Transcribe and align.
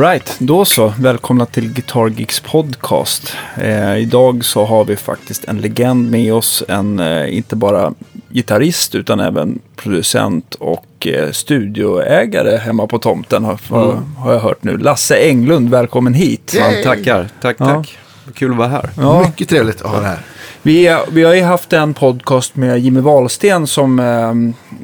Alright, 0.00 0.36
då 0.38 0.64
så. 0.64 0.92
Välkomna 0.98 1.46
till 1.46 1.72
Guitar 1.72 2.08
Geeks 2.08 2.40
podcast. 2.40 3.36
Eh, 3.56 3.96
idag 3.96 4.44
så 4.44 4.64
har 4.64 4.84
vi 4.84 4.96
faktiskt 4.96 5.44
en 5.44 5.60
legend 5.60 6.10
med 6.10 6.34
oss. 6.34 6.62
En 6.68 6.98
eh, 7.00 7.36
inte 7.36 7.56
bara 7.56 7.92
gitarrist 8.28 8.94
utan 8.94 9.20
även 9.20 9.58
producent 9.76 10.54
och 10.54 11.06
eh, 11.06 11.30
studioägare 11.30 12.56
hemma 12.56 12.86
på 12.86 12.98
tomten 12.98 13.44
har, 13.44 13.60
har, 13.68 14.02
har 14.18 14.32
jag 14.32 14.40
hört 14.40 14.62
nu. 14.64 14.78
Lasse 14.78 15.16
Englund, 15.16 15.70
välkommen 15.70 16.14
hit. 16.14 16.56
Man 16.60 16.82
tackar, 16.84 17.28
tack, 17.40 17.56
Ja. 17.58 17.66
tack. 17.66 17.98
Kul 18.34 18.50
att 18.50 18.56
vara 18.56 18.68
här. 18.68 18.90
Ja, 18.96 19.20
Mycket 19.26 19.48
trevligt 19.48 19.82
att 19.82 19.90
ha 19.90 20.00
det 20.00 20.06
här. 20.06 20.18
Vi, 20.62 20.98
vi 21.10 21.24
har 21.24 21.34
ju 21.34 21.42
haft 21.42 21.72
en 21.72 21.94
podcast 21.94 22.56
med 22.56 22.78
Jimmy 22.78 23.00
Wahlsten 23.00 23.66
som 23.66 23.98
eh, 24.00 24.34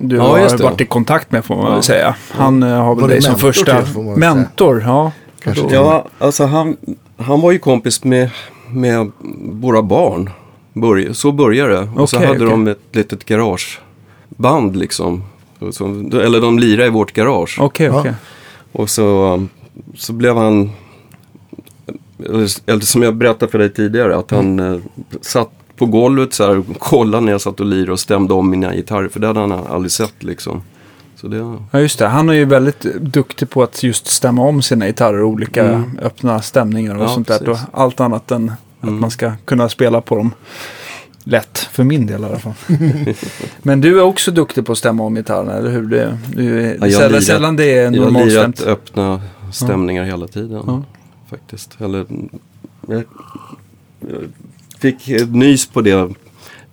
du 0.01 0.17
Ja, 0.17 0.23
har 0.23 0.63
varit 0.63 0.81
i 0.81 0.87
kontakt 0.87 1.33
med 1.33 1.45
får 1.45 1.57
man 1.57 1.65
Ja. 1.65 1.73
väl 1.73 1.83
säga. 1.83 2.15
Han 2.31 2.63
eh, 2.63 2.69
har 2.85 2.95
väl 2.95 3.09
dig 3.09 3.23
som 3.23 3.39
första 3.39 3.83
till, 3.83 4.01
mentor. 4.01 4.83
Ja, 4.87 5.13
Kanske. 5.43 5.75
Ja, 5.75 6.05
alltså 6.19 6.45
han, 6.45 6.77
han 7.17 7.41
var 7.41 7.53
ju 7.53 7.59
kompis 7.59 8.05
med, 8.05 8.31
med 8.71 9.11
våra 9.43 9.83
barn. 9.83 10.31
Börj, 10.73 11.15
så 11.15 11.33
började 11.33 11.73
det. 11.73 11.89
Och 11.97 12.09
så 12.11 12.17
Okej, 12.17 12.27
hade 12.29 12.39
okej. 12.45 12.51
de 12.51 12.67
ett 12.69 12.79
litet 12.93 13.25
garageband 13.25 14.77
liksom. 14.77 15.25
Så, 15.71 15.85
eller 16.13 16.41
de 16.41 16.59
lirade 16.59 16.87
i 16.87 16.91
vårt 16.91 17.13
garage. 17.13 17.57
Okej, 17.61 17.91
okej. 17.91 18.15
Och 18.73 18.91
så, 18.91 19.35
um, 19.35 19.49
så 19.95 20.13
blev 20.13 20.37
han, 20.37 20.71
eller, 22.67 22.81
som 22.81 23.03
jag 23.03 23.15
berättade 23.15 23.53
för 23.53 23.59
dig 23.59 23.73
tidigare, 23.73 24.17
att 24.17 24.31
han 24.31 24.61
eh, 24.61 24.79
satt 25.21 25.51
på 25.77 25.87
golvet 25.87 26.35
så 26.35 26.45
här 26.47 26.59
och 26.59 26.79
kollade 26.79 27.25
när 27.25 27.33
jag 27.33 27.41
satt 27.41 27.61
och 27.61 27.67
lirade 27.67 27.93
och 27.93 28.01
stämde 28.01 28.35
om 28.35 28.51
mina 28.51 28.75
gitarrer. 28.75 29.09
För 29.09 29.21
det 29.21 29.27
hade 29.27 29.41
han 29.41 29.53
aldrig 29.53 29.93
sett 29.93 30.23
liksom. 30.23 30.63
Så 31.17 31.29
det, 31.29 31.59
Ja, 31.71 31.81
just 31.81 31.99
det. 31.99 32.07
Han 32.09 32.29
är 32.29 32.33
ju 32.35 32.45
väldigt 32.45 32.81
duktig 33.01 33.51
på 33.51 33.63
att 33.63 33.83
just 33.83 34.07
stämma 34.07 34.43
om 34.43 34.63
sina 34.63 34.87
gitarrer 34.87 35.23
och 35.23 35.29
olika 35.29 35.65
Mm. 35.69 35.99
öppna 36.03 36.43
stämningar 36.43 36.95
och 36.97 37.05
Ja, 37.05 37.09
sånt 37.09 37.29
där. 37.29 37.49
Och 37.49 37.59
allt 37.73 38.01
annat 38.01 38.31
än 38.31 38.49
att 38.81 38.89
Mm. 38.89 39.01
man 39.01 39.11
ska 39.11 39.33
kunna 39.45 39.69
spela 39.69 40.01
på 40.01 40.17
dem 40.17 40.33
lätt, 41.25 41.59
för 41.59 41.85
min 41.85 42.07
del 42.07 42.21
i 42.23 42.25
alla 42.25 42.39
fall. 42.39 42.53
Men 43.63 43.81
du 43.81 43.99
är 43.99 44.03
också 44.03 44.31
duktig 44.31 44.67
på 44.67 44.73
att 44.73 44.79
stämma 44.79 45.03
om 45.05 45.15
gitarrerna, 45.15 45.53
eller 45.53 45.71
hur? 45.71 45.83
Det, 45.87 46.19
du, 46.35 46.61
är- 46.63 46.77
Ja, 46.81 46.87
jag 46.87 46.93
sällan, 46.93 47.11
lirat- 47.13 47.25
sällan 47.25 47.57
det 47.57 47.65
är 47.65 47.77
jag 47.77 47.85
har 47.85 47.91
lirat 47.91 48.13
normalstämt. 48.13 48.61
öppna 48.61 49.21
stämningar 49.53 50.05
hela 50.05 50.27
tiden. 50.27 50.63
Ja. 50.67 50.83
Faktiskt. 51.31 51.77
Eller, 51.81 52.07
jag 52.87 53.03
fick 54.79 55.09
nys 55.29 55.67
på 55.67 55.81
det 55.81 56.15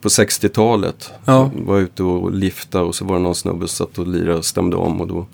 på 0.02 0.10
60-talet. 0.10 1.12
Ja. 1.26 1.52
Var 1.66 1.80
ute 1.80 2.04
och 2.04 2.32
lifta 2.32 2.82
och 2.82 2.96
så 2.96 3.06
var 3.06 3.16
det 3.16 3.22
någon 3.22 3.36
snubbe 3.36 3.68
som 3.68 3.86
satt 3.88 3.98
och 4.00 4.08
lirade 4.08 4.38
och 4.38 4.46
stämde 4.46 4.76
om 4.76 5.02
och 5.02 5.08
då 5.08 5.26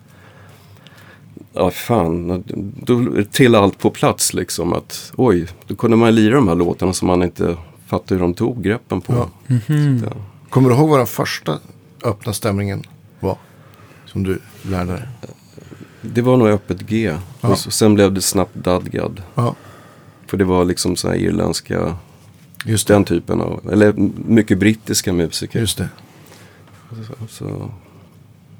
Ja 1.53 1.71
fan, 1.71 2.43
då 2.83 3.23
trillade 3.31 3.63
allt 3.63 3.79
på 3.79 3.89
plats 3.89 4.33
liksom 4.33 4.73
att 4.73 5.11
oj, 5.15 5.47
då 5.67 5.75
kunde 5.75 5.97
man 5.97 6.15
lira 6.15 6.35
de 6.35 6.47
här 6.47 6.55
låtarna 6.55 6.93
som 6.93 7.07
man 7.07 7.23
inte 7.23 7.57
fattade 7.87 8.15
hur 8.15 8.21
de 8.21 8.33
tog 8.33 8.63
greppen 8.63 9.01
på. 9.01 9.13
Ja. 9.13 9.29
Mhm. 9.47 9.99
Så, 9.99 10.05
ja. 10.05 10.11
Kommer 10.49 10.69
du 10.69 10.75
ihåg 10.75 10.89
vad 10.89 10.99
den 10.99 11.07
första 11.07 11.59
öppna 12.03 12.33
stämningen 12.33 12.83
var? 13.19 13.37
Som 14.05 14.23
du 14.23 14.39
lärde 14.61 14.91
dig? 14.91 15.03
Det 16.01 16.21
var 16.21 16.37
nog 16.37 16.47
öppet 16.47 16.81
G. 16.81 17.15
Ja. 17.41 17.49
Och 17.49 17.57
så, 17.57 17.71
sen 17.71 17.93
blev 17.95 18.13
det 18.13 18.21
snabbt 18.21 18.55
Dadgad. 18.55 19.21
Ja, 19.35 19.55
För 20.27 20.37
det 20.37 20.45
var 20.45 20.65
liksom 20.65 20.95
så 20.95 21.07
här 21.07 21.15
irländska, 21.15 21.95
just 22.69 22.87
det. 22.87 22.93
den 22.93 23.03
typen 23.05 23.41
av, 23.41 23.69
eller 23.71 23.93
mycket 24.27 24.57
brittiska 24.59 25.13
musiker. 25.13 25.59
Just 25.59 25.77
det. 25.77 25.89
Så, 27.07 27.27
så. 27.29 27.71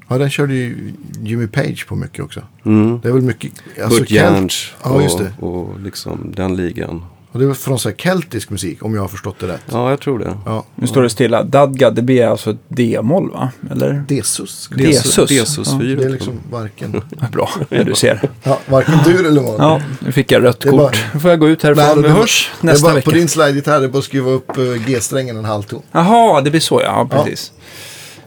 Ja, 0.08 0.18
den 0.18 0.30
körde 0.30 0.54
ju 0.54 0.92
Jimmy 1.22 1.46
Page 1.46 1.86
på 1.88 1.96
mycket 1.96 2.24
också. 2.24 2.42
Mm. 2.64 3.00
Det 3.02 3.08
är 3.08 3.12
väl 3.12 3.22
mycket... 3.22 3.52
Alltså, 3.82 4.04
kelt- 4.04 4.10
Jansch 4.10 4.74
Ja, 4.82 4.90
och, 4.90 5.18
det. 5.20 5.32
och 5.46 5.80
liksom 5.80 6.32
den 6.36 6.56
ligan. 6.56 7.04
Och 7.32 7.38
det 7.38 7.44
är 7.46 7.54
från 7.54 7.78
så 7.78 7.88
här 7.88 7.96
keltisk 7.96 8.50
musik, 8.50 8.84
om 8.84 8.94
jag 8.94 9.00
har 9.02 9.08
förstått 9.08 9.36
det 9.38 9.46
rätt. 9.48 9.60
Ja, 9.72 9.90
jag 9.90 10.00
tror 10.00 10.18
det. 10.18 10.36
Ja. 10.46 10.64
Nu 10.74 10.86
står 10.86 11.02
det 11.02 11.10
stilla. 11.10 11.42
Dadgad, 11.42 11.94
det 11.94 12.02
blir 12.02 12.26
alltså 12.26 12.50
ett 12.50 12.56
D-moll 12.68 13.30
va? 13.30 13.50
Eller? 13.70 14.04
Desus. 14.08 14.70
Det- 14.74 14.82
Jesus. 14.82 15.28
Desus 15.28 15.68
Ja, 15.72 15.78
4. 15.80 15.96
Det 16.00 16.04
är 16.04 16.08
liksom 16.10 16.34
varken... 16.50 17.02
Ja, 17.20 17.26
Bra, 17.32 17.50
ja, 17.68 17.84
du 17.84 17.94
ser. 17.94 18.20
Ja, 18.42 18.58
varken 18.68 18.94
dur 19.04 19.26
eller 19.26 19.42
vad. 19.42 19.60
Ja, 19.60 19.80
nu 20.00 20.12
fick 20.12 20.32
jag 20.32 20.42
rött 20.44 20.60
Det 20.60 20.68
kort. 20.70 20.78
bara- 20.80 20.90
Nu 21.14 21.20
får 21.20 21.30
jag 21.30 21.40
gå 21.40 21.48
ut 21.48 21.62
härifrån. 21.62 21.84
Nej, 21.86 21.96
Vi 21.96 22.02
det 22.02 22.08
bara- 22.08 22.18
hörs 22.20 22.50
det 22.60 22.66
är 22.66 22.72
nästa 22.72 22.86
bara, 22.86 22.94
vecka. 22.94 23.10
På 23.10 23.16
din 23.16 23.28
slide-gitarr, 23.28 23.80
det 23.80 23.86
är 23.86 23.88
bara 23.88 23.98
att 23.98 24.04
skruva 24.04 24.30
upp 24.30 24.56
eh, 24.58 24.64
G-strängen 24.86 25.36
en 25.36 25.44
halvton. 25.44 25.82
Jaha, 25.92 26.40
det 26.40 26.50
blir 26.50 26.60
så 26.60 26.80
ja. 26.80 26.86
ja 26.86 27.08
Ja. 27.16 27.24
precis. 27.24 27.52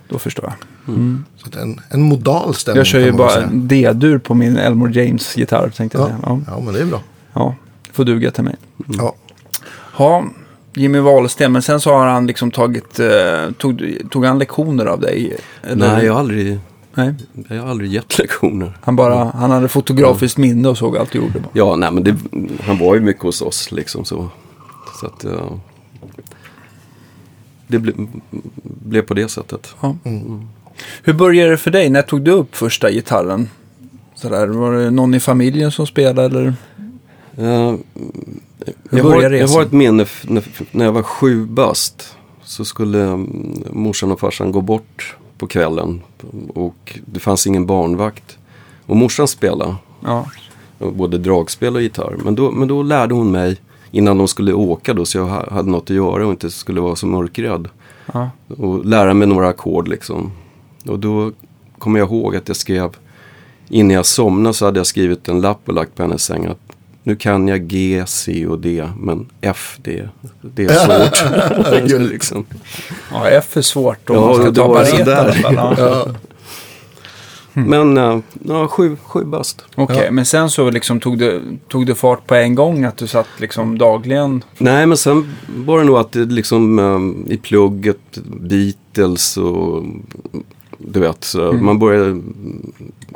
Då 0.10 0.20
förstår 0.20 0.46
jag. 0.46 0.54
Så 1.38 1.48
att 1.48 1.56
en, 1.56 1.80
en 1.90 2.02
modal 2.02 2.56
stämning 2.56 2.78
Jag 2.78 2.86
kör 2.88 3.00
ju 3.00 3.12
bara 3.12 3.42
D-dur 3.52 4.18
på 4.18 4.34
min 4.34 4.58
Elmore 4.58 4.92
James-gitarr 5.04 5.70
tänkte 5.70 5.98
jag 5.98 6.04
Ja. 6.04 6.08
säga. 6.10 6.20
Ja, 6.26 6.40
ja, 6.48 6.60
men 6.66 6.74
det 6.74 6.80
är 6.80 6.86
bra. 6.86 7.02
ja, 7.34 7.56
det 7.63 7.63
får 7.94 8.04
duga 8.04 8.32
till 8.32 8.44
mig. 8.44 8.56
Ja. 8.98 9.16
Ja, 9.98 10.26
Jimmy 10.74 11.00
Wahlsten, 11.00 11.52
men 11.52 11.62
sen 11.62 11.82
så 11.82 11.94
har 11.94 12.08
han 12.08 12.28
liksom 12.28 12.52
tagit, 12.52 13.00
eh, 13.00 13.52
tog, 13.58 13.98
tog 14.10 14.26
han 14.26 14.40
lektioner 14.40 14.86
av 14.86 15.00
dig? 15.00 15.38
Eller? 15.64 15.94
Nej, 15.96 16.06
jag 16.06 16.14
har, 16.14 16.20
aldrig, 16.20 16.60
Nej, 16.94 17.14
jag 17.48 17.62
har 17.62 17.70
aldrig 17.70 17.92
gett 17.92 18.18
lektioner. 18.20 18.78
han 18.82 18.96
bara, 18.96 19.32
han 19.36 19.52
hade 19.52 19.68
fotografiskt 19.68 20.38
minne 20.38 20.68
och 20.70 20.78
såg 20.78 20.98
allt 20.98 21.12
du 21.12 21.20
gjorde. 21.20 21.40
Bara. 21.40 21.50
Ja, 21.54 21.76
nej 21.76 21.92
men 21.92 22.04
det, 22.04 22.16
han 22.62 22.78
var 22.78 22.96
ju 22.96 23.02
mycket 23.02 23.24
hos 23.24 23.42
oss 23.42 23.72
liksom 23.72 24.06
så. 24.06 24.30
Så 25.00 25.06
att 25.06 25.24
ja, 25.24 25.60
det 27.68 27.80
ble, 27.80 27.94
blev 28.62 29.02
på 29.02 29.14
det 29.14 29.28
sättet. 29.32 29.76
Ja. 29.82 29.96
Hur 31.04 31.14
började 31.14 31.52
det 31.52 31.58
för 31.58 31.72
dig? 31.72 31.90
När 31.90 32.02
tog 32.02 32.22
du 32.22 32.32
upp 32.32 32.56
första 32.56 32.92
gitarren? 32.92 33.50
Sådär, 34.16 34.48
var 34.48 34.74
det 34.74 34.92
någon 34.92 35.14
i 35.14 35.20
familjen 35.20 35.72
som 35.72 35.88
spelade 35.88 36.26
eller? 36.26 36.54
Hur 37.36 37.78
jag, 38.90 39.04
har, 39.04 39.22
jag 39.32 39.48
har 39.48 39.62
ett 39.62 39.72
minne 39.72 40.06
när, 40.28 40.44
när 40.72 40.86
jag 40.86 40.92
var 40.92 41.04
sju 41.04 41.46
bast. 41.46 42.18
Så 42.44 42.66
skulle 42.66 43.04
mm, 43.04 43.64
morsan 43.72 44.12
och 44.12 44.20
farsan 44.20 44.52
gå 44.52 44.62
bort 44.62 45.16
på 45.38 45.48
kvällen. 45.48 46.02
Och 46.54 47.00
det 47.06 47.20
fanns 47.20 47.48
ingen 47.48 47.66
barnvakt. 47.66 48.38
Och 48.86 48.96
morsan 48.96 49.28
spelade. 49.28 49.76
Ja, 50.04 50.26
Både 50.80 51.18
dragspel 51.18 51.76
och 51.76 51.82
gitarr. 51.82 52.16
Men 52.24 52.36
då, 52.36 52.52
men 52.52 52.68
då 52.68 52.84
lärde 52.84 53.14
hon 53.16 53.32
mig 53.32 53.58
innan 53.92 54.18
de 54.18 54.28
skulle 54.28 54.54
åka 54.54 54.94
då. 54.94 55.06
Så 55.06 55.18
jag 55.18 55.26
ha- 55.26 55.50
hade 55.52 55.70
något 55.70 55.84
att 55.84 55.96
göra 55.96 56.26
och 56.26 56.32
inte 56.32 56.52
skulle 56.52 56.82
vara 56.82 56.96
så 56.96 57.08
mörkrädd. 57.08 57.68
ja. 58.14 58.30
Och 58.58 58.86
lära 58.86 59.14
mig 59.14 59.28
några 59.28 59.48
ackord 59.48 59.88
liksom. 59.88 60.32
Och 60.86 61.00
då 61.00 61.32
kommer 61.78 62.00
jag 62.00 62.10
ihåg 62.10 62.36
att 62.36 62.48
jag 62.48 62.58
skrev, 62.58 62.90
innan 63.70 63.92
jag 63.92 64.06
somnade 64.06 64.54
så 64.54 64.66
hade 64.66 64.80
jag 64.80 64.88
skrivit 64.88 65.28
en 65.28 65.42
lapp 65.42 65.60
och 65.66 65.74
lagt 65.74 65.96
på 65.96 66.02
hennes 66.04 66.24
säng 66.24 66.46
att 66.46 66.63
nu 67.04 67.16
kan 67.16 67.48
jag 67.48 67.68
G, 67.68 68.04
C 68.08 68.48
och 68.48 68.60
D, 68.60 68.88
men 69.00 69.30
F 69.42 69.78
det, 69.82 70.10
det 70.42 70.64
är 70.66 70.74
svårt. 71.80 72.00
liksom. 72.12 72.46
ja 73.12 73.28
F 73.30 73.58
är 73.58 73.62
svårt 73.62 74.10
om 74.10 74.16
Ja, 74.16 74.26
man 74.26 74.36
ska 74.36 74.46
det 74.50 74.56
ta 74.56 74.68
var 74.68 74.76
paret 74.76 74.94
i 74.94 74.98
sådär. 74.98 75.16
alla 75.16 75.34
fall. 75.34 75.56
Ja. 75.56 75.76
Ja. 75.78 76.08
Men 77.54 77.98
äh, 77.98 78.20
ja, 78.48 78.68
sju, 78.68 78.98
sju 79.04 79.24
bast. 79.26 79.66
Okej, 79.76 80.02
Ja. 80.06 80.12
men 80.12 80.26
sen 80.26 80.50
så 80.50 80.70
liksom 80.70 81.00
tog 81.00 81.18
du, 81.18 81.42
tog 81.68 81.86
du 81.86 81.96
fart 81.96 82.28
på 82.28 82.36
en 82.36 82.56
gång 82.56 82.84
att 82.84 82.98
du 82.98 83.08
satt 83.08 83.28
liksom 83.38 83.78
dagligen? 83.78 84.44
Nej, 84.58 84.86
men 84.86 84.98
sen 84.98 85.36
var 85.66 85.80
det 85.80 85.84
nog 85.86 85.98
att 85.98 86.12
det 86.12 86.26
liksom 86.26 86.80
ähm, 86.80 87.26
i 87.30 87.38
plugget, 87.38 88.18
Beatles 88.42 89.38
och 89.38 89.84
du 90.78 91.00
vet, 91.00 91.24
så 91.24 91.50
Mm. 91.50 91.66
man 91.66 91.80
började, 91.80 92.22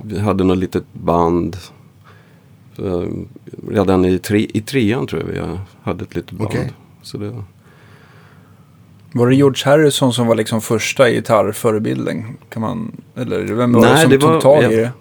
vi 0.03 0.19
hade 0.19 0.43
något 0.43 0.57
litet 0.57 0.83
band. 0.93 1.57
Eh, 2.77 3.03
redan 3.69 4.05
i, 4.05 4.19
tre, 4.19 4.47
i 4.53 4.61
trean 4.61 5.07
tror 5.07 5.21
jag 5.21 5.27
vi 5.27 5.57
hade 5.83 6.03
ett 6.03 6.15
litet 6.15 6.31
band. 6.31 6.49
Okej. 6.49 6.71
Så 7.01 7.17
det, 7.17 7.43
Var 9.11 9.27
det 9.29 9.35
George 9.35 9.61
Harrison 9.65 10.13
som 10.13 10.27
var 10.27 10.35
liksom 10.35 10.61
första 10.61 11.09
gitarrförebilden? 11.09 12.37
Kan 12.49 12.61
man, 12.61 12.91
eller 13.15 13.39
vem 13.43 13.73
var 13.73 13.81
det 13.81 13.93
Nej, 13.93 14.01
som 14.01 14.11
det 14.11 14.17
tog 14.19 14.29
var- 14.29 14.41
tag 14.41 14.63
jag- 14.63 14.73
i 14.73 14.75
det? 14.75 14.91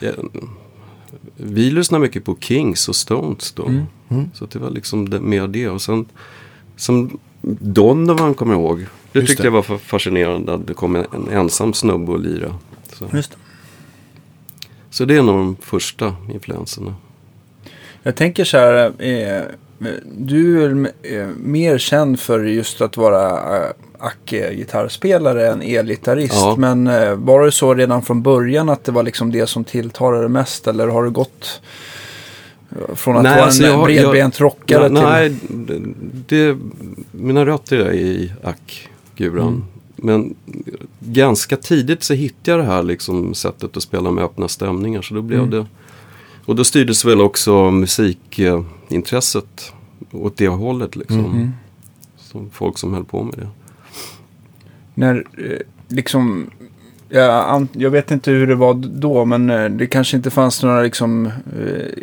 ja, 0.00 0.10
vi 1.36 1.70
lyssnade 1.70 2.02
mycket 2.02 2.24
på 2.24 2.36
Kings 2.40 2.88
och 2.88 2.96
Stones 2.96 3.52
då. 3.52 3.66
Mm. 3.66 3.82
Mm. 4.08 4.30
Så 4.34 4.46
det 4.46 4.58
var 4.58 4.70
liksom 4.70 5.10
det, 5.10 5.20
mer 5.20 5.46
det. 5.48 5.68
Och 5.68 5.82
sen 5.82 6.06
som 6.76 7.18
Donovan 7.60 8.34
kommer 8.34 8.52
jag 8.54 8.60
ihåg. 8.62 8.86
Det 9.12 9.18
Just 9.18 9.28
tyckte 9.30 9.42
det. 9.42 9.46
jag 9.46 9.52
var 9.52 9.62
fa- 9.62 9.78
fascinerande 9.78 10.54
att 10.54 10.66
det 10.66 10.74
kom 10.74 10.96
en, 10.96 11.06
en 11.14 11.28
ensam 11.28 11.72
snubbe 11.72 12.12
och 12.12 12.20
lira. 12.20 12.54
Så. 12.92 13.08
Just 13.12 13.30
det. 13.30 13.36
så 14.90 15.04
det 15.04 15.16
är 15.16 15.22
nog 15.22 15.34
de 15.36 15.56
första 15.60 16.16
influenserna. 16.34 16.94
Jag 18.02 18.16
tänker 18.16 18.44
så 18.44 18.56
här, 18.56 18.92
eh, 18.98 19.42
du 20.18 20.64
är 20.64 20.90
eh, 21.02 21.26
mer 21.36 21.78
känd 21.78 22.20
för 22.20 22.44
just 22.44 22.80
att 22.80 22.96
vara 22.96 23.30
eh, 23.56 23.70
Acke-gitarrspelare 23.98 25.48
än 25.52 25.62
elgitarrist. 25.62 26.34
Ja. 26.34 26.54
Men 26.58 26.86
eh, 26.86 27.14
var 27.14 27.44
det 27.44 27.52
så 27.52 27.74
redan 27.74 28.02
från 28.02 28.22
början 28.22 28.68
att 28.68 28.84
det 28.84 28.92
var 28.92 29.02
liksom 29.02 29.32
det 29.32 29.46
som 29.46 29.64
tilltalade 29.64 30.28
mest? 30.28 30.66
Eller 30.66 30.88
har 30.88 31.04
du 31.04 31.10
gått 31.10 31.60
eh, 32.70 32.94
från 32.94 33.16
att 33.16 33.22
Nej, 33.22 33.34
vara 33.34 33.44
alltså 33.44 33.64
en 33.64 33.70
jag 33.70 33.84
bredbent 33.84 34.40
rockare 34.40 34.82
Ja, 34.82 34.88
till... 34.88 34.94
Nej, 34.94 35.36
det, 35.48 35.80
det, 36.26 36.58
mina 37.12 37.46
rötter 37.46 37.76
är 37.76 37.92
i 37.92 38.32
ack-guran. 38.42 39.48
Mm. 39.48 39.64
Men 39.96 40.34
ganska 41.00 41.56
tidigt 41.56 42.02
så 42.02 42.14
hittade 42.14 42.50
jag 42.50 42.58
det 42.58 42.72
här 42.72 42.82
liksom 42.82 43.34
sättet 43.34 43.76
att 43.76 43.82
spela 43.82 44.10
med 44.10 44.24
öppna 44.24 44.48
stämningar. 44.48 45.02
Så 45.02 45.14
då 45.14 45.22
blev 45.22 45.38
Mm. 45.38 45.50
det... 45.50 45.66
Och 46.50 46.56
då 46.56 46.64
styrdes 46.64 47.04
väl 47.04 47.20
också 47.20 47.70
musikintresset 47.70 49.72
åt 50.12 50.36
det 50.36 50.48
hållet 50.48 50.96
liksom. 50.96 51.18
Mm. 51.24 51.50
Som 52.16 52.50
folk 52.50 52.78
som 52.78 52.94
höll 52.94 53.04
på 53.04 53.22
med 53.22 53.34
det. 53.38 53.48
När 54.94 55.16
eh, 55.38 55.58
liksom... 55.88 56.50
Jag, 57.08 57.66
jag 57.72 57.90
vet 57.90 58.10
inte 58.10 58.30
hur 58.30 58.46
det 58.46 58.54
var 58.54 58.74
då, 58.74 59.24
men 59.24 59.50
eh, 59.50 59.64
det 59.64 59.86
kanske 59.86 60.16
inte 60.16 60.30
fanns 60.30 60.62
några 60.62 60.82
liksom, 60.82 61.26
eh, 61.26 61.32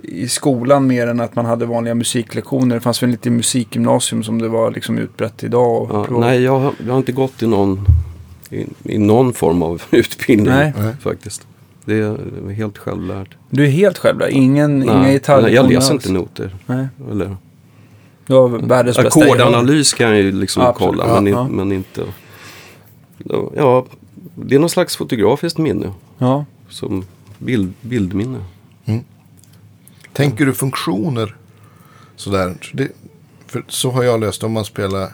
i 0.03 0.27
skolan 0.29 0.87
mer 0.87 1.07
än 1.07 1.19
att 1.19 1.35
man 1.35 1.45
hade 1.45 1.65
vanliga 1.65 1.95
musiklektioner. 1.95 2.75
Det 2.75 2.81
fanns 2.81 3.03
väl 3.03 3.09
lite 3.09 3.29
musikgymnasium 3.29 4.23
som 4.23 4.41
det 4.41 4.47
var 4.47 4.71
liksom 4.71 4.97
utbrett 4.97 5.43
idag. 5.43 5.91
Och 5.91 6.07
Ja, 6.11 6.19
nej, 6.19 6.41
jag, 6.41 6.59
har- 6.59 6.73
jag 6.85 6.91
har 6.93 6.97
inte 6.97 7.11
gått 7.11 7.43
i 7.43 7.47
någon, 7.47 7.85
i, 8.49 8.65
i 8.83 8.97
någon 8.97 9.33
form 9.33 9.63
av 9.63 9.81
utbildning 9.91 10.53
Nej. 10.53 10.73
Nej. 10.77 10.93
faktiskt. 11.01 11.47
Det 11.87 11.93
är, 11.99 12.49
helt 12.49 12.77
självlärd. 12.77 13.35
Du 13.49 13.65
är 13.65 13.69
helt 13.69 13.97
själv 13.97 14.17
där? 14.17 14.27
Ingen, 14.27 14.83
inga 14.83 14.93
Nej, 15.01 15.13
gitarrlektioner 15.13 15.63
jag 15.63 15.73
läser 15.73 15.93
inte 15.93 16.11
noter. 16.11 16.55
Nej. 16.65 16.87
Eller, 17.11 17.37
Du 18.27 18.33
har 18.33 18.47
världens 18.47 18.97
bästa 18.97 19.21
ackordanalys 19.21 19.93
kan 19.93 20.07
jag 20.09 20.17
ju 20.17 20.31
liksom 20.31 20.63
Absolut. 20.63 20.97
kolla, 20.99 21.15
Ja, 21.15 21.21
men, 21.21 21.33
ja. 21.33 21.47
men 21.47 21.71
inte... 21.71 22.03
Ja, 23.55 23.85
det 24.35 24.55
är 24.55 24.59
någon 24.59 24.69
slags 24.69 24.97
fotografiskt 24.97 25.57
minne. 25.57 25.93
Ja. 26.17 26.45
Som 26.69 27.05
bild, 27.37 27.73
bildminne. 27.81 28.39
Tänker 30.13 30.45
du 30.45 30.53
funktioner 30.53 31.35
sådär? 32.15 32.55
Så 32.61 32.77
Det, 32.77 32.87
för 33.47 33.63
så 33.67 33.91
har 33.91 34.03
jag 34.03 34.19
löst 34.19 34.43
om 34.43 34.51
man 34.51 34.65
spelar 34.65 35.09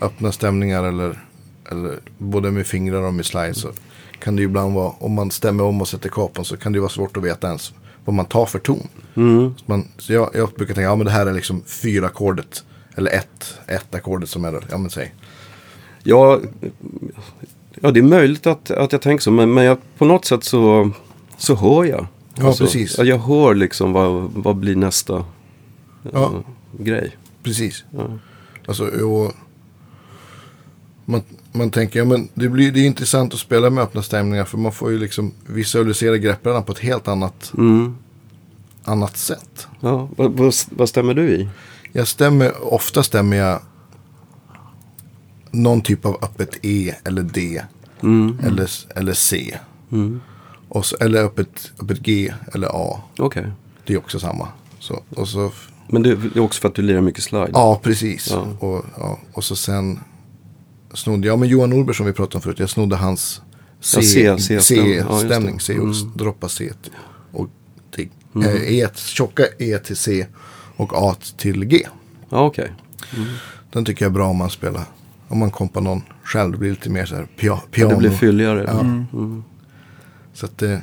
öppna 0.00 0.32
stämningar 0.32 0.84
eller, 0.84 1.22
eller 1.70 1.98
både 2.18 2.50
med 2.50 2.66
fingrar 2.66 3.02
och 3.02 3.14
med 3.14 3.26
slide 3.26 3.54
så 3.54 3.68
kan 4.22 4.36
det 4.36 4.42
ju 4.42 4.48
ibland 4.48 4.74
vara, 4.74 4.92
om 4.98 5.12
man 5.12 5.30
stämmer 5.30 5.64
om 5.64 5.80
och 5.80 5.88
sätter 5.88 6.08
kapon 6.08 6.44
så 6.44 6.56
kan 6.56 6.72
det 6.72 6.80
vara 6.80 6.90
svårt 6.90 7.16
att 7.16 7.22
veta 7.22 7.46
ens 7.46 7.72
vad 8.04 8.14
man 8.14 8.26
tar 8.26 8.46
för 8.46 8.58
ton. 8.58 8.88
Mm. 9.14 9.54
Så, 9.58 9.64
man, 9.66 9.88
så 9.98 10.12
jag, 10.12 10.30
jag 10.34 10.48
brukar 10.50 10.74
tänka, 10.74 10.88
ja 10.88 10.96
men 10.96 11.04
det 11.06 11.10
här 11.12 11.26
är 11.26 11.32
liksom 11.32 11.62
fyra 11.66 12.06
ackordet. 12.06 12.64
Eller 12.94 13.10
ett, 13.10 13.54
ett 13.66 13.94
ackordet 13.94 14.28
som 14.28 14.44
är, 14.44 14.64
ja 14.70 14.78
men 14.78 14.90
säg. 14.90 15.14
Ja, 16.02 16.40
ja, 17.80 17.90
det 17.90 18.00
är 18.00 18.04
möjligt 18.04 18.46
att, 18.46 18.70
att 18.70 18.92
jag 18.92 19.02
tänker 19.02 19.22
så, 19.22 19.30
men, 19.30 19.54
men 19.54 19.64
jag, 19.64 19.78
på 19.98 20.04
något 20.04 20.24
sätt 20.24 20.44
så, 20.44 20.90
så 21.36 21.54
hör 21.54 21.84
jag. 21.84 22.06
Ja, 22.34 22.54
precis. 22.58 22.98
ja, 22.98 23.04
Jag 23.04 23.18
hör 23.18 23.54
liksom 23.54 23.92
vad, 23.92 24.30
vad 24.34 24.56
blir 24.56 24.76
nästa 24.76 25.24
Ja. 26.12 26.24
eh, 26.24 26.84
grej. 26.84 27.16
Precis. 27.42 27.84
Ja. 27.90 28.18
Alltså, 28.66 28.84
och 28.84 29.32
man, 31.04 31.22
man 31.52 31.70
tänker, 31.70 31.98
ja 31.98 32.04
men 32.04 32.28
det 32.34 32.48
blir 32.48 32.72
det 32.72 32.80
är 32.80 32.86
intressant 32.86 33.34
att 33.34 33.40
spela 33.40 33.70
med 33.70 33.84
öppna 33.84 34.02
stämningar 34.02 34.44
för 34.44 34.58
man 34.58 34.72
får 34.72 34.90
ju 34.90 34.98
liksom 34.98 35.32
visualisera 35.46 36.16
greppen 36.18 36.62
på 36.62 36.72
ett 36.72 36.78
helt 36.78 37.08
annat, 37.08 37.52
Mm. 37.58 37.96
annat 38.84 39.16
sätt. 39.16 39.66
Ja, 39.80 40.08
vad, 40.16 40.32
vad, 40.32 40.54
vad 40.70 40.88
stämmer 40.88 41.14
du 41.14 41.30
i? 41.30 41.48
Jag 41.92 42.08
stämmer, 42.08 42.72
ofta 42.74 43.02
stämmer 43.02 43.36
jag 43.36 43.60
någon 45.50 45.80
typ 45.82 46.06
av 46.06 46.18
öppet 46.24 46.58
E 46.64 46.94
eller 47.04 47.22
D 47.22 47.62
Mm. 48.02 48.38
eller, 48.46 48.70
eller 48.96 49.12
C. 49.12 49.58
Mm. 49.92 50.20
Och 50.68 50.86
så, 50.86 50.96
eller 50.96 51.22
öppet, 51.24 51.72
öppet 51.82 51.98
G 52.00 52.32
eller 52.54 52.68
A. 52.72 53.00
Okej. 53.18 53.46
Det 53.86 53.94
är 53.94 53.98
också 53.98 54.20
samma. 54.20 54.48
Så, 54.78 55.02
och 55.16 55.28
så, 55.28 55.52
Men 55.88 56.02
det 56.02 56.14
det 56.14 56.36
är 56.36 56.40
också 56.42 56.60
för 56.60 56.68
att 56.68 56.74
du 56.74 56.82
lirar 56.82 57.00
mycket 57.00 57.22
slide? 57.24 57.50
ja, 57.52 57.80
precis. 57.82 58.28
Ja. 58.30 58.46
Och, 58.66 58.84
ja, 58.98 59.18
och 59.32 59.44
så 59.44 59.56
sen 59.56 60.00
snodde 60.94 61.26
jag 61.26 61.38
med 61.38 61.48
Johan 61.48 61.70
Norberg 61.70 61.96
som 61.96 62.06
vi 62.06 62.12
pratade 62.12 62.36
om 62.36 62.42
förut. 62.42 62.58
Jag 62.58 62.70
snodde 62.70 62.96
hans 62.96 63.42
Ja, 63.94 64.02
C-stämning. 64.02 65.54
Ja. 65.54 65.58
C 65.60 65.78
och 65.78 65.94
Mm. 65.94 66.12
droppa 66.14 66.48
C 66.48 66.72
och 67.32 67.48
till, 67.90 68.08
eh, 68.44 68.78
e, 68.78 68.88
tjocka 68.94 69.42
E 69.58 69.78
till 69.78 69.96
C 69.96 70.26
och 70.76 70.92
A 70.94 71.16
till 71.36 71.64
G. 71.64 71.86
Ja, 72.28 72.46
okej. 72.46 72.72
Den 73.72 73.84
tycker 73.84 74.04
jag 74.04 74.10
är 74.10 74.14
bra 74.14 74.26
om 74.28 74.36
man 74.36 74.50
spelar. 74.50 74.84
Om 75.28 75.38
man 75.38 75.50
kompar 75.50 75.80
någon 75.80 76.02
själv. 76.22 76.52
Det 76.52 76.58
blir 76.58 76.70
lite 76.70 76.90
mer 76.90 77.06
så 77.06 77.14
här 77.14 77.26
pia, 77.38 77.56
piano. 77.70 77.90
Det 77.90 77.96
blir 77.96 78.10
fylligare. 78.10 78.64
Ja. 78.66 78.80
Mm. 78.80 79.44
Så 80.34 80.46
att 80.46 80.58
det, 80.58 80.82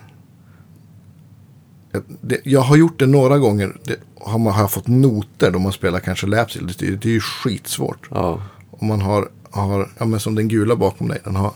det, 2.22 2.38
jag 2.44 2.62
har 2.62 2.76
gjort 2.76 3.00
det 3.00 3.06
några 3.06 3.38
gånger. 3.38 3.78
Det, 3.84 3.96
har, 4.22 4.40
man, 4.40 4.54
har 4.54 4.62
jag 4.62 4.72
fått 4.72 4.88
noter 4.88 5.52
då 5.52 5.60
man 5.60 5.72
spelar 5.72 6.00
kanske 6.00 6.28
lapsteel. 6.28 6.68
Det, 6.68 6.96
det 6.96 7.10
är 7.10 7.14
ju 7.14 7.22
skitsvårt. 7.22 8.08
Ja. 8.12 8.42
Om 8.72 8.88
man 8.88 9.02
har, 9.02 9.30
har 9.52 9.90
ja, 9.98 10.06
men 10.06 10.20
som 10.20 10.36
den 10.36 10.48
gula 10.48 10.76
bakom 10.76 11.08
dig. 11.08 11.20
Den 11.24 11.36
har 11.36 11.52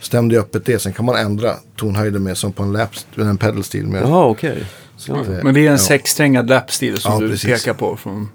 stämde 0.00 0.38
öppet 0.40 0.64
det. 0.64 0.78
Sen 0.78 0.92
kan 0.92 1.04
man 1.04 1.16
ändra 1.16 1.54
tonhöjden 1.76 2.22
med 2.22 2.36
som 2.38 2.52
på 2.52 2.62
en 2.62 2.72
lap, 2.72 2.90
en 3.16 3.36
pedal 3.38 3.64
steel. 3.64 3.86
Med, 3.86 4.02
Jaha, 4.02 4.24
okej. 4.26 4.64
Så 4.96 5.14
att 5.16 5.26
det- 5.26 5.40
Men 5.44 5.54
det 5.54 5.60
är 5.60 5.64
en 5.66 5.72
ja. 5.72 5.78
sexsträngad 5.78 6.48
lapstil 6.48 6.98
som 6.98 7.12
Ja, 7.12 7.20
du 7.20 7.28
precis. 7.28 7.62
pekar 7.64 7.74
på. 7.74 7.96
Från 7.96 8.28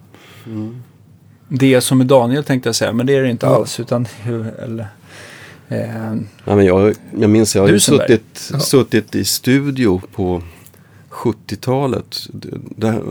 Det 1.49 1.81
som 1.81 2.01
är 2.01 2.05
Daniel 2.05 2.43
tänkte 2.43 2.69
jag 2.69 2.75
säga, 2.75 2.93
men 2.93 3.05
det 3.05 3.15
är 3.15 3.23
det 3.23 3.29
inte 3.29 3.45
Ja. 3.45 3.55
alls. 3.55 3.79
Utan, 3.79 4.07
eller, 4.63 4.87
eh, 5.67 6.15
Ja, 6.45 6.55
men 6.55 6.65
jag, 6.65 6.95
jag 7.19 7.29
minns 7.29 7.55
jag 7.55 7.61
har 7.63 7.69
ju 7.69 7.79
suttit, 7.79 8.49
Ja. 8.53 8.59
suttit 8.59 9.15
i 9.15 9.25
studio 9.25 10.01
på 10.15 10.41
70-talet. 11.09 12.17
Det, 12.33 12.59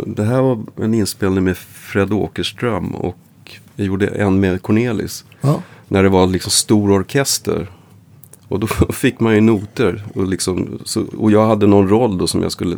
det, 0.06 0.24
här- 0.24 0.42
var 0.42 0.64
en 0.80 0.94
inspelning 0.94 1.44
med 1.44 1.56
Fred 1.56 2.12
Åkerström 2.12 2.94
och 2.94 3.16
vi 3.76 3.84
gjorde 3.84 4.06
en 4.06 4.40
med 4.40 4.62
Cornelis. 4.62 5.24
Ja, 5.40 5.62
När 5.88 6.02
det 6.02 6.08
var 6.08 6.26
liksom 6.26 6.50
stor 6.50 6.90
orkester. 6.90 7.70
Och 8.48 8.60
då 8.60 8.66
fick 8.92 9.20
man 9.20 9.34
ju 9.34 9.40
noter. 9.40 10.04
Och, 10.14 10.26
liksom, 10.26 10.78
så, 10.84 11.04
och 11.18 11.30
jag 11.30 11.46
hade 11.46 11.66
någon 11.66 11.88
roll 11.88 12.18
då 12.18 12.26
som 12.26 12.42
jag 12.42 12.52
skulle... 12.52 12.76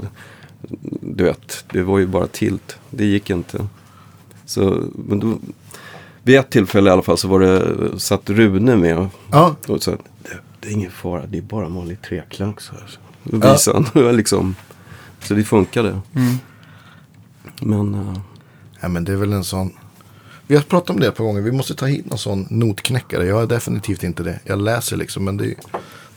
Du 1.00 1.25
vet, 1.25 1.64
det 1.72 1.82
var 1.82 1.99
ju 1.99 2.06
bara 2.06 2.26
tilt. 2.26 2.78
Det 2.90 3.05
gick 3.05 3.31
inte. 3.31 3.66
Så, 4.46 4.82
men 5.08 5.20
då, 5.20 5.38
vid 6.22 6.38
ett 6.38 6.50
tillfälle 6.50 6.90
i 6.90 6.93
alla 6.93 7.02
fall 7.02 7.19
så 7.19 7.28
var 7.28 7.40
det, 7.40 8.00
satt 8.00 8.31
Rune 8.31 8.76
med. 8.76 9.08
ja, 9.31 9.56
Och 9.69 9.82
så, 9.82 9.90
det, 9.90 10.38
det 10.61 10.69
är 10.69 10.72
ingen 10.72 10.90
fara, 10.90 11.26
det 11.26 11.38
är 11.38 11.43
bara 11.43 11.66
en 11.66 11.75
vanlig 11.75 12.02
treklank 12.02 12.61
så 12.61 12.72
här. 12.75 12.99
Visade 13.22 13.84
han 13.94 14.16
liksom. 14.16 14.54
Så 15.22 15.34
det 15.34 15.44
funkade. 15.44 16.00
mm. 16.14 16.34
Men 17.61 17.94
eh, 17.94 18.20
ja, 18.81 18.88
men 18.88 19.04
det 19.04 19.12
är 19.12 19.16
väl 19.16 19.32
en 19.32 19.44
sån. 19.44 19.72
Vi 20.49 20.55
har 20.56 20.62
pratat 20.62 20.91
om 20.91 21.00
det 21.00 21.11
par 21.12 21.25
gånger. 21.25 21.41
Vi 21.41 21.53
måste 21.53 21.75
ta 21.75 21.87
hit 21.87 22.06
någon 22.06 22.19
sån 22.19 22.47
notknäckare. 22.50 23.27
Jag 23.27 23.43
är 23.43 23.47
definitivt 23.47 24.02
inte 24.02 24.23
det. 24.23 24.40
Jag 24.45 24.62
läser 24.62 24.97
liksom. 24.97 25.25
Men 25.25 25.37
det 25.37 25.47
är, 25.47 25.55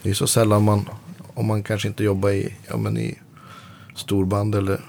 det 0.04 0.10
är 0.10 0.14
så 0.14 0.28
sällan 0.28 0.64
man. 0.64 0.90
Om 1.34 1.46
man 1.48 1.64
kanske 1.64 1.88
inte 1.88 2.04
jobbar 2.04 2.30
i, 2.30 2.54
ja, 2.70 2.78
men 2.78 2.98
i 2.98 3.18
storband 3.96 4.56
eller, 4.56 4.80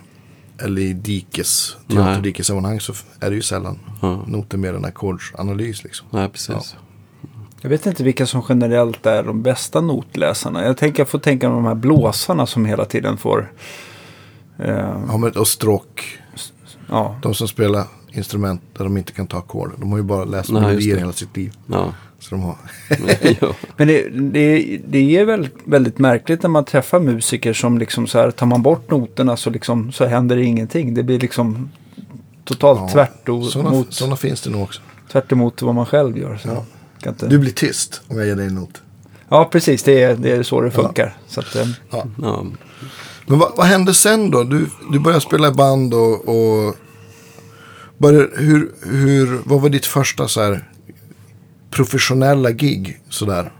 eller 0.58 0.82
i 0.82 0.92
dikes. 0.92 1.76
Nej. 1.86 1.96
Teaterdikesammanhang 1.96 2.80
så 2.80 2.92
är 3.20 3.30
det 3.30 3.36
ju 3.36 3.42
sällan 3.42 3.78
Ja. 4.02 4.24
noter 4.26 4.58
mer 4.58 4.74
än 4.74 4.84
ackordsanalys 4.84 5.84
liksom. 5.84 6.06
nej 6.10 6.28
precis. 6.28 6.76
Jag 7.60 7.70
vet 7.70 7.86
inte 7.86 8.04
vilka 8.04 8.26
som 8.26 8.42
generellt 8.48 9.06
är 9.06 9.22
de 9.22 9.42
bästa 9.42 9.80
notläsarna. 9.80 10.64
Jag 10.64 10.76
tänker, 10.76 11.00
jag 11.00 11.08
får 11.08 11.18
tänka 11.18 11.48
på 11.48 11.54
de 11.54 11.64
här 11.64 11.74
blåsarna 11.74 12.46
som 12.46 12.64
hela 12.66 12.84
tiden 12.84 13.16
får... 13.16 13.52
Eh, 14.58 15.04
Ja, 15.08 15.16
men, 15.16 15.30
och 15.32 15.48
stråk. 15.48 16.18
ja. 16.88 17.16
De 17.22 17.34
som 17.34 17.48
spelar 17.48 17.84
instrument 18.12 18.60
där 18.76 18.84
de 18.84 18.96
inte 18.96 19.12
kan 19.12 19.26
ta 19.26 19.38
ackord. 19.38 19.72
De 19.76 19.90
har 19.90 19.98
ju 19.98 20.04
bara 20.04 20.24
läst 20.24 20.50
melodier 20.50 20.96
hela 20.96 21.12
sitt 21.12 21.36
liv. 21.36 21.52
Ja. 21.66 21.92
Så 22.18 22.34
de 22.34 22.42
har... 22.42 22.56
ja. 23.40 23.54
Men 23.76 23.88
det, 23.88 24.08
det, 24.08 24.80
det 24.88 25.16
är 25.16 25.24
väl 25.24 25.48
väldigt 25.64 25.98
märkligt 25.98 26.42
när 26.42 26.50
man 26.50 26.64
träffar 26.64 27.00
musiker 27.00 27.52
som 27.52 27.78
liksom 27.78 28.06
så 28.06 28.18
här, 28.18 28.30
tar 28.30 28.46
man 28.46 28.62
bort 28.62 28.90
noterna 28.90 29.36
så, 29.36 29.50
liksom, 29.50 29.92
så 29.92 30.06
händer 30.06 30.36
det 30.36 30.44
ingenting. 30.44 30.94
Det 30.94 31.02
blir 31.02 31.18
liksom 31.20 31.70
totalt 32.44 32.80
Ja, 32.80 32.88
tvärt, 32.88 33.28
o- 33.28 33.84
sådana, 33.90 34.16
finns 34.16 34.40
det 34.40 34.50
nog 34.50 34.62
också. 34.62 34.80
tvärt 35.12 35.32
emot 35.32 35.62
vad 35.62 35.74
man 35.74 35.86
själv 35.86 36.18
gör. 36.18 36.36
Så 36.36 36.48
Ja. 36.48 36.64
kan 37.00 37.12
inte... 37.12 37.26
Du 37.28 37.38
blir 37.38 37.52
tyst 37.52 38.00
om 38.08 38.18
jag 38.18 38.26
ger 38.26 38.36
dig 38.36 38.46
en 38.46 38.54
not. 38.54 38.82
Ja, 39.28 39.44
precis. 39.52 39.82
Det 39.82 40.02
är, 40.02 40.16
det 40.16 40.30
är 40.30 40.42
så 40.42 40.60
det 40.60 40.70
funkar. 40.70 41.16
Så 41.28 41.40
att, 41.40 41.54
eh, 41.56 41.66
Ja. 41.90 42.04
Ja. 42.22 42.44
Men 43.26 43.38
vad, 43.38 43.52
vad 43.56 43.66
hände 43.66 43.94
sen 43.94 44.30
då? 44.30 44.44
Du, 44.44 44.66
du 44.92 44.98
började 44.98 45.20
spela 45.20 45.48
i 45.48 45.52
band 45.52 45.94
och... 45.94 46.28
och 46.28 46.74
började, 48.02 48.28
hur, 48.36 48.72
hur, 48.82 49.40
vad 49.44 49.60
var 49.60 49.68
ditt 49.68 49.86
första 49.86 50.28
så 50.28 50.40
här 50.42 50.68
professionella 51.70 52.50
gig 52.50 53.00
sådär? 53.08 53.52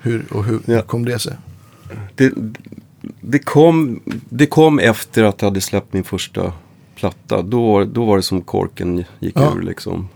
Hur, 0.00 0.32
och 0.32 0.44
hur 0.44 0.60
Ja. 0.66 0.82
kom 0.82 1.04
det 1.04 1.18
sig? 1.18 1.36
Det, 2.14 2.32
det, 3.20 3.38
kom, 3.38 4.00
det 4.28 4.46
kom 4.46 4.78
efter 4.78 5.22
att 5.24 5.42
jag 5.42 5.48
hade 5.48 5.60
släppt 5.60 5.92
min 5.92 6.04
första 6.04 6.52
platta. 6.96 7.42
Då, 7.42 7.84
då 7.84 8.04
var 8.04 8.16
det 8.16 8.22
som 8.22 8.42
korken 8.42 9.04
gick 9.18 9.36
Ja. 9.36 9.52
ur 9.56 9.62
liksom. 9.62 10.08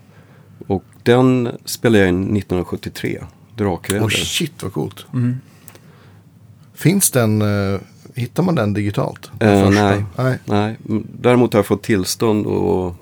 Och 0.66 0.84
den 1.02 1.48
spelade 1.64 1.98
jag 1.98 2.08
in 2.08 2.22
1973. 2.22 3.22
Drakräder. 3.56 4.04
Oh 4.06 4.08
shit 4.08 4.62
vad 4.62 4.72
coolt. 4.72 5.06
mm. 5.14 5.36
Finns 6.74 7.10
den, 7.10 7.42
eh, 7.42 7.80
hittar 8.14 8.42
man 8.42 8.54
den 8.54 8.72
digitalt? 8.74 9.30
Den 9.38 9.66
första? 9.66 9.84
nej. 9.90 10.04
nej. 10.16 10.38
Nej, 10.44 10.76
m- 10.88 11.06
däremot 11.20 11.52
har 11.52 11.58
jag 11.58 11.66
fått 11.66 11.82
tillstånd 11.82 12.46
och 12.46 12.94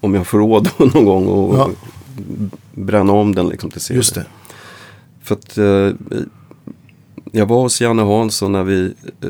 om 0.00 0.14
jag 0.14 0.26
får 0.26 0.38
råd 0.38 0.68
någon 0.94 1.04
gång 1.04 1.26
och 1.26 1.56
Ja. 1.58 1.70
bränna 2.74 3.12
om 3.12 3.34
den 3.34 3.48
liksom 3.48 3.70
till 3.70 3.80
CD. 3.80 4.00
För 5.22 5.34
att 5.34 5.58
eh, 5.58 5.90
jag 7.32 7.46
var 7.46 7.60
hos 7.62 7.80
Janne 7.80 8.02
Hansson 8.02 8.52
när 8.52 8.64
vi... 8.64 8.94
Eh, 9.22 9.28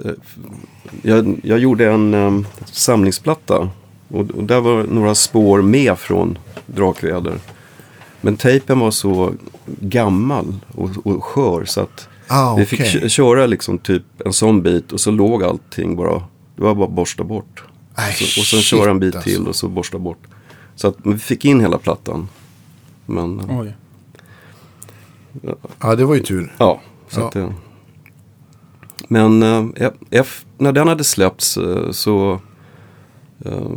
jag, 1.03 1.41
jag 1.45 1.59
gjorde 1.59 1.91
en 1.93 2.15
eh, 2.15 2.41
samlingsplatta. 2.65 3.69
Och, 4.09 4.31
och 4.31 4.45
där 4.45 4.61
var 4.61 4.83
några 4.83 5.15
spår 5.15 5.63
med 5.63 5.99
från 5.99 6.39
Drakväder. 6.67 7.35
Men 8.21 8.37
tejpen 8.37 8.79
var 8.79 8.91
så 8.91 9.33
gammal 9.67 10.55
och, 10.75 10.91
och 11.05 11.25
skör 11.25 11.65
så 11.65 11.81
att 11.81 12.09
Ah, 12.33 12.57
vi 12.57 12.65
fick 12.67 12.81
kö- 12.93 13.09
köra 13.09 13.47
liksom 13.47 13.79
typ 13.79 14.03
en 14.25 14.33
sån 14.33 14.63
bit 14.63 14.93
och 14.93 15.01
så 15.01 15.11
låg 15.11 15.45
allting 15.45 15.97
bara. 15.97 16.15
Det 16.57 16.63
var 16.63 16.75
bara 16.75 16.89
borsta 16.89 17.25
bort. 17.25 17.65
Nej, 17.97 18.13
Så, 18.15 18.41
och 18.41 18.47
sen 18.47 18.59
shit, 18.61 18.65
köra 18.65 18.91
en 18.91 19.01
bit 19.01 19.15
alltså. 19.17 19.31
till 19.31 19.47
och 19.49 19.57
så 19.57 19.69
borsta 19.69 19.99
bort. 19.99 20.19
Så 20.81 20.89
att 20.89 21.05
men 21.05 21.13
vi 21.15 21.19
fick 21.21 21.45
in 21.45 21.61
hela 21.61 21.79
plattan. 21.79 22.29
Men 23.07 23.41
eh, 23.41 23.61
Oj. 23.61 23.75
Ja, 25.81 25.95
det 25.95 26.05
var 26.05 26.15
ju 26.15 26.21
tur. 26.21 26.53
ja. 26.59 26.81
Så 27.09 27.21
Ja. 27.21 27.27
Att, 27.29 27.37
eh, 27.37 27.51
men 29.09 29.43
eh, 29.43 29.65
ef- 30.11 30.45
när 30.59 30.73
den 30.73 30.89
hade 30.89 31.05
släppts 31.05 31.57
eh, 31.57 31.91
så 31.91 32.41
eh, 33.45 33.69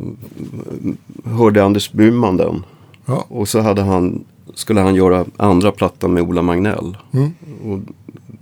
hörde 1.26 1.64
Anders 1.64 1.92
Byman 1.92 2.38
den. 2.38 2.64
Ja. 3.06 3.26
Och 3.30 3.50
så 3.50 3.60
hade 3.62 3.82
han, 3.82 4.26
skulle 4.54 4.82
han 4.82 4.96
göra 4.96 5.26
andra 5.38 5.72
plattan 5.72 6.14
med 6.14 6.24
Ola 6.24 6.42
Magnell. 6.42 6.98
Mm. 7.12 7.32
Och 7.66 7.80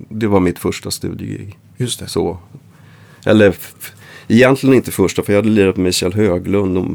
det 0.10 0.28
var 0.28 0.40
mitt 0.40 0.60
första 0.60 0.92
studiegig. 0.92 1.58
Just 1.78 2.00
det. 2.00 2.08
Så. 2.08 2.38
Eller 3.26 3.50
f- 3.50 3.94
egentligen 4.28 4.76
inte 4.76 4.92
första 4.92 5.24
för 5.24 5.34
jag 5.34 5.38
hade 5.40 5.50
lirat 5.50 5.78
med 5.78 5.94
Kjell 5.94 6.14
Höglund 6.14 6.78
och 6.78 6.86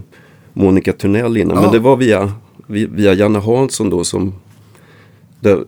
Monica 0.58 0.92
Tunnell 0.92 1.36
innan. 1.36 1.56
Ja. 1.56 1.62
Men 1.62 1.72
det 1.72 1.78
var 1.78 1.96
via, 1.96 2.32
vi- 2.66 2.86
via 2.86 3.12
Janne 3.14 3.38
Hansson 3.38 3.90
då 3.90 4.04
som, 4.04 4.34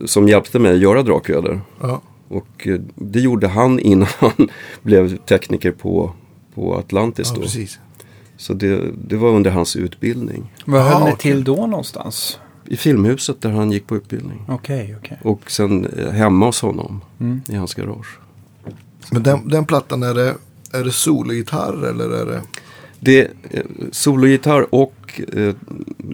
som 0.04 0.28
hjälpte 0.28 0.58
mig 0.58 0.72
att 0.72 0.78
göra 0.78 1.02
Drakväder. 1.02 1.60
Ja. 1.80 2.00
Och 2.28 2.66
eh, 2.66 2.80
det 2.94 3.20
gjorde 3.20 3.48
han 3.48 3.78
innan 3.80 4.08
han 4.18 4.48
blev 4.82 5.16
tekniker 5.16 5.70
på, 5.72 6.10
på 6.54 6.76
Atlantis 6.76 7.28
ja, 7.28 7.34
då. 7.34 7.40
precis. 7.42 7.78
Så 8.36 8.54
det, 8.54 8.82
det 9.08 9.16
var 9.16 9.28
under 9.30 9.50
hans 9.50 9.76
utbildning. 9.76 10.52
Vad 10.64 10.82
höll 10.82 11.04
ni 11.10 11.16
till 11.16 11.44
då 11.44 11.66
någonstans? 11.66 12.38
I 12.66 12.76
Filmhuset 12.76 13.40
där 13.42 13.50
han 13.50 13.72
gick 13.72 13.86
på 13.86 13.96
utbildning. 13.96 14.42
Okej, 14.48 14.96
okej. 14.98 15.18
Och 15.22 15.50
sen 15.50 15.86
eh, 15.86 16.10
hemma 16.10 16.46
hos 16.46 16.62
honom 16.62 17.00
Mm. 17.20 17.40
i 17.48 17.54
hans 17.54 17.74
garage. 17.74 18.18
Men 19.12 19.22
den, 19.22 19.48
den 19.48 19.64
plattan, 19.64 20.02
är 20.02 20.14
det, 20.14 20.34
är 20.72 20.84
det 20.84 20.90
sologitarr 20.92 21.84
eller 21.88 22.10
är 22.10 22.26
det? 22.26 22.40
Det 23.00 23.20
är 23.20 23.30
eh, 23.50 23.62
sologitarr 23.92 24.74
och 24.74 25.20
eh, 25.32 25.54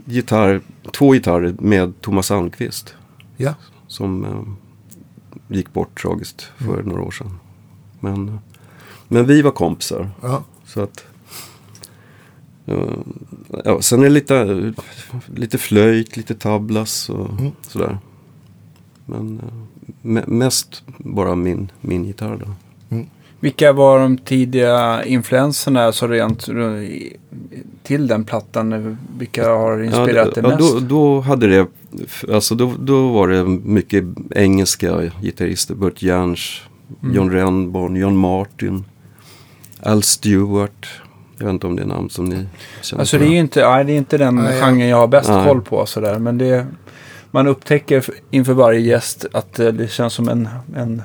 gitarr, 0.07 0.61
två 0.93 1.13
gitarrer 1.13 1.55
med 1.59 2.01
Thomas 2.01 2.31
Almqvist. 2.31 2.95
Ja. 3.37 3.55
Som 3.87 4.25
eh, 4.25 5.57
gick 5.57 5.73
bort 5.73 6.03
tragiskt 6.03 6.43
för 6.57 6.83
några 6.83 7.03
år 7.03 7.11
sedan. 7.11 7.39
Men, 8.01 8.29
eh, 8.29 8.35
men 9.09 9.27
vi 9.27 9.43
var 9.43 9.51
kompisar. 9.51 10.11
Ja. 10.23 10.45
Så 10.67 10.81
att, 10.81 11.05
eh, 12.67 12.89
ja, 13.65 13.83
sen 13.83 14.01
är 14.01 14.05
det 14.05 14.11
lite, 14.11 14.73
lite 15.27 15.59
flöjt, 15.59 16.17
lite 16.17 16.35
tablas 16.35 17.11
och 17.11 17.31
Mm. 17.31 17.53
sådär. 17.63 17.99
Men 19.07 19.41
me- 20.03 20.29
mest 20.31 20.83
bara 20.99 21.35
min, 21.35 21.71
min 21.81 22.05
gitarr 22.05 22.37
då. 22.37 22.47
Vilka 23.45 23.73
var 23.73 23.99
de 23.99 24.19
tidiga 24.19 25.05
influenserna 25.05 25.93
så 25.93 26.07
rent 26.07 26.49
till 27.83 28.07
den 28.07 28.25
plattan? 28.25 28.99
Vilka 29.19 29.49
har 29.49 29.83
inspirerat 29.83 30.33
ja, 30.37 30.43
dig 30.43 30.51
ja, 30.51 30.57
mest? 30.57 30.73
då, 30.73 30.81
då 30.81 31.21
hade 31.21 31.47
det, 31.47 31.67
alltså 32.33 32.55
då, 32.55 32.73
då 32.79 33.13
var 33.13 33.29
det 33.29 33.45
mycket 33.45 34.05
engelska 34.31 35.11
gitarrister. 35.23 35.75
Burt 35.75 36.03
Jansch, 36.03 36.63
Mm. 37.03 37.17
John 37.17 37.31
Renborn, 37.31 37.97
John 37.97 38.17
Martin, 38.17 38.85
Al 39.83 40.03
Stewart. 40.03 40.87
Jag 41.39 41.45
vet 41.45 41.53
inte 41.53 41.67
om 41.67 41.77
det 41.77 41.83
är 41.83 41.87
namn 41.87 42.11
som 42.11 42.25
ni 42.25 42.47
känner 42.83 43.01
Alltså 43.01 43.19
det 43.19 43.25
är 43.25 43.31
ju 43.31 43.39
inte, 43.39 43.71
nej, 43.71 43.85
det 43.85 43.93
är 43.93 43.97
inte 43.97 44.19
den 44.19 44.35
Nej, 44.35 44.61
genren 44.61 44.89
jag 44.89 44.97
har 44.97 45.07
bäst 45.07 45.29
Nej. 45.29 45.47
koll 45.47 45.63
på 45.63 45.87
sådär. 45.87 46.19
Men 46.19 46.39
det, 46.39 46.67
man 47.31 47.47
upptäcker 47.47 48.05
inför 48.31 48.53
varje 48.53 48.81
gäst 48.81 49.27
att 49.33 49.59
eh, 49.59 49.69
det 49.69 49.89
känns 49.89 50.15
som 50.15 50.29
en, 50.29 50.49
en 50.77 51.03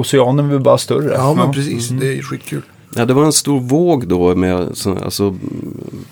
oceanen 0.00 0.48
blir 0.48 0.58
bara 0.58 0.78
större. 0.78 1.12
ja, 1.12 1.34
men 1.34 1.52
precis. 1.52 1.90
Mm. 1.90 2.00
Det 2.00 2.18
är 2.18 2.22
skitkul. 2.22 2.62
Ja, 2.94 3.04
det 3.04 3.14
var 3.14 3.24
en 3.24 3.32
stor 3.32 3.60
våg 3.60 4.08
då 4.08 4.34
med 4.34 4.76
så, 4.76 4.96
alltså, 4.98 5.36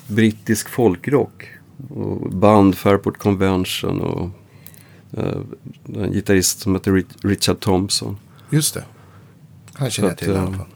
brittisk 0.06 0.68
folkrock. 0.68 1.44
Och 1.88 2.30
band, 2.30 2.74
Fairport 2.74 3.18
Convention 3.18 4.00
och 4.00 4.30
eh, 5.18 5.36
en 5.94 6.12
gitarrist 6.12 6.60
som 6.60 6.74
heter 6.74 6.92
Ri- 6.92 7.28
Richard 7.28 7.60
Thompson. 7.60 8.16
Just 8.50 8.74
det. 8.74 8.84
Han 9.72 9.90
känner 9.90 10.08
jag 10.08 10.12
att, 10.12 10.18
till 10.18 10.28
i 10.30 10.36
alla 10.36 10.42
eh, 10.50 10.56
fall. 10.56 10.66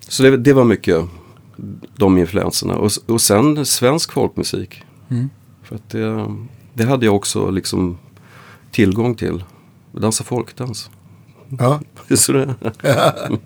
Så 0.00 0.22
det, 0.22 0.36
det 0.36 0.52
var 0.52 0.64
mycket 0.64 1.04
de 1.96 2.18
influenserna. 2.18 2.76
Och, 2.76 2.90
och 3.06 3.20
sen 3.20 3.66
svensk 3.66 4.12
folkmusik. 4.12 4.82
Mm. 5.08 5.30
För 5.62 5.76
att 5.76 5.90
det, 5.90 6.34
det 6.74 6.84
hade 6.84 7.06
jag 7.06 7.16
också 7.16 7.50
liksom 7.50 7.98
tillgång 8.70 9.14
till. 9.14 9.44
Dansa 9.92 10.24
folkdans. 10.24 10.90
Ja. 11.58 11.80
Det, 12.08 12.48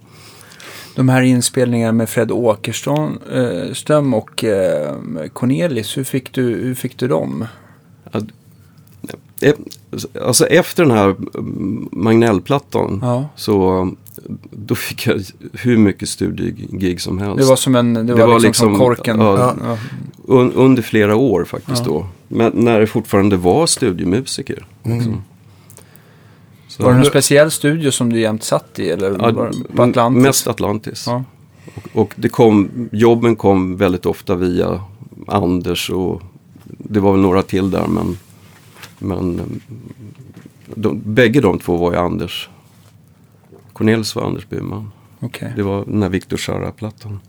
De 0.97 1.09
här 1.09 1.23
inspelningarna 1.23 1.93
med 1.93 2.09
Fred 2.09 2.31
Åkerström 2.31 3.19
eh, 3.33 4.15
och 4.15 4.45
eh, 4.45 4.97
Cornelis, 5.33 5.97
hur 5.97 6.05
fick, 6.05 6.33
du, 6.33 6.43
hur 6.43 6.75
fick 6.75 6.99
du 6.99 7.09
dem? 7.09 7.47
Eh, 9.41 9.53
Alltså 10.23 10.47
efter 10.47 10.83
den 10.85 10.93
här 10.97 11.09
mm, 11.35 11.89
Magnellplattan 11.93 12.99
Ja. 13.03 13.29
så 13.37 13.91
då 14.51 14.75
fick 14.75 15.07
jag 15.07 15.21
hur 15.53 15.77
mycket 15.79 16.09
studiegig 16.09 17.01
som 17.01 17.19
helst. 17.19 17.39
Det 17.39 17.45
var 17.45 17.57
som 17.57 17.75
en, 17.77 17.95
det, 17.95 18.15
var, 18.15 18.27
var 18.27 18.35
liksom, 18.35 18.49
liksom- 18.49 18.71
som 18.71 18.79
korken. 18.79 19.21
ja. 19.21 19.55
Ja. 19.65 19.79
Un, 20.29 20.53
under 20.53 20.83
flera 20.83 21.17
år 21.17 21.45
faktiskt 21.45 21.85
då. 21.85 22.07
Men 22.29 22.53
när 22.55 22.81
det 22.81 22.87
fortfarande 22.87 23.37
var 23.37 23.67
studiemusiker. 23.67 24.67
Liksom. 24.83 25.23
Så- 26.77 26.83
Var 26.83 26.91
det 26.91 26.97
någon 26.97 27.07
speciell 27.07 27.51
studio 27.51 27.91
som 27.91 28.13
du 28.13 28.21
jämt 28.21 28.43
satt 28.43 28.79
i? 28.79 28.91
Eller 28.91 29.11
Ja, 29.11 29.31
var 29.33 29.51
det 29.51 29.75
på 29.77 29.83
Atlantis? 29.83 30.23
Mest 30.23 30.47
Atlantis. 30.47 31.05
Ja. 31.07 31.25
Och, 31.75 32.01
och 32.03 32.15
det 32.17 32.29
kom, 32.29 32.89
jobben 32.93 33.37
kom 33.37 33.77
väldigt 33.77 34.07
ofta 34.07 34.35
via 34.35 34.81
Anders 35.27 35.91
och 35.91 36.23
det 36.65 37.01
var 37.01 37.13
väl 37.13 37.21
några 37.21 37.43
till 37.43 37.71
där 37.71 37.87
men, 37.87 38.19
men 38.99 39.41
de, 40.75 41.01
bägge 41.05 41.41
de 41.41 41.59
två 41.59 41.77
var 41.77 41.93
ju 41.93 41.99
Anders. 41.99 42.49
Cornelis 43.73 44.15
var 44.17 44.23
Anders 44.23 44.49
Byman. 44.49 44.91
Okej. 45.21 45.53
Det 45.57 45.63
var 45.63 45.85
den 45.85 46.03
här 46.03 46.11
Victor 46.11 46.41
Jara-plattan. 46.49 47.21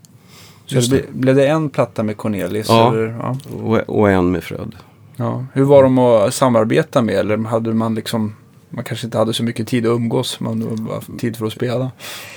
Så 0.65 0.75
det 0.75 0.89
ble, 0.89 1.01
blev 1.13 1.35
det 1.35 1.47
en 1.47 1.69
platta 1.69 2.03
med 2.03 2.17
Cornelis? 2.17 2.65
Ja. 2.69 2.91
Eller? 2.93 3.07
Ja. 3.07 3.37
Och, 3.63 3.99
och 3.99 4.11
en 4.11 4.31
med 4.31 4.43
Fred. 4.43 4.75
Ja. 5.15 5.45
Hur 5.53 5.63
var 5.63 5.83
de 5.83 5.97
att 5.97 6.33
samarbeta 6.33 7.01
med? 7.01 7.15
Eller 7.15 7.37
hade 7.37 7.73
man 7.73 7.95
liksom... 7.95 8.33
Man 8.75 8.83
kanske 8.83 9.07
inte 9.07 9.17
hade 9.17 9.33
så 9.33 9.43
mycket 9.43 9.67
tid 9.67 9.85
att 9.85 9.95
umgås, 9.95 10.39
men 10.39 10.59
det 10.59 10.65
var 10.65 10.77
bara 10.77 11.01
tid 11.19 11.35
för 11.37 11.45
att 11.45 11.53
spela. 11.53 11.91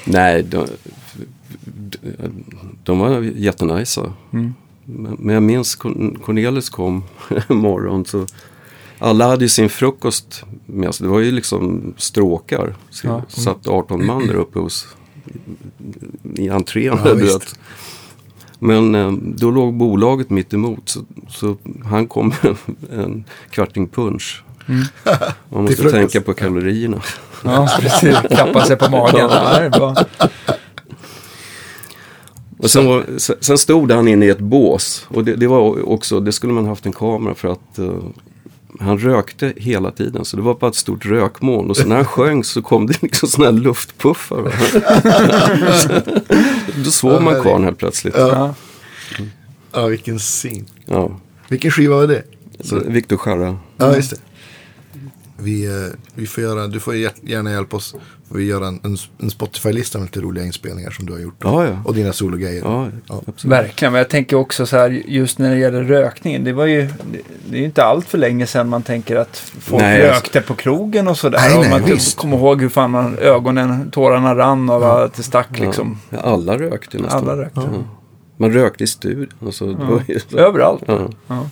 Nej, 0.04 0.42
de, 0.42 0.66
de 2.84 2.98
var 2.98 3.20
jättenajsa. 3.22 4.12
Mm. 4.32 4.54
Men 4.84 5.16
men 5.18 5.34
jag 5.34 5.42
minns 5.42 5.76
Corn- 5.78 6.18
Cornelis 6.24 6.70
kom 6.70 7.04
en 7.48 7.56
morgon 7.56 8.04
så 8.04 8.26
alla 8.98 9.28
hade 9.28 9.44
ju 9.44 9.48
sin 9.48 9.68
frukost 9.68 10.44
med 10.66 10.94
sig. 10.94 11.04
Det 11.06 11.10
var 11.12 11.20
ju 11.20 11.32
liksom 11.32 11.94
stråkar. 11.96 12.74
Så 12.90 13.06
Ja. 13.06 13.22
satt 13.28 13.68
18 13.68 14.06
man 14.06 14.26
där 14.26 14.34
uppe 14.34 14.58
hos, 14.58 14.86
i 16.34 16.48
entrén. 16.48 16.98
Ja, 17.04 17.14
du 17.14 17.22
vet. 17.26 17.58
Men 18.58 18.94
eh, 18.94 19.12
då 19.12 19.50
låg 19.50 19.74
bolaget 19.74 20.30
mitt 20.30 20.54
emot 20.54 20.88
så, 20.88 21.00
så 21.28 21.56
han 21.84 22.06
kom 22.06 22.28
med 22.42 22.56
en 22.90 23.24
kvarting 23.50 23.88
punch. 23.88 24.42
Mm. 24.68 24.84
Man 25.48 25.62
måste 25.64 25.90
tänka 25.90 26.20
på 26.20 26.34
kalorierna. 26.34 27.02
Ja, 27.44 27.68
precis. 27.80 28.16
Klappa 28.30 28.64
sig 28.64 28.76
på 28.76 28.90
magen. 28.90 29.30
Ja. 29.72 29.96
Och 32.58 32.70
sen, 32.70 32.86
var, 32.86 33.04
sen- 33.18 33.36
sen 33.40 33.58
stod 33.58 33.92
han 33.92 34.08
inne 34.08 34.26
i 34.26 34.28
ett 34.28 34.38
bås. 34.38 35.06
Och 35.08 35.24
det, 35.24 35.34
det 35.36 35.46
var 35.46 35.88
också, 35.88 36.20
det 36.20 36.32
skulle 36.32 36.52
man 36.52 36.66
haft 36.66 36.86
en 36.86 36.92
kamera 36.92 37.34
för 37.34 37.48
att 37.48 37.78
eh, 37.78 37.90
han 38.80 38.98
rökte 38.98 39.52
hela 39.56 39.90
tiden. 39.90 40.24
Så 40.24 40.36
det 40.36 40.42
var 40.42 40.54
bara 40.54 40.68
ett 40.70 40.76
stort 40.76 41.06
rökmoln. 41.06 41.70
Och 41.70 41.76
så 41.76 41.86
när 41.88 41.96
han 41.96 42.04
sjöng 42.04 42.44
så 42.44 42.62
kom 42.62 42.86
det 42.86 43.02
liksom 43.02 43.28
sådana 43.28 43.52
här 43.52 43.58
luftpuffar. 43.64 44.52
Då 46.84 46.90
såg 46.90 47.22
man 47.22 47.42
karln 47.42 47.64
helt 47.64 47.78
plötsligt. 47.78 48.14
Ja. 48.16 48.28
Ja. 48.28 48.54
Ja, 49.72 49.86
vilken 49.86 50.18
scen. 50.18 50.66
Ja. 50.86 51.10
Vilken 51.48 51.70
skiva 51.70 51.96
var 51.96 52.06
det? 52.06 52.22
Så 52.60 52.80
Victor 52.86 53.20
Jara. 53.26 53.58
Ja, 53.76 53.96
just 53.96 54.10
det. 54.10 54.16
Vi, 55.38 55.66
eh, 55.66 55.72
vi 56.14 56.26
får 56.26 56.42
göra, 56.44 56.66
du 56.66 56.80
får 56.80 56.94
gär- 56.94 57.12
gärna 57.22 57.50
hjälpa 57.52 57.76
oss. 57.76 57.94
Får 58.28 58.36
vi 58.38 58.44
göra 58.44 58.66
en, 58.68 58.80
en, 58.84 58.96
en 59.18 59.30
Spotify-lista 59.30 59.98
med 59.98 60.04
lite 60.06 60.20
roliga 60.20 60.44
inspelningar 60.44 60.90
som 60.90 61.06
du 61.06 61.12
har 61.12 61.20
gjort. 61.20 61.34
Ja, 61.42 61.64
ja. 61.66 61.82
Och 61.84 61.94
dina 61.94 62.12
sologrejer. 62.12 62.62
Ja, 62.64 62.88
Ja. 63.08 63.22
Verkligen, 63.44 63.92
men 63.92 63.98
jag 63.98 64.08
tänker 64.10 64.36
också 64.36 64.66
så 64.66 64.76
här 64.76 64.88
just 64.90 65.38
när 65.38 65.50
det 65.50 65.58
gäller 65.58 65.82
rökningen. 65.84 66.44
Det 66.44 66.52
var 66.52 66.66
ju, 66.66 66.82
det, 66.82 67.18
det 67.50 67.56
är 67.56 67.60
ju 67.60 67.64
inte 67.66 67.84
allt 67.84 68.06
för 68.08 68.18
länge 68.18 68.46
sedan 68.46 68.68
man 68.68 68.82
tänker 68.82 69.16
att 69.16 69.36
folk 69.60 69.82
Nej, 69.82 70.02
rökte 70.02 70.40
på 70.40 70.54
krogen 70.54 71.08
och 71.08 71.18
sådär. 71.18 71.38
Nej, 71.38 71.54
och 71.58 71.60
nej, 71.60 71.70
man 71.70 71.98
kommer 72.16 72.36
ihåg 72.36 72.60
hur 72.62 72.68
fan 72.68 72.90
man, 72.90 73.18
ögonen, 73.18 73.90
tårarna 73.90 74.34
rann 74.34 74.70
av 74.70 74.82
att 74.84 75.14
det 75.14 75.22
stack 75.22 75.58
liksom. 75.58 75.98
Ja, 76.10 76.18
alla 76.18 76.58
rökte 76.58 76.98
nästan. 76.98 77.20
Alla 77.28 77.36
rökte. 77.42 77.60
Ja. 77.72 77.84
Man 78.36 78.52
rökte 78.52 78.84
i 78.84 78.86
studion. 78.86 79.28
Alltså, 79.46 79.64
Överallt. 80.36 80.82
ja. 80.86 81.08
Ja. 81.26 81.46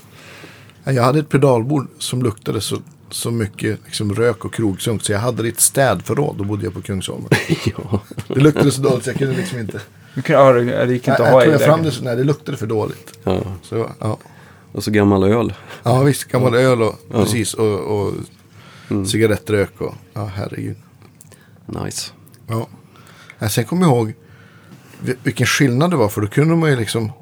Ja, 0.85 0.93
Jag 0.93 1.03
hade 1.03 1.19
ett 1.19 1.29
pedalbord 1.29 1.87
som 1.99 2.23
luktade 2.23 2.61
så, 2.61 2.76
så 3.14 3.30
mycket 3.30 3.78
liksom, 3.85 4.14
rök 4.14 4.44
och 4.44 4.54
krogsunk. 4.54 5.02
Så 5.02 5.12
jag 5.12 5.18
hade 5.18 5.49
ett 5.49 5.61
städförråd. 5.61 6.37
Då 6.38 6.44
bodde 6.44 6.64
jag 6.64 6.75
på 6.75 6.83
Kungsholmen. 6.83 7.28
ja. 7.64 8.00
Det 8.28 8.40
luktade 8.40 8.71
så 8.71 8.83
dåligt 8.83 9.04
så 9.04 9.11
jag 9.11 9.16
kunde 9.18 9.37
liksom 9.37 9.59
inte. 9.59 9.80
Du 10.14 10.23
kan- 10.23 10.37
ja, 10.37 10.52
det 10.85 10.92
gick 10.92 11.09
inte 11.09 11.25
att 11.25 11.30
ha 11.33 11.44
jag 11.44 11.52
jag 11.54 11.61
fram 11.61 11.83
det 11.83 11.90
så, 11.90 12.04
nej, 12.04 12.16
det 12.16 12.25
luktade 12.25 12.59
för 12.59 12.66
dåligt. 12.66 13.18
ja. 13.25 13.40
Så, 13.62 13.90
ja. 14.00 14.18
Och 14.73 14.85
så 14.85 14.90
gammal 14.90 15.23
öl. 15.25 15.54
ja, 15.83 16.02
visst. 16.02 16.25
Gammal 16.25 16.54
öl 16.54 16.83
och, 16.83 16.94
precis, 17.11 17.54
och, 17.54 17.80
och 17.80 18.12
cigarettrök. 19.06 19.80
Och, 19.80 19.94
ja, 20.14 20.25
herregud. 20.35 20.76
Nice. 21.66 22.11
Ja. 22.47 22.66
Ja, 23.38 23.49
sen 23.49 23.64
kommer 23.64 23.83
jag 23.87 23.97
ihåg 23.97 24.14
vi- 25.00 25.16
vilken 25.23 25.47
skillnad 25.47 25.90
det 25.90 25.97
var. 25.97 26.09
För 26.09 26.21
då 26.21 26.26
kunde 26.26 26.56
man 26.56 26.71
ju 26.71 26.76
liksom 26.76 27.12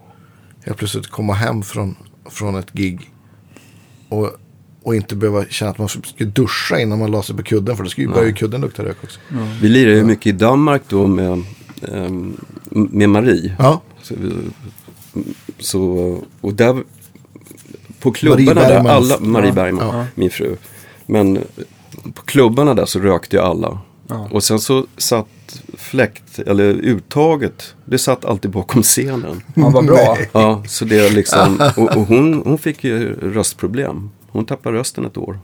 helt 0.65 0.79
plötsligt 0.79 1.07
komma 1.07 1.33
hem 1.35 1.63
från, 1.63 1.97
från 2.31 2.57
ett 2.57 2.73
gig. 2.73 3.11
Och, 4.09 4.31
och 4.83 4.95
inte 4.95 5.17
behöva 5.17 5.45
känna 5.45 5.71
att 5.71 5.79
man 5.79 5.89
skulle 5.89 6.31
duscha 6.31 6.81
innan 6.81 6.99
man 6.99 7.11
la 7.11 7.23
sig 7.23 7.37
på 7.37 7.43
kudden. 7.43 7.77
För 7.77 7.85
då 7.85 7.91
skulle 7.91 8.07
ju 8.07 8.15
börja 8.15 8.33
kudden 8.33 8.61
lukta 8.61 8.85
rök 8.85 8.97
också. 9.05 9.21
Vi 9.61 9.69
lirade 9.69 9.97
ju 9.97 10.05
mycket 10.05 10.27
i 10.27 10.33
Danmark 10.33 10.83
då 10.89 11.07
med, 11.07 11.43
ehm, 11.89 12.37
med 12.71 13.09
Marie. 13.09 13.57
Ja, 13.59 13.83
Så, 14.03 14.15
så, 15.59 16.19
och 16.41 16.55
där 16.55 16.83
på 18.01 18.13
klubbarna 18.13 18.61
Marie 18.61 18.69
där, 18.69 18.89
alla, 18.89 19.19
Marie 19.21 19.49
ja, 19.49 19.55
Bergman, 19.55 19.99
ja. 19.99 20.07
min 20.15 20.31
fru. 20.31 20.57
Men 21.07 21.39
på 22.15 22.23
klubbarna 22.23 22.75
där 22.75 22.87
så 22.87 22.99
rökte 22.99 23.37
ju 23.37 23.43
alla. 23.43 23.79
Ja. 24.09 24.29
Och 24.31 24.45
sen 24.45 24.61
så 24.61 24.87
satt 24.97 25.63
fläkt, 25.75 26.39
eller 26.39 26.65
uttaget, 26.65 27.75
det 27.85 27.99
satt 27.99 28.25
alltid 28.25 28.51
bakom 28.51 28.83
scenen. 28.83 29.43
Ja, 29.55 29.71
vad 29.71 29.87
bra. 29.87 30.17
Ja, 30.33 30.63
så 30.67 30.85
det 30.85 31.07
är 31.07 31.11
liksom, 31.11 31.71
och, 31.77 31.97
och 31.97 32.07
hon, 32.07 32.43
hon 32.45 32.59
fick 32.59 32.85
ju 32.85 33.15
röstproblem. 33.15 34.11
Hon 34.33 34.47
tappade 34.47 34.79
rösten 34.79 35.05
ett 35.05 35.17
år. 35.17 35.39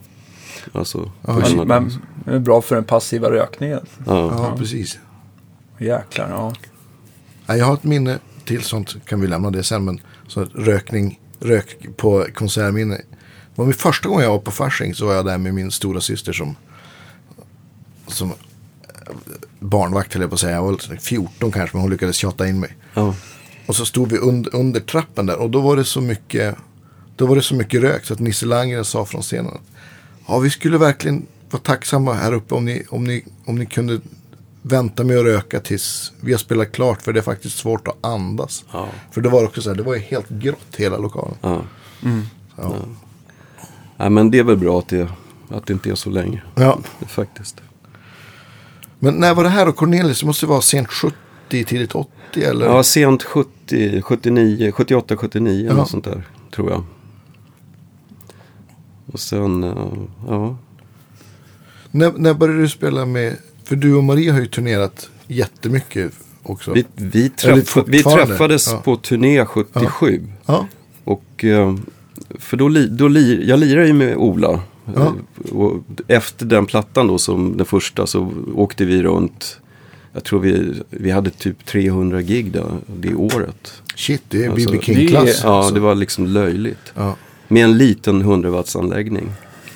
Alltså, 0.73 1.13
av 1.23 1.67
Men 1.67 1.93
det. 2.25 2.31
är 2.35 2.39
bra 2.39 2.63
för 2.63 2.75
den 2.75 2.85
passiva 2.85 3.31
rökningen. 3.31 3.81
ja. 4.07 4.33
ja, 4.33 4.57
precis. 4.59 4.99
Jäklar, 5.79 6.29
ja. 6.31 6.53
Ja, 7.47 7.57
jag 7.57 7.67
har 7.67 7.75
ett 7.75 7.85
minne 7.85 8.19
till 8.45 8.63
sånt. 8.63 8.97
Kan 9.05 9.21
vi 9.21 9.27
lämna 9.27 9.51
det 9.51 9.63
sen. 9.63 9.85
Men 9.85 10.01
så 10.27 10.41
att 10.41 10.49
rökning, 10.55 11.21
rök 11.41 11.97
på 11.97 12.27
konsertminne. 12.35 12.95
Det 12.97 13.05
var 13.55 13.65
min 13.65 13.75
första 13.75 14.09
gång 14.09 14.21
jag 14.21 14.31
var 14.31 14.39
på 14.39 14.51
Fasching. 14.51 14.95
Så 14.95 15.07
var 15.07 15.15
jag 15.15 15.25
där 15.27 15.39
med 15.39 15.55
min 15.55 15.71
stora 15.71 16.01
syster 16.01 16.33
som, 16.33 16.57
som 18.07 18.33
barnvakt 19.59 20.15
höll 20.15 20.21
jag 20.21 20.31
på 20.31 20.35
att 20.35 20.41
säga. 20.41 20.55
Jag 20.55 20.63
var 20.63 20.97
14 21.01 21.53
kanske 21.53 21.77
men 21.77 21.83
hon 21.83 21.91
lyckades 21.91 22.17
tjata 22.17 22.49
in 22.49 22.61
mig. 22.61 22.77
Ja. 22.95 23.15
Och 23.67 23.77
så 23.77 23.87
stod 23.87 24.11
vi 24.11 24.19
under, 24.19 24.55
under 24.55 24.81
trappen 24.81 25.27
där 25.27 25.39
och 25.39 25.51
då 25.51 25.61
var 25.61 25.77
det 25.77 25.85
så 25.85 26.01
mycket 26.01 26.57
Då 27.19 27.27
var 27.27 27.37
det 27.37 27.43
så 27.43 27.55
mycket 27.55 27.83
rök 27.83 28.05
så 28.05 28.15
att 28.15 28.21
Nisse 28.21 28.47
Landgren 28.47 28.85
sa 28.85 29.05
från 29.05 29.23
scenen 29.23 29.53
att, 29.55 29.61
Ja 30.29 30.39
vi 30.39 30.51
skulle 30.51 30.79
verkligen 30.79 31.27
vara 31.51 31.63
tacksamma 31.63 32.13
här 32.13 32.33
uppe 32.33 32.55
om 32.55 32.65
ni, 32.65 32.83
om 32.91 33.05
ni, 33.05 33.25
om 33.45 33.59
ni 33.59 33.67
kunde 33.67 34.01
vänta 34.63 35.05
med 35.05 35.19
att 35.19 35.25
röka 35.25 35.61
tills 35.61 36.13
vi 36.21 36.33
har 36.33 36.39
spelat 36.39 36.73
klart 36.73 37.03
för 37.03 37.13
det 37.13 37.21
är 37.21 37.23
faktiskt 37.23 37.59
svårt 37.59 37.89
att 37.89 37.97
andas. 38.07 38.65
Ja. 38.73 38.89
För 39.11 39.21
det 39.21 39.29
var 39.29 39.45
också 39.45 39.63
så 39.63 39.71
här, 39.71 39.77
det 39.77 39.83
var 39.83 39.95
ju 39.95 40.01
helt 40.01 40.29
grått 40.29 40.77
hela 40.77 40.99
lokalen. 40.99 41.35
Ja. 41.41 41.63
Ja. 42.57 42.75
ja, 43.97 44.09
men 44.09 44.31
det 44.31 44.39
är 44.39 44.45
väl 44.45 44.57
bra 44.57 44.79
att 44.79 44.89
det, 44.89 45.09
att 45.49 45.67
det 45.67 45.73
inte 45.73 45.91
är 45.91 45.95
så 45.95 46.11
länge. 46.11 46.43
Ja. 46.55 46.79
Faktiskt. 47.07 47.57
Men 48.99 49.15
när 49.15 49.35
var 49.35 49.45
det 49.45 49.51
här 49.51 49.67
då? 49.67 49.73
Cornelis? 49.73 50.21
Det 50.21 50.27
måste 50.27 50.47
vara 50.47 50.61
sent 50.61 50.89
70, 50.89 51.17
tidigt 51.65 51.95
80 51.95 52.11
eller? 52.45 52.67
Ja, 52.67 52.83
sent 52.83 53.23
70, 53.23 54.03
79, 54.03 54.73
78, 54.73 55.17
79 55.17 55.67
Ja. 55.67 55.73
eller 55.73 55.85
sånt 55.85 56.05
där, 56.05 56.23
tror 56.55 56.71
jag. 56.71 56.85
Och 59.13 59.21
sen, 59.21 59.65
eh, 59.65 59.93
ja. 60.29 60.57
När, 61.91 62.13
när 62.17 62.35
började 62.35 62.61
du 62.61 62.69
spela 62.69 63.07
med, 63.07 63.37
för 63.65 63.77
du 63.77 63.95
och 63.95 64.05
Maria 64.05 64.33
har 64.33 64.41
ju 64.41 64.47
turnerat 64.47 65.11
jättemycket 65.27 66.13
också. 66.43 66.73
Vi, 66.73 66.85
vi, 66.95 67.29
träffa, 67.31 67.85
vi 67.87 68.03
träffades 68.03 68.69
Ja. 68.73 68.79
på 68.85 68.97
turné 68.97 69.45
77. 69.47 70.23
Ja, 70.47 70.67
Och, 71.05 71.45
eh, 71.45 71.75
för 72.39 72.57
då, 72.57 72.69
li, 72.69 72.87
då 72.87 73.09
li, 73.09 73.49
jag 73.49 73.59
lirade 73.61 73.87
ju 73.87 73.93
med 73.93 74.17
Ola. 74.17 74.61
Ja. 74.95 75.15
Eh, 75.45 75.53
Och 75.57 75.83
efter 76.09 76.47
den 76.47 76.67
plattan 76.67 77.07
då, 77.07 77.19
som 77.19 77.57
den 77.57 77.67
första, 77.67 78.07
så 78.07 78.33
åkte 78.55 78.85
vi 78.85 79.03
runt. 79.03 79.61
Jag 80.13 80.25
tror 80.25 80.41
vi, 80.41 80.83
vi 80.91 81.11
hade 81.11 81.31
typ 81.31 81.67
300 81.67 82.23
gig 82.23 82.53
där, 82.53 82.67
det 82.87 83.15
året. 83.15 83.83
shit 83.97 84.23
det 84.29 84.45
är 84.45 84.51
Alltså, 84.51 84.71
B.B. 84.71 84.85
King-klass. 84.85 85.41
Ja, 85.45 85.59
alltså. 85.59 85.75
det 85.75 85.81
var 85.81 85.95
liksom 85.95 86.27
löjligt. 86.27 86.93
Ja. 86.95 87.17
Med 87.49 87.65
en 87.65 87.79
liten 87.79 88.21
100 88.21 88.51
wattsanläggning. 88.51 89.29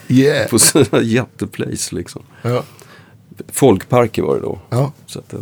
Yeah. 0.08 0.48
På 0.50 0.58
sådana 0.58 1.02
jätteplace 1.04 1.94
liksom. 1.94 2.22
Ja. 2.42 2.62
Folkparker 3.48 4.22
var 4.22 4.34
det 4.34 4.40
då. 4.40 4.58
Ja. 4.70 4.92
Så 5.06 5.18
att, 5.18 5.34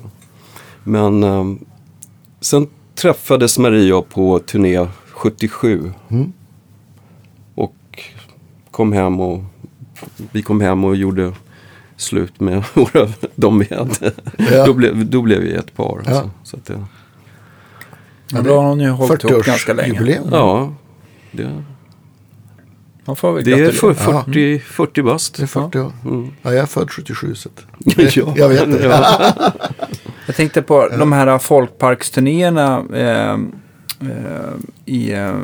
men 0.85 1.23
ehm, 1.25 1.65
sen 2.41 2.69
träffades 2.95 3.59
Maria 3.59 4.03
på 4.03 4.39
turné 4.39 4.87
77. 5.11 5.93
Mm. 6.09 6.33
Och 7.55 8.03
kom 8.71 8.93
hem 8.93 9.21
och 9.21 9.45
vi 10.33 10.43
kom 10.43 10.61
hem 10.61 10.85
och 10.85 10.97
gjorde 10.97 11.33
slut 11.97 12.41
med 12.41 12.65
våra, 12.75 13.09
de 13.35 13.59
vi 13.59 13.75
hade. 13.75 14.13
Ja. 14.37 14.67
då, 14.67 14.75
blev, 14.75 15.11
då 15.11 15.23
blev 15.23 15.41
vi 15.41 15.53
ett 15.53 15.77
par. 15.77 16.03
Ja. 16.07 16.11
Alltså. 16.11 16.31
Så 16.43 16.57
att, 16.57 16.71
Men 18.33 18.45
då 18.45 18.61
har 18.61 18.69
hon 18.69 18.81
ju 18.81 18.91
hållit 18.91 19.25
ihop 19.25 19.45
ganska 19.45 19.73
länge. 19.73 20.01
40-årsjubileum. 20.01 20.29
ja, 20.31 20.75
det, 21.33 21.63
Man 23.11 23.17
får 23.17 23.33
väl 23.33 23.45
det 23.45 23.53
är 23.53 23.57
gratulera. 23.57 23.95
för 23.95 24.23
40, 24.23 24.59
40 24.59 25.03
bast. 25.03 25.37
Det 25.37 25.43
är 25.43 25.47
40 25.47 25.79
år. 25.79 25.93
Mm. 26.05 26.31
Ja, 26.43 26.53
jag 26.53 26.63
är 26.63 26.67
född 26.67 26.91
77 26.91 27.35
så 27.35 27.49
Ja. 27.97 28.33
jag 28.37 28.49
vet 28.49 28.73
det. 28.73 28.87
Ja. 28.87 29.33
Jag 30.27 30.37
tänkte 30.37 30.63
på 30.63 30.89
de 30.89 31.13
här 31.13 31.39
folkparksturnéerna. 31.39 32.85
Eh, 32.95 33.31
eh, 33.31 34.53
i, 34.85 35.13
eh, 35.13 35.35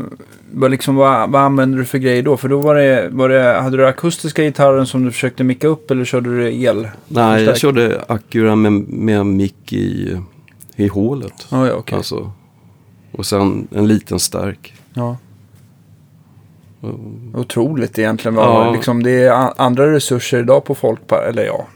vad, 0.52 0.70
liksom, 0.70 0.96
vad, 0.96 1.30
vad 1.30 1.42
använde 1.42 1.78
du 1.78 1.84
för 1.84 1.98
grejer 1.98 2.22
då? 2.22 2.36
För 2.36 2.48
då 2.48 2.60
var 2.60 2.74
det, 2.74 3.08
var 3.12 3.28
det, 3.28 3.60
hade 3.60 3.76
du 3.76 3.86
akustiska 3.86 4.42
gitarren 4.42 4.86
som 4.86 5.04
du 5.04 5.12
försökte 5.12 5.44
micka 5.44 5.68
upp 5.68 5.90
eller 5.90 6.04
körde 6.04 6.36
du 6.36 6.62
el? 6.62 6.88
Nej, 7.08 7.44
jag 7.44 7.58
körde 7.58 8.04
Acura 8.08 8.56
med, 8.56 8.72
med 8.72 9.26
mick 9.26 9.72
i, 9.72 10.18
i 10.76 10.88
hålet. 10.88 11.46
Ja, 11.50 11.66
ja, 11.66 11.74
okej. 11.74 11.96
Alltså. 11.96 12.32
Och 13.12 13.26
sen 13.26 13.68
en 13.74 13.88
liten 13.88 14.18
stärk. 14.18 14.74
Ja. 14.94 15.16
Otroligt 17.34 17.98
egentligen. 17.98 18.34
Ja. 18.36 18.72
liksom, 18.72 19.02
det 19.02 19.10
är 19.24 19.52
andra 19.62 19.92
resurser 19.92 20.38
idag 20.40 20.64
på 20.64 20.74
folkpark. 20.74 21.28
Eller 21.28 21.44
ja. 21.44 21.66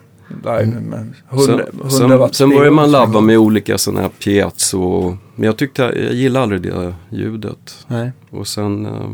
Live, 0.45 0.81
men 0.81 1.15
100, 1.31 1.53
Mm. 1.55 1.57
Sen, 1.67 1.67
100 1.81 1.91
sen, 1.91 2.19
watt 2.19 2.35
sen 2.35 2.51
började 2.51 2.71
man 2.71 2.91
labba 2.91 3.21
med 3.21 3.39
olika 3.39 3.79
sådana 3.79 4.01
här 4.01 4.09
piezo. 4.09 5.17
Men 5.37 5.47
jag 5.47 5.57
tyckte, 5.57 5.83
jag 5.83 6.15
gillade 6.15 6.43
aldrig 6.43 6.63
det 6.63 6.95
ljudet. 7.11 7.85
Nej. 7.87 8.13
Och 8.31 8.47
sen, 8.49 8.87
eh, 8.87 9.11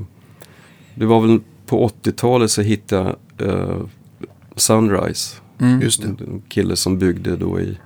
det 0.94 1.06
var 1.06 1.20
väl 1.20 1.40
på 1.66 1.88
80-talet 1.88 2.50
så 2.50 2.62
hittade 2.62 3.14
jag 3.38 3.48
eh, 3.48 3.76
Sunrise. 4.56 5.36
Mm. 5.60 5.80
Just 5.82 6.02
det. 6.02 6.08
En 6.08 6.42
kille 6.48 6.76
som 6.76 6.98
byggde 6.98 7.36
då 7.36 7.60
i, 7.60 7.78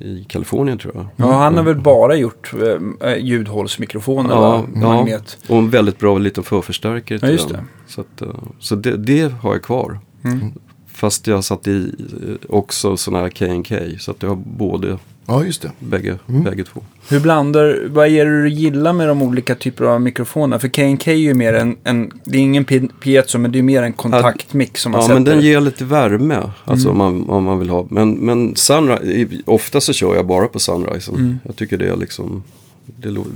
i 0.00 0.24
Kalifornien 0.28 0.78
tror 0.78 0.94
jag. 0.96 1.06
Ja, 1.16 1.32
han 1.32 1.56
har 1.56 1.62
väl 1.64 1.76
bara 1.80 2.14
gjort 2.16 2.52
eh, 3.00 3.16
ljudhålsmikrofoner 3.16 4.30
Ja, 4.30 4.40
va? 4.74 5.06
ja. 5.08 5.18
Och 5.48 5.56
en 5.56 5.70
väldigt 5.70 5.98
bra 5.98 6.18
liten 6.18 6.44
förförstärkare 6.44 7.18
till 7.18 7.28
Ja, 7.28 7.32
just 7.32 7.48
den. 7.48 7.56
det. 7.56 7.92
Så, 7.92 8.00
att, 8.00 8.22
eh, 8.22 8.28
så 8.58 8.74
det, 8.74 8.96
det 8.96 9.32
har 9.32 9.52
jag 9.52 9.62
kvar. 9.62 9.98
Mm. 10.24 10.52
Fast 10.98 11.26
jag 11.26 11.44
satt 11.44 11.68
i 11.68 11.92
eh, 12.28 12.34
också 12.56 12.96
sådana 12.96 13.22
här 13.22 13.30
K&K 13.30 13.74
Så 13.98 14.10
att 14.10 14.22
jag 14.22 14.28
har 14.28 14.36
både, 14.36 14.98
Ja, 15.26 15.44
just 15.44 15.62
det. 15.62 15.70
bägge, 15.78 16.18
Mm. 16.28 16.42
bägge 16.44 16.64
två. 16.64 16.80
Hur 17.08 17.20
blandar, 17.20 17.86
vad 17.90 18.08
är 18.08 18.24
det 18.26 18.42
du 18.42 18.48
gillar 18.50 18.92
med 18.92 19.08
de 19.08 19.22
olika 19.22 19.54
typer 19.54 19.84
av 19.84 20.00
mikrofoner? 20.00 20.58
För 20.58 20.68
K&K 20.68 21.10
är 21.10 21.14
ju 21.14 21.34
mer 21.34 21.52
en, 21.54 21.76
en 21.84 22.10
det 22.24 22.38
är 22.38 22.42
ingen 22.42 22.64
pi- 22.64 22.90
piezo 23.00 23.38
men 23.38 23.52
det 23.52 23.58
är 23.58 23.62
mer 23.62 23.82
en 23.82 23.92
kontaktmick 23.92 24.78
som 24.78 24.92
man 24.92 24.98
Ja 25.00 25.02
sätter. 25.02 25.14
men 25.14 25.24
den 25.24 25.40
ger 25.40 25.60
lite 25.60 25.84
värme. 25.84 26.50
Alltså 26.64 26.88
Mm. 26.88 27.00
om, 27.00 27.14
man, 27.26 27.30
om 27.30 27.44
man 27.44 27.58
vill 27.58 27.70
ha. 27.70 27.86
Men, 27.90 28.10
men 28.12 28.56
Sunrise, 28.56 29.42
ofta 29.46 29.80
så 29.80 29.92
kör 29.92 30.14
jag 30.14 30.26
bara 30.26 30.46
på 30.46 30.58
Sunrise. 30.58 31.10
Mm. 31.12 31.38
Jag 31.44 31.56
tycker 31.56 31.76
det 31.78 31.88
är 31.88 31.96
liksom, 31.96 32.42
det, 32.86 33.08
lo- 33.08 33.26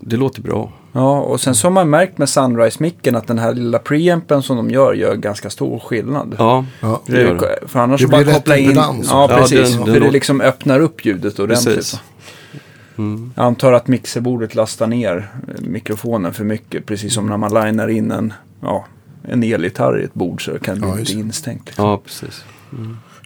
det 0.00 0.16
låter 0.16 0.42
bra. 0.42 0.72
Ja, 0.96 1.20
och 1.20 1.40
sen 1.40 1.54
så 1.54 1.66
har 1.66 1.72
man 1.72 1.90
märkt 1.90 2.18
med 2.18 2.28
Sunrise-micken 2.28 3.16
att 3.16 3.26
den 3.26 3.38
här 3.38 3.54
lilla 3.54 3.78
preampen 3.78 4.42
som 4.42 4.56
de 4.56 4.70
gör 4.70 4.92
gör 4.94 5.14
ganska 5.16 5.50
stor 5.50 5.78
skillnad. 5.78 6.36
Ja, 6.38 6.64
det 7.06 7.20
gör 7.22 7.34
det, 7.34 7.68
för 7.68 7.80
annars 7.80 8.00
Det 8.00 8.06
bara 8.06 8.16
blir 8.16 8.26
rätt 8.26 8.34
koppla 8.36 8.56
in... 8.56 8.64
impedans. 8.64 9.08
Ja, 9.10 9.26
Ja, 9.30 9.36
precis. 9.36 9.72
den- 9.76 9.84
den 9.84 9.94
för 9.94 10.00
det 10.00 10.10
liksom 10.10 10.40
öppnar 10.40 10.80
upp 10.80 11.04
ljudet 11.04 11.38
ordentligt. 11.38 11.74
precis. 11.76 12.00
Mm. 12.98 13.32
Jag 13.36 13.44
antar 13.46 13.72
att 13.72 13.88
mixerbordet 13.88 14.54
lastar 14.54 14.86
ner 14.86 15.28
eh, 15.48 15.54
mikrofonen 15.60 16.32
för 16.34 16.44
mycket. 16.44 16.86
Precis 16.86 17.14
som 17.14 17.26
när 17.28 17.36
man 17.36 17.54
linar 17.66 17.88
in 17.88 18.10
en, 18.10 18.32
ja, 18.60 18.86
en 19.28 19.42
elgitarr 19.42 20.00
i 20.00 20.04
ett 20.04 20.14
bord 20.14 20.44
så 20.44 20.58
kan 20.58 20.74
det 20.74 20.80
bli 20.80 20.90
Ja, 20.90 20.94
lite 20.96 21.12
instängt. 21.12 21.66
Liksom. 21.66 21.84
Ja, 21.84 22.00
precis. 22.04 22.44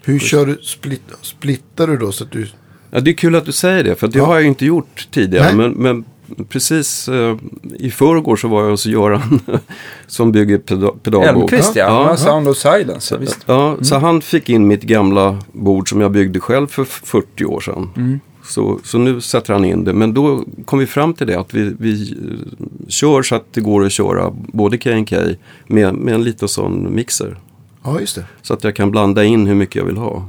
Hur 0.05 0.19
kör 0.19 0.47
du, 0.47 0.57
split, 0.63 1.03
splittar 1.23 1.87
du 1.87 1.97
då 1.97 2.13
så 2.13 2.25
att 2.25 2.31
du... 2.31 2.49
Ja, 2.91 3.01
det 3.01 3.11
är 3.11 3.15
kul 3.15 3.37
att 3.37 3.45
du 3.45 3.53
säger 3.53 3.85
det, 3.85 3.95
för 3.95 4.09
det 4.09 4.19
Ja. 4.19 4.27
har 4.27 4.35
jag 4.35 4.43
ju 4.43 4.49
inte 4.49 4.67
gjort 4.67 5.09
tidigare. 5.11 5.45
Nej. 5.47 5.55
Men, 5.55 5.73
men 5.73 6.05
precis 6.49 7.09
eh, 7.09 7.37
i 7.79 7.91
förrgår 7.91 8.37
så 8.37 8.49
var 8.49 8.63
jag 8.63 8.71
hos 8.71 8.87
Göran 8.87 9.41
som 10.07 10.33
bygger 10.33 10.59
peda 10.59 10.89
pedalbord. 11.03 11.29
Elmqvist 11.29 11.77
ja, 11.77 11.85
Ja. 11.87 12.11
ja. 12.11 12.17
Sound 12.17 12.49
of 12.49 12.57
Silence. 12.57 13.19
Ja, 13.21 13.27
ja, 13.47 13.77
så 13.85 13.99
han 13.99 14.21
fick 14.21 14.49
in 14.49 14.67
mitt 14.67 14.83
gamla 14.83 15.39
bord 15.53 15.89
som 15.89 16.01
jag 16.01 16.13
byggde 16.13 16.41
själv 16.41 16.67
för 16.67 16.85
40 16.85 17.45
år 17.45 17.61
sedan. 17.61 17.91
Mm. 17.97 18.21
Så, 18.45 18.79
så 18.85 18.99
nu 18.99 19.21
sätter 19.21 19.53
han 19.53 19.65
in 19.65 19.85
det. 19.85 19.93
Men 19.93 20.15
då 20.15 20.45
kom 20.65 20.79
vi 20.79 20.87
fram 20.87 21.15
till 21.15 21.27
det 21.27 21.41
att 21.41 21.55
vi, 21.55 21.75
vi 21.79 22.13
eh, 22.13 22.89
kör 22.89 23.23
så 23.23 23.35
att 23.35 23.45
det 23.53 23.61
går 23.61 23.85
att 23.85 23.93
köra 23.93 24.31
både 24.33 24.79
K&K 24.79 25.17
med, 25.67 25.95
med 25.95 26.15
en 26.15 26.25
liten 26.25 26.49
sån 26.49 26.95
mixer. 26.95 27.37
Ja, 27.85 28.01
just 28.01 28.15
det. 28.17 28.25
Så 28.43 28.55
att 28.55 28.65
jag 28.65 28.77
kan 28.77 28.91
blanda 28.91 29.25
in 29.25 29.47
hur 29.47 29.55
mycket 29.55 29.77
jag 29.77 29.85
vill 29.85 29.97
ha. 29.97 30.25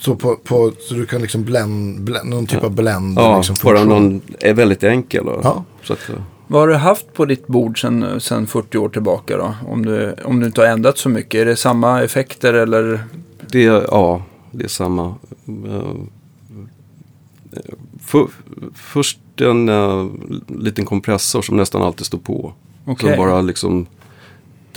Så, 0.00 0.14
på, 0.16 0.36
på, 0.36 0.72
så 0.80 0.94
du 0.94 1.06
kan 1.06 1.22
liksom 1.22 1.44
blend, 1.44 2.00
blend, 2.00 2.28
någon 2.30 2.46
typ 2.46 2.64
av 2.64 2.70
blend. 2.70 3.18
Ja, 3.18 3.36
liksom, 3.36 3.56
bara 3.64 3.84
någon 3.84 4.20
är 4.40 4.54
väldigt 4.54 4.84
enkel. 4.84 5.28
Och, 5.28 5.40
Ja. 5.44 5.64
så 5.84 5.92
att, 5.92 6.08
eh, 6.08 6.14
Vad 6.46 6.60
har 6.60 6.68
du 6.68 6.74
haft 6.74 7.12
på 7.14 7.24
ditt 7.24 7.46
bord 7.46 7.80
sedan 7.80 8.20
sen 8.20 8.46
40 8.46 8.78
år 8.78 8.88
tillbaka 8.88 9.36
då? 9.36 9.54
Om 9.68 9.86
du, 9.86 10.14
om 10.24 10.40
du 10.40 10.46
inte 10.46 10.60
har 10.60 10.68
ändrat 10.68 10.98
så 10.98 11.08
mycket. 11.08 11.34
Är 11.40 11.44
det 11.46 11.56
samma 11.56 12.02
effekter 12.02 12.54
eller? 12.54 13.04
Det, 13.50 13.62
ja, 13.62 14.22
det 14.50 14.64
är 14.64 14.68
samma. 14.68 15.14
eh, 15.46 15.92
För, 18.00 18.26
först 18.74 19.18
en 19.40 19.68
eh, 19.68 20.06
liten 20.46 20.84
kompressor 20.84 21.42
som 21.42 21.56
nästan 21.56 21.82
alltid 21.82 22.06
står 22.06 22.18
på. 22.18 22.52
Okej. 22.84 23.08
Som 23.16 23.24
bara 23.26 23.40
liksom, 23.40 23.86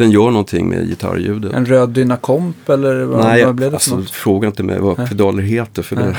den 0.02 0.12
gör 0.12 0.32
någonting 0.32 0.70
med 0.70 0.88
gitarrljudet. 0.88 1.54
En 1.54 1.66
röd 1.66 1.90
Dynakomp 1.90 2.70
eller 2.70 3.04
vad, 3.04 3.24
Nej, 3.26 3.46
vad 3.46 3.56
blev 3.56 3.72
det 3.72 3.80
för 3.80 3.92
alltså, 3.92 3.96
något? 3.98 4.10
fråga 4.10 4.48
inte 4.48 4.64
mig 4.64 4.80
vad 4.80 4.96
pedaler 5.10 5.44
heter. 5.44 5.84
För 5.84 5.96
det, 5.96 6.16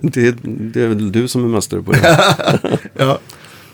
det, 0.00 0.36
det 0.44 0.82
är 0.82 0.88
väl 0.88 1.12
du 1.12 1.28
som 1.28 1.44
är 1.44 1.48
mästare 1.48 1.82
på 1.82 1.92
det. 1.92 1.98
Ja. 2.96 3.18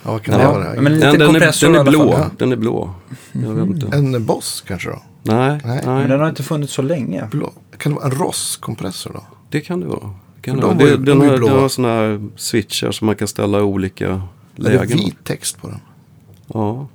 ja, 0.05 0.13
vad 0.13 0.23
kan 0.23 0.35
det 0.39 0.43
Ja, 0.45 0.53
vara? 0.53 0.65
men- 0.65 0.87
En 0.93 1.01
den, 1.01 1.19
den, 1.19 1.37
är, 1.37 1.61
den 1.67 1.75
är 1.77 1.85
blå. 1.85 2.11
Ja. 2.19 2.31
Den 2.39 2.53
är 2.53 2.57
blå. 2.57 2.95
Jag 3.33 3.51
vet 3.55 3.67
inte. 3.67 3.97
En 3.97 4.25
Boss 4.25 4.65
kanske 4.67 4.89
då? 4.91 5.03
Nej, 5.23 5.61
Nej. 5.65 5.81
Men 5.85 6.11
den 6.11 6.21
har 6.21 6.29
inte 6.29 6.43
funnits 6.43 6.73
så 6.73 6.83
länge. 6.83 7.29
Blå. 7.31 7.53
Kan 7.79 7.93
det 7.93 7.97
vara 7.99 8.07
en 8.07 8.19
Ross-kompressor 8.19 9.11
då? 9.15 9.23
det 9.51 9.61
kan 9.61 9.81
det 9.81 9.87
vara. 9.87 10.01
Det 10.37 10.43
Kan 10.43 10.61
För 10.61 10.69
det 10.69 10.75
de 10.75 10.81
ju- 10.85 10.97
Det, 10.97 10.97
de 10.97 11.05
den, 11.05 11.21
är 11.21 11.25
ju 11.25 11.31
har, 11.31 11.39
den 11.49 11.59
har 11.61 11.69
sådana 11.69 11.95
här 11.95 12.29
switchar 12.37 12.91
som 12.93 13.07
man 13.07 13.17
kan 13.17 13.29
ställa 13.29 13.59
i 13.59 13.63
olika 13.63 14.07
Är 14.09 14.21
det 14.57 14.63
lägen. 14.63 14.99
vit 14.99 15.25
text 15.25 15.61
på 15.63 15.69
den? 15.69 15.81
Ja, 16.47 16.87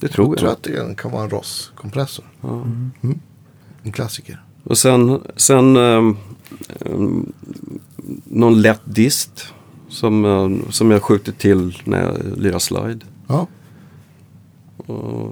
det 0.00 0.08
tror 0.08 0.26
Jag 0.26 0.32
jag. 0.32 0.38
tror 0.38 0.50
att 0.50 0.62
det 0.88 0.96
kan 0.96 1.10
vara 1.12 1.22
en 1.24 1.30
Ross-kompressor. 1.30 2.24
Ja. 2.40 2.48
Mm. 2.48 3.20
En 3.82 3.92
klassiker. 3.92 4.42
Och 4.64 4.78
sen, 4.78 5.20
sen 5.36 5.76
ehm, 5.76 6.16
någon 8.24 8.62
lätt 8.62 8.80
dist 8.84 9.46
som, 9.88 10.24
ehm, 10.24 10.62
som 10.70 10.90
jag 10.90 11.02
skjutit 11.02 11.38
till 11.38 11.82
när 11.84 12.02
jag 12.02 12.38
lirar 12.38 12.58
slide. 12.58 13.00
Ja, 13.26 13.46
Och, 14.76 15.30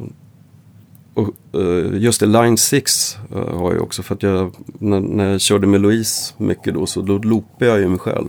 och 1.14 1.29
eh, 1.61 2.03
just 2.03 2.20
det, 2.20 2.27
Line 2.27 2.57
6 2.59 3.16
eh, 3.35 3.59
har 3.59 3.72
jag 3.72 3.83
också 3.83 4.03
för 4.03 4.14
att 4.14 4.22
jag, 4.22 4.53
när, 4.79 5.00
när 5.00 5.31
jag 5.31 5.40
körde 5.40 5.66
med 5.66 5.81
Louise 5.81 6.35
mycket 6.38 6.74
då 6.74 6.87
så 6.87 7.03
då 7.03 7.18
loopade 7.18 7.66
jag 7.70 7.81
ju 7.81 7.88
mig 7.88 7.98
själv. 7.98 8.29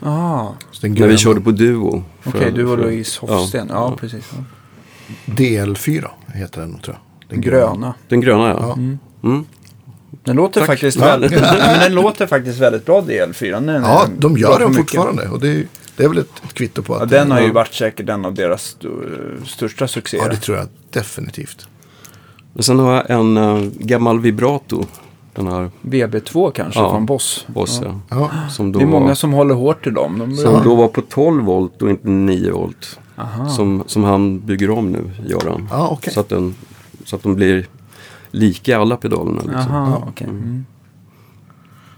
Ah, 0.00 0.48
När 0.82 1.06
vi 1.08 1.16
körde 1.16 1.40
på 1.40 1.50
Duo. 1.50 2.04
Okej, 2.24 2.40
För- 2.40 2.50
du 2.50 2.66
och 2.66 2.78
Louise 2.78 3.20
Hofsten. 3.26 3.66
Ja, 3.70 3.74
ja. 3.90 3.96
precis. 3.96 4.30
Ja. 4.36 4.44
DL4 5.26 6.06
heter 6.34 6.60
den 6.60 6.78
tror 6.78 6.96
jag. 6.96 7.28
Den 7.30 7.40
Gröna. 7.40 7.94
Den 8.08 8.20
gröna 8.20 8.48
ja. 8.48 8.56
Ja. 8.60 8.72
Mm. 8.72 8.98
Mm. 9.22 9.44
Den 10.24 10.36
låter 10.36 10.60
Tack. 10.60 10.66
faktiskt 10.66 10.96
väldigt, 10.96 11.30
men 11.30 11.80
den 11.80 11.94
låter 11.94 12.26
faktiskt 12.26 12.58
väldigt 12.60 12.86
bra 12.86 13.00
DL4. 13.00 13.66
Den 13.66 13.82
Ja, 13.82 14.06
de 14.18 14.36
gör 14.36 14.58
den 14.58 14.70
mycket. 14.70 14.90
fortfarande. 14.90 15.28
Och 15.28 15.40
det 15.40 15.48
är, 15.48 15.66
det 15.96 16.04
är 16.04 16.08
väl 16.08 16.18
ett, 16.18 16.30
ett 16.44 16.54
kvitto 16.54 16.82
på 16.82 16.94
att 16.94 17.00
Ja, 17.00 17.06
den 17.18 17.30
har 17.30 17.40
ju 17.40 17.52
varit 17.52 17.74
säkert 17.74 18.08
en 18.08 18.24
av 18.24 18.34
deras 18.34 18.64
st- 18.64 18.88
största 19.46 19.88
succéer. 19.88 20.22
Ja, 20.22 20.28
det 20.28 20.36
tror 20.36 20.56
jag 20.58 20.66
definitivt. 20.90 21.66
Men 22.52 22.62
sen 22.62 22.78
har 22.78 22.94
jag 22.94 23.10
en 23.10 23.36
eh, 23.36 23.58
gammal 23.78 24.20
vibrato. 24.20 24.84
Den 25.34 25.46
här 25.46 25.70
VB2 25.82 26.50
kanske 26.52 26.80
Ja. 26.80 26.90
från 26.90 27.06
Boss. 27.06 27.44
Boss 27.48 27.80
Ja. 27.84 28.00
ja. 28.10 28.30
Ja, 28.32 28.48
Som 28.50 28.72
då 28.72 28.78
Det 28.78 28.84
är 28.84 28.86
många 28.86 29.06
var, 29.06 29.14
som 29.14 29.32
håller 29.32 29.54
hårt 29.54 29.82
till 29.82 29.94
dem. 29.94 30.18
De 30.18 30.36
som 30.36 30.62
då 30.64 30.74
var 30.74 30.88
på 30.88 31.00
12 31.00 31.44
volt 31.44 31.82
och 31.82 31.90
inte 31.90 32.08
9 32.08 32.52
volt. 32.52 32.98
Aha. 33.16 33.48
Som, 33.48 33.84
som 33.86 34.04
han 34.04 34.40
bygger 34.40 34.70
om 34.70 34.92
nu, 34.92 35.10
Göran. 35.26 35.68
ja 35.70 35.88
okej. 35.88 36.12
Så, 36.14 36.20
att 36.20 36.28
den, 36.28 36.54
så 37.04 37.16
att 37.16 37.22
de 37.22 37.34
blir 37.34 37.66
lika 38.30 38.72
i 38.72 38.74
alla 38.74 38.96
pedalerna. 38.96 39.40
Liksom. 39.42 39.56
Aha, 39.72 39.88
Ja. 40.00 40.06
okej. 40.08 40.26
Mm. 40.26 40.64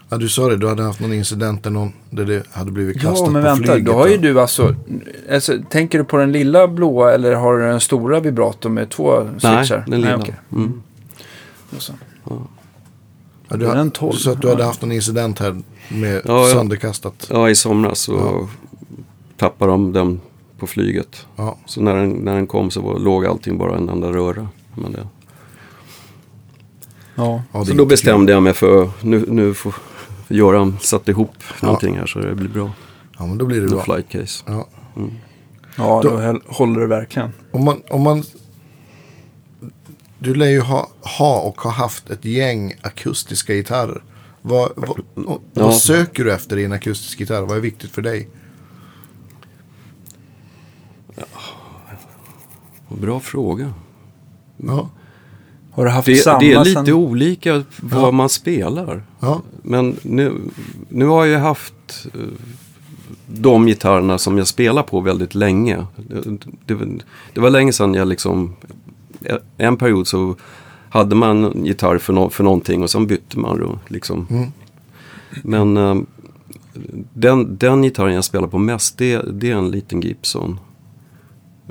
Ja, 0.09 0.17
du 0.17 0.29
sa 0.29 0.49
det, 0.49 0.57
du 0.57 0.69
hade 0.69 0.83
haft 0.83 1.01
någon 1.01 1.13
incident 1.13 1.63
där, 1.65 1.71
någon, 1.71 1.93
där 2.11 2.25
det 2.25 2.43
hade 2.53 2.71
blivit 2.71 3.01
kastat 3.01 3.27
Ja, 3.27 3.31
men 3.33 3.43
på 3.43 3.49
vänta. 3.49 3.65
flyget. 3.73 3.87
Då 3.87 3.93
har 3.93 4.07
ju 4.07 4.17
du 4.17 4.41
alltså, 4.41 4.75
alltså... 5.33 5.59
Tänker 5.71 5.99
du 5.99 6.05
på 6.05 6.17
den 6.17 6.33
lilla 6.33 6.69
blåa 6.69 7.13
eller 7.15 7.35
har 7.35 7.59
du 7.59 7.65
den 7.67 7.81
stora 7.81 8.21
vibratorn 8.21 8.75
med 8.75 8.91
två 8.91 9.21
Nej, 9.21 9.41
switchar? 9.41 9.85
den 9.89 10.01
lilla. 10.01 10.17
okej. 10.17 10.35
Mm. 10.53 10.83
Och 11.77 11.83
så. 11.83 11.93
ja, 13.49 13.57
du, 13.57 13.57
den 13.67 13.91
12? 13.91 14.13
du 14.13 14.19
sa 14.19 14.33
att 14.33 14.41
du 14.43 14.49
hade 14.49 14.65
haft 14.65 14.83
någon 14.83 14.93
incident 14.93 15.39
här 15.39 15.63
med 15.89 16.23
Ja, 16.25 16.49
ja. 16.49 16.55
sönderkastat. 16.55 17.27
Ja, 17.33 17.51
i 17.51 17.55
somras 17.55 17.99
så 17.99 18.13
Ja. 18.13 18.49
tappade 19.37 19.71
de 19.73 19.93
den 19.93 20.21
på 20.59 20.67
flyget. 20.67 21.27
Ja, 21.37 21.59
Så 21.67 21.81
när 21.81 21.97
den, 21.97 22.11
när 22.11 22.35
den 22.35 22.47
kom 22.47 22.71
så 22.71 22.81
var, 22.81 22.99
låg 22.99 23.27
allting 23.27 23.59
bara 23.59 23.77
en 23.77 23.89
enda 23.89 24.13
röra. 24.13 24.49
Men 24.75 24.93
det, 24.93 25.07
Ja. 27.15 27.43
ja, 27.53 27.59
det 27.59 27.67
så 27.67 27.73
då 27.75 27.87
bestämde 27.87 28.33
jag 28.33 28.43
mig 28.43 28.53
för, 28.55 28.91
nu, 29.03 29.25
nu 29.29 29.55
får 29.55 29.75
Göran 30.29 30.77
satt 30.81 31.09
ihop 31.09 31.33
Ja. 31.61 31.67
någonting 31.67 31.97
här 31.97 32.07
så 32.07 32.19
det 32.19 32.35
blir 32.35 32.49
bra. 32.49 32.71
Ja, 33.19 33.27
men 33.27 33.39
då 33.39 33.47
blir 33.47 33.61
det 33.61 33.69
bra. 33.69 33.83
flight 33.83 34.09
case. 34.09 34.45
Ja. 34.47 34.67
Ja, 35.77 36.01
Då- 36.03 36.09
då 36.21 36.41
håller 36.47 36.81
det 36.81 36.87
verkligen. 36.87 37.31
Om 37.53 37.65
man, 37.65 37.83
om 37.91 38.03
man... 38.03 38.23
Du 40.19 40.35
lär 40.35 40.47
ju 40.49 40.61
ha, 40.61 40.89
ha 41.19 41.41
och 41.41 41.61
ha 41.61 41.71
haft 41.71 42.11
ett 42.11 42.25
gäng 42.25 42.73
akustiska 42.83 43.55
gitarrer. 43.55 44.03
Vad, 44.43 44.73
vad, 44.77 45.01
vad 45.15 45.39
Ja. 45.55 45.73
söker 45.73 46.25
du 46.25 46.33
efter 46.33 46.57
i 46.57 46.65
en 46.65 46.73
akustisk 46.73 47.21
gitarr? 47.21 47.43
Vad 47.43 47.57
är 47.57 47.61
viktigt 47.61 47.91
för 47.91 48.03
dig? 48.03 48.29
Bra 52.89 53.21
fråga. 53.21 53.73
Ja, 54.57 54.89
Har 55.71 55.85
du 55.85 55.91
haft 55.91 56.07
Det, 56.07 56.17
samma 56.17 56.39
det 56.39 56.53
är 56.53 56.65
lite 56.65 56.85
sen... 56.85 56.95
olika 56.95 57.65
vad 57.81 58.03
Ja. 58.03 58.11
man 58.11 58.29
spelar. 58.29 59.03
ja, 59.21 59.43
Men 59.63 59.97
nu, 60.03 60.33
nu 60.89 61.07
har 61.07 61.25
jag 61.27 61.41
haft 61.41 62.07
eh, 62.15 62.21
de 63.27 63.67
gitarrerna 63.67 64.19
som 64.19 64.39
jag 64.39 64.47
spelar 64.47 64.83
på 64.83 65.01
väldigt 65.01 65.35
länge. 65.35 65.87
Det, 65.97 66.75
det, 66.75 66.79
det 67.35 67.41
var 67.41 67.51
länge 67.51 67.73
sedan 67.73 67.95
jag 67.95 68.09
liksom, 68.09 68.55
en 69.57 69.77
period 69.77 70.07
så 70.07 70.35
hade 70.91 71.15
man 71.15 71.45
en 71.45 71.65
gitarr 71.67 71.99
för, 71.99 72.13
no, 72.13 72.31
för 72.31 72.45
någonting 72.45 72.83
och 72.83 72.91
sen 72.91 73.07
bytte 73.07 73.39
man 73.39 73.59
då 73.61 73.79
liksom. 73.89 74.27
Mm. 74.31 74.53
Men 75.43 75.77
eh, 75.77 75.97
den, 77.15 77.57
den 77.57 77.83
gitarren 77.83 78.15
jag 78.15 78.25
spelar 78.25 78.49
på 78.49 78.59
mest 78.59 78.99
det, 78.99 79.23
det 79.33 79.51
är 79.51 79.55
en 79.57 79.71
liten 79.71 80.01
Gibson. 80.01 80.61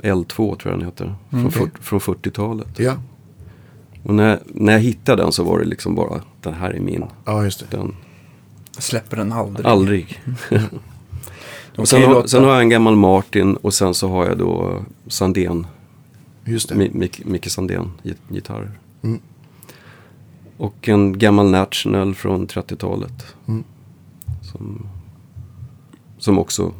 L2 0.06 0.34
tror 0.34 0.60
jag 0.64 0.72
den 0.78 0.84
heter. 0.84 1.14
Från, 1.30 1.40
Mm, 1.40 1.52
fyrt- 1.52 1.78
från 1.80 2.00
40-talet. 2.00 2.78
ja, 2.78 2.94
Och 4.02 4.14
när, 4.14 4.40
när 4.46 4.72
jag 4.72 4.80
hittade 4.80 5.22
den 5.22 5.32
så 5.32 5.44
var 5.44 5.58
det 5.58 5.64
liksom 5.64 5.94
bara, 5.94 6.20
den 6.42 6.54
här 6.54 6.70
är 6.70 6.80
min. 6.80 7.04
ja, 7.24 7.44
just 7.44 7.70
det. 7.70 7.76
Den, 7.76 7.96
Släpper 8.78 9.16
den 9.16 9.32
aldrig. 9.32 9.66
aldrig. 9.66 10.22
De 11.74 11.82
Och 11.82 11.88
sen, 11.88 12.02
har, 12.02 12.26
sen 12.26 12.44
har 12.44 12.50
jag 12.52 12.60
en 12.60 12.68
gammal 12.68 12.96
Martin 12.96 13.56
och 13.56 13.74
sen 13.74 13.94
så 13.94 14.08
har 14.08 14.26
jag 14.26 14.38
då 14.38 14.82
Sandén, 15.06 15.66
Just 16.44 16.68
det. 16.68 16.74
Mi- 16.74 16.92
Mic- 16.92 17.22
Micke 17.26 17.50
Sandén 17.50 17.90
git- 18.02 18.20
gitarrer. 18.28 18.70
Mm. 19.02 19.20
Och 20.56 20.88
en 20.88 21.18
gammal 21.18 21.50
National 21.50 22.14
från 22.14 22.46
30-talet. 22.46 23.26
Mm. 23.48 23.64
Som, 24.42 24.86
som 26.18 26.38
också 26.38 26.72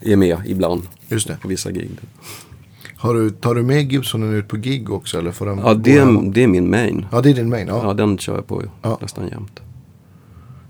är 0.00 0.16
med 0.16 0.38
ibland 0.46 0.82
Just 1.10 1.28
det. 1.28 1.36
på 1.42 1.48
vissa 1.48 1.70
gig. 1.70 1.90
Har 2.96 3.14
du, 3.14 3.30
tar 3.30 3.54
du 3.54 3.62
med 3.62 3.92
Gibsonen 3.92 4.34
ut 4.34 4.48
på 4.48 4.56
gig 4.56 4.90
också? 4.90 5.18
Eller 5.18 5.32
får 5.32 5.46
den 5.46 5.58
Ja, 5.58 5.74
det 5.74 5.96
är, 5.96 6.32
det 6.32 6.42
är 6.42 6.46
min 6.46 6.70
main. 6.70 7.06
ja, 7.12 7.20
det 7.20 7.30
är 7.30 7.34
din 7.34 7.48
main. 7.48 7.66
Ja. 7.68 7.80
Ja, 7.84 7.94
den 7.94 8.18
kör 8.18 8.34
jag 8.34 8.46
på 8.46 8.62
Ja. 8.82 8.98
nästan 9.02 9.28
jämt. 9.28 9.60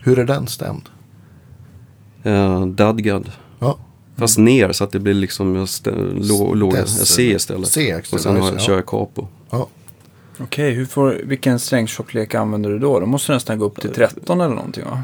Hur 0.02 0.18
är 0.18 0.24
den 0.24 0.46
stämd? 0.46 0.82
Uh, 2.26 2.66
Dadgad. 2.66 3.30
Ja, 3.58 3.78
Fast 4.16 4.38
ner 4.38 4.72
så 4.72 4.84
att 4.84 4.90
det 4.90 4.98
blir 5.00 5.14
liksom 5.14 5.56
jag 5.56 5.68
lå, 6.56 6.72
C 6.86 7.22
istället. 7.30 7.68
C 7.68 7.90
extra, 7.90 8.14
och 8.16 8.20
sen 8.20 8.36
har, 8.36 8.58
kör 8.58 8.72
ja. 8.72 8.78
jag 8.78 8.86
capo. 8.86 9.26
Ja. 9.50 9.68
Okej, 10.40 10.74
hur 10.74 10.84
får, 10.86 11.20
vilken 11.24 11.58
strängtjocklek 11.58 12.34
använder 12.34 12.70
du 12.70 12.78
då? 12.78 13.00
Då 13.00 13.06
måste 13.06 13.32
du 13.32 13.36
nästan 13.36 13.58
gå 13.58 13.64
upp 13.64 13.80
till 13.80 13.90
13 13.90 14.40
eller 14.40 14.54
någonting 14.54 14.84
va? 14.84 15.02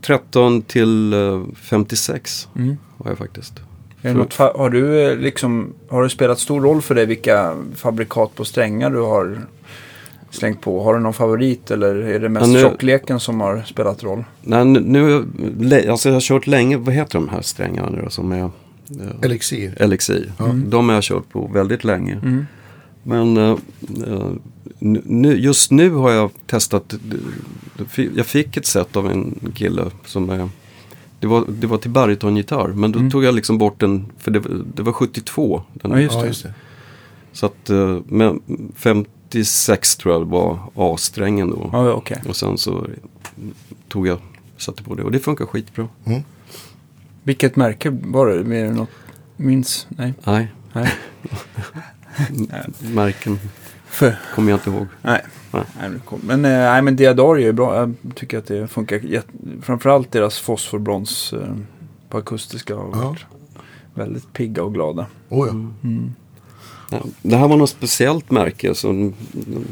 13 0.00 0.62
till 0.62 1.12
eh, 1.12 1.42
56 1.56 2.48
Mm. 2.56 2.76
har 2.98 3.10
jag 3.10 3.18
faktiskt. 3.18 3.54
Är 4.04 4.08
det 4.08 4.14
något, 4.18 4.34
har, 4.36 4.70
du, 4.70 5.00
eh, 5.00 5.16
liksom, 5.18 5.72
har 5.88 6.02
det 6.02 6.10
spelat 6.10 6.38
stor 6.38 6.60
roll 6.60 6.82
för 6.82 6.94
dig 6.94 7.06
vilka 7.06 7.54
fabrikat 7.74 8.34
på 8.34 8.44
strängar 8.44 8.90
du 8.90 9.00
har 9.00 9.38
slängt 10.30 10.60
på? 10.60 10.82
Har 10.82 10.94
du 10.94 11.00
någon 11.00 11.12
favorit 11.12 11.70
eller 11.70 11.94
är 11.94 12.20
det 12.20 12.28
mest 12.28 12.46
Ja, 12.46 12.52
nu- 12.52 12.60
tjockleken 12.60 13.20
som 13.20 13.40
har 13.40 13.62
spelat 13.66 14.02
roll? 14.02 14.24
Nej, 14.42 14.64
nu, 14.64 15.24
alltså 15.90 16.08
jag 16.08 16.16
har 16.16 16.20
kört 16.20 16.46
länge, 16.46 16.76
vad 16.76 16.94
heter 16.94 17.14
de 17.18 17.28
här 17.28 17.42
strängarna 17.42 17.90
nu 17.90 18.02
då 18.04 18.10
som 18.10 18.32
är 18.32 18.38
eh, 18.44 18.50
Elixir. 19.22 19.74
Elixir. 19.82 20.32
De 20.66 20.88
har 20.88 20.94
jag 20.94 21.04
kört 21.04 21.28
på 21.32 21.50
väldigt 21.54 21.84
länge. 21.84 22.12
Mm. 22.12 22.46
Men 23.02 23.36
eh, 23.36 23.58
nu, 24.78 25.36
just 25.40 25.70
nu 25.70 25.90
har 25.90 26.10
jag 26.10 26.30
testat. 26.46 26.94
Jag 28.16 28.26
fick 28.26 28.56
ett 28.56 28.66
set 28.66 28.96
av 28.96 29.10
en 29.10 29.52
kille 29.54 29.84
som 30.06 30.30
är 30.30 30.48
det 31.24 31.28
var, 31.28 31.44
det 31.48 31.66
var 31.66 31.78
till 31.78 31.90
barytongitarr 31.90 32.68
men 32.68 32.92
då 32.92 32.98
Mm. 32.98 33.10
tog 33.10 33.24
jag 33.24 33.34
liksom 33.34 33.58
bort 33.58 33.80
den, 33.80 34.06
för 34.18 34.30
det, 34.30 34.42
det 34.74 34.82
var 34.82 34.92
72. 34.92 35.62
Den, 35.72 35.90
Ja, 35.90 36.00
just 36.00 36.14
Ja, 36.14 36.20
det. 36.20 36.26
just 36.26 36.42
det. 36.42 36.54
Så 37.32 37.46
att, 37.46 37.70
eh, 37.70 37.98
men 38.06 38.40
56 38.76 39.96
tror 39.96 40.14
jag 40.14 40.24
var 40.24 40.58
A-strängen 40.74 41.50
då. 41.50 41.70
Ja, 41.72 41.92
okej. 41.92 42.22
Och 42.28 42.36
sen 42.36 42.58
så 42.58 42.86
tog 43.88 44.06
jag, 44.06 44.18
satte 44.56 44.82
på 44.82 44.94
det 44.94 45.02
och 45.02 45.10
det 45.12 45.18
funkar 45.18 45.46
skitbra. 45.46 45.88
Vilket 47.22 47.56
märke 47.56 47.90
var 47.90 48.26
det? 48.26 48.56
Är 48.58 48.64
det 48.64 48.72
något, 48.72 48.88
minns? 49.36 49.86
Nej. 49.90 50.14
Nej, 50.24 50.48
Nej. 50.72 50.92
märken 52.94 53.38
För, 53.94 54.16
kommer 54.34 54.50
jag 54.50 54.56
inte 54.58 54.70
ihåg. 54.70 54.86
nej. 55.02 55.20
Nej. 55.52 55.62
nej 55.80 55.90
men, 56.22 56.44
eh, 56.44 56.50
nej, 56.50 56.82
men 56.82 56.96
Diadario 56.96 57.48
är 57.48 57.52
bra. 57.52 57.76
Jag 57.76 57.94
tycker 58.14 58.38
att 58.38 58.46
det 58.46 58.66
funkar 58.68 58.96
jätte, 58.96 59.28
Framförallt 59.62 60.12
deras 60.12 60.38
fosforbrons 60.38 61.32
eh, 61.32 61.54
på 62.08 62.18
akustiska 62.18 62.76
har 62.76 62.90
Ja. 62.92 63.08
varit 63.08 63.24
väldigt 63.94 64.32
pigga 64.32 64.62
och 64.62 64.74
glada. 64.74 65.06
Oh, 65.28 65.46
ja. 65.46 65.52
Mm. 65.52 66.14
Ja, 66.90 67.02
det 67.22 67.36
här 67.36 67.48
var 67.48 67.56
något 67.56 67.70
speciellt 67.70 68.30
märke. 68.30 68.74
Som, 68.74 69.14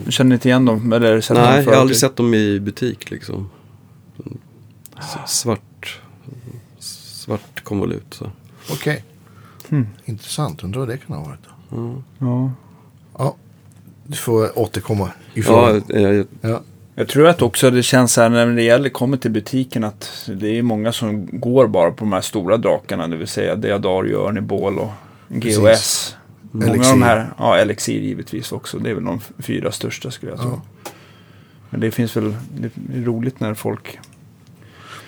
Känner 0.09 0.29
ni 0.29 0.35
inte 0.35 0.49
igen 0.49 0.65
dem? 0.65 0.93
Eller 0.93 1.21
sett 1.21 1.37
dem 1.37 1.45
nej, 1.45 1.55
jag 1.55 1.65
förut? 1.65 1.75
har 1.75 1.81
aldrig 1.81 1.99
sett 1.99 2.17
dem 2.17 2.35
i 2.35 2.61
butik 2.61 3.11
liksom. 3.11 3.51
Svart, 5.27 6.01
svart 6.79 7.65
konvolut. 7.65 8.07
Så. 8.15 8.31
Okej. 8.73 9.05
Hmm. 9.69 9.87
Intressant. 10.05 10.65
Undrar 10.65 10.79
vad 10.81 10.89
det 10.89 10.97
kan 10.99 11.17
ha 11.17 11.25
varit. 11.25 11.41
då. 11.71 12.03
Ja. 12.19 12.51
Ja. 13.19 13.37
Ja. 14.13 14.17
Du 14.17 14.17
får 14.17 14.59
återkomma 14.59 15.11
Ja, 15.35 15.41
ifrån. 15.41 15.83
eh, 15.89 16.25
Ja. 16.41 16.61
Jag 16.95 17.09
tror 17.09 17.29
att 17.29 17.43
också 17.43 17.71
det 17.71 17.83
känns 17.83 18.17
här 18.17 18.29
när 18.29 18.47
det 18.47 18.63
gäller, 18.63 18.89
kommer 18.89 19.17
till 19.17 19.31
butiken 19.31 19.85
att 19.85 20.29
det 20.41 20.59
är 20.59 20.63
många 20.63 20.93
som 20.93 21.27
går 21.41 21.67
bara 21.67 21.91
på 21.91 21.97
de 22.05 22.13
här 22.13 22.21
stora 22.21 22.57
drakarna. 22.57 23.09
Det 23.09 23.17
vill 23.17 23.27
säga 23.29 23.57
Deodario, 23.57 24.17
Örnebol 24.27 24.79
och 24.79 24.91
GOS. 25.29 25.57
Precis. 25.57 26.17
Många 26.51 26.71
av 26.73 26.79
de 26.79 27.03
här, 27.03 27.33
ja 27.39 27.57
Elixir 27.59 28.01
givetvis 28.01 28.53
också. 28.53 28.79
Det 28.79 28.91
är 28.91 28.95
väl 28.95 29.05
de 29.05 29.21
fyra 29.39 29.73
största 29.73 30.11
skulle 30.11 30.33
jag 30.33 30.41
tro. 30.41 30.51
Ja. 30.85 30.91
Men 31.71 31.81
det 31.81 31.91
finns 31.91 32.17
väl, 32.17 32.35
det 32.59 32.67
är 32.99 33.03
roligt 33.05 33.41
när 33.41 33.55
folk... 33.55 33.99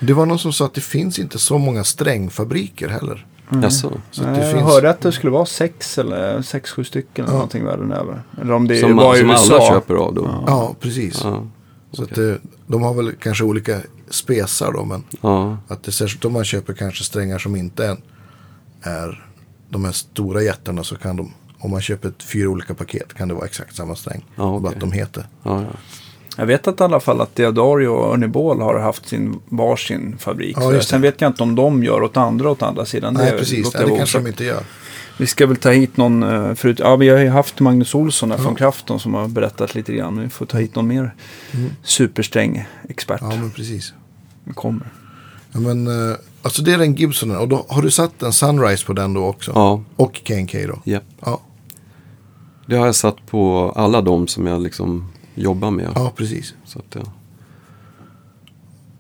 Det 0.01 0.12
var 0.12 0.27
någon 0.27 0.38
som 0.38 0.53
sa 0.53 0.64
att 0.64 0.75
det 0.75 0.81
finns 0.81 1.19
inte 1.19 1.38
så 1.38 1.59
många 1.59 1.85
strängfabriker 1.85 2.88
heller. 2.88 3.27
Jaså? 3.62 3.92
Så 4.11 4.22
det 4.22 4.38
jag 4.38 4.50
finns... 4.52 4.62
hörde 4.62 4.90
att 4.90 5.00
det 5.00 5.12
skulle 5.12 5.30
vara 5.33 5.46
sex 5.46 5.98
eller 5.98 6.42
sex, 6.42 6.70
sju 6.70 6.85
stycken 6.85 7.24
eller 7.24 7.33
Ja. 7.35 7.38
någonting 7.38 7.64
världen 7.64 7.92
över. 7.92 8.22
Eller 8.40 8.52
om 8.52 8.68
det 8.68 8.76
Som, 8.80 8.96
var 8.96 9.16
i 9.16 9.18
som 9.18 9.30
alla 9.30 9.68
köper 9.68 9.94
av 9.94 10.14
då? 10.14 10.24
Ja. 10.24 10.44
Ja, 10.46 10.74
precis. 10.80 11.20
Ja. 11.24 11.46
Så 11.92 12.02
att 12.02 12.14
det, 12.14 12.38
de 12.66 12.83
har 12.83 12.94
väl 12.94 13.12
kanske 13.12 13.44
olika 13.44 13.80
spesar 14.11 14.72
då. 14.72 14.85
Men 14.85 15.04
ja. 15.20 15.59
att 15.68 15.83
det 15.83 15.92
särskilt 15.92 16.24
om 16.24 16.33
man 16.33 16.44
köper 16.44 16.72
kanske 16.72 17.04
strängar 17.04 17.38
som 17.38 17.57
inte 17.57 17.87
är, 17.87 17.96
är 18.83 19.24
de 19.68 19.85
här 19.85 19.92
stora 19.92 20.42
jättarna 20.42 20.85
så 20.85 20.96
kan 20.96 21.16
de, 21.16 21.33
om 21.59 21.70
man 21.70 21.80
köper 21.80 22.12
fyra 22.33 22.48
olika 22.48 22.74
paket 22.74 23.14
kan 23.14 23.28
det 23.28 23.35
vara 23.35 23.46
exakt 23.46 23.76
samma 23.76 23.94
sträng. 23.94 24.24
Ja, 24.37 24.44
okej. 24.44 24.62
Bara 24.62 24.72
att 24.72 24.80
de 24.80 24.92
heter. 24.92 25.26
ja, 25.42 25.62
ja. 25.62 25.68
Jag 26.37 26.47
vet 26.47 26.68
att 26.68 26.81
i 26.81 26.83
alla 26.85 27.01
fall 27.01 27.20
att 27.20 27.37
Deodario 27.37 27.88
och 27.88 28.12
Örnebol 28.12 28.61
har 28.61 28.79
haft 28.79 29.09
sin 29.09 29.40
varsin 29.49 30.16
fabrik. 30.18 30.57
Ja, 30.61 30.70
det. 30.70 30.81
Sen 30.81 31.01
vet 31.03 31.20
jag 31.20 31.29
inte 31.31 31.42
om 31.42 31.55
de 31.55 31.85
gör 31.85 32.03
åt 32.03 32.16
andra 32.16 32.51
åt 32.51 32.62
andra 32.62 32.85
sidan. 32.85 33.14
Nej, 33.14 33.31
Det 33.33 33.38
precis. 33.38 33.75
Nej, 33.75 33.85
det 33.87 33.97
kanske 33.97 34.18
de 34.18 34.27
inte 34.27 34.44
gör. 34.44 34.62
Vi 35.18 35.27
ska 35.27 35.47
väl 35.47 35.57
ta 35.57 35.70
hit 35.70 35.97
någon 35.97 36.23
eh, 36.23 36.55
förut. 36.55 36.79
Ja, 36.79 36.97
vi 36.97 37.09
har 37.09 37.18
ju 37.18 37.29
haft 37.29 37.61
Magnus 37.61 37.94
Olsson 37.94 38.31
här 38.31 38.38
Ja. 38.38 38.44
från 38.44 38.55
Krafton 38.55 39.01
som 39.01 39.14
har 39.14 39.29
berättat 39.29 39.75
lite 39.75 39.92
grann. 39.94 40.20
Vi 40.20 40.29
får 40.29 40.47
ta 40.47 40.59
hit 40.59 40.75
någon 40.75 40.87
mer 40.88 41.14
Mm. 41.53 41.70
supersträng 41.83 42.64
expert. 42.88 43.18
Ja, 43.23 43.29
men 43.29 43.51
precis. 43.51 43.92
Vi 44.44 44.53
kommer. 44.53 44.87
Ja, 45.53 45.61
men, 45.61 45.87
eh, 46.11 46.16
alltså 46.42 46.62
det 46.62 46.73
är 46.73 46.79
den 46.79 46.94
Gibsonen. 46.94 47.37
Och 47.37 47.49
då 47.49 47.66
har 47.68 47.83
du 47.83 47.90
satt 47.90 48.23
en 48.23 48.33
Sunrise 48.33 48.87
på 48.87 48.92
den 48.92 49.14
då 49.14 49.25
också? 49.25 49.53
ja. 49.55 49.83
Och 49.97 50.20
K&K 50.29 50.59
då? 50.68 50.79
Japp. 50.90 51.05
Ja, 51.25 51.40
Det 52.66 52.77
har 52.77 52.87
jag 52.87 52.94
satt 52.94 53.27
på 53.27 53.73
alla 53.77 54.01
de 54.03 54.29
som 54.29 54.47
jag 54.47 54.62
liksom 54.62 55.09
jobbar 55.35 55.70
med. 55.70 55.90
ja 55.94 56.12
precis. 56.16 56.55
Så, 56.64 56.79
att, 56.79 56.94
ja. 56.94 57.03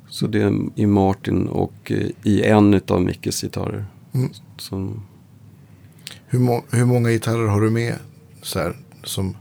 så 0.08 0.26
det 0.26 0.42
är 0.42 0.58
i 0.74 0.86
Martin 0.86 1.46
och 1.48 1.92
eh, 1.92 2.08
i 2.22 2.42
en 2.42 2.80
av 2.88 3.02
Mickes 3.02 3.40
gitarrer. 3.42 3.84
Mm. 4.12 4.30
Som, 4.56 5.02
Hur, 6.26 6.38
må- 6.38 6.64
hur 6.70 6.84
många 6.84 7.10
gitarrer 7.10 7.46
har 7.48 7.60
du 7.60 7.70
med? 7.70 7.94
Så 8.42 8.58
här, 8.58 8.76
som, 9.04 9.36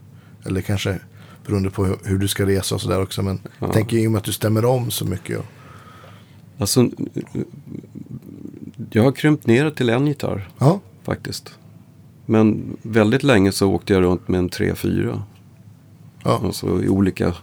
eller 0.46 0.62
kanske 0.62 1.00
beroende 1.46 1.70
på 1.70 1.86
hur, 1.86 1.98
hur 2.04 2.18
du 2.18 2.28
ska 2.28 2.46
resa 2.46 2.76
och 2.76 2.82
sådär 2.82 3.02
också. 3.02 3.22
Men 3.22 3.40
Ja. 3.44 3.50
jag 3.60 3.74
tänker 3.74 3.98
i 3.98 4.08
och 4.08 4.12
med 4.12 4.20
att 4.20 4.24
du 4.26 4.32
stämmer 4.34 4.66
om 4.66 4.92
så 4.92 5.06
mycket. 5.06 5.38
Och, 5.40 5.46
alltså, 6.58 6.90
jag 8.92 9.04
har 9.04 9.12
krympt 9.12 9.48
ner 9.48 9.66
det 9.66 9.72
till 9.72 9.90
en 9.90 10.08
gitarr 10.08 10.50
ja, 10.60 10.80
faktiskt. 11.04 11.54
Men 12.26 12.78
väldigt 12.82 13.24
länge 13.24 13.52
så 13.52 13.72
åkte 13.72 13.94
jag 13.94 14.02
runt 14.04 14.28
med 14.28 14.38
en 14.40 14.50
3-4. 14.50 15.22
Ja, 16.24 16.42
Alltså 16.46 16.84
i 16.84 16.90
olika 16.90 17.34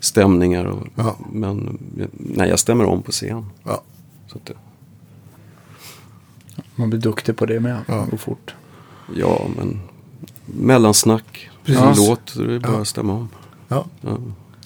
stämningar. 0.00 0.64
Och, 0.64 0.86
Ja. 0.94 1.16
Men 1.32 1.78
nej, 2.12 2.48
jag 2.48 2.58
stämmer 2.58 2.84
om 2.84 3.02
på 3.02 3.12
scen. 3.12 3.46
ja. 3.64 3.82
Så 4.32 4.38
att, 4.38 4.46
det- 4.46 4.54
Man 6.74 6.90
blir 6.90 7.00
duktig 7.00 7.36
på 7.36 7.46
det 7.46 7.60
med. 7.60 7.78
Ja. 7.88 7.94
Det 7.94 8.10
går 8.10 8.16
fort. 8.18 8.54
ja, 9.16 9.42
men 9.56 9.80
mellansnack. 10.46 11.50
Precis. 11.64 12.08
Låt, 12.08 12.20
så 12.24 12.42
det 12.42 12.54
är 12.54 12.58
bara 12.58 12.80
att 12.80 12.88
stämma 12.88 13.12
om. 13.12 13.28
ja, 13.68 13.86
Ja, 14.00 14.18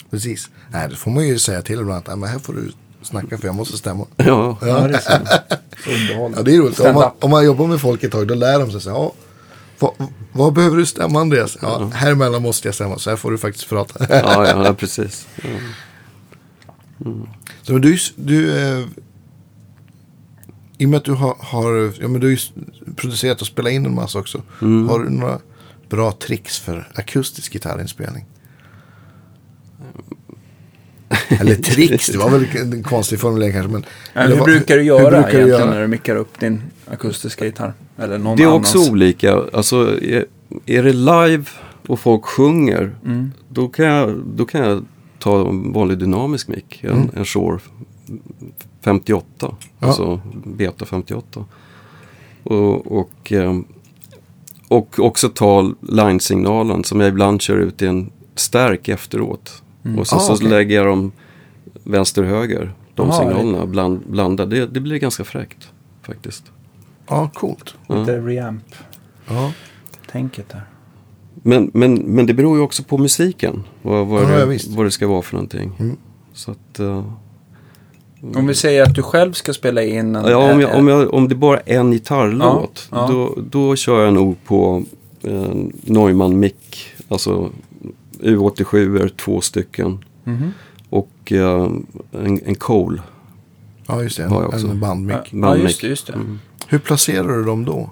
precis. 0.09 0.49
Nej, 0.71 0.89
det 0.89 0.95
får 0.95 1.11
man 1.11 1.27
ju 1.27 1.39
säga 1.39 1.61
till 1.61 1.79
ibland. 1.79 1.97
att, 1.97 2.07
"Nej, 2.07 2.17
Men 2.17 2.29
här 2.29 2.39
får 2.39 2.53
du 2.53 2.71
snacka 3.01 3.37
för 3.37 3.45
jag 3.47 3.55
måste 3.55 3.77
stämma. 3.77 4.05
ja. 4.17 4.57
Ja, 4.61 4.87
det 4.87 4.95
är 4.95 4.99
så. 4.99 5.11
Underhåll. 5.91 6.33
Ja, 6.35 6.43
det 6.43 6.55
är 6.55 6.59
roligt. 6.59 6.79
Om 6.79 6.93
man, 6.93 7.11
om 7.19 7.31
man 7.31 7.45
jobbar 7.45 7.67
med 7.67 7.81
folk 7.81 8.03
ett 8.03 8.11
tag 8.11 8.27
då 8.27 8.33
lär 8.35 8.59
de 8.59 8.71
sig 8.71 8.81
så 8.81 8.89
här, 8.89 8.97
ja, 8.97 9.11
vad, 9.79 9.91
vad 10.31 10.53
behöver 10.53 10.77
du 10.77 10.85
stämma 10.85 11.19
Andreas? 11.21 11.57
Ja, 11.61 11.91
här 11.93 12.11
emellan 12.11 12.41
måste 12.41 12.67
jag 12.67 12.75
stämma, 12.75 12.97
så 12.99 13.09
här 13.09 13.17
får 13.17 13.31
du 13.31 13.37
faktiskt 13.37 13.69
prata. 13.69 14.05
ja, 14.09 14.47
ja, 14.47 14.65
ja, 14.65 14.73
precis. 14.73 15.27
Ja. 15.43 15.49
Så 17.61 17.73
men 17.73 17.81
du, 17.81 17.97
du 18.15 18.57
eh, 18.57 18.85
I 20.77 20.85
och 20.85 20.89
med 20.89 20.97
att 20.97 21.05
du 21.05 21.11
har, 21.11 21.35
har, 21.39 21.93
ja, 22.01 22.07
men 22.07 22.21
du 22.21 22.29
har 22.29 22.39
producerat 22.95 23.41
och 23.41 23.47
spelat 23.47 23.71
in 23.71 23.85
en 23.85 23.95
massa 23.95 24.19
också. 24.19 24.41
Mm. 24.61 24.89
Har 24.89 24.99
du 24.99 25.09
några 25.09 25.39
bra 25.89 26.11
tricks 26.11 26.59
för 26.59 26.91
akustisk 26.95 27.53
gitarrinspelning? 27.53 28.25
Eller 31.27 31.55
tricks, 31.55 32.07
det 32.07 32.17
var 32.17 32.29
väl 32.29 32.45
en 32.73 32.83
konstig 32.83 33.19
formulering 33.19 33.53
kanske. 33.53 33.71
Men, 33.71 33.85
Ja, 34.13 34.21
eller 34.21 34.31
hur 34.33 34.39
vad- 34.39 34.49
brukar 34.49 34.75
du 34.75 34.81
hur 34.81 34.87
göra 34.87 34.99
brukar 35.09 35.21
du 35.21 35.27
egentligen 35.37 35.59
göra? 35.59 35.73
när 35.73 35.81
du 35.81 35.87
mickar 35.87 36.15
upp 36.15 36.39
din 36.39 36.61
akustiska 36.91 37.45
gitarr? 37.45 37.73
Eller 37.97 38.17
någon 38.17 38.37
Det 38.37 38.43
är 38.43 38.47
annans? 38.47 38.75
också 38.75 38.91
olika. 38.91 39.41
Alltså, 39.53 40.03
är, 40.03 40.25
är 40.65 40.83
det 40.83 40.93
live 40.93 41.43
och 41.87 41.99
folk 41.99 42.25
sjunger, 42.25 42.95
Mm. 43.05 43.31
då, 43.49 43.67
kan 43.67 43.85
jag, 43.85 44.17
då 44.25 44.45
kan 44.45 44.61
jag 44.61 44.85
ta 45.19 45.49
en 45.49 45.73
vanlig 45.73 45.97
dynamisk 45.97 46.47
mick. 46.47 46.83
En, 46.83 46.89
Mm. 46.91 47.09
en 47.15 47.25
Shure 47.25 47.59
58. 48.81 49.25
Ja. 49.79 49.87
Alltså 49.87 50.21
Beta 50.45 50.85
58. 50.85 51.45
Och, 52.43 52.91
och, 52.99 53.31
ehm, 53.31 53.65
och 54.67 54.99
också 54.99 55.29
ta 55.29 55.71
line-signalen 55.81 56.83
som 56.83 56.99
jag 56.99 57.09
ibland 57.09 57.41
kör 57.41 57.57
ut 57.57 57.81
i 57.81 57.85
en 57.87 58.11
stärk 58.35 58.89
efteråt. 58.89 59.63
Mm. 59.85 59.99
Och 59.99 60.07
så, 60.07 60.15
Ah, 60.15 60.19
så 60.19 60.33
okej. 60.33 60.47
lägger 60.49 60.75
jag 60.75 60.85
dem 60.85 61.11
vänster-höger. 61.83 62.73
De 62.95 63.09
Aha, 63.09 63.19
signalerna 63.19 63.65
bland, 63.65 63.99
blandar. 64.07 64.45
Det, 64.45 64.65
det 64.67 64.79
blir 64.79 64.97
ganska 64.97 65.23
fräckt 65.23 65.69
faktiskt. 66.03 66.43
Ja, 67.09 67.29
coolt. 67.33 67.75
Lite 67.89 68.19
reamp-tänket 68.19 70.45
Ja. 70.49 70.55
där. 70.55 70.63
Men, 71.43 71.71
men, 71.73 71.93
men 71.95 72.25
det 72.25 72.33
beror 72.33 72.57
ju 72.57 72.63
också 72.63 72.83
på 72.83 72.97
musiken. 72.97 73.63
Vad, 73.81 74.07
vad, 74.07 74.23
Ja, 74.23 74.27
det, 74.45 74.53
ja, 74.55 74.59
vad 74.69 74.85
det 74.85 74.91
ska 74.91 75.07
vara 75.07 75.21
för 75.21 75.33
någonting. 75.33 75.71
Mm. 75.79 75.97
Så 76.33 76.51
att, 76.51 76.79
eh, 76.79 77.05
Om 78.35 78.47
vi 78.47 78.55
säger 78.55 78.83
att 78.83 78.95
du 78.95 79.03
själv 79.03 79.33
ska 79.33 79.53
spela 79.53 79.83
in 79.83 80.15
en... 80.15 80.25
Ja, 80.31 80.51
om, 80.53 80.61
jag, 80.61 80.71
en- 80.71 80.77
om, 80.79 80.87
jag, 80.87 81.13
om 81.13 81.27
det 81.27 81.35
bara 81.35 81.59
är 81.59 81.79
en 81.79 81.91
gitarrlåt, 81.91 82.87
Ja, 82.91 82.97
ja. 82.97 83.07
Då, 83.13 83.37
då 83.49 83.75
kör 83.75 84.05
jag 84.05 84.13
nog 84.13 84.43
på 84.43 84.83
eh, 85.21 85.51
Neumann 85.83 86.39
Mic, 86.39 86.53
alltså 87.07 87.49
U87 88.19 89.09
två 89.09 89.41
stycken. 89.41 90.05
Mhm. 90.23 90.51
Och 90.89 91.31
eh, 91.31 91.69
en, 92.11 92.39
en 92.45 92.55
Cole. 92.55 93.01
Ja, 93.87 94.03
just 94.03 94.17
det. 94.17 94.23
En, 94.23 94.69
en 94.69 94.79
bandmick. 94.79 95.17
Ja, 95.31 95.55
just 95.57 95.81
det. 95.81 95.87
Just 95.87 96.07
det. 96.07 96.13
Mm. 96.13 96.39
Hur 96.69 96.79
placerar 96.79 97.37
du 97.37 97.43
dem 97.43 97.65
då? 97.65 97.89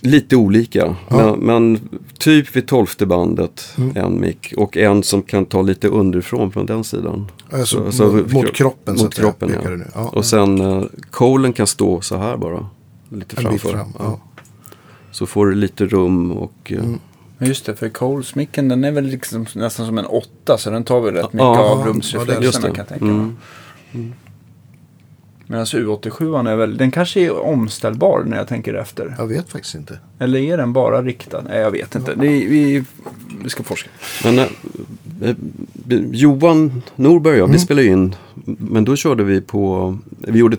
Lite 0.00 0.36
olika, 0.36 0.96
Ja. 1.08 1.16
men, 1.16 1.40
men 1.40 1.88
typ 2.18 2.56
vid 2.56 2.68
tolfte 2.68 3.06
bandet 3.06 3.74
Mm. 3.78 3.96
en 3.96 4.20
mick 4.20 4.54
och 4.56 4.76
en 4.76 5.02
som 5.02 5.22
kan 5.22 5.46
ta 5.46 5.62
lite 5.62 5.88
underifrån 5.88 6.52
från 6.52 6.66
den 6.66 6.84
sidan. 6.84 7.30
Alltså, 7.52 7.84
Så- 7.84 7.92
så- 7.92 8.12
mot, 8.12 8.32
mot 8.32 8.52
kroppen 8.54 8.98
så 8.98 9.04
mot 9.04 9.14
säga, 9.14 9.24
kroppen, 9.24 9.50
ja. 9.64 9.70
nu. 9.70 9.86
Ja, 9.94 10.08
Och 10.08 10.24
sen 10.24 10.60
uh, 10.60 10.84
Colen 11.10 11.52
kan 11.52 11.66
stå 11.66 12.00
så 12.00 12.16
här 12.16 12.36
bara. 12.36 12.66
Lite 13.08 13.36
en 13.36 13.42
framför. 13.42 13.68
fram. 13.72 13.88
Ja. 13.98 14.04
Ja. 14.04 14.20
Så 15.12 15.26
får 15.26 15.46
du 15.46 15.54
lite 15.54 15.86
rum 15.86 16.32
och 16.32 16.72
eh, 16.72 16.78
Mm. 16.78 16.98
Just 17.38 17.66
det, 17.66 17.76
för 17.76 17.88
Coles-micken 17.88 18.68
den 18.68 18.84
är 18.84 18.92
väl 18.92 19.04
liksom 19.04 19.46
nästan 19.54 19.86
som 19.86 19.98
en 19.98 20.06
åtta. 20.06 20.58
Så 20.58 20.70
den 20.70 20.84
tar 20.84 21.00
väl 21.00 21.14
rätt 21.14 21.32
mycket 21.32 21.38
Ja, 21.46 21.58
av 21.70 21.86
rumsreflexerna 21.86 22.66
kan 22.68 22.74
jag 22.76 22.88
tänka 22.88 23.04
mig. 23.04 23.30
Mm. 23.94 24.12
Medan 25.46 25.64
U87 25.66 26.48
är 26.50 26.56
väl, 26.56 26.76
den 26.76 26.90
kanske 26.90 27.20
är 27.20 27.40
omställbar 27.44 28.22
när 28.26 28.36
jag 28.36 28.48
tänker 28.48 28.74
efter. 28.74 29.14
Jag 29.18 29.26
vet 29.26 29.48
faktiskt 29.48 29.74
inte. 29.74 29.98
Eller 30.18 30.38
är 30.38 30.56
den 30.56 30.72
bara 30.72 31.02
riktad? 31.02 31.42
Nej, 31.48 31.58
jag 31.58 31.70
vet 31.70 31.94
inte. 31.94 32.14
Det, 32.14 32.26
vi, 32.28 32.84
vi 33.42 33.50
ska 33.50 33.62
forska. 33.62 33.90
Men 34.24 34.38
eh, 34.38 34.44
eh, 35.22 35.34
Johan 36.12 36.82
Norberg 36.96 37.32
och 37.32 37.38
jag, 37.38 37.44
Mm. 37.44 37.52
vi 37.52 37.58
spelade 37.58 37.86
in. 37.86 38.14
Men 38.44 38.84
då 38.84 38.96
körde 38.96 39.24
vi 39.24 39.40
på, 39.40 39.98
vi 40.18 40.38
gjorde 40.38 40.56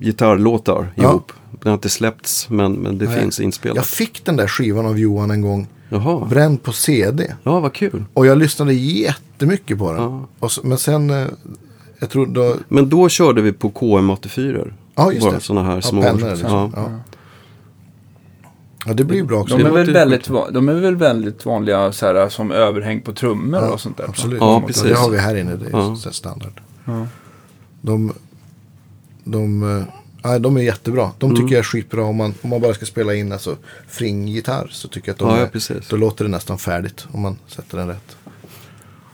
gitarrlåtar 0.00 0.86
Ja. 0.94 1.02
ihop. 1.02 1.32
Den 1.50 1.70
har 1.70 1.74
inte 1.74 1.88
släppts 1.88 2.50
men, 2.50 2.72
men 2.72 2.98
det 2.98 3.04
Nej. 3.04 3.20
finns 3.20 3.40
inspelat. 3.40 3.76
Jag 3.76 3.86
fick 3.86 4.24
den 4.24 4.36
där 4.36 4.46
skivan 4.48 4.86
av 4.86 4.98
Johan 4.98 5.30
en 5.30 5.42
gång. 5.42 5.66
Jaha, 5.88 6.26
Bränd 6.26 6.62
på 6.62 6.72
CD. 6.72 7.34
ja 7.42 7.60
vad 7.60 7.72
kul. 7.72 8.04
Och 8.14 8.26
jag 8.26 8.38
lyssnade 8.38 8.74
jättemycket 8.74 9.78
på 9.78 9.92
den. 9.92 10.02
Ja. 10.02 10.26
Och 10.38 10.52
så, 10.52 10.60
men 10.66 10.78
sen, 10.78 11.10
eh, 11.10 11.26
jag 12.00 12.10
tror 12.10 12.26
då, 12.26 12.56
Men 12.68 12.88
då 12.88 13.08
körde 13.08 13.42
vi 13.42 13.52
på 13.52 13.70
KM84. 13.70 14.72
Ja, 14.94 15.12
just 15.12 15.26
Bara 15.26 15.34
det. 15.34 15.40
sådana 15.40 15.68
här 15.68 15.74
ja, 15.74 15.82
små. 15.82 16.02
pennor 16.02 16.30
liksom. 16.30 16.50
ja. 16.50 16.70
Ja. 16.76 16.90
ja, 18.86 18.92
det 18.94 19.04
blir 19.04 19.16
ju 19.16 19.24
bra 19.24 19.40
också. 19.40 19.56
De 19.56 19.66
är, 19.66 19.70
väl 19.70 19.92
väldigt, 19.92 20.24
de 20.52 20.68
är 20.68 20.74
väl 20.74 20.96
väldigt 20.96 21.44
vanliga 21.46 21.92
så 21.92 22.06
här, 22.06 22.28
som 22.28 22.52
överhäng 22.52 23.00
på 23.00 23.12
trummor 23.12 23.60
Ja, 23.60 23.70
och 23.70 23.80
sånt 23.80 23.96
där. 23.96 24.04
Absolut. 24.08 24.40
Ja, 24.40 24.62
precis. 24.66 24.82
Det 24.82 24.94
har 24.94 25.10
vi 25.10 25.18
här 25.18 25.34
inne. 25.36 25.56
Det 25.56 25.66
är 25.66 25.70
Ja. 25.70 25.96
standard. 25.96 26.60
Ja. 26.84 27.06
De, 27.80 28.12
de, 29.24 29.60
nej, 30.24 30.40
de 30.40 30.56
är 30.56 30.60
jättebra. 30.60 31.10
De 31.18 31.30
Mm. 31.30 31.42
tycker 31.42 31.54
jag 31.54 31.58
är 31.60 31.64
skitbra 31.64 32.04
om 32.04 32.16
man, 32.16 32.34
om 32.42 32.50
man 32.50 32.60
bara 32.60 32.74
ska 32.74 32.86
spela 32.86 33.14
in 33.14 33.32
alltså, 33.32 33.56
fringgitarr. 33.88 34.68
Så 34.70 34.88
tycker 34.88 35.08
jag 35.08 35.12
att 35.14 35.18
de 35.18 35.28
Ja, 35.28 35.74
är, 35.76 35.90
då 35.90 35.96
låter 35.96 36.24
det 36.24 36.30
nästan 36.30 36.58
färdigt 36.58 37.06
om 37.12 37.20
man 37.20 37.38
sätter 37.46 37.78
den 37.78 37.88
rätt. 37.88 38.16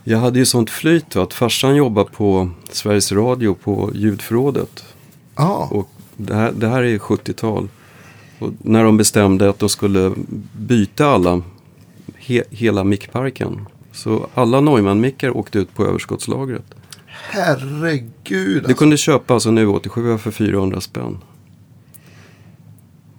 Jag 0.08 0.18
hade 0.18 0.38
ju 0.38 0.44
sånt 0.44 0.70
flyt 0.70 1.16
att 1.16 1.34
farsan 1.34 1.76
jobbade 1.76 2.10
på 2.10 2.50
Sveriges 2.70 3.12
Radio 3.12 3.54
på 3.54 3.90
ljudförrådet. 3.94 4.84
Ja, 5.36 5.68
Och 5.70 5.90
det 6.16 6.34
här, 6.34 6.52
det 6.52 6.68
här 6.68 6.82
är 6.82 6.98
70-tal. 6.98 7.68
Och 8.38 8.50
när 8.58 8.84
de 8.84 8.96
bestämde 8.96 9.48
att 9.48 9.58
de 9.58 9.68
skulle 9.68 10.12
byta 10.52 11.06
alla, 11.06 11.42
he, 12.16 12.42
hela 12.50 12.84
mickparken. 12.84 13.66
Så 13.92 14.26
alla 14.34 14.60
Neumann-mickar 14.60 15.36
åkte 15.36 15.58
ut 15.58 15.74
på 15.74 15.86
överskottslagret. 15.86 16.74
herregud. 17.06 18.64
Du 18.68 18.74
kunde 18.74 18.96
köpa 18.96 19.34
alltså 19.34 19.48
en 19.48 19.58
U87 19.58 20.18
för 20.18 20.30
400 20.30 20.80
spänn. 20.80 21.18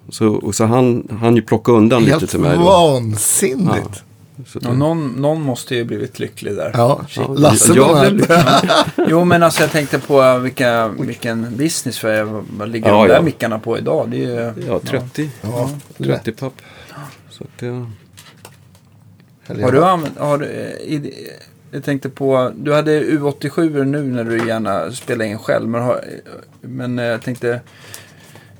Så, 0.09 0.27
och 0.27 0.55
så 0.55 0.65
han, 0.65 1.07
han 1.21 1.35
ju 1.35 1.41
plocka 1.41 1.71
undan 1.71 2.01
lite 2.01 2.11
Helt 2.17 2.29
till 2.29 2.39
mig. 2.39 2.57
Då. 2.57 2.63
vansinnigt. 2.63 4.03
Så 4.45 4.59
Ja, 4.61 4.69
det, 4.69 4.77
någon, 4.77 5.07
någon 5.07 5.41
måste 5.41 5.75
ju 5.75 5.83
blivit 5.83 6.19
lycklig 6.19 6.55
där. 6.55 6.71
Ja, 6.73 7.05
Ja, 7.15 7.27
Lasse 7.27 7.73
jag 7.73 8.15
blev. 8.15 8.31
Jo, 9.07 9.25
men 9.25 9.43
alltså 9.43 9.61
jag 9.61 9.71
tänkte 9.71 9.99
på 9.99 10.37
vilka, 10.37 10.87
vilken 10.87 11.57
business 11.57 11.99
för 11.99 12.13
jag, 12.13 12.45
vad 12.57 12.69
ligger 12.69 12.87
Ja, 12.89 13.01
de 13.01 13.07
där 13.07 13.15
ja. 13.15 13.21
mickarna 13.21 13.59
på 13.59 13.77
idag? 13.77 14.09
Det 14.09 14.17
är 14.17 14.53
ju, 14.55 14.67
ja, 14.67 14.79
30. 14.79 15.29
Ja, 15.41 15.69
lätt. 15.97 16.23
30 16.23 16.39
papp. 16.39 16.53
Så 17.29 17.43
att 17.43 17.59
det, 17.59 17.85
Har 19.63 19.71
du 19.71 19.83
använt, 19.85 20.17
har 20.19 20.37
du, 20.37 20.45
eh, 20.45 20.71
i, 20.71 21.13
jag 21.71 21.83
tänkte 21.83 22.09
på, 22.09 22.51
du 22.55 22.73
hade 22.73 23.01
U87 23.03 23.83
nu 23.83 24.03
när 24.03 24.23
du 24.23 24.47
gärna 24.47 24.91
spelar 24.91 25.25
in 25.25 25.39
själv. 25.39 25.69
Men, 25.69 25.81
har, 25.81 26.01
men 26.61 26.99
eh, 26.99 27.05
jag 27.05 27.21
tänkte, 27.21 27.61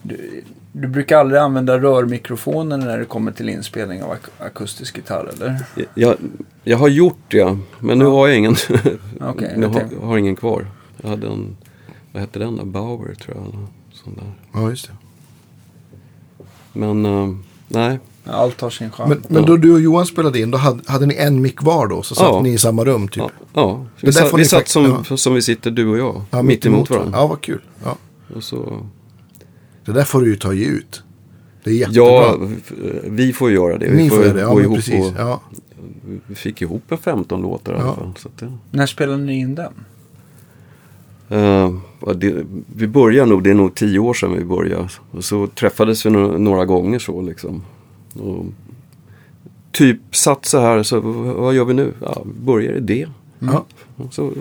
du, 0.02 0.44
du 0.82 0.88
brukar 0.88 1.18
aldrig 1.18 1.40
använda 1.42 1.80
rörmikrofoner 1.80 2.78
när 2.78 2.98
det 2.98 3.06
kommer 3.06 3.32
till 3.32 3.50
inspelning 3.50 4.04
av 4.04 4.12
ak- 4.12 4.46
akustisk 4.46 4.96
gitarr 4.98 5.32
eller? 5.34 5.60
jag, 5.94 6.16
jag 6.64 6.78
har 6.78 6.88
gjort 6.88 7.20
det, 7.28 7.58
men 7.80 8.00
nu 8.00 8.06
har 8.06 8.28
jag 8.28 8.38
ingen. 8.38 8.56
Okej, 9.22 9.54
nu 9.56 9.62
jag 9.62 9.70
har, 9.70 9.80
tänkte- 9.80 10.06
har 10.06 10.18
ingen 10.18 10.36
kvar. 10.36 10.68
Jag 11.02 11.10
hade 11.10 11.28
en, 11.28 11.58
vad 12.14 12.22
hette 12.22 12.40
den 12.40 12.56
då? 12.58 12.66
Bauer 12.66 13.14
tror 13.16 13.38
jag. 13.38 13.68
Sån 13.94 14.14
där. 14.16 14.32
Ja, 14.54 14.70
just 14.70 14.88
det. 14.88 14.94
Men 16.74 17.06
eh, 17.06 17.30
nej, 17.68 18.00
Allt 18.30 18.62
har 18.62 18.70
sin 18.70 18.92
charm. 18.92 19.10
Men, 19.10 19.24
men 19.28 19.46
då 19.46 19.58
du 19.58 19.74
och 19.74 19.80
Johan 19.82 20.06
spelade 20.06 20.40
in, 20.40 20.52
då 20.52 20.58
hade, 20.58 20.92
hade 20.92 21.06
ni 21.06 21.16
en 21.16 21.42
mick 21.42 21.64
var 21.64 21.88
då? 21.88 22.02
Så 22.04 22.16
satt 22.16 22.26
Ja. 22.28 22.42
ni 22.42 22.50
i 22.54 22.58
samma 22.58 22.86
rum 22.86 23.08
typ? 23.08 23.18
ja, 23.24 23.30
ja. 23.54 23.86
Det 24.02 24.08
vi, 24.08 24.12
där 24.12 24.20
satt, 24.22 24.30
får 24.30 24.38
vi 24.38 24.44
ni 24.44 24.48
satt 24.50 24.68
som, 24.68 25.04
som 25.18 25.34
vi 25.34 25.42
sitter 25.42 25.72
du 25.72 25.88
och 25.88 25.98
jag. 25.98 26.22
Ja, 26.32 26.42
mitt 26.42 26.66
emot 26.66 26.90
varandra. 26.90 27.18
Ja, 27.20 27.28
vad 27.28 27.42
kul. 27.42 27.62
Ja. 27.84 27.96
Och 28.36 28.44
så, 28.44 28.86
Det 29.88 29.94
där 29.94 30.04
får 30.04 30.22
du 30.22 30.28
ju 30.30 30.36
ta 30.36 30.54
ge 30.54 30.66
ut. 30.66 31.04
Det 31.64 31.70
är 31.70 31.74
jättebra. 31.74 32.04
ja, 32.04 32.38
vi 33.04 33.34
får 33.34 33.52
göra 33.52 33.78
det. 33.78 33.88
Vi 33.90 33.98
Ni 33.98 34.10
får 34.10 34.24
göra 34.24 34.34
det, 34.34 34.40
ja 34.42 34.54
gå 34.54 34.62
ihop 34.62 34.76
precis. 34.76 35.06
och, 35.06 35.14
Ja. 35.18 35.42
Vi 36.28 36.36
fick 36.36 36.62
ihop 36.62 36.92
en 36.92 36.98
15 36.98 37.42
låtar 37.42 37.74
i 37.74 37.76
alla 37.76 37.86
Ja. 37.86 37.96
fall. 37.96 38.14
Så 38.18 38.28
att 38.28 38.38
det, 38.38 38.58
När 38.72 38.86
spelade 38.86 39.18
ni 39.24 39.40
in 39.40 39.56
den? 39.56 39.74
Ja, 41.28 42.14
det, 42.16 42.46
vi 42.76 42.88
började 42.88 43.30
nog, 43.30 43.44
det 43.44 43.50
är 43.50 43.54
nog 43.54 43.76
tio 43.76 44.00
år 44.00 44.14
sedan 44.14 44.34
vi 44.38 44.44
började. 44.46 44.90
Och 45.12 45.24
så 45.24 45.48
träffades 45.48 46.06
vi 46.06 46.10
några, 46.10 46.38
några 46.38 46.66
gånger 46.66 47.00
så 47.00 47.22
liksom. 47.22 47.64
Och 48.20 48.46
typ 49.72 50.00
satt 50.16 50.46
så 50.46 50.60
här, 50.60 50.84
så 50.84 51.00
vad 51.00 51.54
gör 51.54 51.66
vi 51.66 51.74
nu? 51.74 51.94
Ja, 52.02 52.24
vi 52.26 52.46
börjar 52.46 52.74
i 52.74 52.80
det. 52.80 53.08
Ja. 53.40 53.66
Och 53.96 54.14
Så 54.14 54.32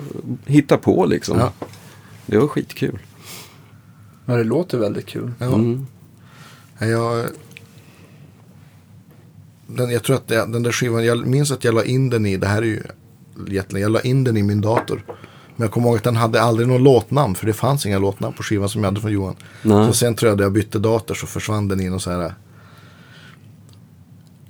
hitta 0.45 0.77
på 0.77 1.05
liksom. 1.05 1.37
Ja. 1.39 1.51
Det 2.25 2.37
var 2.37 2.47
skitkul. 2.47 2.99
Ja, 4.29 4.35
det 4.35 4.43
låter 4.43 4.77
väldigt 4.77 5.05
kul. 5.05 5.31
Ja. 5.39 5.45
Mm. 5.45 5.87
Ja, 6.79 6.85
Jag, 6.85 7.25
den, 9.67 9.89
jag 9.91 10.03
tror 10.03 10.15
att 10.15 10.27
det, 10.27 10.35
den 10.35 10.63
där 10.63 10.71
skivan, 10.71 11.05
jag 11.05 11.27
minns 11.27 11.51
att 11.51 11.63
jag 11.63 11.73
la 11.73 11.83
in 11.83 12.09
den 12.09 12.25
i, 12.25 12.37
det 12.37 12.47
här 12.47 12.61
är 12.61 12.65
ju 12.65 12.83
jättelänge, 13.47 13.83
jag 13.85 13.91
la 13.91 14.01
in 14.01 14.23
den 14.23 14.37
i 14.37 14.43
min 14.43 14.61
dator. 14.61 15.03
Men 15.55 15.65
jag 15.65 15.71
kommer 15.71 15.87
ihåg 15.87 15.97
att 15.97 16.03
den 16.03 16.15
hade 16.15 16.41
aldrig 16.41 16.67
någon 16.67 16.83
låtnamn, 16.83 17.35
för 17.35 17.45
det 17.47 17.53
fanns 17.53 17.85
inga 17.85 17.99
låtnamn 17.99 18.35
på 18.35 18.43
skivan 18.43 18.69
som 18.69 18.83
jag 18.83 18.91
hade 18.91 19.01
från 19.01 19.11
Johan. 19.11 19.35
Nej. 19.63 19.87
Så 19.87 19.93
sen 19.93 20.15
tror 20.15 20.29
jag 20.29 20.35
att 20.35 20.41
jag 20.41 20.51
bytte 20.51 20.79
dator 20.79 21.15
så 21.15 21.27
försvann 21.27 21.67
den 21.67 21.79
i 21.79 21.89
någon 21.89 21.99
så 21.99 22.11
här 22.11 22.33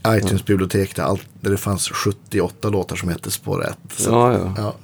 äh, 0.05 0.17
iTunes-bibliotek 0.17 0.95
där, 0.95 1.03
allt, 1.03 1.27
där 1.41 1.51
det 1.51 1.57
fanns 1.57 1.89
78 1.89 2.69
låtar 2.69 2.95
som 2.95 3.09
hette 3.09 3.31
Spår 3.31 3.65
1. 3.65 3.77
Så, 3.97 4.09
Ja, 4.11 4.33
ja. 4.33 4.53
ja. 4.57 4.75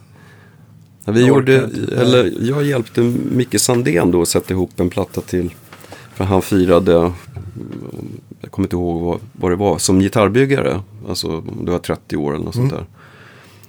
Vi 1.06 1.20
Jag 1.20 1.28
gjorde, 1.30 1.70
eller 1.98 2.34
jag 2.50 2.64
hjälpte 2.64 3.02
Micke 3.32 3.60
Sandén 3.62 4.12
då 4.12 4.22
att 4.22 4.28
sätta 4.28 4.54
ihop 4.54 4.80
en 4.80 4.90
platta 4.90 5.22
till. 5.22 5.54
För 6.14 6.24
han 6.24 6.42
firade, 6.42 6.96
mm, 6.96 7.14
jag 8.42 8.52
kommer 8.52 8.66
inte 8.66 8.76
ihåg 8.76 9.02
vad, 9.02 9.20
vad 9.34 9.52
det 9.52 9.56
var, 9.56 9.78
som 9.78 10.00
gitarrbyggare. 10.00 10.82
Alltså 11.10 11.42
det 11.42 11.72
var 11.72 11.80
30 11.80 12.18
år 12.18 12.34
eller 12.36 12.46
något 12.46 12.56
sånt 12.56 12.72
där. 12.72 12.86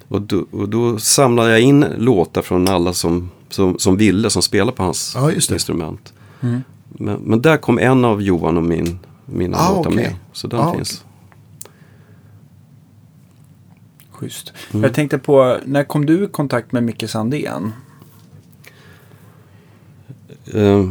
Och 0.09 0.23
då, 0.23 0.45
och 0.51 0.69
då 0.69 0.99
samlade 0.99 1.51
jag 1.51 1.61
in 1.61 1.85
låtar 1.99 2.43
från 2.43 2.69
alla 2.69 2.93
som, 2.93 3.31
som, 3.51 3.79
som 3.79 3.97
ville, 3.97 4.31
som 4.31 4.43
spelade 4.43 4.77
på 4.77 4.83
hans 4.83 5.13
Ja, 5.15 5.33
instrument. 5.33 6.13
Mm. 6.41 6.61
Men, 6.89 7.21
men 7.25 7.43
där 7.43 7.57
kom 7.57 7.79
en 7.79 8.05
av 8.05 8.23
Johan 8.23 8.57
och 8.57 8.63
min, 8.63 8.99
mina 9.27 9.57
Ah, 9.57 9.77
låtar 9.77 9.91
okej. 9.91 10.03
med. 10.03 10.15
Så 10.33 10.47
den 10.47 10.61
Ah, 10.61 10.75
finns. 10.75 11.05
Schysst. 14.25 14.53
Mm. 14.73 14.83
Jag 14.85 14.95
tänkte 14.95 15.19
på, 15.19 15.59
när 15.65 15.85
kom 15.85 16.07
du 16.07 16.25
i 16.25 16.27
kontakt 16.27 16.73
med 16.73 16.83
Micke 16.83 17.11
Sandén? 17.11 17.73
Eh, 20.55 20.89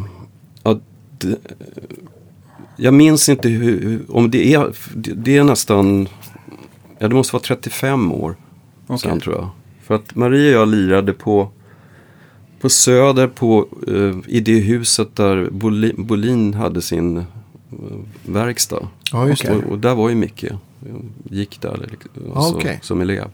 ja, 0.64 0.80
det, 1.18 1.38
jag 2.78 2.94
minns 2.94 3.30
inte 3.30 3.50
hur, 3.50 4.02
om 4.10 4.32
det 4.32 4.54
är, 4.54 4.76
det, 4.96 5.14
det 5.14 5.38
är 5.38 5.44
nästan, 5.44 6.08
ja 7.00 7.08
det 7.08 7.16
måste 7.16 7.34
vara 7.34 7.44
35 7.44 8.12
år 8.12 8.36
Okej. 8.88 9.00
sedan 9.00 9.20
tror 9.20 9.36
jag. 9.36 9.50
För 9.84 9.96
att 9.96 10.16
Marie 10.16 10.56
och 10.56 10.62
jag 10.62 10.68
lirade 10.68 11.14
på, 11.14 11.50
på 12.62 12.70
Söder 12.70 13.28
på, 13.28 13.68
eh, 13.88 14.16
i 14.28 14.40
det 14.40 14.60
huset 14.60 15.16
där 15.16 15.50
Bolin, 15.52 15.96
Bolin 15.98 16.54
hade 16.54 16.82
sin 16.82 17.18
eh, 17.18 17.24
verkstad. 18.26 18.88
ja. 19.12 19.22
Och, 19.24 19.72
och 19.72 19.80
där 19.80 19.96
var 19.96 20.10
ju 20.10 20.16
Micke. 20.16 20.46
Gick 21.30 21.62
där 21.62 21.88
liksom, 21.92 22.12
Ah, 22.34 22.38
alltså, 22.38 22.56
okej. 22.56 22.80
som 22.82 23.02
elev. 23.02 23.28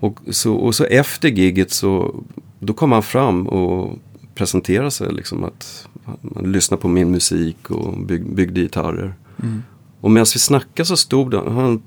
Och 0.00 0.18
så, 0.30 0.54
och 0.54 0.74
så 0.74 0.84
efter 0.84 1.28
gigget 1.28 1.70
så 1.70 2.14
då 2.58 2.72
kom 2.72 2.92
han 2.92 3.02
fram 3.02 3.46
och 3.46 3.98
presenterade 4.34 4.90
sig. 4.90 5.12
Liksom 5.12 5.44
att 5.44 5.88
man 6.20 6.52
lyssnade 6.52 6.80
på 6.80 6.88
min 6.88 7.10
musik 7.10 7.70
och 7.70 7.98
bygg, 7.98 8.34
byggde 8.34 8.60
gitarrer. 8.60 9.14
Mm. 9.42 9.62
Och 10.00 10.10
medan 10.10 10.26
vi 10.34 10.40
snackade 10.40 10.86
så 10.86 10.96
stod 10.96 11.34
han, 11.34 11.52
han 11.56 11.82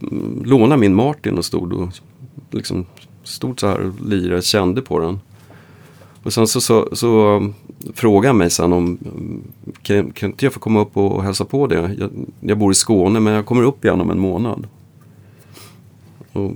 lånade 0.46 0.80
min 0.80 0.96
Martin 0.96 1.38
och 1.38 1.46
stod 1.46 1.74
och 1.74 1.90
liksom 2.52 2.86
stod 3.24 3.60
så 3.60 3.68
här 3.68 3.80
och 3.80 4.06
lirade, 4.06 4.42
kände 4.42 4.82
på 4.82 5.00
den. 5.00 5.20
Och 6.24 6.34
sen 6.34 6.48
så, 6.48 6.62
så, 6.62 6.90
så 6.94 7.42
frågade 7.94 8.34
mig 8.34 8.50
sen 8.50 8.74
om 8.74 8.98
kan, 9.82 10.12
kan 10.12 10.30
inte 10.30 10.46
jag 10.46 10.54
få 10.54 10.60
komma 10.60 10.80
upp 10.82 10.98
och 10.98 11.24
hälsa 11.24 11.46
på 11.46 11.68
det? 11.68 11.96
Jag, 12.00 12.10
jag 12.40 12.58
bor 12.58 12.72
i 12.72 12.76
Skåne 12.76 13.20
men 13.20 13.34
jag 13.34 13.46
kommer 13.46 13.64
upp 13.64 13.86
igen 13.86 14.02
om 14.02 14.10
en 14.10 14.20
månad. 14.20 14.68
Och 16.34 16.52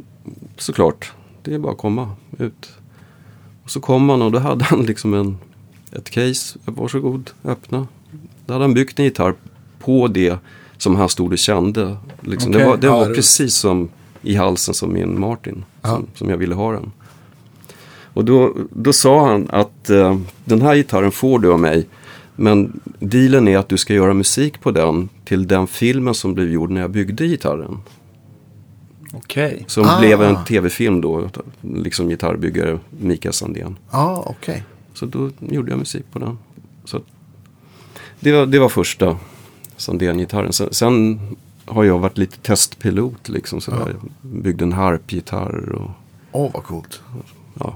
såklart, 0.58 1.12
det 1.44 1.54
är 1.54 1.60
bara 1.60 1.72
att 1.72 1.78
komma 1.78 2.10
ut. 2.40 2.72
Och 3.64 3.72
så 3.72 3.80
kom 3.80 4.10
han 4.10 4.22
och 4.22 4.32
då 4.32 4.40
hade 4.40 4.64
han 4.66 4.82
liksom 4.84 5.14
en, 5.14 5.38
ett 5.92 6.10
case, 6.10 6.60
varsågod, 6.66 7.30
öppna. 7.44 7.88
Då 8.46 8.54
hade 8.54 8.66
han 8.66 8.74
byggt 8.74 9.00
en 9.00 9.06
gitarr 9.06 9.36
på 9.80 10.08
det 10.08 10.38
som 10.78 10.96
han 10.96 11.10
stod 11.10 11.32
och 11.32 11.38
kände. 11.38 11.98
Liksom. 12.22 12.52
Okej. 12.52 12.62
Det 12.64 12.70
var, 12.70 12.78
det 12.78 12.88
Ja, 12.88 12.98
var 13.00 13.10
det- 13.10 13.16
precis 13.16 13.56
som 13.56 13.90
i 14.22 14.36
halsen 14.36 14.74
som 14.74 14.94
min 14.94 15.20
Martin. 15.20 15.64
Ja. 15.82 15.90
Som, 15.90 16.08
som 16.16 16.30
jag 16.30 16.38
ville 16.38 16.56
ha 16.56 16.72
den. 16.72 16.92
Och 18.14 18.26
då, 18.26 18.54
då 18.72 18.94
sa 18.94 19.28
han 19.28 19.48
att 19.50 19.90
eh, 19.90 20.20
den 20.46 20.62
här 20.62 20.76
gitarren 20.76 21.12
får 21.12 21.40
du 21.40 21.52
av 21.54 21.60
mig. 21.60 21.88
Men 22.36 22.80
dealen 23.00 23.48
är 23.48 23.58
att 23.58 23.70
du 23.70 23.78
ska 23.78 23.94
göra 23.94 24.14
musik 24.14 24.62
på 24.62 24.72
den 24.72 25.10
till 25.26 25.48
den 25.48 25.68
filmen 25.68 26.14
som 26.14 26.34
blev 26.34 26.50
gjord 26.52 26.70
när 26.72 26.82
jag 26.82 26.90
byggde 26.92 27.28
gitarren. 27.28 27.78
Okej. 29.14 29.64
Som 29.68 29.86
Ah. 29.86 30.00
blev 30.00 30.22
en 30.22 30.46
tv-film 30.46 31.02
då, 31.02 31.30
liksom 31.62 32.10
gitarrbyggare 32.10 32.80
Mikael 32.90 33.34
Sandén. 33.34 33.78
Ja, 33.92 34.24
okej. 34.28 34.64
Så 34.94 35.06
då 35.06 35.30
gjorde 35.40 35.72
jag 35.72 35.80
musik 35.80 36.04
på 36.12 36.20
den. 36.20 36.38
Så 36.86 37.00
det, 38.20 38.32
var, 38.32 38.46
det 38.46 38.60
var 38.60 38.70
första 38.70 39.18
Sandén-gitarren. 39.78 40.54
Sen, 40.54 40.68
sen 40.74 41.20
har 41.66 41.84
jag 41.84 42.00
varit 42.00 42.18
lite 42.18 42.38
testpilot 42.38 43.30
liksom 43.30 43.62
sådär. 43.62 43.96
Byggde 44.22 44.64
en 44.64 44.72
harpgitarr 44.74 45.70
och 45.76 45.90
Åh, 46.32 46.52
vad 46.54 46.64
coolt. 46.64 47.02
ja. 47.60 47.76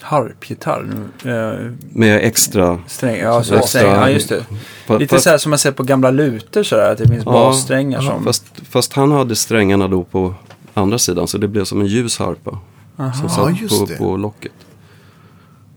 Harpgitarr. 0.00 0.86
Eh, 1.24 1.70
Med 1.92 2.20
extra... 2.24 2.78
sträng. 2.86 3.16
Ja, 3.20 3.42
så 3.42 3.54
Extra- 3.54 3.66
sträng. 3.66 3.86
ja, 3.92 4.10
just 4.10 4.28
det. 4.28 4.44
fa- 4.86 4.98
Lite 4.98 5.14
fast- 5.14 5.24
så 5.24 5.30
här 5.30 5.38
som 5.38 5.50
man 5.50 5.58
ser 5.58 5.72
på 5.72 5.82
gamla 5.82 6.10
lutor 6.10 6.62
sådär. 6.62 6.92
Att 6.92 6.98
det 6.98 7.08
finns 7.08 7.24
Ja, 7.26 7.32
bassträngar 7.32 8.02
ja, 8.02 8.10
som... 8.10 8.24
Fast, 8.24 8.44
fast 8.70 8.92
han 8.92 9.12
hade 9.12 9.36
strängarna 9.36 9.88
då 9.88 10.04
på 10.04 10.34
andra 10.74 10.98
sidan 10.98 11.28
så 11.28 11.38
det 11.38 11.48
blev 11.48 11.64
som 11.64 11.80
en 11.80 11.86
ljus 11.86 12.18
harpa. 12.18 12.58
Aha, 12.96 13.12
Som 13.12 13.22
Ja, 13.22 13.28
satt 13.28 13.60
just 13.60 13.78
på, 13.80 13.86
det. 13.86 13.96
på 13.98 14.16
locket. 14.16 14.52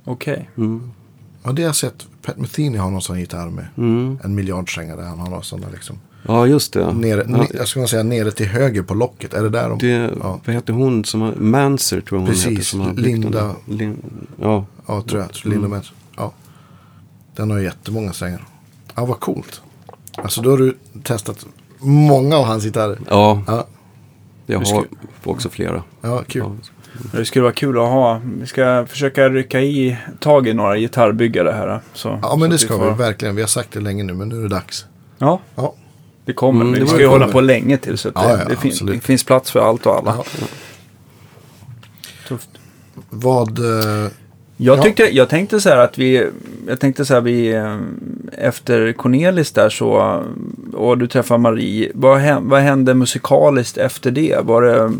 Okej. 0.04 0.50
Mm. 0.58 0.92
Ja, 1.44 1.52
det 1.52 1.62
har 1.62 1.68
jag 1.70 1.76
sett. 1.76 2.06
Pat 2.22 2.38
Metheny 2.38 2.78
har 2.78 2.90
någon 2.92 3.02
sån 3.02 3.20
gitarr 3.20 3.50
med. 3.50 3.68
Mm. 3.78 4.18
En 4.24 4.36
där 4.96 5.04
han 5.04 5.20
har 5.20 5.30
några 5.30 5.42
sådana 5.44 5.68
liksom. 5.74 6.00
Ja, 6.28 6.48
just 6.48 6.74
det. 6.74 6.94
Nere, 6.94 7.26
Ja, 7.30 7.46
jag 7.54 7.68
skulle 7.68 7.88
säga 7.88 8.04
nere 8.04 8.32
till 8.32 8.46
höger 8.48 8.82
på 8.84 8.94
locket. 8.94 9.34
Är 9.34 9.44
det 9.44 9.50
där 9.50 9.70
de... 9.70 9.78
det 9.80 10.10
Ja. 10.22 10.40
Vad 10.46 10.56
heter 10.56 10.74
hon 10.74 11.06
som 11.06 11.22
har... 11.22 11.32
Manser 11.36 12.02
tror 12.02 12.20
jag 12.20 12.26
hon 12.26 12.30
Precis, 12.36 12.48
heter. 12.52 12.64
Som 12.64 12.96
Linda. 12.98 13.56
Lin, 13.66 13.98
ja. 14.42 14.66
Ja, 14.88 15.02
tror 15.02 15.22
jag. 15.22 15.30
Mm. 15.46 15.52
Linda 15.62 15.76
Metz. 15.76 15.92
Ja. 16.18 16.32
Den 17.36 17.52
har 17.52 17.58
ju 17.58 17.64
jättemånga 17.64 18.14
strängar. 18.14 18.46
Ja, 18.96 19.06
vad 19.06 19.20
coolt. 19.20 19.62
Alltså 20.16 20.42
då 20.42 20.50
har 20.50 20.58
du 20.58 20.78
testat 21.04 21.46
många 21.80 22.38
av 22.38 22.46
hans 22.46 22.64
gitarrer. 22.64 23.00
ja, 23.10 23.44
Ja, 23.48 23.68
jag 24.46 24.60
har 24.60 24.86
också 25.24 25.50
flera. 25.50 25.84
ja 26.02 26.24
kul. 26.28 26.44
Ja. 26.44 26.56
Det 27.12 27.26
skulle 27.26 27.44
vara 27.44 27.54
kul 27.54 27.78
att 27.78 27.90
ha. 27.90 28.22
Vi 28.40 28.48
ska 28.48 28.86
försöka 28.90 29.30
rycka 29.30 29.62
i 29.62 29.98
tag 30.20 30.48
i 30.48 30.54
några 30.54 30.78
gitarrbyggare 30.78 31.52
här. 31.52 31.82
Så, 31.94 32.20
Ja, 32.22 32.36
men 32.36 32.40
så 32.50 32.52
det 32.52 32.58
ska 32.58 32.78
får- 32.78 32.92
vi 32.92 32.98
verkligen. 32.98 33.36
Vi 33.36 33.42
har 33.42 33.48
sagt 33.48 33.72
det 33.72 33.80
länge 33.80 34.04
nu, 34.04 34.14
men 34.14 34.30
nu 34.30 34.38
är 34.38 34.42
det 34.42 34.48
dags. 34.50 34.86
Ja, 35.18 35.40
Ja, 35.56 35.74
det 36.26 36.34
kommer. 36.34 36.62
Mm, 36.62 36.74
det 36.74 36.80
vi 36.80 36.88
ska 36.88 37.00
ju 37.00 37.08
hålla 37.08 37.28
på 37.28 37.42
länge 37.42 37.78
till. 37.78 37.98
Så 37.98 38.08
att 38.10 38.14
Ja, 38.18 38.22
det, 38.28 38.30
ja, 38.44 38.50
det, 38.50 38.56
fin- 38.56 38.72
absolut. 38.72 38.96
det 38.96 39.02
finns 39.02 39.24
plats 39.24 39.52
för 39.52 39.60
allt 39.60 39.86
och 39.86 39.96
alla. 39.96 40.16
Ja. 40.18 40.46
Tufft. 42.28 42.50
vad... 43.10 43.60
eh, 43.60 44.12
Jag, 44.58 44.78
Ja. 44.78 44.84
tyckte, 44.84 45.04
jag 45.16 45.30
tänkte 45.30 45.62
så 45.62 45.70
här 45.70 45.78
att 45.78 45.98
vi, 45.98 46.28
jag 46.68 46.80
tänkte 46.80 47.06
så 47.06 47.14
här 47.14 47.22
vi, 47.22 47.54
eh, 47.54 47.78
efter 48.38 48.94
Cornelis 48.94 49.52
där 49.52 49.70
så, 49.70 50.24
och 50.74 50.98
du 50.98 51.08
träffar 51.08 51.38
Marie, 51.38 51.92
vad, 51.96 52.18
hän- 52.20 52.50
vad 52.50 52.62
hände 52.62 52.94
musikaliskt 52.94 53.78
efter 53.78 54.12
det? 54.12 54.38
Var 54.44 54.62
det, 54.62 54.92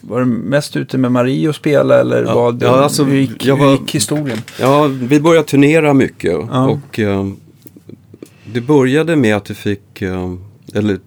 var 0.00 0.18
det 0.20 0.26
mest 0.26 0.76
ute 0.76 0.98
med 0.98 1.12
Marie 1.12 1.48
och 1.48 1.54
spela 1.54 2.00
eller 2.00 2.24
Ja, 2.24 2.34
vad, 2.34 2.62
ja, 2.62 2.68
alltså, 2.82 3.04
hur, 3.04 3.16
gick, 3.16 3.44
jag 3.44 3.56
hur 3.56 3.64
var- 3.64 3.72
gick 3.72 3.94
historien? 3.94 4.38
Ja, 4.60 4.84
vi 4.84 5.20
började 5.20 5.46
turnera 5.46 5.94
mycket. 5.94 6.32
Ja. 6.50 6.66
Och 6.68 6.98
eh, 7.00 7.26
det 8.56 8.66
började 8.66 9.16
med 9.16 9.36
att 9.36 9.50
vi 9.50 9.54
fick, 9.54 10.02
eh, 10.02 10.34
eller 10.74 10.98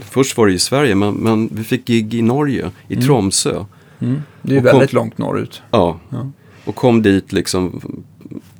först 0.00 0.36
var 0.36 0.46
det 0.46 0.52
i 0.52 0.58
Sverige, 0.58 0.94
men, 0.94 1.14
men 1.14 1.48
vi 1.52 1.64
fick 1.64 1.84
gig 1.86 2.14
i 2.14 2.22
Norge, 2.22 2.70
i 2.88 2.94
Mm. 2.94 3.06
Tromsö. 3.06 3.64
Mm. 4.00 4.22
Det 4.42 4.54
är 4.54 4.58
Och 4.58 4.62
kom- 4.64 4.72
väldigt 4.78 4.92
långt 4.92 5.18
norrut. 5.18 5.62
Ja. 5.70 6.00
Ja. 6.08 6.30
Och 6.64 6.74
kom 6.74 7.02
dit 7.02 7.32
liksom, 7.32 7.80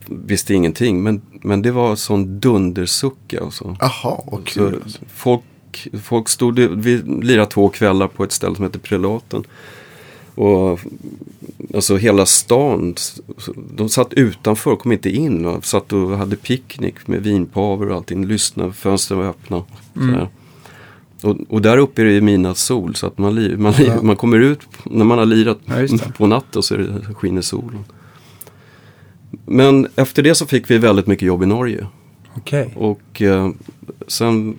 visste 0.06 0.54
ingenting. 0.54 1.02
Men, 1.02 1.20
men 1.42 1.62
det 1.62 1.70
var 1.70 1.96
sån 1.96 2.40
dundersucka 2.40 3.42
och 3.44 3.54
så. 3.54 3.76
Jaha, 3.80 4.20
vad 4.26 4.40
så 4.48 4.60
kul. 4.60 4.80
alltså. 4.84 4.98
folk, 5.14 5.42
folk 6.02 6.28
stod, 6.28 6.58
vi 6.58 7.02
lirade 7.22 7.50
två 7.50 7.68
kvällar 7.68 8.08
på 8.08 8.24
ett 8.24 8.32
ställe 8.32 8.54
som 8.56 8.64
heter 8.64 8.78
Prelaten. 8.78 9.44
Och 10.34 10.80
alltså 11.74 11.96
hela 11.96 12.26
stan, 12.26 12.94
de 13.74 13.88
satt 13.88 14.12
utanför, 14.12 14.76
kom 14.76 14.92
inte 14.92 15.10
in. 15.10 15.46
Och 15.46 15.64
satt 15.64 15.92
och 15.92 16.18
hade 16.18 16.36
picknick 16.36 17.06
med 17.06 17.22
vinpaver 17.22 17.88
och 17.88 17.96
allting. 17.96 18.26
Lyssnade, 18.26 18.72
fönstren 18.72 19.18
var 19.18 19.26
öppna. 19.26 19.64
Mm. 19.96 20.26
Och, 21.22 21.36
och 21.48 21.62
där 21.62 21.78
uppe 21.78 22.02
är 22.02 22.06
det 22.06 22.12
ju 22.12 22.20
mina 22.20 22.54
sol 22.54 22.94
så 22.94 23.06
att 23.06 23.18
man, 23.18 23.34
li, 23.34 23.56
man, 23.56 23.72
li, 23.72 23.86
Ja. 23.86 24.02
man 24.02 24.16
kommer 24.16 24.38
ut 24.38 24.60
när 24.84 25.04
man 25.04 25.18
har 25.18 25.26
lirat 25.26 25.58
Ja, 25.64 25.98
på 26.16 26.26
natten 26.26 26.62
så 26.62 26.74
är 26.74 26.78
det, 26.78 27.14
skiner 27.14 27.42
solen. 27.42 27.84
Men 29.46 29.88
efter 29.96 30.22
det 30.22 30.34
så 30.34 30.46
fick 30.46 30.70
vi 30.70 30.78
väldigt 30.78 31.06
mycket 31.06 31.26
jobb 31.26 31.42
i 31.42 31.46
Norge. 31.46 31.86
Okej. 32.36 32.72
Och 32.76 33.22
eh, 33.22 33.50
sen 34.06 34.56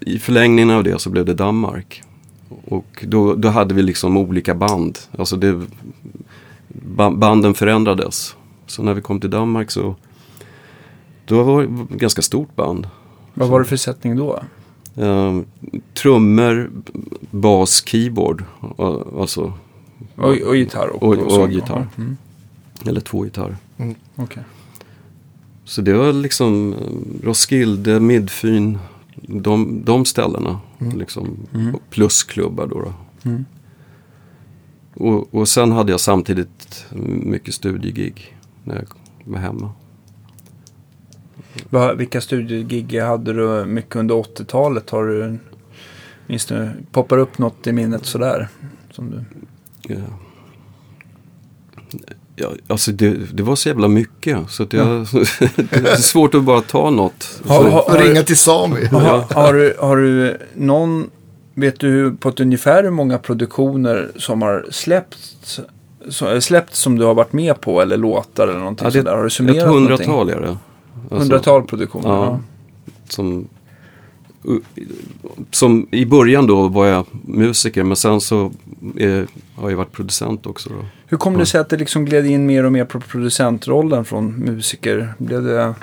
i 0.00 0.18
förlängningen 0.18 0.70
av 0.70 0.84
det 0.84 0.98
så 0.98 1.10
blev 1.10 1.24
det 1.24 1.34
Danmark. 1.34 2.02
Och 2.64 3.04
då, 3.08 3.34
då 3.34 3.48
hade 3.48 3.74
vi 3.74 3.82
liksom 3.82 4.16
olika 4.16 4.54
band. 4.54 4.98
Alltså 5.18 5.36
det, 5.36 5.62
ba- 6.68 7.10
banden 7.10 7.54
förändrades. 7.54 8.36
Så 8.66 8.82
när 8.82 8.94
vi 8.94 9.00
kom 9.00 9.20
till 9.20 9.30
Danmark 9.30 9.70
så 9.70 9.96
då 11.24 11.42
var 11.42 11.62
det 11.62 11.68
ett 11.94 12.00
ganska 12.00 12.22
stort 12.22 12.56
band. 12.56 12.88
Vad 13.34 13.48
var 13.48 13.58
det 13.60 13.66
för 13.66 13.76
sättning 13.76 14.16
då? 14.16 14.42
Eh, 14.96 15.38
trummor, 15.94 16.70
bas, 17.30 17.82
keyboard. 17.86 18.44
Alltså, 19.18 19.52
Och, 20.16 20.24
och 20.46 20.56
gitarr? 20.56 20.88
Och, 20.88 21.02
Och- 21.02 21.18
och 21.18 21.32
sång. 21.32 21.50
gitarr. 21.50 21.86
Mm. 21.98 22.16
eller 22.86 23.00
två 23.00 23.22
gitarrer. 23.22 23.56
Okej. 24.16 24.42
Så 25.64 25.80
det 25.82 25.92
var 25.92 26.12
liksom 26.12 26.72
eh, 26.72 27.26
Roskilde, 27.26 28.00
Midfyn, 28.00 28.78
de, 29.22 29.82
de 29.84 30.04
ställena. 30.04 30.60
Liksom, 30.96 31.36
Mm. 31.54 31.76
Plus 31.90 32.22
klubbar 32.22 32.66
då. 32.66 32.80
då. 32.80 32.92
Mm. 33.30 33.44
Och, 34.94 35.34
och 35.34 35.48
sen 35.48 35.72
hade 35.72 35.90
jag 35.92 36.00
samtidigt 36.00 36.86
mycket 37.24 37.54
studiegig 37.54 38.36
när 38.64 38.74
jag 38.74 38.84
var 39.32 39.38
hemma. 39.38 39.72
Vad- 41.70 41.96
Vilka 41.96 42.20
studiegig 42.20 43.00
hade 43.00 43.32
du 43.32 43.64
mycket 43.66 43.96
under 43.96 44.14
80-talet? 44.14 44.90
Har 44.90 45.04
du, 45.06 45.38
minns 46.26 46.46
du, 46.46 46.70
poppar 46.92 47.18
upp 47.18 47.38
något 47.38 47.66
i 47.66 47.72
minnet 47.72 48.06
sådär? 48.06 48.48
Som 48.90 49.10
du... 49.10 49.24
Ja. 49.94 50.00
Ja, 52.40 52.48
alltså 52.66 52.92
det, 52.92 53.10
det 53.32 53.42
var 53.42 53.56
så 53.56 53.68
jävla 53.68 53.88
mycket 53.88 54.38
så 54.48 54.62
att 54.62 54.72
jag, 54.72 54.86
det 55.56 55.76
är 55.76 55.96
svårt 55.96 56.34
att 56.34 56.42
bara 56.44 56.60
ta 56.60 56.90
något. 56.90 57.40
Har- 57.46 57.64
har- 57.64 57.90
Och 57.90 58.00
ringa 58.00 58.22
till 58.22 58.36
Sami. 58.36 58.84
Har, 58.86 59.34
har, 59.34 59.52
du, 59.54 59.76
har 59.78 59.96
du 59.96 60.38
någon, 60.54 61.10
vet 61.54 61.80
du 61.80 62.12
på 62.16 62.28
ett 62.28 62.40
ungefär 62.40 62.82
hur 62.82 62.90
många 62.90 63.18
produktioner 63.18 64.10
som 64.16 64.42
har 64.42 64.66
släppts, 64.70 65.60
så, 66.08 66.40
släppts 66.40 66.78
som 66.78 66.98
du 66.98 67.04
har 67.04 67.14
varit 67.14 67.32
med 67.32 67.60
på 67.60 67.80
eller 67.82 67.96
låtar 67.96 68.48
eller 68.48 68.58
någonting 68.58 68.84
Ja, 68.84 68.90
det- 68.90 68.98
sådär? 68.98 69.12
Har 69.12 69.20
du 69.20 69.26
Ett 69.26 69.32
summerat 69.32 69.56
någonting? 69.66 69.88
hundratal 69.88 70.30
är 70.30 70.40
det. 70.40 70.48
Alltså, 70.48 71.16
Hundratal 71.18 71.62
produktioner? 71.62 72.08
Ja. 72.08 72.24
Ja. 72.24 72.40
som, 73.08 73.48
som 75.50 75.88
i 75.90 76.06
början 76.06 76.46
då 76.46 76.68
var 76.68 76.86
jag 76.86 77.06
musiker 77.24 77.84
men 77.84 77.96
sen 77.96 78.20
så 78.20 78.52
eh, 78.96 79.24
har 79.54 79.70
jag 79.70 79.76
varit 79.76 79.92
producent 79.92 80.46
också. 80.46 80.68
Då. 80.68 80.84
Hur 81.06 81.16
kom 81.16 81.38
det 81.38 81.46
sig 81.46 81.60
att 81.60 81.68
det 81.68 81.76
liksom 81.76 82.04
gled 82.04 82.26
in 82.26 82.46
mer 82.46 82.64
och 82.64 82.72
mer 82.72 82.84
på 82.84 83.00
producentrollen 83.00 84.04
från 84.04 84.32
musiker? 84.32 85.14
Blev 85.18 85.42
det, 85.42 85.74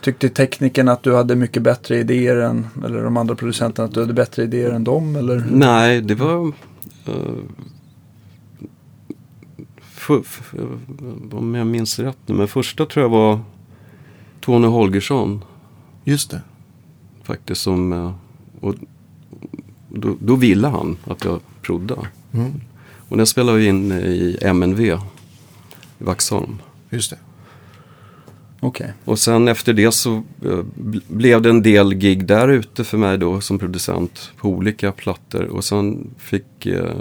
tyckte 0.00 0.28
tekniken 0.28 0.88
att 0.88 1.02
du 1.02 1.14
hade 1.14 1.36
mycket 1.36 1.62
bättre 1.62 1.98
idéer 1.98 2.36
än, 2.36 2.66
eller 2.84 3.02
de 3.02 3.16
andra 3.16 3.34
producenterna 3.34 3.88
att 3.88 3.94
du 3.94 4.00
hade 4.00 4.14
bättre 4.14 4.42
idéer 4.42 4.70
än 4.70 4.84
dem? 4.84 5.16
Eller? 5.16 5.44
Nej, 5.50 6.00
det 6.00 6.14
var... 6.14 6.46
eh, 7.06 7.12
för, 9.80 10.22
för, 10.22 10.58
om 11.32 11.54
jag 11.54 11.66
minns 11.66 11.98
rätt 11.98 12.18
nu, 12.26 12.34
men 12.34 12.48
första 12.48 12.86
tror 12.86 13.04
jag 13.04 13.10
var 13.10 13.40
Tony 14.40 14.66
Holgersson 14.66 15.44
Just 16.08 16.30
det. 16.30 16.40
Faktiskt 17.28 17.60
som... 17.62 17.92
eh, 17.92 18.12
Och 18.60 18.74
då, 19.88 20.16
då 20.20 20.36
ville 20.36 20.68
han 20.68 20.96
att 21.04 21.24
jag 21.24 21.40
prodda. 21.62 21.96
Mm. 22.32 22.52
Och 23.08 23.16
den 23.16 23.26
spelade 23.26 23.58
vi 23.58 23.66
in 23.66 23.92
i 23.92 24.38
MNV 24.42 24.80
i 24.80 24.96
Vaxholm. 25.98 26.58
Just 26.90 27.10
det. 27.10 27.18
Okej. 28.60 28.92
Och 29.04 29.18
sen 29.18 29.48
efter 29.48 29.72
det 29.72 29.92
så 29.92 30.14
eh, 30.42 30.62
bl- 30.78 31.02
blev 31.08 31.42
det 31.42 31.50
en 31.50 31.62
del 31.62 31.94
gig 31.94 32.24
där 32.26 32.48
ute 32.48 32.84
för 32.84 32.98
mig 32.98 33.18
då 33.18 33.40
som 33.40 33.58
producent 33.58 34.32
på 34.36 34.48
olika 34.48 34.92
plattor. 34.92 35.44
Och 35.44 35.64
sen 35.64 36.10
fick 36.18 36.66
eh, 36.66 36.94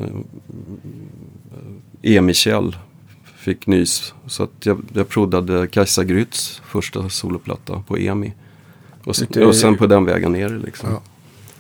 E-Michel 2.02 2.76
fick 3.38 3.68
nys. 3.68 4.14
Så 4.28 4.44
att 4.44 4.66
jag, 4.66 4.82
jag 4.94 5.08
proddade 5.10 5.68
Kajsa 5.68 6.04
Grytz 6.04 6.62
första 6.66 7.10
soloplatta 7.10 7.84
på 7.88 7.98
EMI. 7.98 8.34
Och, 9.08 9.16
sen- 9.16 9.28
Lite- 9.30 9.46
och 9.46 9.56
sen 9.56 9.78
på 9.78 9.88
den 9.88 10.06
vägen 10.06 10.32
ner 10.32 10.62
liksom. 10.66 10.90
Ja. 10.92 11.02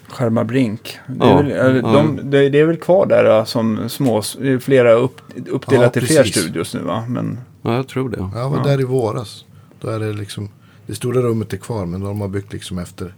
Skärmar 0.09 0.43
Brink. 0.43 0.97
Det 1.07 1.25
är, 1.25 1.29
Ja, 1.29 1.37
väl, 1.41 1.81
ja. 1.83 1.91
de, 1.91 2.19
det, 2.29 2.59
är 2.59 2.65
väl 2.65 2.77
kvar 2.77 3.05
där 3.05 3.23
då, 3.23 3.45
som 3.45 3.89
små, 3.89 4.21
flera 4.61 4.91
upp, 4.91 5.21
uppdelat 5.49 5.95
Ja, 5.95 6.01
i 6.01 6.05
fler 6.05 6.23
studios 6.23 6.73
nu 6.73 6.81
va? 6.81 7.05
Men 7.09 7.39
Ja, 7.61 7.75
jag 7.75 7.87
tror 7.87 8.09
det. 8.09 8.17
Jag 8.35 8.49
var 8.49 8.57
Ja. 8.57 8.63
där 8.63 8.81
i 8.81 8.83
våras. 8.83 9.45
Då 9.81 9.87
är 9.89 9.99
det 9.99 10.13
liksom, 10.13 10.49
det 10.87 10.95
stora 10.95 11.21
rummet 11.21 11.53
är 11.53 11.57
kvar 11.57 11.85
men 11.85 12.01
de 12.01 12.21
har 12.21 12.27
byggt 12.27 12.53
liksom 12.53 12.77
efter 12.79 13.15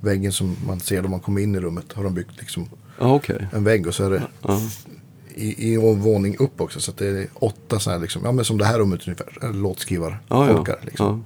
väggen 0.00 0.32
som 0.32 0.56
man 0.66 0.80
ser 0.80 1.02
då 1.02 1.08
man 1.08 1.20
kommer 1.20 1.40
in 1.40 1.54
i 1.54 1.60
rummet. 1.60 1.92
Har 1.92 2.04
de 2.04 2.14
byggt 2.14 2.38
liksom 2.38 2.68
Ja, 3.00 3.14
okej. 3.14 3.46
en 3.52 3.64
vägg 3.64 3.86
och 3.86 3.94
så 3.94 4.04
är 4.04 4.10
det 4.10 4.22
Ja. 4.42 4.60
i, 5.34 5.70
i 5.70 5.74
en 5.74 6.00
våning 6.00 6.36
upp 6.38 6.60
också. 6.60 6.80
Så 6.80 6.90
att 6.90 6.96
det 6.96 7.06
är 7.08 7.26
åtta 7.34 7.78
sådana 7.78 7.98
här 7.98 8.02
liksom, 8.02 8.22
ja 8.24 8.32
men 8.32 8.44
som 8.44 8.58
det 8.58 8.64
här 8.64 8.78
rummet 8.78 9.08
ungefär. 9.08 9.38
eller 9.42 9.52
Låtskrivar, 9.54 10.20
Ja, 10.28 10.64
ja. 10.66 10.76
liksom. 10.82 11.24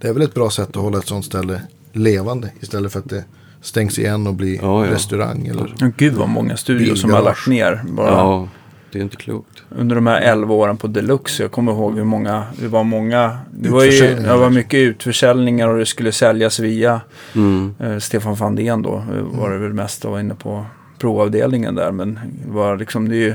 Det 0.00 0.08
är 0.08 0.12
väl 0.12 0.22
ett 0.22 0.34
bra 0.34 0.50
sätt 0.50 0.68
att 0.68 0.82
hålla 0.82 0.98
ett 0.98 1.06
sånt 1.06 1.24
ställe 1.24 1.62
levande. 1.92 2.50
Istället 2.60 2.92
för 2.92 2.98
att 2.98 3.08
det 3.08 3.24
stängs 3.60 3.98
igen 3.98 4.26
och 4.26 4.34
blir 4.34 4.58
Ja, 4.62 4.86
ja. 4.86 4.92
restaurang 4.92 5.46
eller 5.46 5.62
oh, 5.64 5.88
gud 5.96 6.14
vad 6.14 6.28
många 6.28 6.56
studios 6.56 7.00
som 7.00 7.10
har 7.12 7.22
lagt 7.22 7.46
ner. 7.46 7.82
Bara. 7.88 8.10
ja, 8.10 8.48
det 8.92 8.98
är 8.98 9.02
inte 9.02 9.16
klokt. 9.16 9.62
under 9.70 9.94
de 9.96 10.06
här 10.06 10.20
11 10.20 10.54
åren 10.54 10.76
på 10.76 10.86
Deluxe. 10.86 11.42
Jag 11.42 11.52
kommer 11.52 11.72
ihåg 11.72 11.96
hur 11.96 12.04
många, 12.04 12.44
det 12.60 12.68
var 12.68 12.84
många, 12.84 13.38
det 13.50 13.68
var 13.68 13.84
ju, 13.84 14.14
det 14.14 14.36
var 14.36 14.50
mycket 14.50 14.78
utförsäljningar 14.78 15.68
och 15.68 15.78
det 15.78 15.86
skulle 15.86 16.12
säljas 16.12 16.58
via 16.60 17.00
Mm. 17.34 17.74
eh, 17.78 17.98
Stefan 17.98 18.36
Fandén 18.36 18.82
då. 18.82 18.96
eh, 18.96 19.38
Var 19.38 19.50
det 19.50 19.58
väl 19.58 19.72
mest 19.72 20.04
och 20.04 20.10
var 20.12 20.20
inne 20.20 20.34
på 20.34 20.64
provavdelningen 20.98 21.74
där. 21.74 21.92
Men 21.92 22.14
det 22.44 22.50
var 22.52 22.76
liksom, 22.76 23.08
det 23.08 23.16
är 23.16 23.20
ju, 23.20 23.34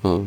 Ja. 0.00 0.26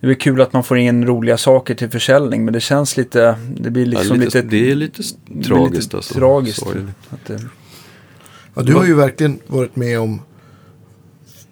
Det 0.00 0.06
är 0.06 0.08
väl 0.08 0.16
kul 0.16 0.40
att 0.40 0.52
man 0.52 0.64
får 0.64 0.78
in 0.78 1.06
roliga 1.06 1.36
saker 1.36 1.74
till 1.74 1.90
försäljning. 1.90 2.44
Men 2.44 2.54
det 2.54 2.60
känns 2.60 2.96
lite, 2.96 3.36
det 3.60 3.70
blir 3.70 3.86
liksom 3.86 4.16
ja, 4.16 4.24
lite, 4.24 4.42
lite, 4.42 4.48
det 4.56 4.70
är 4.70 4.74
lite 4.74 5.02
tragiskt 5.44 5.84
lite 5.84 5.96
alltså. 5.96 6.14
tragiskt. 6.14 6.66
Det, 7.26 7.38
Ja, 8.54 8.62
du 8.62 8.74
har 8.74 8.84
ju 8.86 8.94
verkligen 8.94 9.38
varit 9.46 9.76
med 9.76 10.00
om 10.00 10.20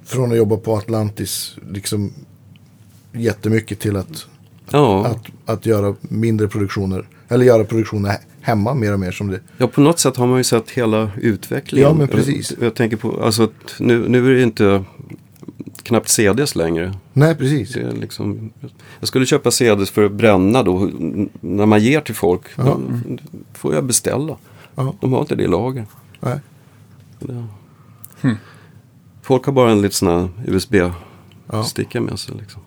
från 0.04 0.30
att 0.32 0.38
jobba 0.38 0.56
på 0.56 0.76
Atlantis 0.76 1.56
liksom 1.72 2.12
jättemycket 3.12 3.78
till 3.80 3.96
att, 3.96 4.26
Ja. 4.70 5.06
att, 5.06 5.26
att 5.54 5.66
göra 5.66 5.94
mindre 6.00 6.48
produktioner. 6.48 7.08
Eller 7.28 7.44
göra 7.44 7.64
produktioner 7.64 8.10
he- 8.10 8.20
hemma 8.40 8.74
mer 8.74 8.92
och 8.92 9.00
mer 9.00 9.10
som 9.12 9.28
det. 9.30 9.40
ja, 9.58 9.66
på 9.68 9.80
något 9.80 9.98
sätt 9.98 10.16
har 10.16 10.26
man 10.26 10.38
ju 10.38 10.44
sett 10.44 10.70
hela 10.70 11.10
utvecklingen. 11.20 11.88
Ja, 11.88 11.94
men 11.94 12.08
precis. 12.08 12.52
Jag, 12.58 12.66
jag 12.66 12.74
tänker 12.74 12.96
på, 12.96 13.22
alltså 13.22 13.50
nu, 13.78 14.08
nu 14.08 14.30
är 14.30 14.34
det 14.34 14.42
inte 14.42 14.84
knappt 15.86 16.08
CDs 16.08 16.54
längre. 16.54 16.94
Nej, 17.12 17.34
precis. 17.34 17.72
Det 17.72 17.80
är 17.82 17.92
liksom, 17.92 18.52
jag 18.98 19.08
skulle 19.08 19.26
köpa 19.26 19.50
CDs 19.50 19.90
för 19.90 20.04
att 20.04 20.12
bränna 20.12 20.62
då, 20.62 20.90
när 21.40 21.66
man 21.66 21.80
ger 21.82 22.00
till 22.00 22.14
folk. 22.14 22.42
Ja. 22.56 22.64
Då 22.64 22.80
får 23.54 23.74
jag 23.74 23.84
beställa. 23.84 24.36
Ja, 24.74 24.94
De 25.00 25.12
har 25.12 25.20
inte 25.20 25.34
det 25.34 25.42
i 25.42 25.48
lager. 25.48 25.84
nej. 26.20 26.40
Det- 27.18 27.46
Hmm. 28.20 28.36
Folk 29.22 29.44
har 29.46 29.52
bara 29.52 29.70
en 29.70 29.82
liten 29.82 29.92
sån 29.92 30.08
här 30.08 30.28
Ja. 30.46 30.52
USB-sticka 30.52 32.00
med 32.00 32.18
sig. 32.18 32.34
Liksom. 32.40 32.62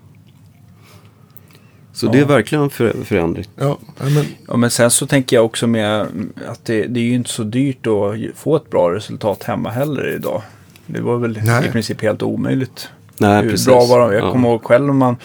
Så 1.93 2.05
Ja. 2.05 2.11
det 2.11 2.19
är 2.19 2.25
verkligen 2.25 2.63
en 2.63 2.69
för, 2.69 2.93
förändring. 3.03 3.45
Ja, 3.55 3.77
men 3.97 4.25
Ja, 4.47 4.57
men 4.57 4.69
sen 4.71 4.91
så 4.91 5.07
tänker 5.07 5.35
jag 5.35 5.45
också 5.45 5.67
med 5.67 6.01
att 6.47 6.65
det, 6.65 6.83
det 6.87 6.99
är 6.99 7.03
ju 7.03 7.13
inte 7.13 7.29
så 7.29 7.43
dyrt 7.43 7.87
att 7.87 8.37
få 8.39 8.55
ett 8.55 8.69
bra 8.69 8.91
resultat 8.93 9.43
hemma 9.43 9.69
heller 9.69 10.15
idag. 10.15 10.41
Det 10.85 11.01
var 11.01 11.17
väl 11.17 11.39
Nej. 11.45 11.67
i 11.67 11.71
princip 11.71 12.01
helt 12.01 12.23
omöjligt. 12.23 12.89
Nej, 13.19 13.43
Hur 13.43 13.49
precis. 13.49 13.65
bra 13.67 13.85
var 13.85 13.99
de? 13.99 14.13
Jag 14.13 14.23
Ja. 14.27 14.31
kommer 14.31 14.49
ihåg 14.49 14.63
själv 14.63 14.85
när 14.85 14.93
man 14.93 15.15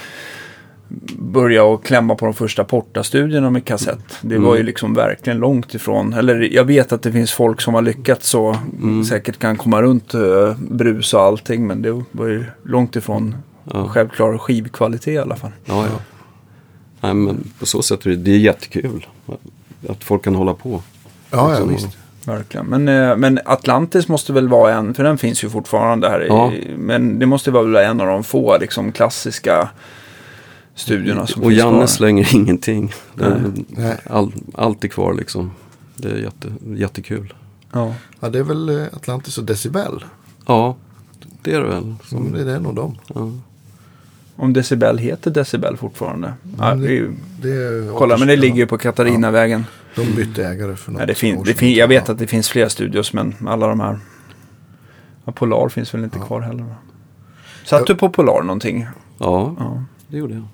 började 1.19 1.75
att 1.75 1.85
klämma 1.85 2.15
på 2.15 2.25
de 2.25 2.35
första 2.35 2.65
portastudierna 2.65 3.51
med 3.51 3.65
kassett. 3.65 4.19
Det 4.23 4.39
var 4.39 4.55
ju 4.55 4.61
Mm. 4.61 4.67
liksom 4.67 4.95
verkligen 4.95 5.39
långt 5.39 5.75
ifrån. 5.75 6.13
Eller 6.13 6.41
jag 6.55 6.65
vet 6.65 6.93
att 6.93 7.03
det 7.03 7.13
finns 7.13 7.33
folk 7.33 7.61
som 7.61 7.75
har 7.75 7.83
lyckats 7.83 8.29
så 8.29 8.57
Mm. 8.83 9.05
säkert 9.05 9.39
kan 9.39 9.57
komma 9.57 9.83
runt 9.83 10.15
uh, 10.15 10.55
brus 10.59 11.15
och 11.15 11.21
allting. 11.21 11.67
Men 11.67 11.83
det 11.83 12.03
var 12.13 12.27
ju 12.27 12.45
långt 12.63 12.97
ifrån 12.97 13.35
Ja. 13.73 13.89
självklar 13.89 14.39
skivkvalitet 14.39 15.09
i 15.15 15.19
alla 15.19 15.37
fall. 15.37 15.51
Ja, 15.65 15.87
ja. 15.87 15.99
Nej, 17.01 17.15
men 17.15 17.49
på 17.59 17.67
så 17.67 17.83
sätt 17.83 18.07
är 18.07 18.11
det, 18.11 18.17
det 18.17 18.31
är 18.31 18.39
jättekul. 18.39 19.07
Att 19.89 20.05
folk 20.05 20.25
kan 20.25 20.35
hålla 20.35 20.55
på. 20.55 20.83
ja, 21.31 21.37
ja 21.41 21.49
Liksom. 21.49 21.69
visst. 21.69 21.99
Verkligen. 22.27 22.67
Men, 22.67 22.89
eh, 22.89 23.17
men 23.17 23.39
Atlantis 23.45 24.09
måste 24.09 24.33
väl 24.33 24.49
vara 24.49 24.75
en, 24.75 24.95
för 24.95 25.05
den 25.05 25.19
finns 25.19 25.45
ju 25.45 25.51
fortfarande 25.51 26.09
här. 26.09 26.21
Ja. 26.29 26.53
I, 26.53 26.75
men 26.79 27.19
det 27.19 27.27
måste 27.27 27.51
vara 27.51 27.85
en 27.85 28.01
av 28.01 28.07
de 28.07 28.25
få 28.25 28.59
liksom, 28.59 28.93
klassiska 28.93 29.69
studierna 30.75 31.27
som 31.27 31.43
Och 31.43 31.49
finns 31.49 31.59
Janne 31.59 31.77
kvar. 31.79 31.87
slänger 31.87 32.35
ingenting. 32.35 32.93
Det 33.15 33.25
är, 33.25 33.43
Nej. 33.69 33.97
all, 34.11 34.33
allt 34.55 34.85
är 34.85 34.89
kvar 34.89 35.15
liksom. 35.15 35.51
Det 35.97 36.09
är 36.09 36.17
jätte, 36.17 36.53
jättekul. 36.77 37.35
Ja. 37.73 37.95
Ja, 38.21 38.29
det 38.29 38.39
är 38.39 38.43
väl 38.43 38.69
eh, 38.69 38.87
Atlantis 38.93 39.39
och 39.39 39.45
Decibel. 39.45 40.05
Ja, 40.47 40.77
det 41.43 41.55
är 41.55 41.61
det 41.61 41.69
väl. 41.69 41.95
Mm, 42.13 42.47
det 42.47 42.53
är 42.53 42.61
nog 42.61 42.75
de. 42.75 42.99
Ja. 43.15 43.31
Om 44.37 44.53
Decibel 44.53 44.99
heter 44.99 45.31
Decibel 45.31 45.77
fortfarande. 45.77 46.33
Ja, 46.59 46.75
det 46.75 47.09
Det 47.43 47.51
är 47.51 47.99
kolla, 47.99 48.17
men 48.17 48.29
det 48.29 48.35
ja, 48.35 48.41
ligger 48.41 48.57
ju 48.57 48.67
på 48.67 48.79
Katarinavägen. 48.79 49.65
De 49.97 50.15
bytte 50.17 50.47
ägare 50.49 50.77
för 50.77 50.93
något 50.93 50.99
Nej, 50.99 51.07
det 51.07 51.15
fin, 51.15 51.37
år 51.37 51.45
det 51.45 51.55
fin, 51.55 51.75
jag 51.75 51.89
vet 51.89 52.05
Ja. 52.09 52.13
att 52.13 52.19
det 52.19 52.27
finns 52.27 52.49
fler 52.49 52.69
studios, 52.69 53.13
men 53.13 53.35
alla 53.49 53.67
de 53.67 53.81
här. 53.81 53.99
Ja, 55.25 55.33
Polar 55.33 55.69
finns 55.69 55.95
väl 55.95 56.05
inte 56.05 56.19
kvar 56.19 56.41
heller. 56.41 56.63
Va? 56.65 56.75
Satt 57.65 57.81
Ja. 57.81 57.85
du 57.87 57.95
på 57.95 58.09
Polar 58.11 58.43
någonting? 58.43 58.87
ja, 59.19 59.55
Ja. 59.59 59.85
det 60.09 60.17
gjorde 60.17 60.35
jag. 60.35 60.45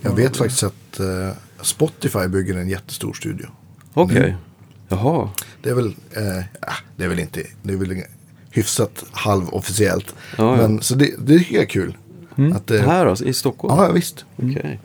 Jag 0.00 0.12
vet 0.16 0.36
faktiskt 0.36 0.62
att 0.62 1.00
eh, 1.00 1.30
Spotify 1.60 2.28
bygger 2.28 2.56
en 2.56 2.68
jättestor 2.68 3.12
studio. 3.12 3.46
Okej. 3.94 4.16
Mm. 4.28 4.36
Jaha. 4.88 5.30
Det 5.62 5.70
är 5.70 5.74
väl, 5.74 5.86
eh, 6.16 6.44
ja, 6.60 6.72
det 6.96 7.04
är 7.04 7.08
väl 7.08 7.18
inte, 7.18 7.42
det 7.62 7.72
är 7.72 7.76
väl 7.76 8.02
hyfsat 8.50 9.04
halvofficiellt. 9.12 10.14
Ja, 10.38 10.44
ja. 10.50 10.56
Men 10.56 10.82
så 10.82 10.94
det, 10.94 11.10
det 11.18 11.38
tycker 11.38 11.54
jag 11.54 11.62
är 11.62 11.68
kul. 11.68 11.96
Att 12.54 12.66
det, 12.66 12.78
Här 12.82 13.06
alltså, 13.06 13.24
i 13.24 13.32
Stockholm? 13.32 13.74
ja, 13.82 13.92
visst. 13.92 14.24
Okej. 14.36 14.80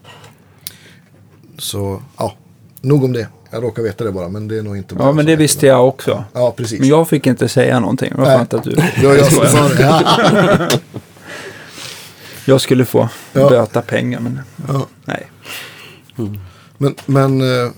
Så, 1.58 2.02
ja, 2.18 2.36
nog 2.82 3.04
om 3.04 3.14
det. 3.14 3.28
Jag 3.50 3.64
råkar 3.64 3.84
veta 3.84 4.04
det 4.04 4.12
bara, 4.12 4.30
men 4.30 4.48
det 4.48 4.58
är 4.58 4.62
nog 4.64 4.78
inte 4.78 4.96
bara 4.96 5.08
ja, 5.08 5.12
men 5.14 5.26
det 5.26 5.36
visste 5.36 5.66
jag 5.68 5.88
också. 5.88 6.24
Ja, 6.34 6.54
precis. 6.58 6.80
Men 6.80 6.90
jag 6.90 7.08
fick 7.10 7.28
inte 7.28 7.48
säga 7.48 7.80
någonting. 7.80 8.14
Vad 8.16 8.28
skönt 8.28 8.54
att 8.54 8.64
du... 8.64 8.76
Var 9.04 9.16
jag 9.16 9.26
som 9.32 9.46
sa 9.48 9.68
det. 9.70 9.82
Ja. 9.82 10.70
Jag 12.46 12.62
skulle 12.62 12.86
få 12.86 13.10
Ja. 13.34 13.50
böta 13.50 13.82
pengar, 13.82 14.20
men 14.20 14.40
Ja. 14.68 14.88
nej. 15.06 15.32
Men, 16.78 16.96
men 17.06 17.42
eh, 17.42 17.72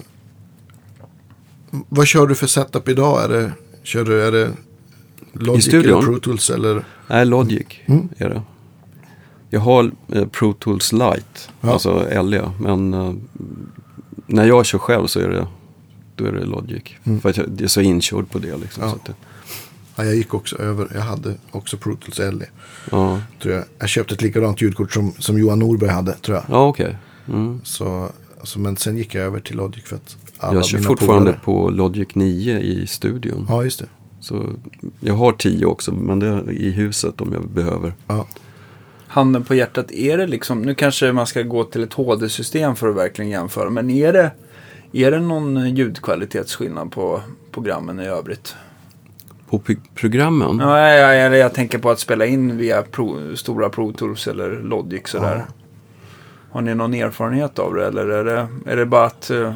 vad 1.89 2.07
kör 2.07 2.27
du 2.27 2.35
för 2.35 2.47
setup 2.47 2.89
idag? 2.89 3.23
Är 3.23 3.29
det, 3.29 3.51
kör 3.83 4.03
du, 4.05 4.23
är 4.27 4.31
det 4.31 4.49
Logic 5.33 5.65
studion? 5.65 5.91
eller 5.97 6.01
Pro 6.07 6.19
Tools 6.19 6.49
eller? 6.49 6.85
Nej, 7.07 7.25
Logic 7.25 7.65
Mm. 7.85 8.09
är 8.17 8.29
det. 8.29 8.41
Jag 9.49 9.59
har 9.59 9.91
eh, 10.13 10.25
Pro 10.27 10.53
Tools 10.53 10.91
Lite, 10.93 11.23
Ja. 11.61 11.71
alltså 11.73 12.21
LE. 12.23 12.49
Men 12.59 12.93
eh, 12.93 13.13
när 14.27 14.45
jag 14.45 14.65
kör 14.65 14.79
själv 14.79 15.07
så 15.07 15.19
är 15.19 15.29
det, 15.29 15.47
då 16.15 16.25
är 16.25 16.31
det 16.31 16.45
Logic. 16.45 16.83
Mm. 17.03 17.21
För 17.21 17.29
att 17.29 17.37
jag 17.37 17.61
är 17.61 17.67
så 17.67 17.81
inkörd 17.81 18.29
på 18.31 18.39
det 18.39 18.57
liksom. 18.57 18.83
Ja. 18.83 18.89
Så 18.91 18.97
det, 19.05 19.13
Ja, 19.95 20.03
jag 20.05 20.15
gick 20.15 20.33
också 20.33 20.57
över, 20.57 20.87
jag 20.93 21.01
hade 21.01 21.33
också 21.51 21.77
Pro 21.77 21.95
Tools 21.95 22.19
LE. 22.39 22.45
ja, 22.91 23.21
Tror 23.41 23.53
jag. 23.55 23.63
jag 23.79 23.89
köpte 23.89 24.13
ett 24.15 24.21
likadant 24.21 24.61
ljudkort 24.61 24.93
som, 24.93 25.11
som 25.19 25.37
Johan 25.39 25.59
Norberg 25.59 25.89
hade, 25.89 26.13
tror 26.13 26.37
jag. 26.37 26.45
ja 26.49 26.67
okej. 26.67 26.97
Mm. 27.27 27.61
Så, 27.63 28.09
så, 28.43 28.59
men 28.59 28.77
sen 28.77 28.97
gick 28.97 29.15
jag 29.15 29.23
över 29.25 29.39
till 29.39 29.55
Logic 29.57 29.83
för 29.83 29.95
att 29.95 30.17
alla 30.37 30.53
Jag 30.55 30.65
kör 30.65 30.77
mina 30.77 30.87
fortfarande 30.87 31.31
polare- 31.31 31.39
på 31.43 31.69
Logic 31.69 32.07
9 32.15 32.59
i 32.59 32.87
studion. 32.87 33.45
Ja, 33.49 33.63
just 33.63 33.79
det. 33.79 33.85
Så 34.19 34.49
jag 34.99 35.13
har 35.13 35.31
10 35.31 35.65
också, 35.65 35.91
men 35.93 36.19
det 36.19 36.27
är 36.27 36.51
i 36.51 36.71
huset 36.71 37.21
om 37.21 37.33
jag 37.33 37.47
behöver. 37.49 37.93
Ja. 38.07 38.27
Handen 39.13 39.43
på 39.43 39.55
hjärtat, 39.55 39.91
är 39.91 40.17
det 40.17 40.27
liksom, 40.27 40.61
nu 40.61 40.75
kanske 40.75 41.11
man 41.11 41.27
ska 41.27 41.41
gå 41.41 41.63
till 41.63 41.83
ett 41.83 41.93
HD-system 41.93 42.75
för 42.75 42.89
att 42.89 42.95
verkligen 42.95 43.31
jämföra, 43.31 43.69
men 43.69 43.89
är 43.89 44.13
det, 44.13 44.31
är 44.91 45.11
det 45.11 45.19
någon 45.19 45.75
ljudkvalitetsskillnad 45.75 46.91
på 46.91 47.21
programmen 47.51 47.99
i 47.99 48.05
övrigt? 48.05 48.55
På 49.49 49.59
pro- 49.59 49.75
programmen? 49.95 50.59
Ja, 50.59 50.89
jag, 50.89 51.17
jag, 51.17 51.37
jag 51.37 51.53
tänker 51.53 51.77
på 51.77 51.89
att 51.89 51.99
spela 51.99 52.25
in 52.25 52.57
via 52.57 52.81
pro, 52.81 53.35
stora 53.35 53.69
Pro 53.69 53.93
Tools 53.93 54.27
eller 54.27 54.51
Logic 54.61 55.07
sådär. 55.07 55.45
Har 56.51 56.61
ni 56.61 56.75
någon 56.75 56.93
erfarenhet 56.93 57.59
av 57.59 57.73
det 57.73 57.85
eller 57.87 58.07
är 58.07 58.23
det, 58.23 58.47
är 58.71 58.75
det 58.77 58.85
bara 58.85 59.05
att 59.05 59.29
eh, 59.29 59.55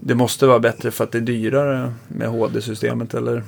det 0.00 0.14
måste 0.14 0.46
vara 0.46 0.58
bättre 0.60 0.90
för 0.90 1.04
att 1.04 1.12
det 1.12 1.18
är 1.18 1.22
dyrare 1.22 1.92
med 2.08 2.28
HD-systemet 2.28 3.14
eller? 3.14 3.42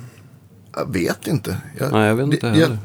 Jag 0.75 0.93
vet 0.93 1.27
inte. 1.27 1.57
Jag, 1.77 1.91
Nej, 1.91 2.07
jag 2.07 2.15
vet 2.15 2.25
inte 2.25 2.49
det, 2.49 2.53
heller. 2.53 2.77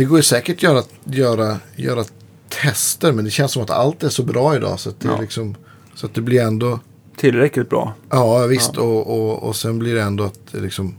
Det 0.00 0.04
går 0.06 0.18
ju 0.18 0.22
säkert 0.22 0.62
göra, 0.62 0.82
göra, 1.04 1.56
göra 1.76 2.04
tester. 2.48 3.12
Men 3.12 3.24
det 3.24 3.30
känns 3.30 3.52
som 3.52 3.62
att 3.62 3.70
allt 3.70 4.02
är 4.02 4.08
så 4.08 4.22
bra 4.22 4.56
idag. 4.56 4.80
Så 4.80 4.88
att 4.90 5.00
det, 5.00 5.08
Ja. 5.08 5.20
liksom, 5.20 5.54
så 5.94 6.06
att 6.06 6.14
det 6.14 6.20
blir 6.20 6.40
ändå. 6.42 6.80
Tillräckligt 7.16 7.68
bra. 7.70 7.94
Ja 8.10 8.46
visst. 8.46 8.76
Och, 8.76 9.06
och, 9.20 9.42
och 9.42 9.56
sen 9.56 9.78
blir 9.78 9.94
det 9.94 10.02
ändå 10.02 10.24
att 10.24 10.38
det 10.52 10.60
liksom. 10.60 10.94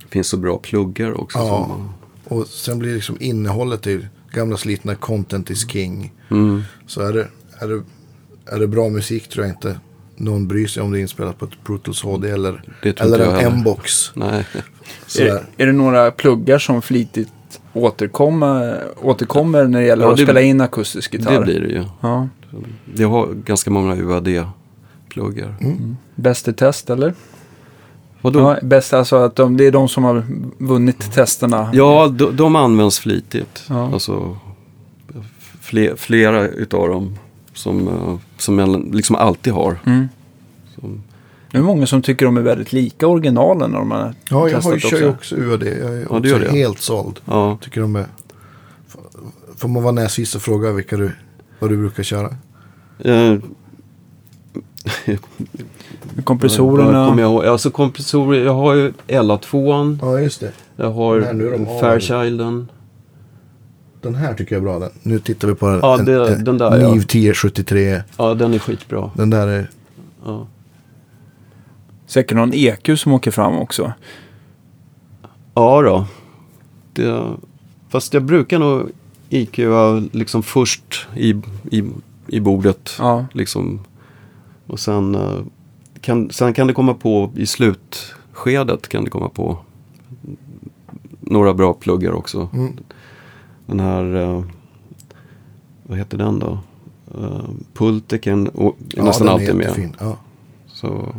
Det 0.00 0.06
finns 0.08 0.28
så 0.28 0.36
bra 0.36 0.58
pluggar 0.58 1.20
också. 1.20 1.38
Ja. 1.38 1.66
Som, 1.66 1.92
Och 2.38 2.46
sen 2.46 2.78
blir 2.78 2.94
liksom 2.94 3.16
innehållet 3.20 3.86
i 3.86 4.06
gamla 4.32 4.56
slitna 4.56 4.94
content 4.94 5.50
is 5.50 5.70
king. 5.70 6.12
mm, 6.30 6.62
Så 6.86 7.00
är 7.00 7.12
det, 7.12 7.28
är 7.58 7.68
det, 7.68 7.82
är 8.54 8.58
det 8.58 8.66
bra 8.66 8.88
musik 8.88 9.28
tror 9.28 9.46
jag 9.46 9.54
inte 9.54 9.80
någon 10.16 10.48
bryr 10.48 10.66
sig 10.66 10.82
om 10.82 10.92
det 10.92 10.98
är 10.98 11.00
inspelat 11.00 11.38
på 11.38 11.44
ett 11.44 11.64
Pro 11.64 11.78
Tools 11.78 12.02
HD 12.02 12.30
eller, 12.30 12.62
eller 12.82 13.18
en. 13.36 13.52
M-box. 13.52 14.10
nej. 14.14 14.44
Är, 15.18 15.46
är 15.56 15.66
det 15.66 15.72
några 15.72 16.10
pluggar 16.10 16.58
som 16.58 16.82
flitigt 16.82 17.28
återkommer, 17.76 18.82
återkommer 19.02 19.64
när 19.66 19.80
det 19.80 19.86
gäller 19.86 20.04
Ja, 20.04 20.10
att 20.10 20.16
det- 20.16 20.22
spela 20.22 20.40
in 20.40 20.60
akustisk 20.60 21.14
gitarr? 21.14 21.32
Det 21.32 21.40
blir 21.40 21.60
det 21.60 21.66
ju. 21.68 21.84
Ja. 22.00 22.28
Jag 22.94 23.08
har 23.08 23.28
ganska 23.44 23.70
många 23.70 23.94
UAD-pluggar. 23.96 25.54
Bäst 26.14 26.48
i 26.48 26.52
test 26.52 26.90
eller? 26.90 27.14
Vadå? 28.20 28.40
Ja, 28.40 28.56
bäst 28.62 28.92
alltså 28.92 29.16
att 29.16 29.36
de, 29.36 29.56
det 29.56 29.66
är 29.66 29.72
de 29.72 29.88
som 29.88 30.04
har 30.04 30.24
vunnit 30.58 31.12
testerna. 31.12 31.70
Ja, 31.72 32.08
de, 32.08 32.36
de 32.36 32.56
används 32.56 32.98
flitigt. 32.98 33.64
Ja. 33.68 33.92
Alltså, 33.92 34.36
fler, 35.60 35.96
flera 35.96 36.48
utav 36.48 36.88
dem 36.88 37.18
som, 37.54 37.88
eh, 37.88 38.16
som 38.36 38.58
jag 38.58 38.94
liksom 38.94 39.16
alltid 39.16 39.52
har. 39.52 39.78
Mm. 39.86 40.08
Som, 40.80 41.02
Det 41.50 41.58
är 41.58 41.62
många 41.62 41.86
som 41.86 42.02
tycker 42.02 42.24
de 42.26 42.36
är 42.36 42.40
väldigt 42.40 42.72
lika 42.72 43.06
originalen 43.06 43.70
när 43.70 43.78
de 43.78 43.90
har 43.90 44.14
Ja, 44.30 44.48
jag 44.48 44.60
har 44.60 44.72
ju, 44.74 44.80
kör 44.80 44.98
ju 44.98 45.08
också. 45.08 45.36
UAD. 45.36 45.62
Jag 45.62 45.72
är 45.76 46.06
Ja, 46.10 46.18
också 46.18 46.38
det. 46.38 46.50
helt 46.50 46.80
såld. 46.80 47.20
ja, 47.24 47.58
Tycker 47.62 47.80
de 47.80 47.96
är... 47.96 48.06
Får 49.56 49.68
man 49.68 49.82
vara 49.82 49.92
näsvis 49.92 50.34
och 50.34 50.42
fråga 50.42 50.72
vilka 50.72 50.96
du, 50.96 51.10
vad 51.58 51.70
du 51.70 51.76
brukar 51.76 52.02
köra? 52.02 52.36
eh, 52.98 53.34
Kompressorerna. 56.24 57.06
jag, 57.08 57.18
ihåg? 57.20 57.44
alltså 57.46 57.70
kompressorer, 57.70 58.44
jag 58.44 58.54
har 58.54 58.74
ju 58.74 58.92
LA2, 59.08 59.98
Ja, 60.02 60.20
just 60.20 60.40
det. 60.40 60.52
jag 60.76 60.90
har 60.92 61.20
de. 61.20 61.66
Fairchilden. 61.80 62.68
Den 64.02 64.14
här 64.14 64.34
tycker 64.34 64.54
jag 64.54 64.60
är 64.60 64.64
bra. 64.64 64.78
Den. 64.78 64.90
Nu 65.02 65.18
tittar 65.18 65.48
vi 65.48 65.54
på 65.54 65.68
den. 65.68 65.78
Ja, 65.82 65.96
det- 65.96 66.28
en, 66.34 66.44
den 66.44 66.58
där, 66.58 66.78
ja. 66.80 66.88
NIV 66.92 67.02
1073. 67.02 68.02
Ja, 68.16 68.34
den 68.34 68.54
är 68.54 68.58
skitbra. 68.58 69.10
Den 69.14 69.30
där 69.30 69.46
är... 69.46 69.70
Ja. 70.24 70.46
Säkert 72.06 72.36
någon 72.36 72.52
EQ 72.54 72.98
som 72.98 73.12
åker 73.12 73.30
fram 73.30 73.58
också. 73.58 73.92
Ja 75.54 75.82
då. 75.82 76.06
Det, 76.92 77.24
fast 77.88 78.14
jag 78.14 78.22
brukar 78.22 78.58
nog 78.58 78.90
IQa 79.28 80.08
liksom 80.12 80.42
först 80.42 81.06
i, 81.16 81.34
i, 81.70 81.84
i 82.26 82.40
bordet. 82.40 82.90
Ja. 82.98 83.26
Liksom. 83.32 83.80
Och 84.66 84.80
sen, 84.80 85.14
eh, 85.14 85.38
kan, 86.00 86.30
sen 86.30 86.54
kan 86.54 86.66
det 86.66 86.72
komma 86.72 86.94
på 86.94 87.32
i 87.36 87.46
slutskedet 87.46 88.88
kan 88.88 89.04
det 89.04 89.10
komma 89.10 89.28
på 89.28 89.58
några 91.20 91.54
bra 91.54 91.74
pluggar 91.74 92.12
också. 92.12 92.48
Mm. 92.52 92.72
Den 93.66 93.80
här, 93.80 94.14
eh, 94.14 94.42
vad 95.82 95.98
heter 95.98 96.18
den 96.18 96.38
då? 96.38 96.58
Uh, 97.18 97.50
Pulteken 97.74 98.48
och, 98.48 98.76
är 98.94 98.98
Ja, 98.98 99.04
nästan 99.04 99.26
den 99.26 99.34
alltid 99.34 99.48
är 99.48 99.54
med. 99.54 99.96
Ja. 100.00 100.16
Så, 100.66 101.14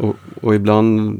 och, 0.00 0.16
och 0.42 0.54
ibland 0.54 1.18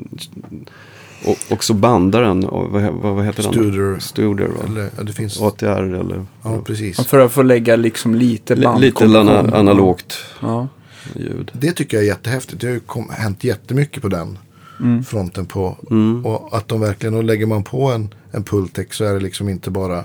och, 1.24 1.36
också 1.50 1.74
bandaren, 1.74 2.44
och 2.44 2.70
vad, 2.70 2.82
vad, 2.82 3.14
vad 3.16 3.24
heter 3.24 3.42
den? 3.42 3.52
Studer. 3.52 3.98
Studer 3.98 4.46
va? 4.48 4.62
Eller, 4.66 4.90
ja, 4.96 5.02
det 5.02 5.12
finns... 5.12 5.40
ATR 5.40 5.66
eller 5.94 6.26
Ja, 6.42 6.58
precis. 6.64 7.06
För 7.06 7.18
att 7.18 7.32
få 7.32 7.42
lägga 7.42 7.76
liksom 7.76 8.14
lite 8.14 8.54
Li- 8.56 8.64
band. 8.64 8.80
lite 8.80 9.04
ana, 9.04 9.38
analogt 9.56 10.18
Ja. 10.40 10.68
ljud. 11.14 11.50
Det 11.54 11.72
tycker 11.72 11.96
jag 11.96 12.04
är 12.04 12.08
jättehäftigt. 12.08 12.60
Det 12.60 12.66
har 12.66 12.74
ju 12.74 12.80
kom, 12.80 13.08
hänt 13.10 13.44
jättemycket 13.44 14.02
på 14.02 14.08
den 14.08 14.38
Mm. 14.80 15.04
fronten. 15.04 15.46
på 15.46 15.76
Mm. 15.90 16.26
Och 16.26 16.56
att 16.56 16.68
de 16.68 16.80
verkligen, 16.80 17.14
och 17.14 17.24
lägger 17.24 17.46
man 17.46 17.62
på 17.64 17.82
en, 17.92 18.14
en 18.32 18.42
Pultec 18.44 18.86
så 18.94 19.04
är 19.04 19.14
det 19.14 19.20
liksom 19.20 19.48
inte 19.48 19.70
bara, 19.70 20.04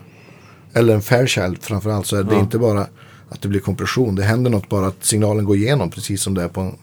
eller 0.74 0.94
en 0.96 1.02
Fairchild 1.02 1.58
framförallt, 1.64 2.06
så 2.06 2.16
är 2.16 2.24
det 2.24 2.34
Ja. 2.34 2.40
inte 2.40 2.58
bara 2.58 2.82
att 3.30 3.42
det 3.42 3.48
blir 3.48 3.60
kompression. 3.60 4.16
Det 4.16 4.24
händer 4.24 4.52
något 4.52 4.70
bara 4.70 4.88
att 4.88 5.06
signalen 5.06 5.46
går 5.46 5.56
igenom 5.56 5.90
precis 5.90 6.22
som 6.22 6.34
det 6.34 6.44
är 6.44 6.48
på 6.48 6.62
en 6.62 6.76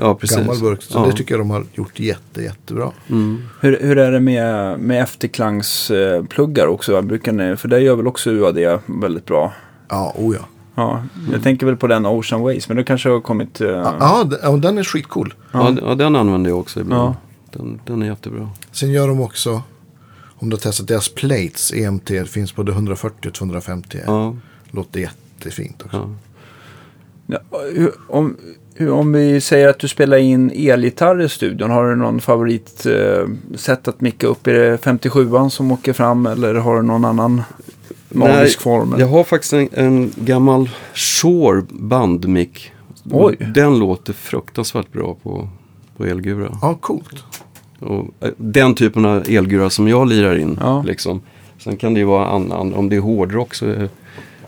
Ja, 0.00 0.14
precis. 0.14 0.36
gammal 0.36 0.60
burk. 0.60 0.82
Så 0.82 0.98
ja. 0.98 1.06
det 1.06 1.12
tycker 1.12 1.34
jag 1.34 1.40
de 1.40 1.50
har 1.50 1.64
gjort 1.74 2.00
jätte, 2.00 2.42
jättebra. 2.42 2.90
mm. 3.08 3.42
Hur, 3.60 3.78
hur 3.80 3.98
är 3.98 4.12
det 4.12 4.20
med, 4.20 4.78
med 4.80 5.02
efterklangspluggar 5.02 6.66
också? 6.66 7.02
Brukar 7.02 7.32
ni, 7.32 7.56
för 7.56 7.68
det 7.68 7.80
gör 7.80 7.96
väl 7.96 8.06
också 8.06 8.30
UAD 8.30 8.80
väldigt 8.86 9.26
bra? 9.26 9.52
Ja, 9.88 10.14
oh 10.18 10.34
ja. 10.36 10.44
Ja, 10.74 11.02
jag 11.32 11.42
tänker 11.42 11.66
väl 11.66 11.76
på 11.76 11.86
den 11.86 12.06
Ocean 12.06 12.42
Ways, 12.42 12.68
men 12.68 12.76
det 12.76 12.84
kanske 12.84 13.08
har 13.08 13.20
kommit... 13.20 13.60
eh, 13.60 13.68
Ja, 13.68 14.28
ja, 14.42 14.56
den 14.56 14.78
är 14.78 14.84
skitcool. 14.84 15.34
Ja. 15.52 15.76
ja, 15.82 15.94
den 15.94 16.16
använder 16.16 16.50
jag 16.50 16.58
också 16.58 16.80
ibland. 16.80 17.02
Ja. 17.02 17.16
Den, 17.58 17.80
den 17.86 18.02
är 18.02 18.06
jättebra. 18.06 18.50
Sen 18.72 18.90
gör 18.90 19.08
de 19.08 19.20
också, 19.20 19.62
om 20.38 20.50
du 20.50 20.56
har 20.56 20.60
testat 20.60 20.88
deras 20.88 21.08
plates, 21.08 21.72
EMT, 21.72 22.10
finns 22.26 22.54
både 22.56 22.72
140 22.72 23.28
och 23.28 23.34
250. 23.34 23.98
Ja, 24.06 24.36
Låter 24.70 25.00
jättefint 25.00 25.82
också. 25.82 25.96
ja. 25.96 27.38
Ja, 27.76 27.88
om, 28.08 28.36
om 28.88 29.12
vi 29.12 29.40
säger 29.40 29.68
att 29.68 29.78
du 29.78 29.88
spelar 29.88 30.16
in 30.16 30.50
elgitarr 30.54 31.22
i 31.22 31.28
studion, 31.28 31.70
har 31.70 31.90
du 31.90 31.96
någon 31.96 32.20
favorit 32.20 32.86
eh, 32.86 33.28
sätt 33.56 33.88
att 33.88 34.00
micka 34.00 34.26
upp? 34.26 34.46
Är 34.46 34.52
det 34.52 34.76
57an 34.76 35.48
som 35.48 35.72
åker 35.72 35.92
fram 35.92 36.26
eller 36.26 36.54
har 36.54 36.76
du 36.76 36.82
någon 36.82 37.04
annan 37.04 37.42
magisk 38.08 38.60
form? 38.60 38.94
Jag 38.98 39.06
har 39.06 39.24
faktiskt 39.24 39.52
en, 39.52 39.68
en 39.72 40.12
gammal 40.16 40.70
Shure 40.94 41.62
bandmick. 41.70 42.72
Oj. 43.10 43.36
Den 43.54 43.78
låter 43.78 44.12
fruktansvärt 44.12 44.92
bra 44.92 45.16
på, 45.22 45.48
på 45.96 46.04
elgura. 46.04 46.58
Ja, 46.62 46.74
coolt. 46.80 47.24
Och, 47.80 48.04
eh, 48.20 48.30
den 48.36 48.74
typen 48.74 49.04
av 49.04 49.24
elgura 49.28 49.70
som 49.70 49.88
jag 49.88 50.08
lirar 50.08 50.36
in. 50.36 50.58
Ja. 50.60 50.82
Liksom. 50.82 51.20
Sen 51.58 51.76
kan 51.76 51.94
det 51.94 52.00
ju 52.00 52.06
vara 52.06 52.26
annan, 52.26 52.74
om 52.74 52.88
det 52.88 52.96
är 52.96 53.00
hårdrock 53.00 53.54
så 53.54 53.66
eh, 53.66 53.88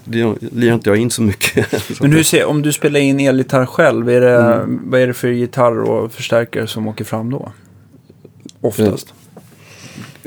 det 0.04 0.34
lirar 0.52 0.74
inte 0.74 0.90
jag 0.90 0.96
in 0.96 1.10
så 1.10 1.22
mycket. 1.22 1.66
Men 2.00 2.12
hur 2.12 2.22
ser, 2.22 2.44
om 2.46 2.62
du 2.62 2.72
spelar 2.72 3.00
in 3.00 3.20
elgitarr 3.20 3.66
själv, 3.66 4.08
är 4.10 4.20
det, 4.20 4.36
Mm. 4.42 4.80
vad 4.84 5.00
är 5.00 5.06
det 5.06 5.14
för 5.14 5.28
gitarr 5.28 5.80
och 5.82 6.12
förstärkare 6.12 6.66
som 6.66 6.88
åker 6.88 7.04
fram 7.04 7.30
då? 7.30 7.52
Oftast. 8.60 9.14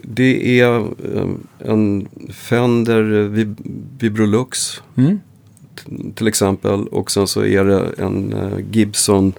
Det 0.01 0.59
är 0.59 0.77
eh, 0.79 1.27
en 1.59 2.07
Fender 2.33 3.03
Vib- 3.29 3.85
Vibrolux 3.99 4.81
Mm. 4.97 5.19
till 6.15 6.27
exempel. 6.27 6.87
Och 6.87 7.11
sen 7.11 7.27
så 7.27 7.45
är 7.45 7.63
det 7.65 7.91
en 7.97 8.33
eh, 8.33 8.59
Gibson, 8.71 9.33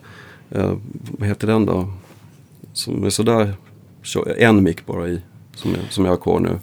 eh, 0.50 0.72
vad 1.18 1.28
heter 1.28 1.46
den 1.46 1.66
då? 1.66 1.88
Som 2.72 3.04
är 3.04 3.10
sådär, 3.10 3.54
en 4.38 4.62
mick 4.62 4.86
bara 4.86 5.08
i. 5.08 5.20
Som, 5.54 5.70
jag- 5.70 5.92
som 5.92 6.04
jag 6.04 6.12
har 6.12 6.16
kvar 6.16 6.40
nu. 6.40 6.58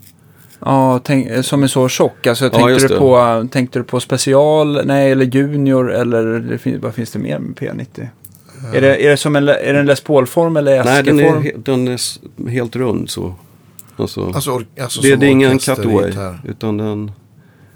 Ja, 0.66 1.00
tänk, 1.04 1.46
som 1.46 1.64
är 1.64 1.68
så 1.68 1.90
tjock. 1.90 2.28
Alltså, 2.28 2.46
Ja, 2.46 2.50
tänkte, 2.50 2.72
just 2.72 2.88
du 2.88 2.98
på, 2.98 3.48
tänkte 3.52 3.80
du 3.80 3.84
på 3.84 4.00
special, 4.00 4.86
nej, 4.86 5.12
eller 5.12 5.26
junior, 5.26 5.94
eller 5.94 6.40
det 6.40 6.58
fin, 6.58 6.80
vad 6.82 6.96
finns 6.96 7.12
det 7.12 7.20
mer 7.20 7.40
med 7.40 7.56
P90? 7.56 8.08
Är, 8.74 8.82
det, 8.82 9.06
är 9.06 9.10
det 9.10 9.18
som 9.18 9.36
en, 9.36 9.48
är 9.48 9.74
det 9.74 9.80
en 9.80 9.86
Les 9.86 10.04
Paul-form 10.04 10.58
eller 10.58 10.84
Nej, 10.84 11.04
den 11.04 11.20
är, 11.20 11.52
den 11.58 11.88
är 11.88 12.50
helt 12.50 12.76
rund 12.76 13.10
så. 13.10 13.36
Alltså, 13.96 14.26
Alltså, 14.26 14.62
alltså 14.82 15.02
det, 15.02 15.16
det 15.16 15.26
är 15.26 15.30
ingen 15.30 15.60
cutaway. 15.60 16.14
Utan 16.44 16.78
den, 16.78 17.12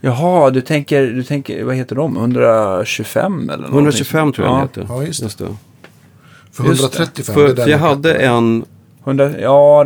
Jaha, 0.02 0.50
du 0.50 0.62
tänker, 0.62 1.08
du 1.08 1.24
tänker, 1.24 1.64
vad 1.64 1.76
heter 1.76 1.96
de? 1.96 2.18
125 2.18 3.34
eller 3.34 3.58
någonting? 3.58 3.76
125 3.76 4.34
tror 4.34 4.48
jag 4.48 4.54
ja. 4.54 4.58
den 4.60 4.68
heter. 4.68 4.86
Ja, 4.90 5.04
just 5.04 5.20
det. 5.20 5.26
Just 5.26 5.38
det. 5.38 5.46
För 6.52 6.64
Just 6.64 6.92
det. 6.92 6.98
135, 6.98 7.36
För, 7.36 7.70
jag 7.70 7.78
hade 7.78 8.14
en, 8.14 8.66
100, 9.08 9.40
ja, 9.40 9.86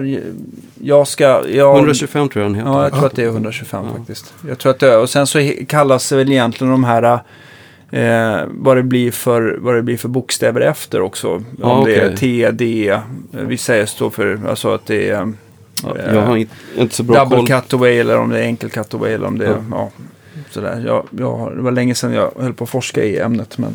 jag 0.82 1.07
ska... 1.07 1.24
Jag, 1.49 1.76
125 1.78 2.30
tror 2.30 2.43
jag 2.43 2.51
den 2.51 2.55
heter. 2.55 2.69
Ja, 2.72 2.84
jag 2.84 2.93
tror 2.93 3.05
att 3.05 3.15
det 3.15 3.24
är 3.24 3.28
125 3.28 3.86
faktiskt. 3.97 4.34
Jag 4.47 4.57
tror 4.57 4.69
att 4.72 4.80
det 4.80 4.93
är, 4.93 4.99
och 4.99 5.09
sen 5.09 5.28
så 5.28 5.51
kallas 5.67 6.09
det 6.09 6.15
väl 6.15 6.32
egentligen 6.32 6.72
de 6.72 6.84
här, 6.84 7.19
eh, 7.91 8.41
vad, 8.47 8.78
det 8.78 8.84
blir 8.84 9.11
för, 9.11 9.57
vad 9.61 9.76
det 9.76 9.82
blir 9.82 9.97
för 9.97 10.09
bokstäver 10.09 10.61
efter 10.61 11.01
också. 11.01 11.43
Ja, 11.61 11.72
Om 11.72 11.86
det 11.86 11.95
är. 11.95 12.15
T, 12.15 12.51
D, 12.51 12.89
eh, 12.89 12.99
vissa 13.32 13.76
är 13.76 13.86
står 13.86 14.09
för, 14.09 14.39
alltså 14.49 14.74
att 14.74 14.86
det 14.86 15.09
är 15.09 15.34
Ja, 15.84 15.97
eh, 15.97 16.15
jag 16.15 16.22
har 16.22 16.38
inte, 16.38 16.55
inte 16.78 16.95
så 16.95 17.03
bra 17.03 17.19
double 17.24 17.38
koll. 17.38 17.47
cutaway 17.47 17.97
eller 17.99 18.17
om 18.17 18.30
det 18.30 18.39
är 18.39 18.43
enkel 18.43 18.69
cutaway 18.69 19.13
eller 19.13 19.28
om 19.28 19.38
det 19.38 19.45
är, 19.45 19.49
Ja. 19.49 19.57
ja. 19.72 19.91
sådär. 20.51 20.84
Jag, 20.86 21.05
jag, 21.19 21.55
det 21.55 21.61
var 21.61 21.72
länge 21.72 21.95
sedan 21.95 22.13
jag 22.13 22.32
höll 22.39 22.53
på 22.53 22.63
att 22.63 22.69
forska 22.69 23.03
i 23.03 23.19
ämnet, 23.19 23.57
men 23.57 23.72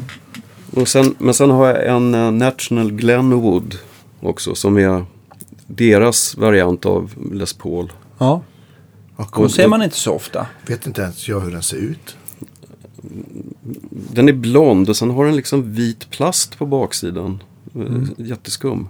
Och 0.74 0.88
sen, 0.88 1.14
men 1.18 1.34
sen 1.34 1.50
har 1.50 1.66
jag 1.66 1.86
en 1.86 2.14
eh, 2.14 2.30
National 2.30 2.92
Glenwood 2.92 3.74
också 4.20 4.54
som 4.54 4.78
är 4.78 5.04
deras 5.66 6.36
variant 6.36 6.86
av 6.86 7.12
Les 7.32 7.52
Paul. 7.52 7.92
Ja, 8.18 8.42
och 9.16 9.50
ser 9.50 9.68
man 9.68 9.82
inte 9.82 9.96
så 9.96 10.12
ofta. 10.12 10.46
vet 10.66 10.86
inte 10.86 11.02
ens 11.02 11.28
jag 11.28 11.40
hur 11.40 11.50
den 11.50 11.62
ser 11.62 11.76
ut. 11.76 12.16
Den 13.90 14.28
är 14.28 14.32
blond 14.32 14.88
och 14.88 14.96
sen 14.96 15.10
har 15.10 15.24
den 15.24 15.36
liksom 15.36 15.72
vit 15.72 16.10
plast 16.10 16.58
på 16.58 16.66
baksidan. 16.66 17.42
Mm. 17.74 18.14
Jätteskum. 18.16 18.88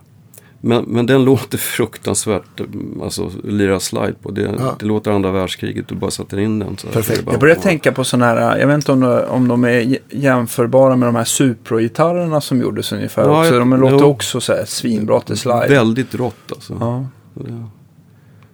Men, 0.67 0.85
men 0.85 1.07
den 1.07 1.25
låter 1.31 1.59
fruktansvärt, 1.59 2.61
alltså 3.03 3.31
lira 3.45 3.81
slide 3.81 4.15
på. 4.23 4.31
Det, 4.31 4.41
Ja. 4.59 4.77
det 4.79 4.87
låter 4.87 5.11
andra 5.11 5.31
världskriget, 5.31 5.89
du 5.89 5.95
bara 5.95 6.11
sätter 6.11 6.39
in 6.39 6.59
den. 6.59 6.77
Så 6.77 6.87
Perfekt. 6.89 7.25
bara- 7.25 7.33
Jag 7.33 7.41
börjar 7.41 7.55
tänka 7.57 7.93
på 7.93 8.05
sådana 8.05 8.27
här, 8.27 8.59
jag 8.59 8.67
vet 8.67 8.75
inte 8.75 8.93
om 8.93 9.01
de, 9.01 9.21
om 9.29 9.49
de 9.49 9.65
är 9.65 9.99
jämförbara 10.11 10.97
med 10.97 11.09
de 11.09 11.15
här 11.17 11.25
Supro-gitarrerna 11.25 12.41
som 12.41 12.61
gjordes 12.61 12.93
ungefär 12.93 13.23
Ja, 13.23 13.41
också. 13.41 13.55
jag- 13.55 13.61
De 13.63 13.81
låter 13.81 13.97
jo. 14.01 14.05
också 14.05 14.41
så 14.41 14.53
här 14.53 14.65
svinbra 14.65 15.21
till 15.21 15.37
slide. 15.37 15.67
Väldigt 15.69 16.15
rått 16.15 16.53
alltså. 16.53 16.77
Ja. 16.81 17.07
Det- 17.35 17.65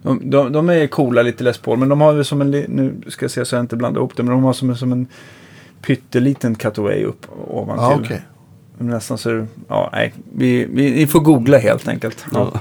De, 0.01 0.29
de, 0.29 0.51
de 0.51 0.69
är 0.69 0.87
coola 0.87 1.21
lite 1.21 1.43
Les 1.43 1.57
Paul, 1.57 1.77
men 1.77 1.89
de 1.89 2.01
har 2.01 2.13
väl 2.13 2.25
som 2.25 2.41
en, 2.41 2.51
nu 2.51 2.93
ska 3.07 3.23
jag 3.23 3.31
se 3.31 3.45
så 3.45 3.55
jag 3.55 3.63
inte 3.63 3.75
blandar 3.75 3.99
ihop 4.01 4.15
det, 4.17 4.23
men 4.23 4.31
de 4.33 4.43
har 4.43 4.53
som, 4.53 4.69
en- 4.69 4.75
som 4.77 4.91
en 4.91 5.07
pytteliten 5.81 6.55
cutaway 6.55 7.03
upp 7.03 7.25
ovantill. 7.47 7.83
Ja, 7.83 7.99
okej. 8.05 8.21
Nästan 8.83 9.17
så, 9.17 9.45
ja 9.67 9.89
nej, 9.93 10.13
vi, 10.35 10.65
vi, 10.65 10.91
ni 10.91 11.07
får 11.07 11.19
googla 11.19 11.57
helt 11.57 11.87
enkelt. 11.87 12.25
Ja. 12.31 12.59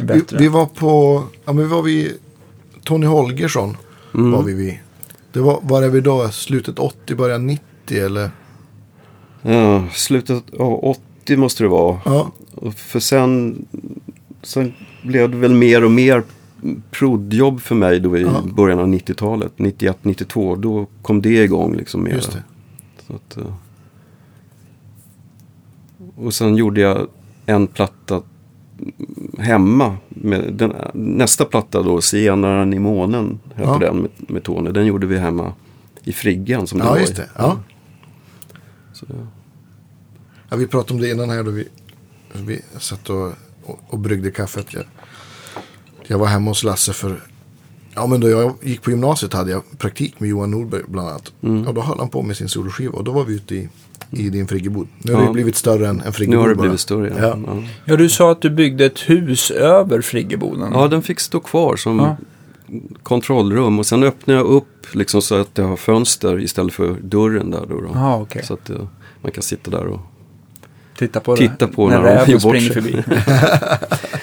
Vi, 0.00 0.22
vi 0.38 0.48
var 0.48 0.66
på, 0.66 1.22
ja 1.44 1.52
men 1.52 1.64
vi 1.64 1.70
var 1.70 1.82
vid 1.82 2.12
Tony 2.84 3.06
Holgersson. 3.06 3.76
Mm. 4.14 4.30
Var 4.32 4.42
vi 4.42 4.54
vid. 4.54 4.78
Det 5.32 5.40
var, 5.40 5.58
var 5.62 5.82
är 5.82 5.88
vi 5.88 6.00
då? 6.00 6.28
Slutet 6.28 6.78
80, 6.78 7.14
början 7.14 7.46
90 7.46 7.62
eller? 8.04 8.30
Ja, 9.42 9.84
slutet 9.92 10.44
av 10.58 10.84
80 10.84 11.36
måste 11.36 11.64
det 11.64 11.68
vara. 11.68 11.98
Ja, 12.04 12.30
Och 12.54 12.74
För 12.74 13.00
sen, 13.00 13.64
sen 14.42 14.72
blev 15.02 15.30
det 15.30 15.36
väl 15.36 15.54
mer 15.54 15.84
och 15.84 15.90
mer 15.90 16.22
proddjobb 16.90 17.60
för 17.60 17.74
mig 17.74 18.00
då 18.00 18.16
i 18.18 18.22
Ja. 18.22 18.42
början 18.56 18.78
av 18.78 18.86
90-talet. 18.88 19.52
91, 19.56 19.96
92. 20.02 20.56
Då 20.56 20.86
kom 21.02 21.22
det 21.22 21.42
igång 21.44 21.76
liksom 21.76 22.02
mer. 22.04 22.10
just 22.12 22.32
det. 22.32 22.42
Så 23.06 23.12
att, 23.14 23.36
eh, 23.36 23.52
och 26.16 26.34
sen 26.34 26.56
gjorde 26.56 26.80
jag 26.80 27.06
en 27.46 27.66
platta 27.66 28.22
hemma. 29.38 29.96
Med 30.08 30.52
den, 30.54 30.72
nästa 30.94 31.44
platta 31.44 31.82
då, 31.82 32.00
Zigenaren 32.00 32.74
i 32.74 32.78
månen, 32.78 33.40
hette 33.54 33.68
Ja. 33.70 33.78
den 33.78 33.96
med, 33.96 34.10
med 34.18 34.42
Tony. 34.44 34.70
Den 34.70 34.86
gjorde 34.86 35.06
vi 35.06 35.18
hemma 35.18 35.52
i 36.04 36.12
Friggan 36.12 36.66
som 36.66 36.78
det 36.78 36.84
Ja, 36.84 36.90
var 36.90 36.98
just 36.98 37.16
det. 37.16 37.28
Ja. 37.38 37.58
Så, 38.92 39.06
Ja, 40.48 40.56
vi 40.56 40.66
pratade 40.66 40.94
om 40.94 41.00
det 41.00 41.10
innan 41.10 41.30
här 41.30 41.42
då 41.42 41.50
vi, 41.50 41.68
vi 42.32 42.60
satt 42.78 43.10
och, 43.10 43.32
och, 43.64 43.80
och 43.88 43.98
bryggde 43.98 44.30
kaffet. 44.30 44.72
Jag, 44.72 44.84
jag 46.06 46.18
var 46.18 46.26
hemma 46.26 46.50
hos 46.50 46.64
Lasse 46.64 46.92
för, 46.92 47.20
ja 47.94 48.06
men 48.06 48.20
då 48.20 48.28
jag 48.28 48.54
gick 48.62 48.82
på 48.82 48.90
gymnasiet 48.90 49.32
hade 49.32 49.50
jag 49.50 49.62
praktik 49.78 50.20
med 50.20 50.28
Johan 50.28 50.50
Norberg 50.50 50.82
bland 50.88 51.08
annat. 51.08 51.32
Mm. 51.42 51.66
Och 51.66 51.74
då 51.74 51.80
höll 51.80 51.98
han 51.98 52.08
på 52.08 52.22
med 52.22 52.36
sin 52.36 52.48
soloskiva 52.48 52.92
och 52.92 53.04
då 53.04 53.12
var 53.12 53.24
vi 53.24 53.34
ute 53.34 53.54
i, 53.54 53.68
i 54.16 54.30
din 54.30 54.48
friggebod. 54.48 54.86
Nu 54.98 55.12
har 55.12 55.20
Ja. 55.20 55.26
det 55.26 55.32
blivit 55.32 55.56
större 55.56 55.88
än 55.88 56.00
en 56.00 56.02
nu 56.06 56.12
friggebod 56.12 56.40
har 56.42 56.48
det 56.48 56.54
blivit 56.54 56.80
större. 56.80 57.08
Ja. 57.08 57.14
Ja. 57.26 57.36
Ja. 57.46 57.62
Ja, 57.84 57.96
du 57.96 58.08
sa 58.08 58.30
att 58.32 58.42
du 58.42 58.50
byggde 58.50 58.84
ett 58.86 58.98
hus 59.10 59.50
över 59.50 60.00
friggeboden. 60.00 60.70
Ja, 60.72 60.88
den 60.88 61.02
fick 61.02 61.20
stå 61.20 61.40
kvar 61.40 61.76
som 61.76 61.98
Ja. 61.98 62.16
kontrollrum. 63.02 63.78
Och 63.78 63.86
sen 63.86 64.02
öppnade 64.02 64.38
jag 64.40 64.46
upp 64.46 64.86
liksom 64.94 65.22
så 65.22 65.34
att 65.34 65.54
det 65.54 65.62
har 65.62 65.76
fönster 65.76 66.40
istället 66.40 66.74
för 66.74 66.94
dörren 67.02 67.50
där. 67.50 67.66
Då, 67.68 67.80
då. 67.80 67.90
Jaha, 67.94 68.16
okej. 68.20 68.42
Så 68.44 68.54
att 68.54 68.70
eh, 68.70 68.76
man 69.22 69.32
kan 69.32 69.42
sitta 69.42 69.70
där 69.70 69.86
och... 69.86 70.00
Titta 70.98 71.20
på 71.20 71.36
Titta 71.36 71.66
på 71.68 71.88
när 71.88 71.98
när 71.98 72.04
de 72.04 72.08
räven 72.10 72.30
gör 72.30 72.40
bort 72.40 72.56
springer 72.56 72.72
sig. 72.72 72.82
förbi. 72.82 73.02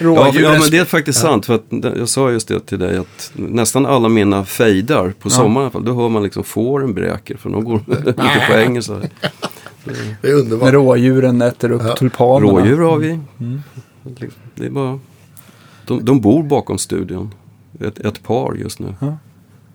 Ja, 0.00 0.32
ja, 0.34 0.50
men 0.60 0.70
det 0.70 0.78
är 0.78 0.84
faktiskt 0.84 1.20
sant. 1.20 1.46
För 1.46 1.54
att 1.54 1.62
jag 1.98 2.08
sa 2.08 2.30
just 2.30 2.48
det 2.48 2.60
till 2.60 2.78
dig 2.78 2.96
att 2.96 3.32
nästan 3.34 3.86
alla 3.86 4.08
mina 4.08 4.44
fejdar 4.44 5.08
på 5.18 5.28
Ja. 5.28 5.30
sommaren 5.30 5.54
i 5.56 5.60
alla 5.64 5.70
fall. 5.70 5.84
Då 5.84 5.94
hör 5.94 6.08
man 6.08 6.22
liksom 6.22 6.44
fåren 6.44 6.94
bräker 6.94 7.36
för 7.36 7.50
de 7.50 7.64
går 7.64 7.80
lite 7.86 8.12
på 8.52 8.58
engelska. 8.58 8.94
Det 10.22 10.28
är 10.28 10.34
underbart. 10.34 10.64
När 10.64 10.72
rådjuren 10.72 11.42
äter 11.42 11.70
upp 11.70 11.82
Ja. 11.84 11.96
tulpanerna. 11.96 12.52
Rådjur 12.52 12.78
har 12.80 12.98
vi. 12.98 13.18
Mm. 13.40 13.60
Det 14.54 14.66
är 14.66 14.70
bara... 14.70 15.00
De, 15.86 16.04
de 16.04 16.20
bor 16.20 16.42
bakom 16.42 16.78
studion. 16.78 17.34
Ett, 17.80 17.98
ett 17.98 18.22
par 18.22 18.54
just 18.54 18.78
nu. 18.78 18.94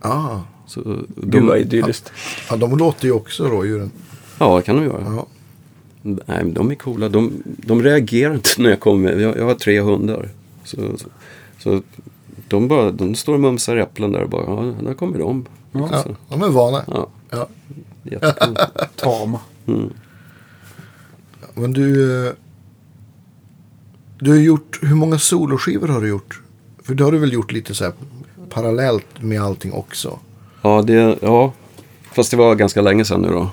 Ah. 0.02 0.40
Så 0.68 0.82
Gud 1.16 1.44
vad 1.44 1.56
de, 1.58 1.62
idylliskt. 1.62 2.12
Ja, 2.50 2.56
de 2.56 2.78
låter 2.78 3.06
ju 3.06 3.12
också 3.12 3.48
rådjuren. 3.48 3.92
ja, 4.40 4.56
det 4.58 4.62
kan 4.62 4.76
de 4.76 4.84
göra. 4.86 5.04
Ja. 5.06 5.26
Nej, 6.02 6.20
men 6.26 6.54
de 6.54 6.72
är 6.72 6.76
coola. 6.76 7.10
De, 7.10 7.32
de 7.46 7.84
reagerar 7.84 8.34
inte 8.34 8.50
när 8.58 8.70
jag 8.70 8.80
kommer. 8.80 9.14
Jag, 9.14 9.38
jag 9.38 9.46
har 9.46 9.56
tre 9.56 9.82
hundar. 9.82 10.30
Så, 10.64 10.78
så, 10.98 11.08
så 11.60 11.82
de, 12.48 12.68
bara, 12.68 12.92
de 12.92 13.16
står 13.16 13.34
och 13.34 13.40
mumsar 13.40 13.78
äpplen 13.78 14.12
där 14.12 14.22
och 14.24 14.30
bara, 14.30 14.44
ja, 14.48 14.74
där 14.84 14.94
kommer 14.94 15.20
de. 15.20 15.46
Ja. 15.72 15.90
Ja, 15.92 16.04
de 16.30 16.44
är 16.44 16.50
vana. 16.50 16.84
ja, 16.88 17.08
Ja. 17.30 17.48
jättekul. 18.04 18.58
Tama. 18.96 19.40
Mm. 19.68 19.94
Men 21.54 21.74
du, 21.74 22.26
eh, 22.28 22.34
du 24.20 24.32
har 24.32 24.38
gjort, 24.38 24.80
hur 24.82 24.96
många 24.96 25.20
soloskivor 25.20 25.88
har 25.88 26.02
du 26.02 26.08
gjort? 26.08 26.42
För 26.84 26.96
det 26.96 27.04
har 27.04 27.12
du 27.12 27.18
väl 27.18 27.34
gjort 27.34 27.52
lite 27.52 27.76
så 27.76 27.84
här 27.84 27.94
parallellt 28.50 29.22
med 29.22 29.42
allting 29.42 29.74
också? 29.74 30.20
Ja, 30.62 30.82
det, 30.82 31.18
ja, 31.22 31.54
fast 32.12 32.32
det 32.32 32.38
var 32.38 32.56
ganska 32.56 32.82
länge 32.82 33.06
sedan 33.06 33.22
nu 33.22 33.28
då. 33.30 33.50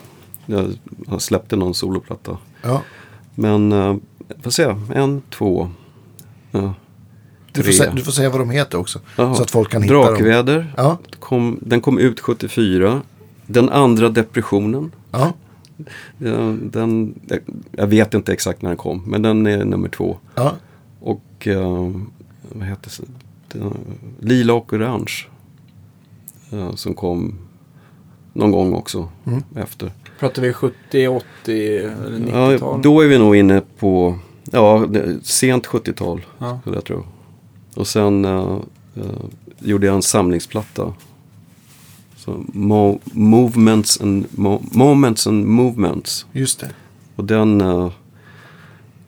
Jag 0.47 1.23
släppte 1.23 1.57
någon 1.57 1.75
soloplatta. 1.75 2.39
Ja. 2.63 2.83
Men, 3.35 3.73
uh, 3.73 3.97
får 4.43 4.51
se, 4.51 4.75
en, 4.95 5.23
två, 5.31 5.71
ja, 6.51 6.75
Du, 7.53 7.63
får 7.63 7.73
säga, 7.73 7.93
du 7.93 8.03
får 8.03 8.13
säga 8.13 8.31
vad 8.31 8.41
de 8.41 8.51
heter 8.51 8.79
också. 8.79 9.01
Jaha. 9.17 9.35
Så 9.35 9.43
att 9.43 9.51
folk 9.51 9.71
kan 9.71 9.83
hitta 9.83 9.95
dem. 9.95 10.05
Drakväder, 10.05 10.75
Ja. 10.77 10.99
kom, 11.19 11.59
den 11.63 11.81
kom 11.81 11.99
ut 11.99 12.21
74. 12.21 13.03
Den 13.47 13.69
andra 13.69 14.09
depressionen. 14.09 14.93
Ja. 15.11 15.33
Den, 16.19 16.71
den, 16.73 17.15
jag 17.73 17.87
vet 17.87 18.15
inte 18.15 18.33
exakt 18.33 18.63
när 18.63 18.71
den 18.71 18.77
kom, 18.77 19.03
men 19.07 19.23
den 19.23 19.47
är 19.47 19.65
nummer 19.65 19.89
två. 19.89 20.17
Ja. 20.35 20.53
Och 21.01 21.47
eh, 21.49 21.91
vad 22.53 22.69
heter 22.69 22.93
det? 23.49 23.73
Lila 24.21 24.53
och 24.55 24.73
orange. 24.73 25.13
eh, 26.53 26.75
som 26.75 26.95
kom 26.95 27.35
någon 28.33 28.51
gång 28.53 28.75
också 28.75 29.09
Mm. 29.27 29.43
efter. 29.57 29.93
Pratar 30.19 30.43
vi 30.43 30.53
70, 30.53 31.09
80 31.09 31.77
eller 31.79 32.19
90-tal? 32.19 32.59
Ja, 32.61 32.81
då 32.83 33.01
är 33.01 33.09
vi 33.09 33.19
nog 33.19 33.37
inne 33.37 33.63
på 33.79 34.19
ja, 34.53 34.87
sent 35.23 35.67
70-tal. 35.67 36.21
Ja. 36.39 36.59
Skulle 36.61 36.77
jag 36.77 36.85
tro. 36.85 37.05
Och 37.77 37.87
sen 37.87 38.25
eh, 38.25 38.59
eh, 38.97 39.03
gjorde 39.59 39.87
jag 39.87 39.95
en 39.97 40.03
samlingsplatta. 40.03 40.93
Så, 42.25 42.45
mo 42.53 43.01
movements 43.13 44.01
and 44.01 44.25
mo 44.31 44.63
Moments 44.73 45.27
and 45.27 45.47
Movements. 45.47 46.27
Just 46.33 46.61
det. 46.61 46.71
Och 47.17 47.25
den, 47.25 47.61
eh, 47.61 47.91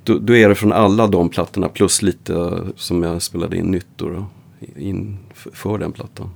då, 0.04 0.18
då 0.18 0.36
är 0.36 0.48
det 0.48 0.54
från 0.54 0.72
alla 0.72 1.06
de 1.06 1.28
plattorna 1.28 1.68
plus 1.68 2.02
lite 2.02 2.34
eh, 2.34 2.58
som 2.76 3.02
jag 3.02 3.22
spelade 3.22 3.56
in 3.56 3.64
nytt 3.66 3.86
då, 3.96 4.08
då 4.08 4.24
in 4.76 5.18
f- 5.32 5.46
för 5.52 5.78
den 5.78 5.92
plattan. 5.92 6.30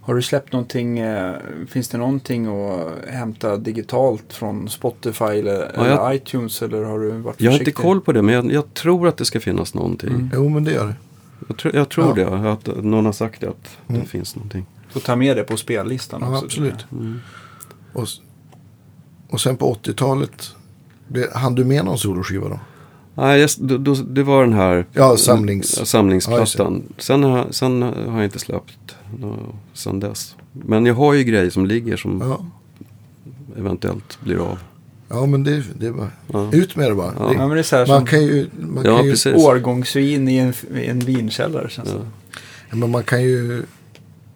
Har 0.00 0.14
du 0.14 0.22
släppt 0.22 0.52
någonting, 0.52 0.98
eh, 0.98 1.34
finns 1.68 1.88
det 1.88 1.98
någonting 1.98 2.46
att 2.46 2.90
hämta 3.08 3.56
digitalt 3.56 4.32
från 4.32 4.68
Spotify 4.68 5.24
eller, 5.24 5.72
Ja, 5.76 5.86
jag- 5.86 6.14
iTunes? 6.16 6.62
Eller 6.62 6.82
har 6.84 6.98
du 6.98 7.10
varit 7.10 7.40
Jag 7.40 7.50
har 7.50 7.54
inte 7.54 7.64
försiktig? 7.64 7.74
koll 7.84 8.00
på 8.00 8.12
det 8.12 8.22
men 8.22 8.34
jag, 8.34 8.52
jag 8.52 8.74
tror 8.74 9.08
att 9.08 9.16
det 9.16 9.24
ska 9.24 9.40
finnas 9.40 9.74
någonting. 9.74 10.10
Mm. 10.10 10.30
Jo, 10.34 10.48
men 10.48 10.64
det 10.64 10.72
gör 10.72 10.86
det. 10.86 10.94
Jag, 11.48 11.56
tror- 11.58 11.74
jag 11.76 11.88
tror 11.88 12.18
Ja. 12.18 12.24
det, 12.42 12.50
att 12.52 12.84
någon 12.84 13.04
har 13.06 13.12
sagt 13.12 13.40
det, 13.40 13.48
att 13.48 13.78
Mm. 13.88 14.00
det 14.00 14.06
finns 14.08 14.36
någonting. 14.36 14.66
Får 14.94 15.00
ta 15.00 15.16
med 15.16 15.36
det 15.36 15.44
på 15.44 15.56
spellistan 15.56 16.20
Ja, 16.22 16.28
också. 16.32 16.44
absolut. 16.44 16.86
Mm. 16.92 17.20
Och, 17.92 18.08
och 19.30 19.40
sen 19.40 19.56
på 19.56 19.74
80-talet, 19.74 20.54
det- 21.08 21.34
hann 21.34 21.54
du 21.54 21.64
med 21.64 21.84
någon 21.84 21.98
soloskiva 21.98 22.48
då? 22.48 22.60
Nej, 23.14 23.40
jag, 23.40 23.50
då, 23.58 23.78
då, 23.78 23.94
det 23.94 24.22
var 24.22 24.44
den 24.44 24.52
här 24.52 24.86
Ja, 24.92 25.14
samlings- 25.18 25.84
samlingsplattan. 25.84 26.82
Ja, 26.88 26.94
sen, 27.02 27.22
har, 27.24 27.46
sen 27.50 27.82
har 27.82 28.14
jag 28.16 28.24
inte 28.24 28.38
släppt 28.38 28.94
sen 29.72 30.00
dess. 30.00 30.36
Men 30.52 30.86
jag 30.86 30.94
har 30.94 31.14
ju 31.14 31.24
grejer 31.24 31.50
som 31.50 31.66
ligger 31.66 31.96
som 31.96 32.20
Ja, 32.20 32.46
eventuellt 33.58 34.18
blir 34.20 34.36
av. 34.38 34.58
ja 35.08 35.26
men 35.26 35.44
det, 35.44 35.62
det 35.78 35.86
är 35.86 35.92
bara, 35.92 36.10
Ja. 36.32 36.50
ut 36.52 36.76
med 36.76 36.90
det 36.90 36.94
bara. 36.94 37.06
Ja. 37.06 37.12
jag. 37.18 37.28
Ja, 37.28 37.32
Det, 37.32 37.38
men 37.38 37.50
det 37.50 37.58
är 37.58 37.62
så 37.62 37.76
här 37.76 37.86
man 37.86 37.98
som 37.98 38.06
kan 38.06 38.22
ju, 38.22 38.46
man 38.58 38.84
Ja, 38.84 38.96
kan 38.96 39.06
ju, 39.06 39.34
årgångsvin 39.34 40.28
i 40.28 40.36
en, 40.36 40.54
i 40.74 40.86
en 40.86 40.98
vinkällare. 40.98 41.68
Känns 41.70 41.88
Ja. 41.88 41.94
det. 41.94 42.06
ja, 42.70 42.76
men 42.76 42.90
man 42.90 43.02
kan 43.02 43.22
ju, 43.22 43.62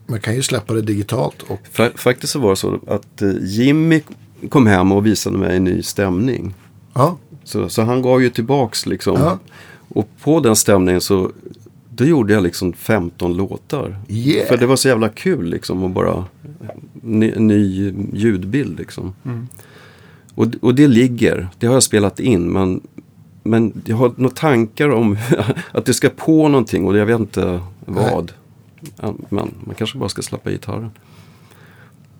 man 0.08 0.20
kan 0.20 0.34
ju 0.34 0.42
släppa 0.42 0.74
det 0.74 0.82
digitalt 0.82 1.42
och 1.42 1.60
Fa- 1.72 1.96
Faktiskt 1.96 2.32
så 2.32 2.38
var 2.38 2.50
det 2.50 2.56
så 2.56 2.78
att 2.86 3.22
eh, 3.22 3.32
Jimmy 3.40 4.00
kom 4.48 4.66
hem 4.66 4.92
och 4.92 5.06
visade 5.06 5.38
mig 5.38 5.56
en 5.56 5.64
ny 5.64 5.82
stämning. 5.82 6.54
ja, 6.94 7.16
Så, 7.44 7.68
så 7.68 7.82
han 7.82 8.02
gav 8.02 8.22
ju 8.22 8.30
tillbaks 8.30 8.86
liksom. 8.86 9.14
Ja. 9.20 9.38
Och 9.88 10.08
på 10.22 10.40
den 10.40 10.56
stämningen 10.56 11.00
så 11.00 11.30
då 11.94 12.04
gjorde 12.04 12.32
jag 12.32 12.42
liksom 12.42 12.72
15 12.72 13.36
låtar. 13.36 13.98
Yeah. 14.08 14.48
För 14.48 14.56
det 14.56 14.66
var 14.66 14.76
så 14.76 14.88
jävla 14.88 15.08
kul 15.08 15.44
liksom 15.50 15.84
att 15.84 15.90
bara 15.90 16.24
ny, 17.02 17.32
ny 17.36 17.92
ljudbild 18.12 18.78
liksom. 18.78 19.14
Mm. 19.24 19.48
Och, 20.34 20.46
och 20.60 20.74
det 20.74 20.88
ligger, 20.88 21.48
det 21.58 21.66
har 21.66 21.74
jag 21.74 21.82
spelat 21.82 22.20
in 22.20 22.52
men, 22.52 22.80
men 23.42 23.82
jag 23.84 23.96
har 23.96 24.12
några 24.16 24.34
tankar 24.34 24.88
om 24.88 25.16
att 25.72 25.84
det 25.84 25.94
ska 25.94 26.08
på 26.08 26.48
någonting 26.48 26.84
och 26.86 26.96
jag 26.98 27.06
vet 27.06 27.20
inte 27.20 27.60
vad. 27.86 28.32
Men 29.28 29.54
man 29.64 29.74
kanske 29.78 29.98
bara 29.98 30.08
ska 30.08 30.22
släppa 30.22 30.50
gitarren. 30.50 30.90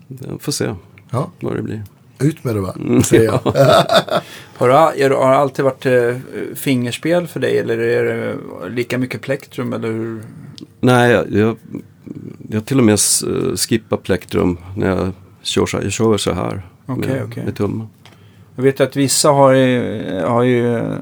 Jag 0.07 0.41
får 0.41 0.51
se 0.51 0.75
Ja, 1.11 1.31
vad 1.39 1.55
det 1.55 1.61
blir. 1.61 1.83
ut 2.19 2.43
med 2.43 2.55
det 2.55 2.61
va? 2.61 2.73
Mm, 2.79 3.03
säger 3.03 3.23
jag. 3.23 3.39
Har 4.57 4.67
det, 4.67 4.75
har 5.15 5.31
det 5.31 5.37
alltid 5.37 5.65
varit 5.65 5.85
eh, 5.85 6.15
fingerspel 6.55 7.27
för 7.27 7.39
dig 7.39 7.57
eller 7.59 7.77
är 7.77 8.03
det 8.03 8.37
lika 8.69 8.97
mycket 8.97 9.21
plektrum 9.21 9.73
eller 9.73 9.87
hur? 9.87 10.21
Nej, 10.79 11.11
jag, 11.11 11.31
jag, 11.31 11.55
jag 12.49 12.65
till 12.65 12.77
och 12.77 12.83
med 12.83 12.99
uh, 13.27 13.55
skippar 13.55 13.97
plektrum 13.97 14.57
när 14.75 14.87
jag 14.89 15.11
kör 15.41 15.65
så 15.65 15.77
här, 15.77 15.83
jag 15.83 15.91
kör 15.93 16.17
så 16.17 16.33
här 16.33 16.61
Okej, 16.85 17.07
med, 17.13 17.23
okej. 17.23 17.43
med 17.45 17.55
tummen. 17.55 17.87
Jag 18.55 18.63
vet 18.63 18.81
att 18.81 18.95
vissa 18.95 19.29
har, 19.29 19.53
har 20.27 20.43
ju 20.43 20.75
eh, 20.77 20.93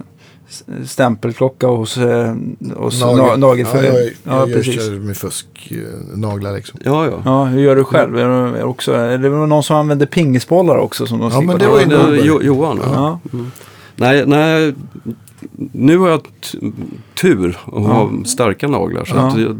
stämpelklocka 0.86 1.68
hos, 1.68 1.98
eh, 1.98 2.36
hos 2.76 3.02
Nagel. 3.02 3.18
na, 3.26 3.36
nagelfärg. 3.36 3.86
Ja, 3.86 3.94
jag, 3.94 4.04
jag, 4.04 4.12
Ja, 4.24 4.40
jag 4.40 4.54
precis. 4.54 4.76
kör 4.76 4.92
med 5.00 5.18
fusknaglar 5.18 6.54
liksom. 6.56 6.80
Ja, 6.84 7.06
ja. 7.06 7.22
Ja, 7.26 7.44
hur 7.46 7.62
gör 7.62 7.76
du 7.76 7.84
själv? 7.84 8.18
Är 8.18 8.54
det, 8.54 8.64
också, 8.64 8.94
är 8.94 9.18
det 9.18 9.30
någon 9.30 9.64
som 9.64 9.76
använder 9.76 10.06
pingisbollar 10.06 10.78
också? 10.78 11.06
Som 11.06 11.20
de 11.20 11.32
Ja, 11.32 11.42
men 11.42 11.58
det 11.60 11.68
var 11.68 11.80
ju 11.80 11.86
Ja. 11.92 12.16
Jo, 12.24 12.42
Johan. 12.42 12.80
Ja. 12.84 13.20
Ja. 13.32 13.38
Nej, 13.96 14.24
nej, 14.28 14.74
nu 15.72 15.98
har 15.98 16.10
jag 16.10 16.22
tur 17.22 17.58
att 17.66 17.74
ha 17.84 18.10
starka 18.26 18.68
naglar. 18.68 19.06
Så 19.06 19.16
Ja. 19.16 19.28
att 19.28 19.40
jag, 19.42 19.58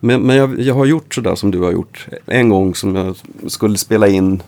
men 0.00 0.22
men 0.22 0.36
jag, 0.36 0.60
jag 0.60 0.74
har 0.74 0.84
gjort 0.84 1.14
sådär 1.14 1.34
som 1.34 1.50
du 1.50 1.58
har 1.60 1.72
gjort. 1.72 2.06
En 2.26 2.48
gång 2.48 2.74
som 2.74 2.94
jag 2.96 3.16
skulle 3.46 3.78
spela 3.78 4.08
in 4.08 4.42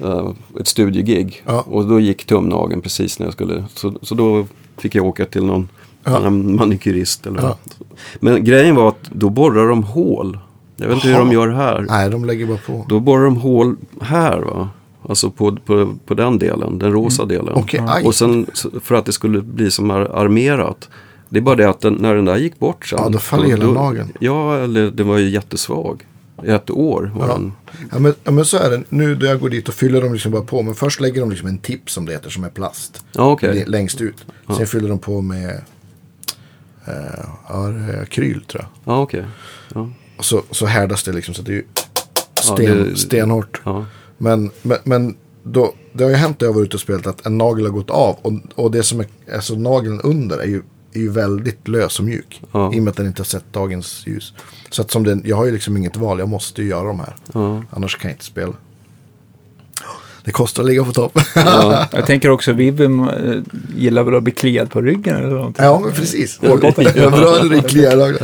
eh, 0.00 0.30
ett 0.60 0.66
studiegig. 0.66 1.42
Ja. 1.46 1.64
Och 1.68 1.86
då 1.88 2.00
gick 2.00 2.24
tumnageln 2.26 2.80
precis 2.80 3.18
när 3.18 3.26
jag 3.26 3.32
skulle. 3.32 3.64
Så, 3.74 3.94
så 4.02 4.14
då 4.14 4.46
fick 4.78 4.94
jag 4.94 5.06
åka 5.06 5.24
till 5.24 5.44
någon 5.44 5.68
Ja. 6.04 6.30
manikyrist. 6.30 7.26
Eller 7.26 7.40
Ja. 7.42 7.56
Men 8.20 8.44
grejen 8.44 8.74
var 8.76 8.88
att 8.88 9.10
då 9.12 9.30
borrar 9.30 9.68
de 9.68 9.82
hål. 9.82 10.38
Jag 10.76 10.86
vet 10.86 10.94
inte 10.94 11.06
hur 11.08 11.14
Jaha. 11.14 11.24
de 11.24 11.32
gör 11.32 11.48
här. 11.48 11.86
Nej, 11.88 12.10
de 12.10 12.24
lägger 12.24 12.46
bara 12.46 12.58
på. 12.66 12.84
Då 12.88 13.00
borrar 13.00 13.24
de 13.24 13.36
hål 13.36 13.76
här 14.00 14.38
va. 14.38 14.68
Alltså 15.08 15.30
på, 15.30 15.56
på, 15.66 15.94
på 16.06 16.14
den 16.14 16.38
delen, 16.38 16.78
den 16.78 16.92
rosa 16.92 17.24
delen. 17.24 17.48
Mm. 17.48 17.58
Okej, 17.58 17.80
aj. 17.88 18.04
Och 18.04 18.14
sen 18.14 18.46
för 18.82 18.94
att 18.94 19.04
det 19.04 19.12
skulle 19.12 19.40
bli 19.42 19.70
som 19.70 19.90
ar- 19.90 20.10
armerat. 20.14 20.88
Det 21.28 21.38
är 21.38 21.42
bara 21.42 21.56
det 21.56 21.68
att 21.68 21.80
den, 21.80 21.94
när 21.94 22.14
den 22.14 22.24
där 22.24 22.36
gick 22.36 22.58
bort 22.58 22.86
sen. 22.86 22.98
Ja, 23.02 23.08
då 23.08 23.18
faller 23.18 23.44
hela 23.48 23.66
nageln. 23.72 24.12
Ja, 24.20 24.56
eller 24.58 24.90
den 24.90 25.08
var 25.08 25.18
ju 25.18 25.28
jättesvag. 25.28 26.02
Ett 26.44 26.70
år 26.70 27.12
Ja. 27.18 27.40
Ja 27.92 27.98
men, 27.98 28.14
ja 28.24 28.30
men 28.30 28.44
så 28.44 28.56
är 28.56 28.70
det. 28.70 28.82
Nu 28.88 29.16
när 29.16 29.26
jag 29.26 29.40
går 29.40 29.48
dit 29.50 29.68
och 29.68 29.74
fyller 29.74 30.00
de 30.02 30.12
liksom 30.12 30.32
bara 30.32 30.42
på. 30.42 30.62
Men 30.62 30.74
först 30.74 31.00
lägger 31.00 31.20
de 31.20 31.30
liksom 31.30 31.48
en 31.48 31.58
tipp 31.58 31.90
som 31.90 32.06
det 32.06 32.12
heter 32.12 32.30
som 32.30 32.44
är 32.44 32.48
plast. 32.50 33.04
Ja. 33.12 33.38
Det- 33.40 33.68
Längst 33.68 34.00
ut. 34.00 34.26
Sen 34.56 34.66
fyller 34.66 34.88
de 34.88 34.98
på 34.98 35.20
med 35.20 35.60
eh, 36.86 37.24
ja, 37.48 37.72
akryl 38.02 38.44
tror 38.44 38.62
jag. 38.84 38.92
Ja, 38.94 39.00
okej. 39.02 39.24
Ja. 39.74 39.90
Och 40.18 40.24
så, 40.24 40.42
så 40.50 40.66
härdas 40.66 41.02
det 41.02 41.12
liksom 41.12 41.34
så 41.34 41.42
det 41.42 41.52
är 41.52 41.56
ju 41.56 41.64
Ja, 42.48 42.54
sten, 42.54 42.84
det- 42.84 42.96
stenhårt. 42.96 43.60
Ja. 43.64 43.86
Men, 44.18 44.50
men, 44.62 44.78
men 44.84 45.16
då, 45.42 45.74
det 45.92 46.04
har 46.04 46.10
ju 46.10 46.16
hänt 46.16 46.40
när 46.40 46.48
jag 46.48 46.54
var 46.54 46.62
ute 46.62 46.76
och 46.76 46.80
spelat 46.80 47.06
att 47.06 47.26
en 47.26 47.38
nagel 47.38 47.64
har 47.64 47.72
gått 47.72 47.90
av. 47.90 48.16
Och, 48.22 48.32
och 48.54 48.70
det 48.70 48.82
som 48.82 49.00
är, 49.00 49.06
alltså 49.34 49.54
nageln 49.54 50.00
under 50.00 50.38
är 50.38 50.46
ju, 50.46 50.62
är 50.98 51.02
ju 51.02 51.10
väldigt 51.10 51.68
lös 51.68 51.98
och 51.98 52.04
mjuk. 52.04 52.42
Ja. 52.52 52.74
I 52.74 52.78
och 52.78 52.82
med 52.82 52.90
att 52.90 52.96
den 52.96 53.06
inte 53.06 53.20
har 53.20 53.24
sett 53.24 53.52
dagens 53.52 54.02
ljus. 54.06 54.32
Så 54.70 54.82
att 54.82 54.90
som 54.90 55.04
den, 55.04 55.22
jag 55.24 55.36
har 55.36 55.44
ju 55.44 55.52
liksom 55.52 55.76
inget 55.76 55.96
val, 55.96 56.18
jag 56.18 56.28
måste 56.28 56.62
ju 56.62 56.68
göra 56.68 56.86
de 56.86 57.00
här. 57.00 57.14
Ja. 57.32 57.62
Annars 57.70 57.96
kan 57.96 58.08
jag 58.08 58.14
inte 58.14 58.24
spela. 58.24 58.52
Det 60.24 60.32
kostar 60.32 60.62
att 60.62 60.68
ligga 60.68 60.84
på 60.84 60.92
topp. 60.92 61.18
Jag 61.92 62.06
tänker 62.06 62.30
också 62.30 62.52
Vivim 62.52 63.08
eh, 63.08 63.42
gillar 63.76 64.02
väl 64.02 64.14
att 64.14 64.22
bli 64.22 64.32
kliad 64.32 64.70
på 64.70 64.80
ryggen 64.80 65.16
eller 65.16 65.28
någonting. 65.28 65.64
ja, 65.64 65.80
men 65.80 65.92
precis. 65.92 66.40
Bra 66.40 66.56
när 66.56 67.48
det 67.48 67.68
kliar. 67.68 68.18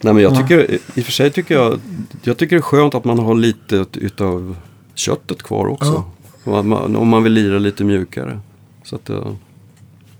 Nej, 0.00 0.14
men 0.14 0.22
jag 0.22 0.36
tycker, 0.36 0.70
i 0.94 1.00
och 1.00 1.04
för 1.04 1.12
sig 1.12 1.30
tycker 1.30 1.54
jag, 1.54 1.80
jag 2.22 2.36
tycker 2.36 2.56
det 2.56 2.60
är 2.60 2.62
skönt 2.62 2.94
att 2.94 3.04
man 3.04 3.18
har 3.18 3.34
lite 3.34 3.86
utav 3.92 4.56
köttet 4.94 5.42
kvar 5.42 5.66
också. 5.66 6.04
Om, 6.44 6.68
man, 6.68 6.96
om 6.96 7.08
man 7.08 7.22
vill 7.22 7.32
lira 7.32 7.58
lite 7.58 7.84
mjukare. 7.84 8.40
Så 8.84 8.96
att, 8.96 9.10
eh, 9.10 9.32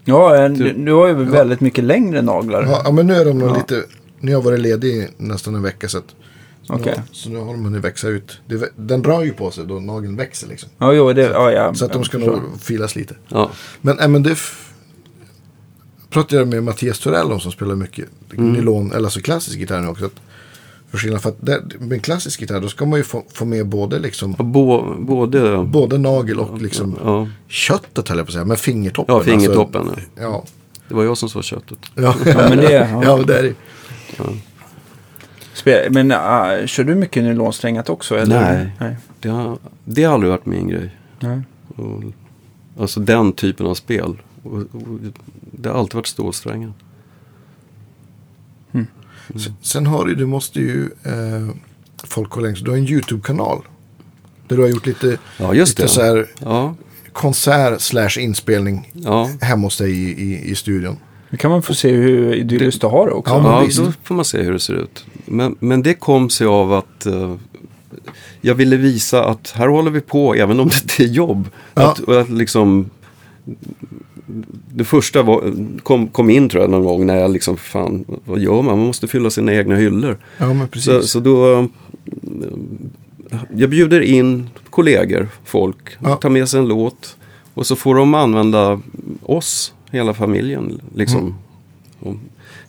Ja, 0.05 0.37
en, 0.37 0.55
du, 0.55 0.73
du 0.73 0.93
har 0.93 1.09
ju 1.09 1.15
väldigt 1.15 1.61
mycket 1.61 1.85
längre 1.85 2.23
naglar. 2.23 2.81
Ja, 2.85 2.93
men 2.93 3.07
nu 3.07 3.15
är 3.15 3.25
de 3.25 3.39
nog 3.39 3.49
Ja. 3.51 3.55
lite... 3.57 3.85
Nu 4.21 4.31
har 4.33 4.39
jag 4.41 4.45
varit 4.45 4.61
ledig 4.61 4.89
i 4.89 5.09
nästan 5.17 5.55
en 5.55 5.63
vecka 5.63 5.89
så 5.89 5.99
att... 5.99 6.15
Så, 6.63 6.75
Okej. 6.75 6.95
nu, 6.97 7.03
så 7.13 7.29
nu 7.31 7.39
har 7.39 7.47
de 7.47 7.65
hunnit 7.65 7.85
växa 7.85 8.09
ut. 8.09 8.41
Det, 8.47 8.73
den 8.77 9.03
drar 9.03 9.23
ju 9.23 9.33
på 9.33 9.51
sig 9.51 9.67
då 9.67 9.75
nageln 9.81 10.17
växer 10.17 10.49
liksom. 10.49 10.69
Ja, 10.79 10.93
jo, 10.93 11.13
det, 11.13 11.23
ja, 11.23 11.53
ja, 11.53 11.75
Så 11.75 11.85
att 11.85 11.93
de 11.93 12.05
ska 12.05 12.19
nog 12.19 12.41
filas 12.61 12.97
lite. 12.97 13.15
ja. 13.29 13.51
Men, 13.81 13.99
äh, 13.99 14.09
men 14.09 14.23
det... 14.23 14.39
Pratade 16.11 16.37
jag 16.37 16.49
med 16.49 16.63
Mattias 16.63 16.99
Torell 16.99 17.33
om 17.33 17.41
som 17.41 17.53
spelar 17.53 17.75
mycket 17.75 18.09
nylon, 18.31 18.93
eller 18.93 19.05
alltså 19.05 19.21
klassisk 19.21 19.59
gitarr 19.59 19.81
nu 19.81 19.89
också. 19.89 20.05
Att, 20.05 20.21
för 20.93 20.99
skillnad 20.99 21.23
för 21.23 21.29
att 21.29 21.37
det, 21.41 21.63
med 21.79 21.93
en 21.93 22.01
klassisk 22.01 22.41
gitarr 22.41 22.61
då 22.61 22.69
ska 22.69 22.87
man 22.87 22.99
ju 22.99 23.05
få, 23.05 23.25
få 23.33 23.45
med 23.45 23.67
både 23.67 23.99
liksom 23.99 24.35
Bo, 24.39 24.95
både... 24.99 25.65
både 25.65 25.99
nagel 25.99 26.41
och 26.41 26.63
liksom 26.63 26.97
Ja, 27.05 27.29
köttet 27.49 28.09
höll 28.09 28.19
jag 28.19 28.27
på 28.27 28.31
att 28.31 28.35
säga. 28.35 28.45
Men 28.45 28.57
fingertoppen. 28.57 29.15
ja 29.15 29.23
fingertoppen. 29.23 29.81
Alltså, 29.81 30.01
ja. 30.21 30.45
Det 30.89 30.95
var 30.95 31.05
jag 31.05 31.19
som 31.19 31.29
sa 31.29 31.43
köttet. 31.43 31.79
Ja. 31.95 32.15
Ja, 32.25 32.49
men 32.49 32.59
det... 32.59 32.73
Ja. 32.73 33.05
ja, 33.05 33.17
det 33.27 33.39
är 33.39 33.43
det. 33.43 33.55
Spe- 35.55 35.91
Men 35.91 36.11
äh, 36.11 36.67
kör 36.67 36.85
du 36.85 36.95
mycket 36.95 37.23
nylonsträngat 37.25 37.89
också? 37.89 38.17
Eller? 38.17 38.55
Nej. 38.55 38.73
Nej. 38.81 38.97
Det 39.21 39.29
har, 39.29 39.59
det 39.85 40.05
har 40.05 40.15
aldrig 40.15 40.31
varit 40.31 40.47
min 40.47 40.69
grej. 40.69 40.97
Nej. 41.21 41.41
Och, 41.77 42.03
alltså 42.79 43.01
den 43.01 43.33
typen 43.33 43.67
av 43.67 43.75
spel. 43.75 44.23
Och, 44.43 44.53
och, 44.53 44.99
det 45.51 45.69
har 45.69 45.79
alltid 45.79 45.95
varit 45.95 46.07
stålsträngar. 46.07 46.73
Sen, 49.29 49.55
sen 49.63 49.87
har 49.87 50.05
du, 50.05 50.15
du 50.15 50.27
måste 50.27 50.61
ju, 50.61 50.85
eh, 51.05 51.55
folk 52.05 52.33
har 52.33 52.43
längst, 52.43 52.65
du 52.65 52.71
har 52.71 52.79
en 52.79 52.89
YouTube-kanal. 52.89 53.63
Där 54.49 54.57
du 54.57 54.63
har 54.63 54.69
gjort 54.69 54.87
lite, 54.87 55.19
Ja, 55.39 55.55
just 55.55 55.79
lite 55.79 55.83
det. 55.83 55.89
så 55.89 56.03
här 56.03 56.27
Ja, 56.39 56.75
konsert 57.13 57.81
slash 57.81 58.19
inspelning 58.19 58.91
ja. 58.93 59.31
hemma 59.41 59.67
hos 59.67 59.79
dig 59.79 59.91
i, 59.93 60.23
i, 60.23 60.51
i 60.51 60.55
studion. 60.55 60.97
Nu 61.31 61.39
kan 61.39 61.51
man 61.51 61.63
få 61.63 61.75
se 61.75 61.91
hur 61.91 62.35
idylliskt 62.35 62.81
du 62.81 62.87
har 62.87 63.07
det 63.07 63.13
också. 63.13 63.35
Ja, 63.35 63.65
ja 63.77 63.85
då 63.85 63.93
får 64.03 64.15
man 64.15 64.25
se 64.25 64.43
hur 64.43 64.53
det 64.53 64.61
ser 64.61 64.75
ut. 64.75 65.05
Men, 65.25 65.57
men 65.59 65.83
det 65.83 65.95
kom 65.95 66.31
sig 66.31 66.47
av 66.47 66.73
att 66.73 67.07
eh, 67.07 67.35
jag 68.41 68.55
ville 68.55 68.77
visa 68.77 69.25
att 69.25 69.51
här 69.57 69.69
håller 69.69 69.91
vi 69.91 70.01
på 70.01 70.35
även 70.35 70.61
om 70.61 70.69
det 70.69 70.83
inte 70.83 71.03
är 71.03 71.07
jobb. 71.15 71.49
Ja. 71.75 71.91
Att, 71.91 71.99
och 72.01 72.21
att 72.21 72.31
liksom, 72.31 72.91
det 74.75 74.85
första 74.85 75.23
var, 75.23 75.53
kom, 75.83 76.09
kom 76.09 76.31
in 76.31 76.49
tror 76.49 76.63
jag 76.63 76.71
någon 76.71 76.85
gång 76.85 77.07
när 77.07 77.17
jag 77.17 77.31
liksom, 77.33 77.57
fan, 77.57 78.05
vad 78.25 78.39
gör 78.41 78.63
man? 78.63 78.79
Man 78.79 78.87
måste 78.87 79.09
fylla 79.09 79.31
sina 79.31 79.55
egna 79.55 79.77
hyllor. 79.77 80.19
Ja, 80.39 80.55
men 80.55 80.69
precis. 80.69 80.85
Så, 80.93 81.03
så 81.03 81.21
då, 81.21 81.53
eh, 81.59 81.67
jag 83.57 83.71
bjuder 83.71 84.01
in 84.01 84.51
kollegor, 84.71 85.29
folk, 85.45 85.97
Ja. 85.99 86.17
tar 86.17 86.29
med 86.31 86.49
sig 86.49 86.61
en 86.61 86.69
låt 86.69 87.17
och 87.55 87.67
så 87.67 87.77
får 87.77 87.95
de 87.95 88.15
använda 88.15 88.81
oss, 89.23 89.75
hela 89.91 90.15
familjen. 90.15 90.81
Liksom. 90.95 91.35
Mm. 92.05 92.19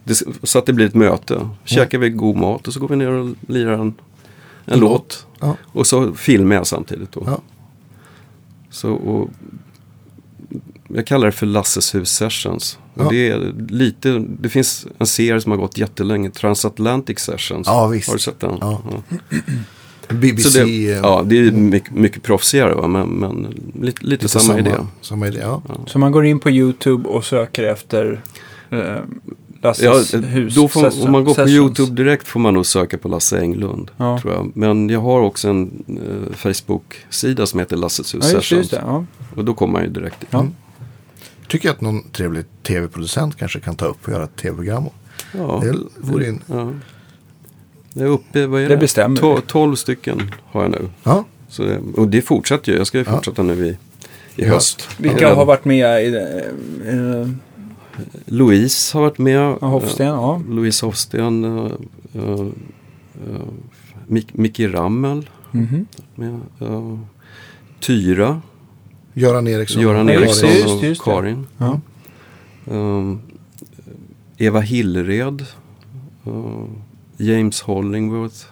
Det, 0.04 0.24
så 0.44 0.60
att 0.60 0.66
det 0.66 0.74
blir 0.74 0.86
ett 0.86 0.96
möte. 0.96 1.50
Käkar 1.64 1.98
vi 1.98 2.10
god 2.10 2.36
mat 2.38 2.68
och 2.68 2.74
så 2.74 2.80
går 2.80 2.88
vi 2.88 2.96
ner 2.96 3.12
och 3.12 3.36
lirar 3.48 3.74
en, 3.74 3.82
en 3.82 3.94
En 4.66 4.80
låt. 4.80 5.26
Ja. 5.40 5.58
Och 5.64 5.88
så 5.88 6.14
filmar 6.14 6.56
jag 6.56 6.68
samtidigt. 6.68 7.12
Då. 7.12 7.24
Ja. 7.26 7.42
Så, 8.70 8.92
och, 8.94 9.30
jag 10.96 11.06
kallar 11.08 11.26
det 11.26 11.32
för 11.32 11.46
Lasses 11.46 11.96
hus 11.96 12.10
sessions. 12.10 12.80
Ja. 12.94 13.06
Och 13.06 13.14
det, 13.14 13.30
är 13.30 13.54
lite, 13.70 14.26
det 14.40 14.50
finns 14.50 14.88
en 14.98 15.08
serie 15.08 15.42
som 15.42 15.52
har 15.52 15.60
gått 15.60 15.78
jättelänge, 15.78 16.30
Transatlantic 16.30 17.20
sessions. 17.20 17.68
Ja, 17.68 17.88
visst. 17.88 18.08
Har 18.08 18.16
du 18.16 18.20
sett 18.20 18.40
den? 18.40 18.58
Ja. 18.62 18.82
BBC. 20.10 20.50
Så 20.50 20.58
det, 20.58 20.92
eh, 20.92 20.98
ja, 20.98 21.24
det 21.26 21.38
är 21.38 21.52
mycket, 21.52 21.92
mycket 21.96 22.24
proffsigare 22.24 22.76
va? 22.76 22.88
men, 22.88 23.08
men 23.10 23.42
lite, 23.42 23.82
lite, 23.82 24.06
lite 24.06 24.28
samma, 24.30 24.60
idé. 24.60 24.72
Samma 25.02 25.28
idé, 25.28 25.40
ja. 25.42 25.62
Så 25.88 26.00
man 26.00 26.12
går 26.12 26.26
in 26.26 26.40
på 26.40 26.50
YouTube 26.50 27.10
och 27.10 27.26
söker 27.26 27.64
efter 27.64 28.22
eh, 28.70 28.80
Ja, 29.62 29.70
Lasses 29.70 30.14
hus. 30.14 30.56
då 30.56 30.68
får, 30.68 30.82
session- 30.82 31.06
om 31.06 31.12
man 31.12 31.24
går 31.24 31.34
på. 31.34 31.50
YouTube 31.50 32.04
direkt 32.04 32.28
får 32.28 32.40
man 32.40 32.54
nog 32.54 32.66
söka 32.66 32.98
på 32.98 33.08
Lasse 33.08 33.40
Englund. 33.40 33.92
Ja. 33.98 34.20
Tror 34.22 34.34
jag. 34.34 34.52
Men 34.56 34.90
jag 34.90 35.00
har 35.00 35.22
också 35.22 35.50
en 35.50 35.84
eh, 35.88 36.36
Facebook-sida 36.36 37.46
som 37.46 37.60
heter 37.60 37.78
Lasses 37.78 38.16
hus 38.16 38.26
Ja, 38.32 38.38
just, 38.38 38.52
just 38.52 38.72
det. 38.72 38.82
Ja. 38.86 39.06
Och 39.36 39.46
då 39.46 39.54
kommer 39.54 39.74
man 39.74 39.84
ju 39.84 39.90
direkt 39.90 40.20
dit. 40.20 40.30
Ja. 40.32 40.48
Tycker 41.48 41.68
jag 41.68 41.74
att 41.76 41.82
någon 41.82 42.10
trevlig 42.12 42.46
tv-producent 42.64 43.38
kanske 43.38 43.60
kan 43.60 43.76
ta 43.76 43.86
upp 43.86 43.98
och 44.06 44.12
göra 44.14 44.24
ett 44.24 44.36
tv-program. 44.36 44.84
Ja. 45.38 45.62
Det 45.64 45.78
vore 45.98 46.28
in. 46.28 46.42
Ja. 46.48 46.72
Jag 47.94 48.04
är 48.06 48.10
uppe, 48.12 48.48
vad 48.48 48.60
är 48.62 48.70
Det 48.70 48.76
det? 48.76 48.78
bestämmer 48.80 49.18
To- 49.22 49.36
vi. 49.36 49.42
12 49.48 49.76
stycken 49.76 50.32
har 50.46 50.62
jag 50.62 50.72
nu. 50.72 50.90
Ja, 51.04 51.26
Så 51.48 51.64
det, 51.64 51.80
och 51.96 52.08
det 52.08 52.22
fortsätter 52.22 52.72
ju. 52.72 52.78
Jag 52.78 52.88
ska 52.88 52.98
ju 52.98 53.04
Ja. 53.08 53.12
fortsätta 53.16 53.44
nu 53.44 53.66
i, 53.66 53.70
i 53.70 53.78
Ja. 54.36 54.48
höst. 54.54 54.90
Vilka 54.98 55.30
Eh, 55.30 55.36
har 55.36 55.46
varit 55.46 55.66
med 55.66 56.06
i 56.06 56.10
det? 56.10 56.46
Eh, 56.88 57.30
Louise 58.26 58.98
har 58.98 59.02
varit 59.02 59.18
med. 59.18 59.56
ja, 59.62 59.68
Hofsten? 59.68 60.08
Ja. 60.08 60.36
Eh, 60.36 60.54
Louise 60.56 60.86
Hofsten. 60.86 61.46
Uh, 61.46 61.72
uh, 62.16 62.48
Mick, 64.08 64.34
Micke 64.34 64.60
Rammel. 64.60 65.30
Mhm. 65.52 65.86
Med, 66.16 66.40
eh, 66.60 67.00
Tyra. 67.80 68.42
Göran 69.14 69.48
Eriksson. 69.48 69.82
Göran 69.82 70.08
Ja, 70.08 70.14
Karin. 70.14 70.28
just 70.28 70.44
Eriksson 70.44 70.80
just 70.80 71.02
och. 71.02 71.06
Karin. 71.06 71.48
Ja. 71.58 71.80
Um, 72.66 73.22
Eva 74.38 74.60
Hillered. 74.60 75.46
uh, 76.28 76.66
James 77.18 77.62
Hollingworth. 77.62 78.46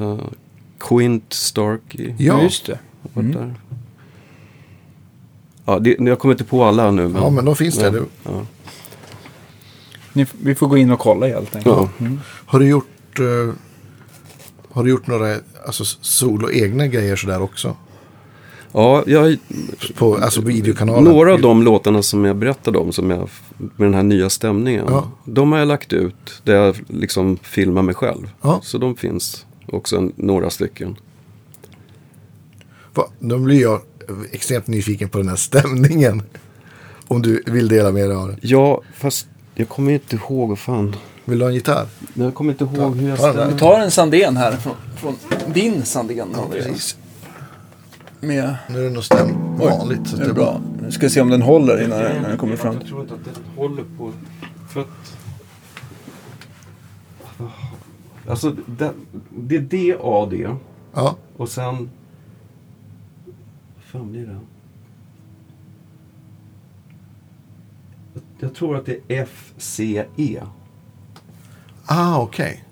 Uh, 0.00 0.20
Quint 0.78 1.32
Starkey. 1.32 2.14
Ja. 2.18 2.42
Just 2.42 2.66
det. 2.66 2.78
Mm. 3.16 3.32
där. 3.32 3.54
Ja, 5.64 5.78
det, 5.78 5.96
jag 5.98 6.18
kommer 6.18 6.34
inte 6.34 6.44
på 6.44 6.64
alla 6.64 6.90
nu. 6.90 7.08
Men, 7.08 7.22
Ja, 7.22 7.30
men 7.30 7.44
de 7.44 7.56
finns 7.56 7.78
där. 7.78 7.94
Ja, 7.96 8.02
ja. 8.24 8.42
Ni, 10.12 10.26
vi 10.42 10.54
får 10.54 10.66
gå 10.68 10.76
in 10.76 10.90
och 10.90 10.98
kolla 10.98 11.26
helt 11.26 11.56
enkelt. 11.56 11.76
Ja. 11.76 11.88
Mm. 11.98 12.20
Har 12.24 12.58
du 12.58 12.68
gjort, 12.68 13.18
eh, 13.18 13.54
har 14.72 14.84
du 14.84 14.90
gjort 14.90 15.06
några 15.06 15.36
alltså, 15.66 15.84
solo 16.00 16.50
egna 16.50 16.86
grejer 16.86 17.16
sådär 17.16 17.42
också? 17.42 17.76
Ja, 18.72 19.04
jag, 19.06 19.36
På 19.94 20.16
alltså 20.16 20.40
videokanalen? 20.40 21.04
några 21.04 21.32
av 21.32 21.40
de 21.40 21.62
låtarna 21.62 22.02
som 22.02 22.24
jag 22.24 22.36
berättade 22.36 22.78
om 22.78 22.92
som 22.92 23.10
jag, 23.10 23.28
med 23.56 23.86
den 23.86 23.94
här 23.94 24.02
nya 24.02 24.30
stämningen. 24.30 24.84
Ja. 24.88 25.10
De 25.24 25.52
har 25.52 25.58
jag 25.58 25.68
lagt 25.68 25.92
ut 25.92 26.42
där 26.44 26.54
jag 26.54 26.76
liksom 26.88 27.36
filmar 27.42 27.82
mig 27.82 27.94
själv. 27.94 28.30
Ja. 28.42 28.60
Så 28.62 28.78
de 28.78 28.96
finns 28.96 29.46
också 29.66 29.96
en, 29.96 30.12
några 30.16 30.50
stycken. 30.50 30.96
Va, 32.94 33.06
då 33.18 33.38
blir 33.38 33.60
jag 33.62 33.80
extremt 34.30 34.66
nyfiken 34.66 35.08
på 35.08 35.18
den 35.18 35.28
här 35.28 35.36
stämningen. 35.36 36.22
Om 37.08 37.22
du 37.22 37.42
vill 37.46 37.68
dela 37.68 37.90
med 37.92 38.08
dig 38.08 38.16
av 38.16 38.28
det. 38.28 38.36
Ja, 38.40 38.82
fast 38.94 39.26
jag 39.54 39.68
kommer 39.68 39.92
inte 39.92 40.16
ihåg 40.16 40.48
vad 40.48 40.58
fan. 40.58 40.96
Vill 41.24 41.38
du 41.38 41.44
ha 41.44 41.48
en 41.50 41.54
gitarr? 41.54 41.86
Jag 42.14 42.34
kommer 42.34 42.52
inte 42.52 42.64
ihåg 42.64 42.96
hur 42.96 43.08
jag 43.08 43.18
ta 43.18 43.26
den 43.26 43.36
där. 43.36 43.42
stämmer. 43.42 43.52
Vi 43.52 43.58
tar 43.58 43.80
en 43.80 43.90
Sandén 43.90 44.36
här 44.36 44.56
från, 44.56 44.74
från 44.96 45.14
din 45.52 45.84
Sandén. 45.84 46.28
Andreas. 46.34 46.66
Precis. 46.66 46.96
Med, 48.20 48.56
Nu 48.68 48.78
är 48.80 48.84
det 48.84 48.90
nog 48.90 49.04
stäm 49.04 49.56
vanligt. 49.56 50.06
Så 50.08 50.16
det 50.16 50.24
är 50.24 50.32
bra. 50.32 50.60
Nu 50.82 50.92
ska 50.92 51.06
vi 51.06 51.10
se 51.10 51.20
om 51.20 51.30
den 51.30 51.42
håller 51.42 51.84
innan 51.84 51.98
den, 51.98 52.22
den 52.22 52.38
kommer 52.38 52.56
fram. 52.56 52.74
Jag 52.74 52.86
tror 52.86 53.00
inte 53.00 53.14
att 53.14 53.24
det 53.24 53.60
håller 53.60 53.84
på. 53.98 54.12
För 54.68 54.80
att... 54.80 55.16
Alltså, 58.28 58.56
det, 58.66 58.92
det 59.30 59.56
är 59.56 59.60
D, 59.60 59.96
A, 60.02 60.28
D. 60.30 60.48
Ja, 60.94 61.16
Och 61.36 61.48
sen... 61.48 61.90
Vad 63.76 63.84
fan 64.02 64.10
blir 64.10 64.26
det? 64.26 64.38
Jag- 68.40 68.54
tror 68.54 68.76
att 68.76 68.86
det 68.86 68.92
är 69.08 69.22
F, 69.22 69.52
C, 69.56 70.04
E. 70.16 70.40
ah, 71.86 72.18
okej. 72.18 72.64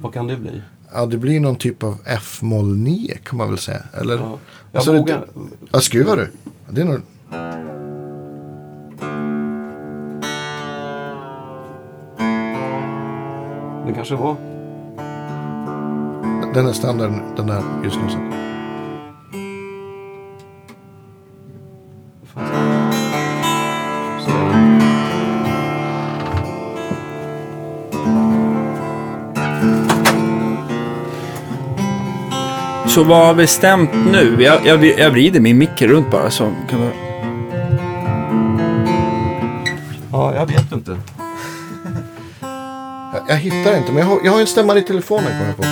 Vad 0.00 0.12
kan 0.14 0.26
det 0.26 0.36
bli? 0.36 0.62
Ja, 0.94 1.06
det 1.06 1.16
blir 1.18 1.40
någon 1.40 1.56
typ 1.56 1.82
av 1.82 1.98
F-moll 2.04 2.76
9 2.76 3.16
kan 3.24 3.38
man 3.38 3.48
väl 3.48 3.58
säga. 3.58 3.82
Eller? 4.00 4.14
Ja. 4.16 4.38
Jag 4.72 4.78
Alltså, 4.78 4.92
det- 4.92 4.98
vågar... 4.98 5.24
Ja, 5.72 5.80
skruvar 5.80 6.16
du? 6.16 6.30
Det 6.70 6.80
är 6.80 6.84
nog... 6.84 7.00
Det 13.86 13.92
kanske 13.94 14.14
var... 14.14 14.36
Den 16.54 16.66
är 16.66 16.72
standard, 16.72 17.12
den 17.36 17.46
där 17.46 17.62
just 17.84 17.96
nu. 17.96 18.02
Så 32.90 33.04
vad 33.04 33.26
har 33.26 33.34
vi 33.34 33.46
stämt 33.46 33.90
nu? 34.12 34.36
Jag, 34.42 34.66
jag, 34.66 34.84
jag 34.84 35.10
vrider 35.10 35.40
min 35.40 35.58
mick 35.58 35.82
runt 35.82 36.10
bara 36.10 36.30
så 36.30 36.52
kan 36.70 36.80
du... 36.80 36.90
Ja, 40.12 40.34
jag 40.34 40.46
vet 40.46 40.72
inte. 40.72 40.90
Jag, 43.12 43.22
jag 43.28 43.36
hittar 43.36 43.76
inte, 43.76 43.92
men 43.92 43.96
jag 43.96 44.06
har, 44.06 44.18
jag 44.24 44.32
har 44.32 44.40
en 44.40 44.46
stämmare 44.46 44.78
i 44.78 44.82
telefonen 44.82 45.30
kommer 45.30 45.46
jag 45.46 45.56
på. 45.56 45.62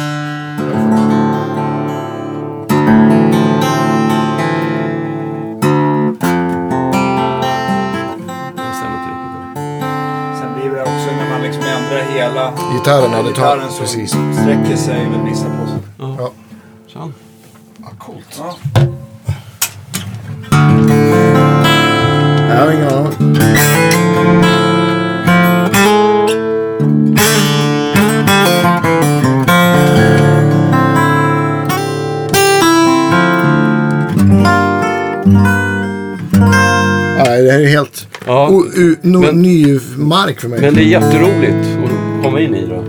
Sen 10.40 10.54
blir 10.54 10.70
det 10.70 10.82
också 10.82 11.16
när 11.16 11.30
man 11.30 11.42
liksom 11.42 11.62
ändrar 11.62 12.02
hela 12.14 12.52
Gitarren, 12.72 13.12
ja, 13.12 13.18
det 13.18 13.22
tar... 13.22 13.28
gitarren 13.28 13.70
så 13.70 13.80
Precis. 13.80 14.10
sträcker 14.10 14.76
sig 14.76 15.08
väl 15.10 15.30
vissa 15.30 15.44
på 15.44 15.66
sig. 15.66 15.77
Ja, 38.28 38.48
o, 38.48 38.64
u, 38.74 38.96
no, 39.02 39.20
men- 39.20 39.42
ny 39.42 39.78
mark 39.96 40.40
för 40.40 40.48
mig. 40.48 40.60
men 40.60 40.74
det 40.74 40.80
är 40.80 40.84
jätteroligt 40.84 41.66
att 41.84 42.24
komma 42.24 42.40
in 42.40 42.54
i 42.54 42.66
det. 42.66 42.82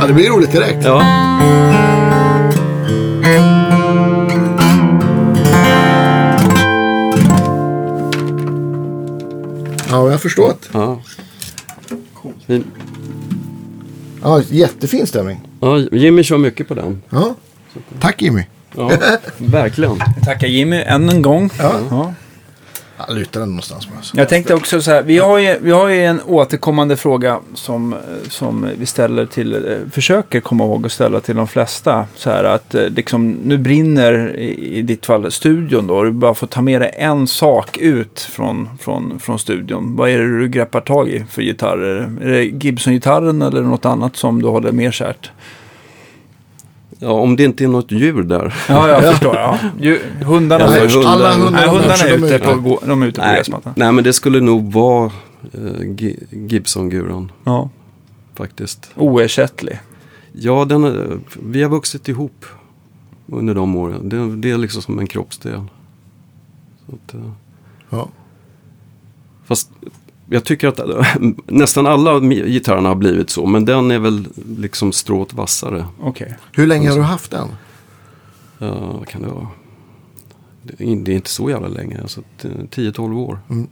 Ja, 0.00 0.06
det 0.06 0.12
blir 0.14 0.30
roligt 0.30 0.52
direkt. 0.52 0.84
Ja. 0.84 1.02
Ja, 9.90 10.04
jag 10.04 10.10
har 10.10 10.18
förstått. 10.18 10.68
Ja. 10.72 11.00
Ja, 14.22 14.42
jättefin 14.48 15.06
stämning. 15.06 15.40
ja. 15.60 15.78
Jimmy 15.92 16.22
kör 16.22 16.38
mycket 16.38 16.68
på 16.68 16.74
den. 16.74 17.02
Ja. 17.10 17.34
Tack 18.00 18.22
Jimmy. 18.22 18.42
Ja, 18.76 18.90
verkligen. 19.38 19.98
Tackar 20.24 20.46
Jimmy 20.46 20.76
än 20.76 21.08
en 21.08 21.22
gång. 21.22 21.50
Ja. 21.58 21.72
Ja. 21.90 22.14
Jag 23.06 23.16
lutar 23.16 23.40
den 23.40 23.48
någonstans. 23.48 24.12
Jag 24.14 24.28
tänkte 24.28 24.54
också 24.54 24.80
så 24.80 24.90
här, 24.90 25.02
vi 25.02 25.18
har 25.18 25.38
ju, 25.38 25.58
vi 25.60 25.70
har 25.70 25.88
ju 25.88 26.04
en 26.04 26.20
återkommande 26.26 26.96
fråga 26.96 27.38
som, 27.54 27.94
som 28.28 28.68
vi 28.78 28.86
ställer 28.86 29.26
till, 29.26 29.54
eh, 29.54 29.60
försöker 29.92 30.40
komma 30.40 30.64
ihåg 30.64 30.86
att 30.86 30.92
ställa 30.92 31.20
till 31.20 31.36
de 31.36 31.48
flesta. 31.48 32.06
Så 32.14 32.30
här 32.30 32.44
att 32.44 32.74
eh, 32.74 32.88
liksom, 32.88 33.30
nu 33.30 33.58
brinner 33.58 34.36
i, 34.36 34.78
i 34.78 34.82
ditt 34.82 35.06
fall 35.06 35.32
studion 35.32 35.86
då, 35.86 36.02
du 36.02 36.10
bara 36.10 36.34
får 36.34 36.46
ta 36.46 36.62
med 36.62 36.80
dig 36.80 36.94
en 36.96 37.26
sak 37.26 37.76
ut 37.76 38.20
från, 38.20 38.68
från, 38.80 39.18
från 39.20 39.38
studion. 39.38 39.96
Vad 39.96 40.10
är 40.10 40.18
det 40.18 40.38
du 40.38 40.48
greppar 40.48 40.80
tag 40.80 41.08
i 41.08 41.24
för 41.30 41.42
gitarrer? 41.42 42.12
Är 42.22 42.28
det 42.28 42.44
Gibson-gitarren 42.44 43.42
eller 43.42 43.62
något 43.62 43.84
annat 43.84 44.16
som 44.16 44.42
du 44.42 44.48
håller 44.48 44.72
mer 44.72 44.90
kärt? 44.90 45.30
Ja, 46.98 47.10
om 47.12 47.36
det 47.36 47.44
inte 47.44 47.64
är 47.64 47.68
något 47.68 47.92
djur 47.92 48.22
där. 48.22 48.54
Ja, 48.68 48.88
jag 48.88 49.02
förstår. 49.12 49.34
Ja. 49.36 49.58
Ju, 49.80 49.98
hundarna 50.24 50.64
Ja, 50.64 50.70
först. 50.70 50.94
hundar. 50.94 51.10
Alla 51.12 51.32
hundar 51.34 51.50
Nej, 51.50 51.68
hundarna 51.68 51.94
är 51.94 52.34
ute 52.34 52.38
på, 52.38 52.80
de 52.86 53.02
är 53.02 53.06
ute 53.06 53.20
på 53.20 53.26
Nej, 53.26 53.36
gräsmattan. 53.36 53.72
nej, 53.76 53.92
men 53.92 54.04
det 54.04 54.12
skulle 54.12 54.40
nog 54.40 54.72
vara 54.72 55.10
uh, 55.58 56.06
Gibson-guran 56.30 57.32
Ja. 57.44 57.70
faktiskt. 58.34 58.90
Oersättlig. 58.96 59.78
Ja, 60.32 60.64
den, 60.64 60.84
är- 60.84 61.18
vi 61.42 61.62
har 61.62 61.70
vuxit 61.70 62.08
ihop 62.08 62.44
under 63.26 63.54
de 63.54 63.76
åren. 63.76 64.08
Det, 64.08 64.36
det 64.36 64.50
är 64.50 64.58
liksom 64.58 64.82
som 64.82 64.98
en 64.98 65.06
kroppsdel. 65.06 65.62
Så 66.86 66.94
att, 66.94 67.14
eh, 67.14 67.30
Ja. 67.90 68.08
Fast 69.46 69.70
jag 70.30 70.44
tycker 70.44 70.68
att 70.68 70.78
eh, 70.78 71.06
nästan 71.46 71.86
alla 71.86 72.20
gitarrerna 72.20 72.88
har 72.88 72.96
blivit 72.96 73.30
så. 73.30 73.46
Men 73.46 73.64
den 73.64 73.90
är 73.90 73.98
väl 73.98 74.26
liksom 74.58 74.92
strået 74.92 75.32
vassare. 75.32 75.84
Okej. 76.00 76.36
Hur 76.52 76.66
länge 76.66 76.88
har 76.88 76.96
du 76.96 77.02
haft 77.02 77.30
den? 77.30 77.48
Ja, 78.58 78.92
vad 78.98 79.08
kan 79.08 79.22
det 79.22 79.28
vara? 79.28 79.48
Det 80.62 80.84
är, 80.84 81.10
inte 81.10 81.30
så 81.30 81.50
jävla 81.50 81.68
länge. 81.68 82.00
Alltså, 82.02 82.20
t- 82.42 82.48
10-12 82.70 83.16
år. 83.16 83.38
Mm. 83.50 83.66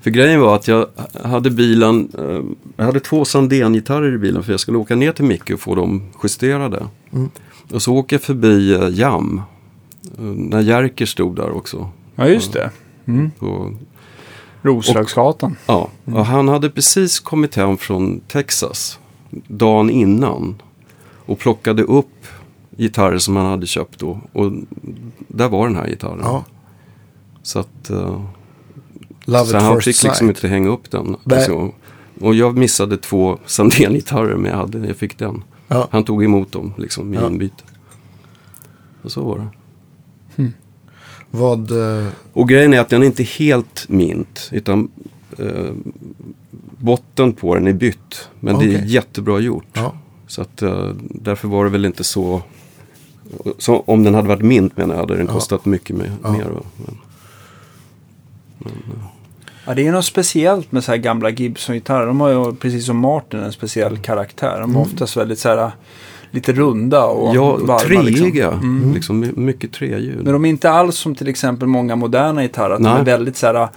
För 0.00 0.10
grejen 0.10 0.40
var 0.40 0.56
att 0.56 0.68
jag 0.68 0.86
hade 1.24 1.50
bilen, 1.50 2.08
eh, 2.18 2.42
jag 2.76 2.84
hade 2.84 3.00
två 3.00 3.24
Sandén-gitarrer 3.24 4.14
i 4.14 4.18
bilen 4.18 4.42
för 4.42 4.52
jag 4.52 4.60
skulle 4.60 4.78
åka 4.78 4.96
ner 4.96 5.12
till 5.12 5.24
Micke 5.24 5.50
och 5.50 5.60
få 5.60 5.74
dem 5.74 6.02
justerade. 6.22 6.86
Mm. 7.12 7.30
Och 7.72 7.82
så 7.82 7.94
åker 7.94 8.16
jag 8.16 8.22
förbi 8.22 8.74
eh, 8.74 8.88
Jam. 8.90 9.42
När 10.18 10.60
Jerker 10.60 11.06
stod 11.06 11.36
där 11.36 11.50
också. 11.56 11.90
Ja, 12.14 12.28
just 12.28 12.52
det. 12.52 12.70
Mm. 13.06 13.30
Och, 13.38 13.72
Roslagsgatan. 14.62 15.56
ja, 15.66 15.88
och 16.04 16.26
han 16.26 16.48
hade 16.48 16.70
precis 16.70 17.20
kommit 17.20 17.54
hem 17.56 17.76
från 17.76 18.20
Texas 18.20 18.98
dagen 19.46 19.90
innan. 19.90 20.62
Och 21.26 21.38
plockade 21.38 21.82
upp 21.82 22.26
gitarrer 22.76 23.18
som 23.18 23.36
han 23.36 23.46
hade 23.46 23.66
köpt 23.66 23.98
då. 23.98 24.20
Och 24.32 24.52
där 25.28 25.48
var 25.48 25.66
den 25.66 25.76
här 25.76 25.86
gitarren. 25.86 26.20
Ja. 26.22 26.44
Så 27.42 27.58
att... 27.58 27.90
eh, 27.90 28.20
Love 29.24 29.44
så 29.46 29.56
han 29.58 29.80
fick 29.80 29.96
sight. 29.96 30.10
liksom 30.10 30.28
inte 30.28 30.48
hänga 30.48 30.68
upp 30.68 30.90
den. 30.90 31.16
Alltså, 31.32 31.72
och 32.20 32.34
jag 32.34 32.56
missade 32.58 32.96
två 32.96 33.38
Sandén-gitarrer 33.46 34.36
men 34.36 34.50
jag, 34.50 34.58
hade, 34.58 34.86
jag 34.86 34.96
fick 34.96 35.18
den. 35.18 35.44
Ja. 35.68 35.88
Han 35.90 36.04
tog 36.04 36.24
emot 36.24 36.52
dem 36.52 36.72
liksom 36.78 37.14
i 37.14 37.16
Ja. 37.16 37.26
inbyte. 37.26 37.64
Och 39.02 39.12
så 39.12 39.22
var 39.24 39.38
det. 39.38 39.46
Vad... 41.30 41.70
eh, 41.70 42.08
Och 42.32 42.48
grejen 42.48 42.74
är 42.74 42.80
att 42.80 42.88
den 42.88 43.02
är 43.02 43.06
inte 43.06 43.22
helt 43.22 43.88
mint. 43.88 44.48
Utan 44.52 44.88
eh, 45.38 45.72
botten 46.78 47.32
på 47.32 47.54
den 47.54 47.66
är 47.66 47.72
bytt. 47.72 48.28
Men 48.40 48.58
det 48.58 48.74
är 48.74 48.84
jättebra 48.84 49.38
gjort. 49.40 49.66
Ja. 49.72 49.92
Så 50.26 50.42
att 50.42 50.62
eh, 50.62 50.90
därför 51.00 51.48
var 51.48 51.64
det 51.64 51.70
väl 51.70 51.84
inte 51.84 52.04
så. 52.04 52.42
så 53.58 53.80
om 53.86 54.02
den 54.04 54.14
hade 54.14 54.28
varit 54.28 54.42
mint 54.42 54.76
menar 54.76 54.94
jag 54.94 55.00
hade 55.00 55.16
den 55.16 55.26
Ja. 55.26 55.32
kostat 55.32 55.64
mycket 55.64 55.96
mer. 55.96 56.12
Ja. 56.22 56.32
mer 56.32 56.44
va? 56.44 56.60
men, 56.76 56.96
Ja, 59.66 59.74
det 59.74 59.86
är 59.86 59.92
något 59.92 60.04
speciellt 60.04 60.72
med 60.72 60.84
så 60.84 60.92
här 60.92 60.98
gamla 60.98 61.30
Gibson-gitarrer. 61.30 62.06
De 62.06 62.20
har 62.20 62.28
ju 62.30 62.54
precis 62.54 62.86
som 62.86 62.96
Martin 62.98 63.40
en 63.40 63.52
speciell 63.52 63.98
karaktär. 63.98 64.60
De 64.60 64.76
är 64.76 64.80
oftast 64.80 65.16
väldigt 65.16 65.38
så 65.38 65.48
här 65.48 65.70
lite 66.30 66.52
runda 66.52 67.04
och 67.04 67.36
ja, 67.36 67.56
varma. 67.56 67.78
treiga. 67.78 68.50
Liksom. 68.50 68.92
Liksom. 68.94 69.20
my- 69.20 69.32
mycket 69.36 69.72
treljud. 69.72 70.24
Men 70.24 70.32
de 70.32 70.44
är 70.44 70.48
inte 70.48 70.70
alls 70.70 70.96
som 70.96 71.14
till 71.14 71.28
exempel 71.28 71.68
många 71.68 71.96
moderna 71.96 72.42
gitarrer. 72.42 72.74
Att 72.74 72.82
de 72.82 72.96
är 72.96 73.04
väldigt 73.04 73.36
så 73.36 73.46
här 73.46 73.68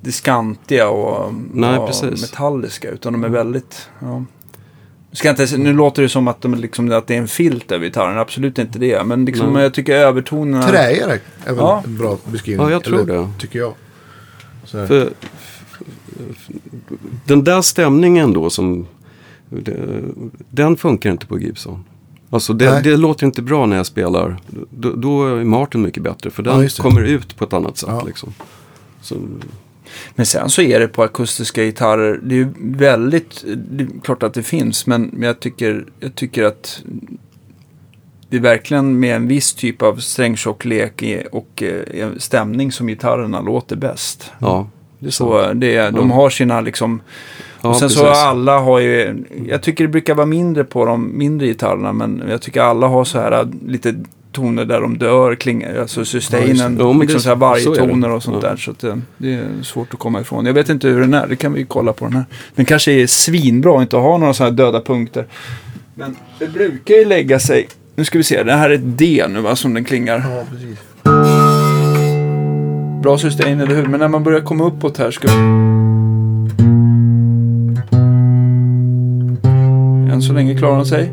diskantiga 0.00 0.88
och, 0.88 1.34
Nej, 1.52 1.78
och 1.78 1.90
metalliska. 2.02 2.90
Utan 2.90 3.12
de 3.12 3.24
är 3.24 3.28
väldigt... 3.28 3.88
Ja. 4.00 4.24
Ska 5.12 5.30
inte, 5.30 5.56
nu 5.56 5.72
låter 5.72 6.02
det 6.02 6.08
som 6.08 6.28
att, 6.28 6.40
de 6.40 6.52
är 6.52 6.56
liksom, 6.56 6.92
att 6.92 7.06
det 7.06 7.14
är 7.14 7.18
en 7.18 7.28
filt 7.28 7.72
över 7.72 7.84
gitarren. 7.86 8.18
Absolut 8.18 8.58
inte 8.58 8.78
det. 8.78 9.04
Men 9.06 9.24
liksom, 9.24 9.52
Nej. 9.52 9.62
jag 9.62 9.74
tycker 9.74 9.94
övertonerna... 9.96 10.68
Träigare 10.68 11.12
är 11.44 11.52
väl 11.52 11.56
Ja. 11.58 11.82
en 11.86 11.96
bra 11.98 12.16
beskrivning. 12.24 12.66
Ja, 12.66 12.72
jag 12.72 12.84
tror 12.84 13.00
Eller, 13.00 13.14
det. 13.14 13.28
Tycker 13.38 13.58
jag. 13.58 13.72
Så 14.64 14.78
här. 14.78 14.86
För, 14.86 15.08
den 17.24 17.44
där 17.44 17.62
stämningen 17.62 18.32
då 18.32 18.50
som... 18.50 18.86
det- 19.48 20.02
Den 20.50 20.76
funkar 20.76 21.10
inte 21.10 21.26
på 21.26 21.38
Gibson. 21.38 21.84
Alltså 22.30 22.52
det, 22.52 22.80
det 22.84 22.96
låter 22.96 23.26
inte 23.26 23.42
bra 23.42 23.66
när 23.66 23.76
jag 23.76 23.86
spelar. 23.86 24.36
Då, 24.70 24.92
då 24.92 25.26
är 25.26 25.44
Martin 25.44 25.82
mycket 25.82 26.02
bättre. 26.02 26.30
För 26.30 26.42
Ja, 26.42 26.50
den 26.52 26.60
det. 26.60 26.78
kommer 26.78 27.02
ut 27.02 27.36
på 27.36 27.44
ett 27.44 27.52
annat 27.52 27.78
sätt. 27.78 27.88
Ja. 27.92 28.02
Liksom. 28.06 28.34
Så, 29.02 29.14
Men 30.14 30.26
sen 30.26 30.48
så 30.50 30.62
är 30.62 30.80
det 30.80 30.88
på 30.88 31.02
akustiska 31.02 31.62
gitarrer, 31.64 32.20
det 32.22 32.34
är 32.34 32.36
ju 32.38 32.48
väldigt, 32.58 33.44
det 33.56 33.84
är 33.84 33.88
klart 34.02 34.22
att 34.22 34.34
det 34.34 34.42
finns, 34.42 34.86
men 34.86 35.18
jag 35.22 35.40
tycker, 35.40 35.84
jag 36.00 36.14
tycker 36.14 36.44
att 36.44 36.82
det 38.28 38.36
är 38.36 38.40
verkligen 38.40 39.00
med 39.00 39.16
en 39.16 39.28
viss 39.28 39.54
typ 39.54 39.82
av 39.82 39.96
strängtjocklek 39.96 41.02
i- 41.02 41.22
och 41.32 41.62
eh, 41.62 42.08
stämning 42.18 42.72
som 42.72 42.86
gitarrerna 42.86 43.40
låter 43.40 43.76
bäst. 43.76 44.30
ja, 44.38 44.68
det 44.98 45.06
är 45.06 45.10
Så 45.10 45.42
sant. 45.42 45.60
det, 45.60 45.76
är- 45.76 45.90
de 45.92 46.08
Ja. 46.10 46.14
har 46.16 46.30
sina 46.30 46.60
liksom, 46.60 47.00
Ja, 47.62 47.68
och 47.68 47.76
sen 47.76 47.90
så 47.90 48.00
precis. 48.04 48.22
alla 48.24 48.58
har 48.58 48.78
ju, 48.78 49.24
jag 49.48 49.62
tycker 49.62 49.84
det 49.84 49.88
brukar 49.90 50.14
vara 50.14 50.26
mindre 50.26 50.64
på 50.64 50.84
de 50.84 51.18
mindre 51.18 51.46
gitarrerna, 51.46 51.92
men 51.92 52.22
jag 52.30 52.42
tycker 52.42 52.60
alla 52.60 52.86
har 52.86 53.04
så 53.04 53.18
här 53.20 53.32
äh, 53.32 53.46
lite 53.66 53.94
toner 54.32 54.64
där 54.64 54.80
de 54.80 54.98
dör, 54.98 55.34
klingar, 55.34 55.80
alltså 55.80 56.04
sustainen, 56.04 56.76
Ja, 56.80 56.92
liksom 56.92 57.20
så 57.20 57.28
här 57.28 57.36
så 57.36 57.40
vargtoner 57.40 58.10
och 58.10 58.22
sånt 58.22 58.42
Ja. 58.42 58.48
där. 58.48 58.56
Så 58.56 58.70
att 58.70 58.78
det, 58.78 59.00
det 59.18 59.34
är 59.34 59.48
svårt 59.62 59.94
att 59.94 60.00
komma 60.00 60.20
ifrån. 60.20 60.46
Jag 60.46 60.52
vet 60.54 60.68
inte 60.68 60.88
hur 60.88 61.00
den 61.00 61.14
är, 61.14 61.26
det 61.26 61.36
kan 61.36 61.52
vi 61.52 61.60
ju 61.60 61.66
kolla 61.66 61.92
på 61.92 62.04
den 62.04 62.14
här. 62.14 62.24
Den 62.54 62.64
kanske 62.64 62.92
är 62.92 63.06
svinbra 63.06 63.76
att 63.76 63.82
inte 63.82 63.96
ha 63.96 64.18
några 64.18 64.34
sådana 64.34 64.50
här 64.50 64.56
döda 64.56 64.80
punkter. 64.80 65.26
Men 65.94 66.16
det 66.38 66.46
brukar 66.46 66.94
ju 66.94 67.04
lägga 67.04 67.38
sig, 67.38 67.68
nu 67.96 68.04
ska 68.04 68.18
vi 68.18 68.24
se, 68.24 68.42
det 68.42 68.52
här 68.52 68.70
är 68.70 68.74
ett 68.74 68.98
D 68.98 69.24
nu 69.28 69.40
va, 69.40 69.56
som 69.56 69.74
den 69.74 69.84
klingar. 69.84 70.24
Ja, 70.36 70.42
precis. 70.50 70.78
Bra 73.02 73.18
sustain, 73.18 73.60
eller 73.60 73.74
hur? 73.74 73.86
Men 73.86 74.00
när 74.00 74.08
man 74.08 74.24
börjar 74.24 74.40
komma 74.40 74.64
uppåt 74.64 74.98
här 74.98 75.10
ska 75.10 75.28
Klarar 80.58 80.76
den 80.76 80.86
sig. 80.86 81.12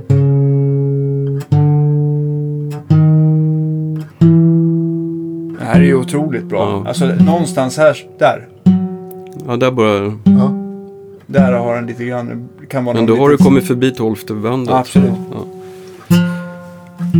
Det 5.59 5.65
här 5.65 5.79
är 5.79 5.83
ju 5.83 5.95
otroligt 5.95 6.43
bra. 6.43 6.59
Ja. 6.83 6.87
Alltså 6.89 7.05
någonstans 7.05 7.77
här, 7.77 7.97
där. 8.19 8.47
Ja, 9.47 9.55
där 9.57 9.71
börjar 9.71 10.17
Ja. 10.23 10.59
Där 11.27 11.51
har 11.51 11.75
den 11.75 11.87
lite 11.87 12.05
grann, 12.05 12.49
kan 12.69 12.85
vara 12.85 12.95
Men 12.95 13.05
då 13.05 13.15
har 13.17 13.29
du 13.29 13.37
kommit 13.37 13.67
förbi 13.67 13.91
tolfte 13.91 14.33
bandet. 14.33 14.73
Absolut. 14.73 15.11
Ja. 15.31 15.45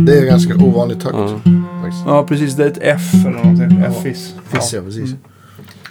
Det 0.06 0.18
är 0.18 0.26
ganska 0.26 0.54
ovanligt 0.54 1.02
högt. 1.02 1.16
Ja. 1.18 1.40
Ja, 2.06 2.26
precis. 2.26 2.54
Det 2.54 2.64
är 2.64 2.68
ett 2.68 2.78
F 2.80 3.00
eller 3.26 3.30
någonting. 3.30 3.78
Ja. 3.80 3.86
F-is. 3.88 4.34
Fiss, 4.48 4.72
ja, 4.72 4.80
precis. 4.82 5.10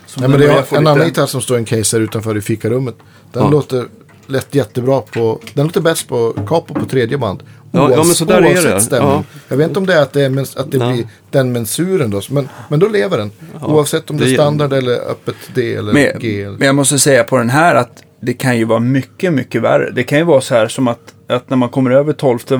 Så 0.06 0.20
Nej, 0.20 0.30
men 0.30 0.40
det 0.40 0.46
är 0.46 0.50
en 0.52 0.58
lite- 0.62 0.78
annan 0.78 1.06
gitarr 1.08 1.26
som 1.26 1.42
står 1.42 1.58
i 1.58 1.60
en 1.60 1.66
case 1.66 1.98
här 1.98 2.04
utanför 2.04 2.38
i 2.38 2.42
fikarummet. 2.42 2.96
Den 3.32 3.44
Ja. 3.44 3.50
låter 3.50 3.86
lätt 4.26 4.56
jättebra 4.56 5.02
på, 5.02 5.40
den 5.54 5.66
låter 5.66 5.82
bäst 5.82 6.08
på 6.08 6.34
capo 6.48 6.74
på 6.74 6.86
tredje 6.86 7.18
band. 7.18 7.44
Ja, 7.76 7.92
ja, 7.92 7.98
men 7.98 8.06
så 8.06 8.26
där 8.26 8.42
är 8.42 8.46
oavsett 8.46 8.76
det. 8.76 8.82
stämning. 8.82 9.12
Ja. 9.12 9.24
Jag 9.48 9.58
vet 9.58 9.68
inte 9.68 9.80
om 9.80 9.86
det 9.86 9.94
är 9.94 10.02
att 10.02 10.14
det, 10.14 10.22
är, 10.22 10.30
mens- 10.30 10.58
att 10.58 10.72
det 10.72 10.78
blir 10.78 11.08
den 11.32 11.52
mensuren 11.52 12.10
då. 12.10 12.22
Men, 12.30 12.50
men 12.70 12.80
då 12.80 12.88
lever 12.88 13.18
den. 13.18 13.32
oavsett 13.62 14.10
om 14.10 14.18
det 14.18 14.30
är 14.30 14.34
standard 14.34 14.74
eller 14.74 14.94
öppet 14.94 15.36
D 15.56 15.76
eller 15.76 15.94
Men, 15.94 16.20
G. 16.20 16.42
Eller... 16.42 16.58
men 16.58 16.66
jag 16.66 16.76
måste 16.76 17.00
säga 17.00 17.24
på 17.24 17.38
den 17.38 17.50
här 17.50 17.76
att 17.76 18.04
det 18.20 18.34
kan 18.34 18.58
ju 18.58 18.66
vara 18.66 18.80
mycket, 18.80 19.34
mycket 19.34 19.62
värre. 19.62 19.92
Det 19.92 20.04
kan 20.04 20.18
ju 20.18 20.24
vara 20.24 20.42
så 20.42 20.56
här 20.56 20.68
som 20.68 20.88
att, 20.88 21.14
att 21.28 21.50
när 21.50 21.58
man 21.58 21.70
kommer 21.70 21.92
över 21.92 22.14
tolfte 22.14 22.60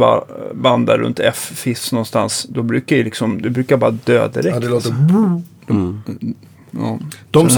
band 0.54 0.88
där 0.88 0.98
runt 0.98 1.20
F-fiss 1.20 1.92
någonstans, 1.92 2.46
då 2.50 2.64
brukar 2.64 2.96
ju 2.96 3.04
liksom, 3.04 3.42
det 3.42 3.50
brukar 3.50 3.78
bara 3.78 3.92
dö 3.92 4.28
direkt. 4.28 4.54
Ja, 4.54 4.60
det 4.60 4.68
låter... 4.68 4.90
Mm. 5.70 6.04
Ja. 6.72 7.00
De 7.32 7.50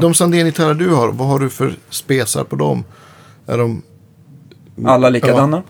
de 0.00 0.14
Sandén-gitarrer 0.14 0.74
du 0.74 0.88
har, 0.88 1.12
vad 1.12 1.28
har 1.28 1.38
du 1.38 1.50
för 1.50 1.74
spesar 1.90 2.44
på 2.44 2.56
dem? 2.56 2.84
Är 3.46 3.58
de... 3.58 3.82
Alla 4.84 5.08
likadana? 5.10 5.62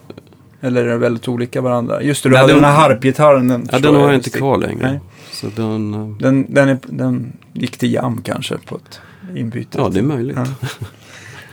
Eller 0.60 0.84
är 0.84 0.90
de 0.90 1.00
väldigt 1.00 1.28
olika 1.28 1.60
varandra? 1.60 2.02
Just 2.02 2.22
det, 2.22 2.28
du 2.28 2.32
Nej, 2.32 2.40
hade 2.40 2.52
den- 2.54 2.64
här 2.64 2.72
harpgitarren. 2.74 3.48
Den, 3.48 3.68
Ja, 3.72 3.78
den 3.78 3.94
har 3.94 4.02
jag 4.02 4.14
inte 4.14 4.30
kvar 4.30 4.58
längre. 4.58 4.90
Nej. 4.90 5.00
Så 5.32 5.46
den, 5.56 5.94
eh, 5.94 6.08
Den, 6.18 6.54
den, 6.54 6.68
är, 6.68 6.78
den 6.86 7.32
gick 7.52 7.78
till 7.78 7.92
jam 7.92 8.22
kanske 8.22 8.58
på 8.58 8.76
ett 8.76 9.00
inbyte. 9.36 9.78
ja, 9.78 9.88
det 9.88 9.98
är 9.98 10.02
möjligt. 10.02 10.36
Ja. 10.60 10.68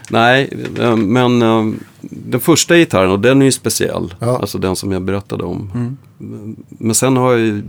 Nej, 0.10 0.50
eh, 0.80 0.96
men 0.96 1.42
eh, 1.42 1.74
den 2.02 2.40
första 2.40 2.76
gitarren, 2.78 3.12
och 3.12 3.20
den 3.20 3.42
är 3.42 3.46
ju 3.46 3.52
speciell. 3.52 4.14
Ja. 4.20 4.38
Alltså 4.38 4.58
den 4.58 4.76
som 4.76 4.92
jag 4.92 5.02
berättade 5.02 5.44
om. 5.44 5.72
Mm. 5.74 6.56
Men 6.68 6.96
sen 6.96 7.18
har 7.18 7.32
jag 7.32 7.40
ju... 7.40 7.64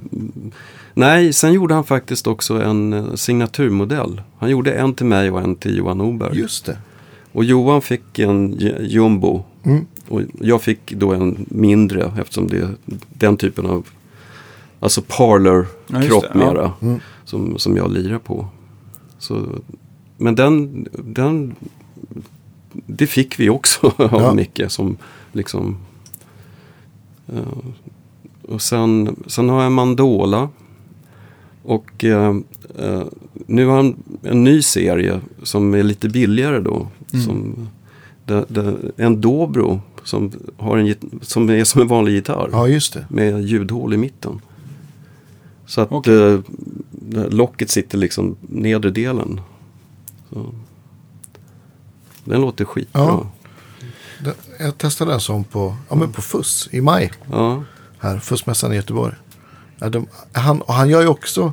Nej, 0.94 1.32
sen 1.32 1.53
gjorde 1.53 1.74
han 1.74 1.84
faktiskt 1.84 2.26
också 2.26 2.62
en 2.62 3.11
signaturmodell. 3.16 4.22
Han 4.38 4.51
gjorde 4.51 4.72
en 4.72 4.94
till 4.94 5.07
mig 5.07 5.30
och 5.30 5.40
en 5.40 5.57
till 5.57 5.76
Johan 5.78 6.01
Oberg. 6.01 6.38
Just 6.38 6.66
det. 6.66 6.76
Och 7.33 7.45
Johan 7.45 7.83
fick 7.83 8.18
en 8.18 8.57
jumbo. 8.81 9.43
Mm. 9.62 9.87
Och 10.09 10.22
jag 10.41 10.62
fick 10.62 10.93
då 10.93 11.12
en 11.12 11.47
mindre 11.49 12.12
eftersom 12.18 12.47
det 12.49 12.57
är 12.59 12.68
den 13.09 13.37
typen 13.37 13.66
av 13.66 13.87
Alltså 14.81 15.01
Ja, 15.09 15.16
parlor-kropp 15.16 16.24
ja. 16.35 16.39
mera. 16.39 16.72
Mm. 16.83 17.01
Som, 17.24 17.59
som 17.59 17.76
jag 17.76 17.93
lirar 17.93 18.18
på. 18.18 18.47
Så, 19.18 19.47
men 20.16 20.35
den, 20.35 20.87
den 20.93 21.55
Det 22.72 23.07
fick 23.07 23.41
vi 23.41 23.51
också 23.51 23.87
av 23.97 24.22
Ja. 24.22 24.35
Micke 24.35 24.62
som 24.68 24.97
liksom 25.33 25.76
eh, 27.28 27.59
Och 28.43 28.62
sen, 28.62 29.16
sen 29.26 29.49
har 29.49 29.62
jag 29.62 29.72
Mandola. 29.72 30.49
Och 31.62 32.05
eh, 32.05 32.37
eh, 32.78 33.03
nu 33.47 33.66
har 33.66 33.76
han 33.76 33.97
en 34.22 34.45
ny 34.45 34.63
serie 34.63 35.21
som 35.42 35.75
är 35.75 35.83
lite 35.83 36.09
billigare 36.09 36.59
då. 36.61 36.88
Mm. 37.14 37.24
Som, 37.26 37.68
det, 38.24 38.45
det, 38.49 38.76
en 38.96 39.20
Dobro 39.20 39.80
som, 40.04 40.32
har 40.58 40.76
en, 40.78 40.95
som 41.22 41.50
är 41.50 41.64
som 41.64 41.80
en 41.80 41.88
vanlig 41.88 42.12
gitarr. 42.12 42.49
Ja, 42.53 42.68
just 42.68 42.92
det. 42.92 43.07
Med 43.08 43.42
ljudhål 43.45 43.95
i 43.95 43.96
mitten. 43.96 44.41
Så 45.66 45.80
att 45.80 45.92
Okej. 45.92 46.32
eh, 46.32 46.41
locket 47.30 47.70
sitter 47.70 47.99
liksom 47.99 48.37
nedre 48.41 48.91
delen. 48.91 49.41
Så. 50.32 50.46
Den 52.24 52.41
låter 52.41 52.64
skitbra. 52.64 53.03
Ja. 53.03 53.26
Den- 54.24 54.34
Jag 54.58 54.78
testade 54.78 55.14
en 55.14 55.20
sån 55.20 55.45
på, 55.45 55.76
ja, 55.88 55.96
men 55.96 56.12
på 56.12 56.22
FUS 56.22 56.68
i 56.72 56.80
maj. 56.80 57.12
Ja. 57.30 57.64
här, 57.99 58.18
FUS-mässan 58.18 58.72
i 58.72 58.76
Göteborg. 58.76 59.14
Ja, 59.78 59.88
de, 59.88 60.07
han, 60.32 60.61
och 60.62 60.74
han 60.74 60.88
gör 60.88 61.00
ju 61.00 61.07
också, 61.08 61.53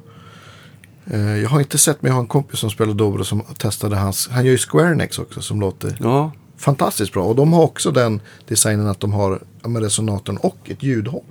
jag 1.15 1.49
har 1.49 1.59
inte 1.59 1.77
sett 1.77 2.01
men 2.01 2.09
jag 2.09 2.15
har 2.15 2.21
en 2.21 2.27
kompis 2.27 2.59
som 2.59 2.69
spelar 2.69 2.93
dobro 2.93 3.23
som 3.23 3.41
testade 3.57 3.95
hans, 3.95 4.29
han 4.31 4.45
gör 4.45 4.51
ju 4.51 4.57
Square 4.57 4.95
Necks 4.95 5.19
också 5.19 5.41
som 5.41 5.61
låter 5.61 5.97
ja, 5.99 6.31
fantastiskt 6.57 7.13
bra. 7.13 7.23
Och 7.23 7.35
de 7.35 7.53
har 7.53 7.63
också 7.63 7.91
den 7.91 8.21
designen 8.47 8.87
att 8.87 8.99
de 8.99 9.13
har 9.13 9.39
med 9.63 9.81
resonatorn 9.81 10.37
och 10.37 10.57
ett 10.65 10.83
ljudhåll. 10.83 11.23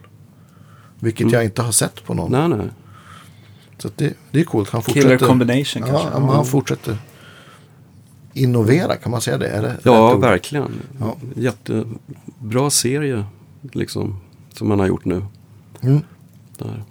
Vilket 1.00 1.32
jag 1.32 1.44
inte 1.44 1.62
har 1.62 1.72
sett 1.72 2.04
på 2.04 2.14
någon. 2.14 2.32
nej 2.32 2.58
nej. 2.58 2.68
Så 3.78 3.90
det, 3.96 4.14
det 4.30 4.40
är 4.40 4.44
coolt. 4.44 4.70
Han 4.70 4.82
Killer 4.82 5.02
fortsätter, 5.02 5.26
combination 5.26 5.82
ja, 5.86 5.88
kanske. 5.88 6.08
ja, 6.12 6.34
han 6.34 6.44
fortsätter 6.44 6.98
innovera, 8.32 8.96
kan 8.96 9.12
man 9.12 9.20
säga 9.20 9.38
det? 9.38 9.48
Är 9.48 9.62
det 9.62 9.76
Ja, 9.82 10.16
verkligen. 10.16 10.80
Ja. 11.00 11.16
Jättebra 11.34 12.70
serie 12.70 13.24
liksom. 13.62 14.20
Som 14.52 14.70
han 14.70 14.80
har 14.80 14.86
gjort 14.86 15.04
nu. 15.04 15.22
Mm. 15.80 16.00
Där. 16.58 16.84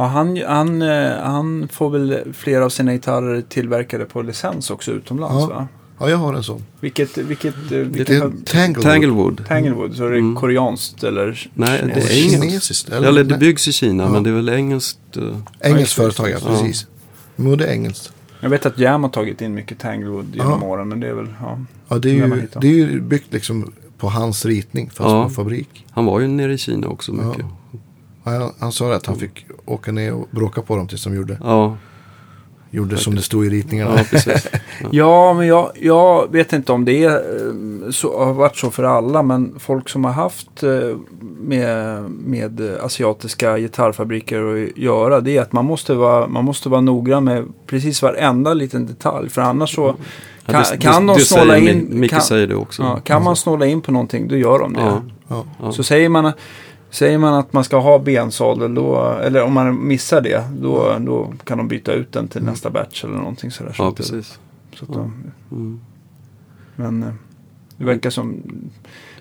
Ja, 0.00 0.06
han, 0.06 0.42
han, 0.46 0.82
eh, 0.82 1.12
han 1.22 1.68
får 1.72 1.90
väl 1.90 2.18
flera 2.34 2.64
av 2.64 2.68
sina 2.68 2.92
gitarrer 2.92 3.42
tillverkade 3.48 4.04
på 4.04 4.22
licens 4.22 4.70
också 4.70 4.92
utomlands 4.92 5.34
Ja. 5.40 5.46
va? 5.46 5.68
Ja, 5.98 6.10
jag 6.10 6.16
har 6.16 6.34
en 6.34 6.42
sån. 6.42 6.64
Vilket, 6.80 7.18
vilket, 7.18 7.54
eh, 7.54 7.60
Det 7.70 7.84
vilket 7.84 8.10
är 8.10 8.30
Tanglewood. 8.44 8.84
Tanglewood. 8.84 9.44
Tanglewood, 9.48 9.96
så 9.96 10.04
är 10.06 10.10
det 10.10 10.18
Mm. 10.18 10.36
koreanskt 10.36 11.04
eller 11.04 11.50
Nej, 11.54 11.80
det 11.94 12.00
är 12.00 12.24
engelskt. 12.24 12.42
Kinesiskt. 12.42 12.88
Eller 12.88 13.12
det 13.12 13.30
nej, 13.30 13.38
byggs 13.38 13.68
i 13.68 13.72
Kina, 13.72 14.02
Ja. 14.02 14.08
men 14.10 14.22
det 14.22 14.30
är 14.30 14.34
väl 14.34 14.48
engelskt. 14.48 14.98
eh, 15.16 15.22
Engelskt 15.70 15.98
Ja, 15.98 16.02
företag, 16.02 16.30
ja. 16.30 16.36
Ja. 16.44 16.50
Precis. 16.50 16.86
Men 17.36 17.58
det 17.58 17.66
är 17.66 17.72
engelskt. 17.72 18.12
Jag 18.40 18.50
vet 18.50 18.66
att 18.66 18.78
Jam 18.78 19.02
har 19.02 19.10
tagit 19.10 19.40
in 19.40 19.54
mycket 19.54 19.78
Tanglewood 19.78 20.34
genom 20.34 20.60
Ja. 20.62 20.66
åren, 20.66 20.88
men 20.88 21.00
det 21.00 21.08
är 21.08 21.14
väl, 21.14 21.28
ja. 21.40 21.58
Ja, 21.88 21.98
det 21.98 22.10
är 22.10 22.14
ju, 22.14 22.46
det 22.60 22.68
är 22.68 22.72
ju 22.72 23.00
byggt 23.00 23.32
liksom 23.32 23.72
på 23.98 24.08
hans 24.08 24.46
ritning, 24.46 24.90
fast 24.90 25.10
Ja. 25.10 25.24
på 25.24 25.30
fabrik. 25.30 25.86
Han 25.90 26.04
var 26.04 26.20
ju 26.20 26.28
nere 26.28 26.52
i 26.54 26.58
Kina 26.58 26.86
också 26.88 27.12
mycket. 27.12 27.44
Ja, 27.72 27.78
han, 28.38 28.52
han 28.58 28.72
sa 28.72 28.94
att 28.94 29.06
han 29.06 29.16
fick 29.16 29.46
åka 29.66 29.92
ner 29.92 30.12
och 30.14 30.28
bråka 30.30 30.62
på 30.62 30.76
dem 30.76 30.88
tills 30.88 31.04
de 31.04 31.14
gjorde, 31.14 31.38
Ja, 31.42 31.76
gjorde 32.70 32.96
som 32.96 33.14
det 33.14 33.22
stod 33.22 33.46
i 33.46 33.50
ritningarna. 33.50 33.94
ja 33.96 34.04
precis. 34.10 34.46
Ja, 34.90 35.32
men 35.34 35.46
jag, 35.46 35.70
jag 35.80 36.32
vet 36.32 36.52
inte 36.52 36.72
om 36.72 36.84
det 36.84 37.04
är, 37.04 37.10
eh, 37.10 37.90
så, 37.90 38.24
har 38.24 38.32
varit 38.32 38.56
så 38.56 38.70
för 38.70 38.84
alla, 38.84 39.22
men 39.22 39.54
folk 39.58 39.88
som 39.88 40.04
har 40.04 40.12
haft 40.12 40.62
eh, 40.62 40.70
med, 41.40 42.02
med 42.10 42.60
asiatiska 42.82 43.58
gitarrfabriker 43.58 44.42
att 44.70 44.76
göra, 44.78 45.20
det 45.20 45.36
är 45.36 45.42
att 45.42 45.52
man 45.52 45.64
måste 45.64 45.94
vara, 45.94 46.26
man 46.26 46.44
måste 46.44 46.68
vara 46.68 46.80
noggrann 46.80 47.24
med 47.24 47.44
precis 47.66 48.02
varenda 48.02 48.54
liten 48.54 48.86
detalj. 48.86 49.28
För 49.28 49.42
annars 49.42 49.74
så 49.74 49.94
Ja, 50.46 50.52
kan, 50.52 50.64
det- 50.70 50.76
kan 50.78 51.06
det, 51.06 51.12
de 51.14 51.20
snåla 51.20 51.58
in. 51.58 51.64
Mi- 51.88 51.94
Micke 51.94 52.10
kan, 52.10 52.20
säger 52.20 52.46
det 52.46 52.54
också. 52.54 52.82
ja, 52.82 53.00
kan 53.04 53.24
man 53.24 53.36
snåla 53.36 53.66
in 53.66 53.80
på 53.80 53.92
någonting, 53.92 54.28
då 54.28 54.36
gör 54.36 54.58
de 54.58 54.72
det. 54.72 54.80
Ja, 54.80 55.02
Ja. 55.28 55.44
ja. 55.62 55.72
Så 55.72 55.82
säger 55.82 56.08
man, 56.08 56.32
säger 56.90 57.18
man 57.18 57.34
att 57.34 57.52
man 57.52 57.64
ska 57.64 57.78
ha 57.80 57.98
bensadel, 57.98 58.74
då, 58.74 59.12
eller 59.22 59.42
om 59.42 59.52
man 59.52 59.86
missar 59.86 60.20
det, 60.20 60.44
då, 60.60 60.96
då 61.00 61.34
kan 61.44 61.58
de 61.58 61.68
byta 61.68 61.92
ut 61.92 62.12
den 62.12 62.28
till 62.28 62.42
nästa 62.42 62.70
batch 62.70 63.04
eller 63.04 63.14
någonting 63.14 63.50
sådär. 63.50 63.72
Så 63.72 63.82
ja 63.82 63.88
att 63.88 63.96
det- 63.96 64.02
precis. 64.02 64.38
Så 64.74 64.84
att 64.84 64.92
de, 64.92 65.12
Mm. 65.50 65.80
men 66.76 67.02
eh, 67.02 67.08
det 67.76 67.84
verkar 67.84 68.10
som 68.10 68.42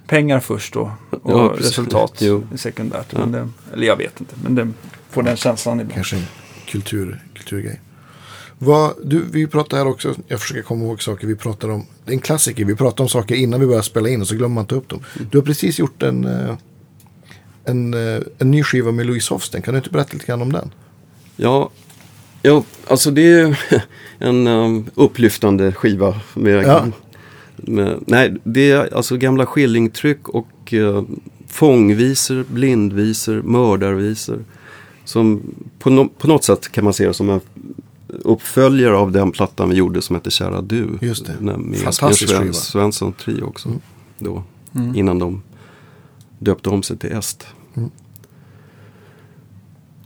pengar 0.08 0.40
först 0.40 0.74
då 0.74 0.92
och 1.10 1.32
Ja, 1.32 1.50
precis. 1.50 1.66
resultat 1.66 2.14
Jo. 2.20 2.44
är 2.54 2.58
sekundärt. 2.58 3.06
Ja. 3.10 3.20
Men 3.20 3.32
det, 3.32 3.50
eller 3.74 3.88
jag 3.88 3.96
vet 3.96 4.20
inte, 4.20 4.36
men 4.44 4.56
det 4.56 4.68
får 5.10 5.24
den 5.24 5.36
känslan 5.38 5.80
ibland. 5.80 5.94
Kanske 5.94 6.16
en 6.16 6.24
kultur, 6.68 7.24
kulturgrej. 7.34 7.82
Vad, 8.62 8.94
du, 9.04 9.26
vi 9.32 9.48
pratar 9.48 9.78
här 9.78 9.88
också, 9.88 10.16
jag 10.28 10.40
försöker 10.42 10.62
komma 10.62 10.86
ihåg 10.86 11.02
saker 11.02 11.28
vi 11.28 11.36
pratar 11.36 11.70
om. 11.70 11.86
Det 12.06 12.12
är 12.12 12.14
en 12.14 12.20
klassiker, 12.22 12.66
vi 12.66 12.76
pratar 12.76 13.04
om 13.04 13.10
saker 13.10 13.36
innan 13.36 13.60
vi 13.60 13.68
börjar 13.68 13.82
spela 13.82 14.10
in 14.10 14.22
och 14.22 14.28
så 14.28 14.36
glömmer 14.36 14.56
man 14.56 14.66
ta 14.66 14.76
upp 14.76 14.90
dem. 14.90 15.00
Du 15.32 15.38
har 15.38 15.46
precis 15.46 15.80
gjort 15.80 16.04
en, 16.04 16.26
eh, 16.26 16.56
en, 17.66 17.94
eh, 17.94 18.22
en 18.38 18.52
ny 18.52 18.64
skiva 18.64 18.92
med 18.92 19.06
Louise 19.06 19.34
Hofsten. 19.34 19.62
Kan 19.62 19.74
du 19.74 19.78
inte 19.78 19.90
berätta 19.90 20.14
lite 20.14 20.26
grann 20.26 20.42
om 20.42 20.52
den? 20.52 20.72
Ja, 21.36 21.70
ja, 22.42 22.64
alltså 22.88 23.12
det 23.12 23.32
är 23.32 23.60
en 24.20 24.48
um, 24.48 24.86
upplyftande 24.96 25.72
skiva. 25.72 26.16
Med, 26.34 26.64
Ja. 26.64 26.86
med, 27.56 28.00
nej, 28.08 28.36
det 28.44 28.72
är 28.72 28.94
alltså 28.96 29.18
gamla 29.18 29.46
skillingtryck 29.46 30.30
och 30.30 30.74
uh, 30.74 31.02
fångvisor, 31.48 32.46
blindvisor, 32.50 33.42
mördarvisor. 33.42 34.40
Som 35.06 35.42
på, 35.80 35.90
no, 35.90 36.10
på 36.18 36.28
något 36.28 36.44
sätt 36.44 36.72
kan 36.72 36.84
man 36.84 36.94
se 36.94 37.08
det 37.08 37.14
som 37.14 37.30
en 37.30 37.42
uppföljare 38.08 38.96
av 38.98 39.12
den 39.12 39.32
plattan 39.32 39.70
vi 39.70 39.76
gjorde 39.76 40.02
som 40.02 40.16
heter 40.16 40.32
Kära 40.32 40.62
du. 40.62 40.88
Just 41.02 41.26
det. 41.26 41.36
Med, 41.40 41.78
Fantastisk 41.80 42.30
Sven, 42.32 42.42
skiva. 42.42 42.54
Svensson 42.54 43.14
Trio 43.14 43.44
också. 43.44 43.68
Mm. 43.70 43.80
Då, 44.18 44.44
Mm. 44.76 44.96
Innan 44.96 45.20
de 45.20 45.42
döpte 46.40 46.70
om 46.70 46.84
sig 46.84 46.98
till 46.98 47.12
Est. 47.12 47.48
Mm. 47.76 47.90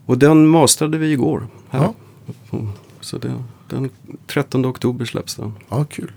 Och 0.06 0.18
den 0.18 0.48
mastrade 0.48 0.98
vi 0.98 1.12
igår. 1.12 1.48
Här. 1.70 1.80
Ja. 2.52 2.60
Så 3.02 3.18
det, 3.18 3.44
den 3.70 3.90
13 4.28 4.66
oktober 4.66 5.06
släpps 5.06 5.36
den. 5.36 5.54
Ja, 5.70 5.86
kul. 5.86 6.12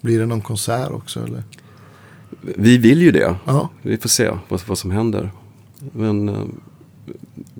Blir 0.00 0.18
det 0.18 0.26
någon 0.26 0.40
konsert 0.40 0.90
också 0.90 1.24
eller? 1.24 1.42
Vi 2.40 2.78
vill 2.78 3.02
ju 3.02 3.10
det. 3.12 3.36
Ja, 3.44 3.68
Vi 3.82 3.96
får 3.96 4.08
se 4.08 4.30
vad, 4.48 4.60
vad 4.66 4.78
som 4.78 4.90
händer. 4.90 5.30
Men 5.92 6.28
eh, 6.28 6.42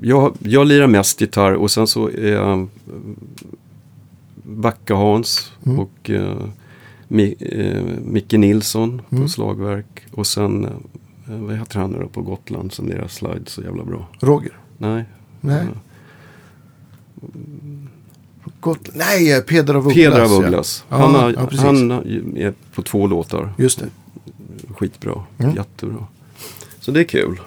jag, 0.00 0.34
jag 0.38 0.66
lirar 0.66 0.86
mest 0.86 1.20
gitarr 1.20 1.52
och 1.54 1.70
sen 1.70 1.86
så 1.86 2.08
är 2.10 2.32
jag 2.32 2.68
Backa 4.44 4.94
Hans 4.94 5.52
Mm. 5.66 5.78
och 5.78 6.10
eh, 6.10 6.36
Mi, 7.08 7.34
eh, 7.40 7.82
Micke 8.04 8.32
Nilsson 8.32 9.02
på 9.08 9.16
Mm. 9.16 9.28
slagverk. 9.28 10.06
Och 10.10 10.26
sen, 10.26 10.64
eh, 10.64 10.70
vad 11.38 11.56
heter 11.56 11.80
han 11.80 11.90
nu 11.90 11.98
då 11.98 12.08
på 12.08 12.22
Gotland 12.22 12.72
som 12.72 12.88
lirar 12.88 13.08
slide 13.08 13.46
så 13.46 13.62
jävla 13.62 13.84
bra? 13.84 14.08
Roger? 14.20 14.52
Nej. 14.78 15.04
Nej. 15.40 15.62
Eh, 15.62 15.68
Gott. 18.60 18.88
Nej, 18.94 19.32
eh, 19.32 19.40
Peder 19.40 19.74
av 19.74 19.86
Ugglas. 19.86 19.94
Peder 19.94 20.20
av. 20.20 20.32
Ugglas. 20.32 20.84
Ja, 20.88 20.96
han, 20.96 21.14
har, 21.14 21.32
ja, 21.32 21.48
han 21.56 21.90
är 22.36 22.54
på 22.74 22.82
två 22.82 23.06
låtar. 23.06 23.52
Just 23.58 23.78
det. 23.78 23.88
Skitbra. 24.74 25.24
Mm. 25.38 25.56
Jättebra. 25.56 26.06
Så 26.80 26.90
det 26.90 27.00
är 27.00 27.04
kul. 27.04 27.40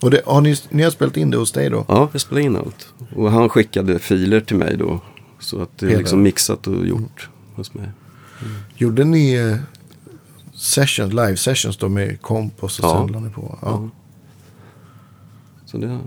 Och 0.00 0.10
det, 0.10 0.22
har 0.26 0.40
ni, 0.40 0.56
ni 0.70 0.82
har 0.82 0.90
spelat 0.90 1.16
in 1.16 1.30
det 1.30 1.36
hos 1.36 1.52
dig 1.52 1.70
då? 1.70 1.84
Ja, 1.88 2.08
jag 2.12 2.20
spelade 2.20 2.46
in 2.46 2.56
allt. 2.56 2.88
Och 3.16 3.30
han 3.30 3.48
skickade 3.48 3.98
filer 3.98 4.40
till 4.40 4.56
mig 4.56 4.76
då. 4.76 5.00
Så 5.38 5.62
att 5.62 5.78
det 5.78 5.92
är 5.92 5.98
liksom 5.98 6.22
mixat 6.22 6.66
och 6.66 6.86
gjort 6.86 7.28
hos 7.54 7.74
mig. 7.74 7.88
Gjorde 8.76 9.04
ni 9.04 9.34
eh, 9.34 9.56
sessions, 10.60 11.12
live 11.12 11.36
sessions 11.36 11.76
då 11.76 11.88
med 11.88 12.20
komp 12.22 12.62
och 12.64 12.70
så 12.70 12.82
Ja. 12.82 12.90
sände 13.06 13.20
ni 13.20 13.30
på? 13.30 13.58
Ja. 13.62 13.68
Ja. 13.70 13.88
Så 15.64 15.78
det, 15.78 15.98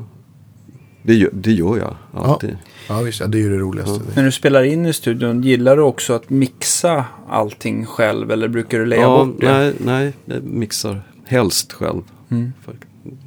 det, 1.04 1.14
gör, 1.16 1.30
det 1.34 1.52
gör 1.52 1.78
jag 1.78 1.96
alltid. 2.14 2.58
ja, 2.90 3.02
visst. 3.02 3.20
Ja, 3.20 3.28
det 3.28 3.38
är 3.38 3.42
ju 3.42 3.50
det 3.50 3.58
roligaste. 3.58 4.02
Ja. 4.08 4.12
När 4.16 4.24
du 4.24 4.32
spelar 4.32 4.64
in 4.64 4.86
i 4.86 4.94
studion, 4.94 5.44
gillar 5.44 5.76
du 5.78 5.82
också 5.82 6.14
att 6.14 6.30
mixa 6.30 7.06
allting 7.30 7.86
själv 7.86 8.32
eller 8.32 8.48
brukar 8.48 8.80
du 8.80 8.86
lägga 8.86 9.02
Ja, 9.02 9.26
bort 9.26 9.36
det? 9.42 9.52
nej, 9.54 9.74
nej, 9.80 10.14
jag 10.26 10.44
mixar 10.44 11.02
helst 11.26 11.74
själv. 11.74 12.02
Mm. 12.30 12.54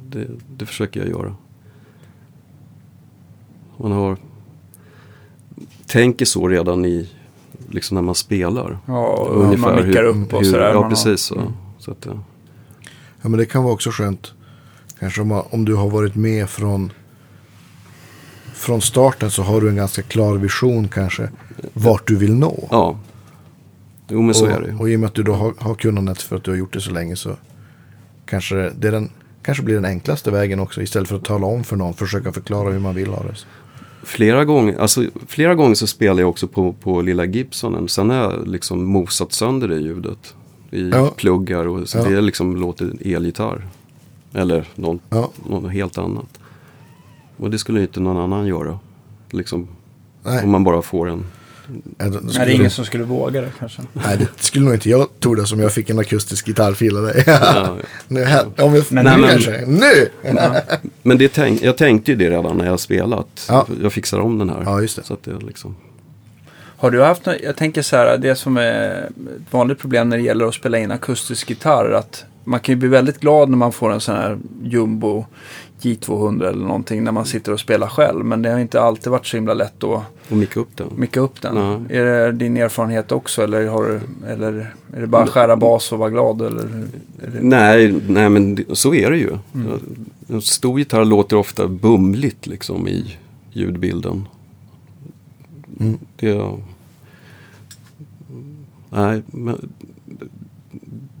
Det, 0.09 0.27
det 0.57 0.65
försöker 0.65 0.99
jag 0.99 1.09
göra. 1.09 1.35
Man 3.77 3.91
har 3.91 4.17
tänker 5.85 6.25
så 6.25 6.47
redan 6.47 6.85
i, 6.85 7.09
liksom 7.69 7.95
när 7.95 8.01
man 8.01 8.15
spelar. 8.15 8.77
Ja, 8.85 9.07
och 9.07 9.59
man 9.59 9.85
mickar 9.87 10.03
upp 10.03 10.33
och 10.33 10.41
hur- 10.43 10.51
sådär. 10.51 10.71
Ja, 10.73 10.89
precis 10.89 11.21
så. 11.21 11.35
Mm. 11.35 11.51
så 11.79 11.91
att, 11.91 12.05
ja. 12.05 12.11
Ja, 13.21 13.29
men 13.29 13.37
det 13.39 13.45
kan 13.45 13.63
vara 13.63 13.73
också 13.73 13.89
skönt. 13.91 14.33
Kanske 14.99 15.21
om, 15.21 15.31
om 15.49 15.65
du 15.65 15.75
har 15.75 15.89
varit 15.89 16.15
med 16.15 16.49
från, 16.49 16.91
från 18.53 18.81
starten 18.81 19.31
så 19.31 19.43
har 19.43 19.61
du 19.61 19.69
en 19.69 19.75
ganska 19.75 20.01
klar 20.01 20.35
vision 20.35 20.87
kanske. 20.87 21.29
Vart 21.73 22.07
du 22.07 22.15
vill 22.15 22.33
nå. 22.35 22.67
ja. 22.71 22.99
Jo, 24.09 24.21
men 24.21 24.35
så 24.35 24.45
är 24.45 24.61
det 24.61 24.67
ju. 24.67 24.73
och, 24.75 24.81
och 24.81 24.89
i 24.89 24.95
och 24.95 24.99
med 24.99 25.07
att 25.07 25.13
du 25.13 25.23
då 25.23 25.33
har, 25.33 25.53
har 25.57 25.75
kunnandet 25.75 26.21
för 26.21 26.35
att 26.35 26.43
du 26.43 26.51
har 26.51 26.57
gjort 26.57 26.73
det 26.73 26.81
så 26.81 26.91
länge 26.91 27.15
så 27.15 27.35
kanske 28.25 28.55
det 28.55 28.87
är 28.87 28.91
den, 28.91 29.09
kanske 29.43 29.63
blir 29.63 29.75
den 29.75 29.85
enklaste 29.85 30.31
vägen 30.31 30.59
också. 30.59 30.81
Istället 30.81 31.09
för 31.09 31.15
att 31.15 31.23
tala 31.25 31.47
om 31.47 31.63
för 31.63 31.75
någon, 31.75 31.93
försöka 31.93 32.31
förklara 32.31 32.69
hur 32.71 32.79
man 32.79 32.95
vill 32.95 33.07
ha 33.09 33.23
det. 33.23 33.35
Flera 34.07 34.45
gånger, 34.45 34.77
alltså, 34.79 35.03
flera 35.27 35.55
gånger 35.55 35.75
så 35.75 35.87
spelar 35.87 36.19
jag 36.19 36.29
också 36.29 36.47
på, 36.47 36.73
på 36.73 37.01
lilla 37.01 37.25
Gibsonen. 37.25 37.87
Sen 37.89 38.09
har 38.09 38.17
jag 38.17 38.47
liksom 38.47 38.85
mosat 38.85 39.33
sönder 39.33 39.67
det 39.67 39.79
ljudet. 39.79 40.33
I 40.71 40.89
Ja. 40.89 41.13
pluggar 41.17 41.67
och 41.67 41.89
så 41.89 41.97
Ja. 41.97 42.03
det 42.03 42.21
liksom 42.21 42.55
låter 42.55 42.93
elgitarr. 43.15 43.67
Eller 44.33 44.65
någon, 44.75 44.99
Ja. 45.09 45.29
något 45.49 45.71
helt 45.71 45.97
annat. 45.97 46.39
Och 47.37 47.49
det 47.49 47.57
skulle 47.59 47.79
ju 47.79 47.85
inte 47.85 47.99
någon 47.99 48.17
annan 48.17 48.47
göra. 48.47 48.79
Liksom, 49.31 49.67
Nej, 50.23 50.43
om 50.43 50.51
man 50.51 50.63
bara 50.63 50.81
får 50.81 51.09
en. 51.09 51.25
Nej, 51.97 52.09
det 52.21 52.39
är 52.39 52.49
ingen 52.49 52.63
du- 52.63 52.69
som 52.69 52.85
skulle 52.85 53.03
våga 53.03 53.41
det 53.41 53.49
kanske. 53.59 53.81
Nej, 53.93 54.17
det 54.17 54.27
skulle 54.43 54.65
nog 54.65 54.73
inte 54.73 54.89
jag 54.89 55.07
tro 55.19 55.35
det 55.35 55.45
som 55.45 55.59
jag 55.59 55.73
fick 55.73 55.89
en 55.89 55.99
akustisk 55.99 56.45
gitarrfil 56.45 56.97
av 56.97 57.03
dig. 57.03 57.23
Nu, 58.07 58.23
här, 58.23 58.45
Men- 58.57 58.71
nu 58.73 58.81
Nej, 59.03 59.17
men- 59.17 59.29
kanske. 59.29 59.63
Nu! 59.65 60.09
men 61.03 61.17
det 61.17 61.27
tänk, 61.33 61.61
jag 61.61 61.77
tänkte 61.77 62.11
ju 62.11 62.17
det 62.17 62.29
redan 62.29 62.57
när 62.57 62.65
jag 62.65 62.79
spelat. 62.79 63.45
Ja. 63.49 63.67
Jag 63.81 63.93
fixar 63.93 64.19
om 64.19 64.37
den 64.39 64.49
här. 64.49 64.61
Ja, 64.65 64.81
just 64.81 64.95
det. 64.95 65.03
Så 65.03 65.13
att 65.13 65.23
det 65.23 65.31
liksom. 65.47 65.75
Har 66.79 66.91
du 66.91 67.03
haft, 67.03 67.25
nå- 67.25 67.35
jag 67.43 67.55
tänker 67.55 67.81
så 67.81 67.95
här, 67.95 68.17
det 68.17 68.35
som 68.35 68.57
är 68.57 69.03
ett 69.03 69.53
vanligt 69.53 69.79
problem 69.79 70.09
när 70.09 70.17
det 70.17 70.23
gäller 70.23 70.45
att 70.45 70.53
spela 70.55 70.77
in 70.77 70.91
akustisk 70.91 71.49
gitarr, 71.49 71.91
att 71.91 72.25
man 72.43 72.59
kan 72.59 72.73
ju 72.73 72.79
bli 72.79 72.89
väldigt 72.89 73.19
glad 73.19 73.49
när 73.49 73.57
man 73.57 73.71
får 73.71 73.91
en 73.93 74.01
sån 74.01 74.15
här 74.15 74.37
jumbo 74.63 75.25
J200 75.81 76.49
eller 76.49 76.65
någonting 76.65 77.03
när 77.03 77.11
man 77.11 77.25
sitter 77.25 77.51
och 77.51 77.59
spelar 77.59 77.87
själv. 77.87 78.25
Men 78.25 78.41
det 78.41 78.49
har 78.49 78.59
inte 78.59 78.81
alltid 78.81 79.11
varit 79.11 79.25
så 79.25 79.37
himla 79.37 79.53
lätt 79.53 79.83
att 79.83 80.03
Och 80.29 80.37
micka 80.37 80.59
upp 80.59 80.77
den. 80.77 80.87
micka 80.95 81.19
upp 81.19 81.41
den. 81.41 81.55
Nej. 81.55 81.97
Är 81.97 82.05
det 82.05 82.31
din 82.31 82.57
erfarenhet 82.57 83.11
också 83.11 83.43
eller, 83.43 83.67
har 83.67 83.83
du, 83.83 83.99
eller 84.27 84.73
är 84.93 85.01
det 85.01 85.07
bara 85.07 85.27
skära 85.27 85.55
bas 85.55 85.91
och 85.91 85.99
vara 85.99 86.09
glad? 86.09 86.41
Eller, 86.41 86.63
det, 86.63 87.41
Nej, 87.41 88.01
nej 88.07 88.29
men 88.29 88.65
så 88.73 88.93
är 88.93 89.11
det 89.11 89.17
ju. 89.17 89.37
Mm. 89.55 89.79
En 90.27 90.41
stor 90.41 90.79
gitarr 90.79 91.05
låter 91.05 91.35
ofta 91.35 91.67
bumligt 91.67 92.47
liksom 92.47 92.87
i 92.87 93.17
ljudbilden. 93.51 94.27
Mm. 95.79 95.97
Det, 96.15 96.51
nej, 98.89 99.21
men 99.27 99.71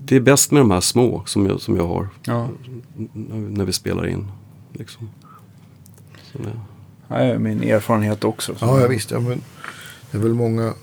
det 0.05 0.15
är 0.15 0.19
bäst 0.19 0.51
med 0.51 0.61
de 0.61 0.71
här 0.71 0.81
små 0.81 1.23
som 1.25 1.45
jag, 1.45 1.61
som 1.61 1.75
jag 1.75 1.87
har 1.87 2.07
ja, 2.25 2.49
när 3.49 3.65
vi 3.65 3.73
spelar 3.73 4.07
in. 4.07 4.27
Liksom. 4.77 5.09
Så 6.31 6.37
det, 6.37 6.59
det 7.07 7.15
är 7.15 7.37
min 7.37 7.63
erfarenhet 7.63 8.23
också. 8.23 8.55
Så. 8.55 8.65
Ja, 8.65 8.81
ja 8.81 8.87
visst. 8.87 9.11
Ja, 9.11 9.19
men 9.19 9.41
det 10.11 10.17
är 10.17 10.21
väl 10.21 10.33
många, 10.33 10.73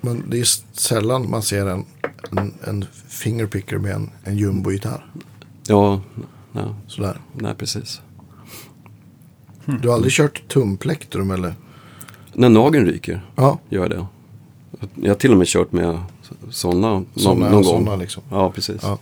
Men 0.00 0.24
det 0.30 0.40
är 0.40 0.44
sällan 0.72 1.30
man 1.30 1.42
ser 1.42 1.66
en, 1.66 1.84
en, 2.30 2.54
en 2.64 2.84
fingerpicker 3.08 3.78
med 3.78 3.92
en, 3.92 4.10
en 4.24 4.36
jumbo-gitarr. 4.36 5.06
Ja, 5.66 6.00
nej, 6.52 6.64
Sådär. 6.86 7.16
nej 7.34 7.54
precis. 7.54 8.00
Du 9.64 9.88
har 9.88 9.94
aldrig 9.94 10.12
kört 10.12 10.48
tumplektrum 10.48 11.30
eller? 11.30 11.54
När 12.32 12.48
nageln 12.48 12.86
ryker 12.86 13.26
Ja, 13.36 13.58
gör 13.68 13.80
jag 13.80 13.90
det. 13.90 14.06
Jag 14.94 15.10
har 15.10 15.14
till 15.16 15.32
och 15.32 15.38
med 15.38 15.46
kört 15.46 15.72
med 15.72 15.98
sådana 16.50 17.04
någon, 17.14 17.38
någon 17.38 17.84
gång. 17.84 17.98
liksom. 17.98 18.22
Ja, 18.30 18.50
precis. 18.50 18.82
Ja. 18.82 18.98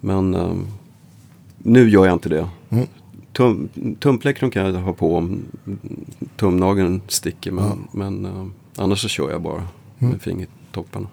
Men 0.00 0.34
ehm, 0.34 0.66
nu 1.58 1.90
gör 1.90 2.06
jag 2.06 2.12
inte 2.12 2.28
det. 2.28 2.48
Mm. 2.70 2.86
Tum, 3.32 3.68
tumplektrum 4.00 4.50
kan 4.50 4.66
jag 4.66 4.72
ha 4.80 4.92
på 4.92 5.16
om 5.16 5.42
tumnageln 6.36 7.00
sticker. 7.08 7.50
Men, 7.52 7.64
Ja. 7.64 7.76
men 7.92 8.24
ehm, 8.24 8.52
annars 8.76 9.02
så 9.02 9.08
kör 9.08 9.30
jag 9.30 9.42
bara 9.42 9.62
Mm. 9.98 10.12
med 10.12 10.22
fingertopparna. 10.22 11.06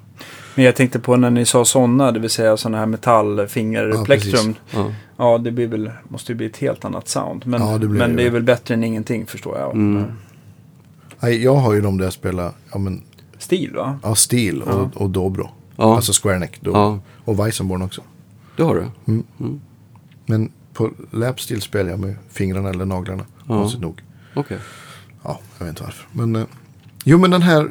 Men 0.55 0.65
jag 0.65 0.75
tänkte 0.75 0.99
på 0.99 1.15
när 1.15 1.29
ni 1.29 1.45
sa 1.45 1.65
sådana, 1.65 2.11
det 2.11 2.19
vill 2.19 2.29
säga 2.29 2.57
sådana 2.57 2.77
här 2.77 2.85
metallfingerplektrum. 2.85 4.55
Ja, 4.71 4.79
Ja. 4.79 4.91
Ja, 5.17 5.37
det 5.37 5.51
blir 5.51 5.67
väl, 5.67 5.91
måste 6.07 6.31
ju 6.31 6.35
bli 6.35 6.45
ett 6.45 6.57
helt 6.57 6.85
annat 6.85 7.07
sound. 7.07 7.45
Men, 7.47 7.61
Ja, 7.61 7.77
det 7.77 7.87
men 7.87 8.09
det 8.09 8.15
det 8.15 8.21
är 8.21 8.25
ju. 8.25 8.29
väl 8.29 8.43
bättre 8.43 8.73
än 8.73 8.83
ingenting 8.83 9.25
förstår 9.25 9.57
jag. 9.57 9.73
Mm. 9.73 10.03
Nej, 11.19 11.43
jag 11.43 11.55
har 11.55 11.73
ju 11.73 11.81
de 11.81 11.97
där 11.97 12.05
jag 12.05 12.13
spelar, 12.13 12.51
ja 12.71 12.77
men, 12.79 13.01
Stil 13.37 13.73
va? 13.75 13.99
ja, 14.03 14.15
Steel 14.15 14.61
och, 14.61 14.69
Ja. 14.71 14.89
och 14.95 15.09
Dobro. 15.09 15.49
Ja. 15.75 15.95
Alltså 15.95 16.11
Square 16.23 16.39
Neck. 16.39 16.59
Ja. 16.61 16.99
Och 17.25 17.39
Weissenborn 17.39 17.81
också. 17.81 18.01
Det 18.57 18.63
har 18.63 18.75
du? 18.75 18.81
Mm. 19.13 19.23
Mm. 19.39 19.61
Men 20.25 20.51
på 20.73 20.89
lapsteel 21.11 21.61
spelar 21.61 21.89
jag 21.89 21.99
med 21.99 22.15
fingrarna 22.31 22.69
eller 22.69 22.85
naglarna. 22.85 23.25
Ja. 23.39 23.43
Konstigt 23.59 23.81
nog. 23.81 24.01
Okej. 24.35 24.57
Ja, 25.23 25.39
jag 25.57 25.65
vet 25.65 25.71
inte 25.71 25.83
varför. 25.83 26.05
Men, 26.11 26.35
eh, 26.35 26.43
jo 27.03 27.17
men 27.17 27.31
den 27.31 27.41
här 27.41 27.69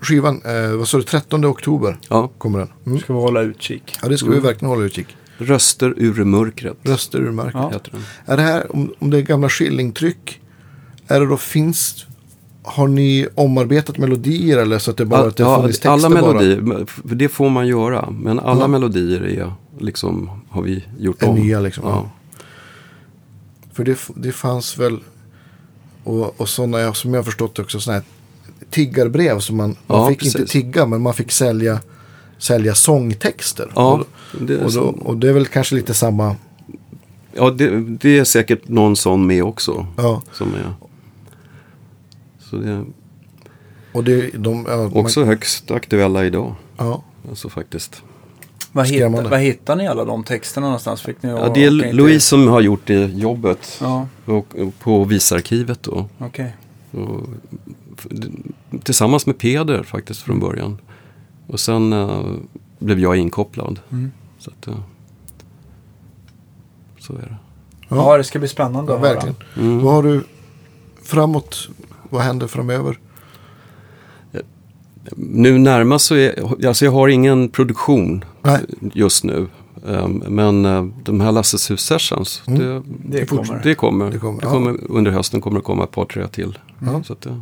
skivan, 0.00 0.42
eh, 0.44 0.70
vad 0.76 0.88
sa 0.88 0.96
du, 0.96 1.02
13 1.02 1.44
oktober 1.44 1.96
Ja. 2.08 2.28
kommer 2.38 2.58
den. 2.58 2.68
Mm. 2.86 2.98
Ska 2.98 3.12
vi 3.14 3.20
hålla 3.20 3.40
utkik. 3.40 3.96
Ja, 4.02 4.08
det 4.08 4.18
ska 4.18 4.30
vi 4.30 4.40
verkligen 4.40 4.68
hålla 4.70 4.84
utkik. 4.84 5.16
Röster 5.38 5.94
ur 5.96 6.24
mörkret. 6.24 6.76
Röster 6.82 7.18
ur 7.18 7.30
mörkret. 7.30 7.54
Ja. 7.54 7.70
Heter 7.70 7.90
den. 7.92 8.00
Är 8.26 8.36
det 8.36 8.42
här, 8.42 8.74
om, 8.76 8.94
om 8.98 9.10
det 9.10 9.18
är 9.18 9.22
gamla 9.22 9.48
skillingtryck, 9.48 10.40
är 11.08 11.20
det 11.20 11.26
då 11.26 11.36
finns, 11.36 12.06
har 12.62 12.88
ni 12.88 13.28
omarbetat 13.34 13.98
melodier 13.98 14.58
eller 14.58 14.78
så 14.78 14.90
att 14.90 14.96
det 14.96 15.04
bara 15.04 15.20
All, 15.20 15.28
att 15.28 15.36
det 15.36 15.42
ja, 15.42 15.60
funnits 15.60 15.78
texter 15.78 15.90
alla 15.90 16.20
bara? 16.22 16.32
melodier, 16.32 16.86
för 16.86 17.14
det 17.14 17.28
får 17.28 17.50
man 17.50 17.66
göra. 17.66 18.10
Men 18.10 18.40
alla 18.40 18.60
Ja. 18.60 18.66
melodier 18.68 19.20
är 19.24 19.52
liksom, 19.78 20.30
har 20.50 20.62
vi 20.62 20.84
gjort 20.98 21.22
Är 21.22 21.28
om. 21.28 21.34
nya 21.36 21.60
liksom, 21.60 21.84
Ja. 21.86 22.10
För 23.74 23.84
det, 23.84 23.98
det 24.16 24.32
fanns 24.32 24.78
väl, 24.78 24.98
och, 26.04 26.40
och 26.40 26.48
sådana, 26.48 26.94
som 26.94 27.14
jag 27.14 27.18
har 27.18 27.24
förstått 27.24 27.58
också, 27.58 27.80
sådana 27.80 28.00
här 28.00 28.08
tiggarbrev 28.70 29.38
som 29.38 29.56
man, 29.56 29.76
man 29.86 30.00
Ja, 30.00 30.08
fick 30.08 30.24
inte 30.24 30.38
precis. 30.38 30.52
tigga 30.52 30.86
men 30.86 31.02
man 31.02 31.14
fick 31.14 31.32
sälja, 31.32 31.80
sälja 32.38 32.74
sångtexter. 32.74 33.72
Ja, 33.74 33.92
och, 33.92 34.06
det, 34.46 34.64
och, 34.64 34.72
då, 34.72 34.80
och 34.82 35.16
det 35.16 35.28
är 35.28 35.32
väl 35.32 35.46
kanske 35.46 35.74
lite 35.74 35.94
samma, 35.94 36.36
ja 37.32 37.50
det, 37.50 37.80
det 37.80 38.18
är 38.18 38.24
säkert 38.24 38.68
någon 38.68 38.96
sån 38.96 39.26
med 39.26 39.44
också. 39.44 39.86
ja. 39.96 40.22
Som 40.32 40.54
är, 40.54 40.74
så 42.50 42.56
det 42.56 42.84
Och 43.92 44.04
det, 44.04 44.30
de, 44.30 44.64
ja, 44.68 44.90
också 44.94 45.24
högst 45.24 45.70
aktuella 45.70 46.24
idag. 46.24 46.54
Man, 46.76 46.86
ja, 46.86 47.04
Alltså 47.28 47.48
faktiskt. 47.48 48.02
Vad 48.74 48.86
hittar, 48.86 49.28
vad 49.28 49.40
hittar 49.40 49.76
ni 49.76 49.88
alla 49.88 50.04
de 50.04 50.24
texterna 50.24 50.66
någonstans? 50.66 51.02
Fick 51.02 51.22
ni 51.22 51.30
Ja, 51.30 51.50
det 51.54 51.64
är 51.64 51.92
Louise 51.92 52.26
som 52.26 52.48
har 52.48 52.60
gjort 52.60 52.80
det 52.86 53.04
jobbet. 53.04 53.78
Ja, 53.80 54.08
Och, 54.24 54.56
och 54.56 54.78
på 54.78 55.04
visarkivet 55.04 55.82
då. 55.82 56.08
okej. 56.18 56.56
Och, 56.90 57.20
tillsammans 58.82 59.26
med 59.26 59.38
Peder 59.38 59.82
faktiskt 59.82 60.22
från 60.22 60.40
början. 60.40 60.78
Och 61.46 61.60
sen 61.60 61.92
eh, 61.92 62.24
blev 62.78 63.00
jag 63.00 63.16
inkopplad. 63.16 63.80
Mm. 63.92 64.12
Så, 64.38 64.50
att, 64.50 64.66
eh, 64.66 64.74
så 66.98 67.12
är 67.12 67.18
det. 67.18 67.36
Ja. 67.88 67.96
Ja. 67.96 68.16
det 68.16 68.24
ska 68.24 68.38
bli 68.38 68.48
spännande 68.48 68.92
ja, 68.92 68.96
att 68.96 69.02
höra. 69.04 69.14
verkligen. 69.14 69.36
Mm. 69.56 69.84
Vad 69.84 69.94
har 69.94 70.02
du 70.02 70.24
framåt, 71.02 71.68
vad 72.10 72.22
händer 72.22 72.46
framöver? 72.46 72.98
Nu 75.16 75.58
närmast 75.58 76.06
så 76.06 76.14
är, 76.14 76.64
alltså 76.66 76.84
jag 76.84 76.92
har 76.92 77.08
ingen 77.08 77.48
produktion 77.48 78.24
Nej. 78.42 78.60
just 78.94 79.24
nu. 79.24 79.46
Eh, 79.88 80.08
Men 80.08 80.64
eh, 80.64 80.84
de 81.04 81.20
här 81.20 81.32
Lasses 81.32 81.70
hus 81.70 81.80
sessions, 81.80 82.42
Mm. 82.46 82.58
det, 82.60 82.82
Det 83.20 83.26
fortsätter. 83.26 83.46
kommer. 83.46 83.62
det 83.62 83.74
kommer. 83.74 84.04
Det 84.04 84.10
Det 84.10 84.18
kommer, 84.18 84.40
kommer, 84.40 84.70
ja. 84.70 84.78
under 84.88 85.10
hösten 85.10 85.40
kommer 85.40 85.56
det 85.58 85.62
komma 85.64 85.84
ett 85.84 85.90
par, 85.90 86.04
tre 86.04 86.28
till. 86.28 86.58
Ja. 86.86 87.02
Så 87.02 87.12
att, 87.12 87.26
eh, 87.26 87.38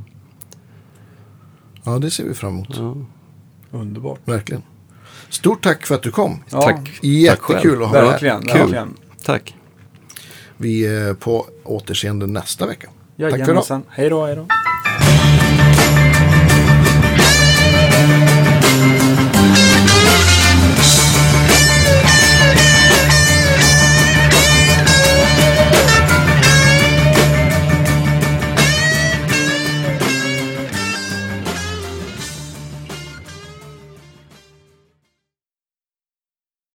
Ja, 1.84 1.98
det 1.98 2.10
ser 2.10 2.24
vi 2.24 2.34
fram 2.34 2.52
emot. 2.55 2.68
ja. 2.76 2.97
Underbart. 3.78 4.20
Verkligen. 4.24 4.62
Stort 5.28 5.62
tack 5.64 5.86
för 5.86 5.94
att 5.94 6.02
du 6.02 6.10
kom. 6.10 6.43
Ja, 6.51 6.62
Tack. 6.62 6.98
Jättekul 7.02 7.82
att 7.82 7.89
ha 7.89 7.97
dig 8.01 8.05
här. 8.05 8.40
Verkligen. 8.40 8.94
Tack. 9.24 9.55
Vi 10.56 10.86
är 10.86 11.14
på 11.14 11.47
återseende 11.64 12.26
nästa 12.26 12.66
vecka. 12.66 12.89
Tack 13.20 13.30
för 13.30 13.52
idag. 13.52 13.80
Hej 13.89 14.09
då, 14.10 14.26
hej 14.26 14.36
då. 14.36 14.47
Thank 17.91 18.17
you. 18.17 18.22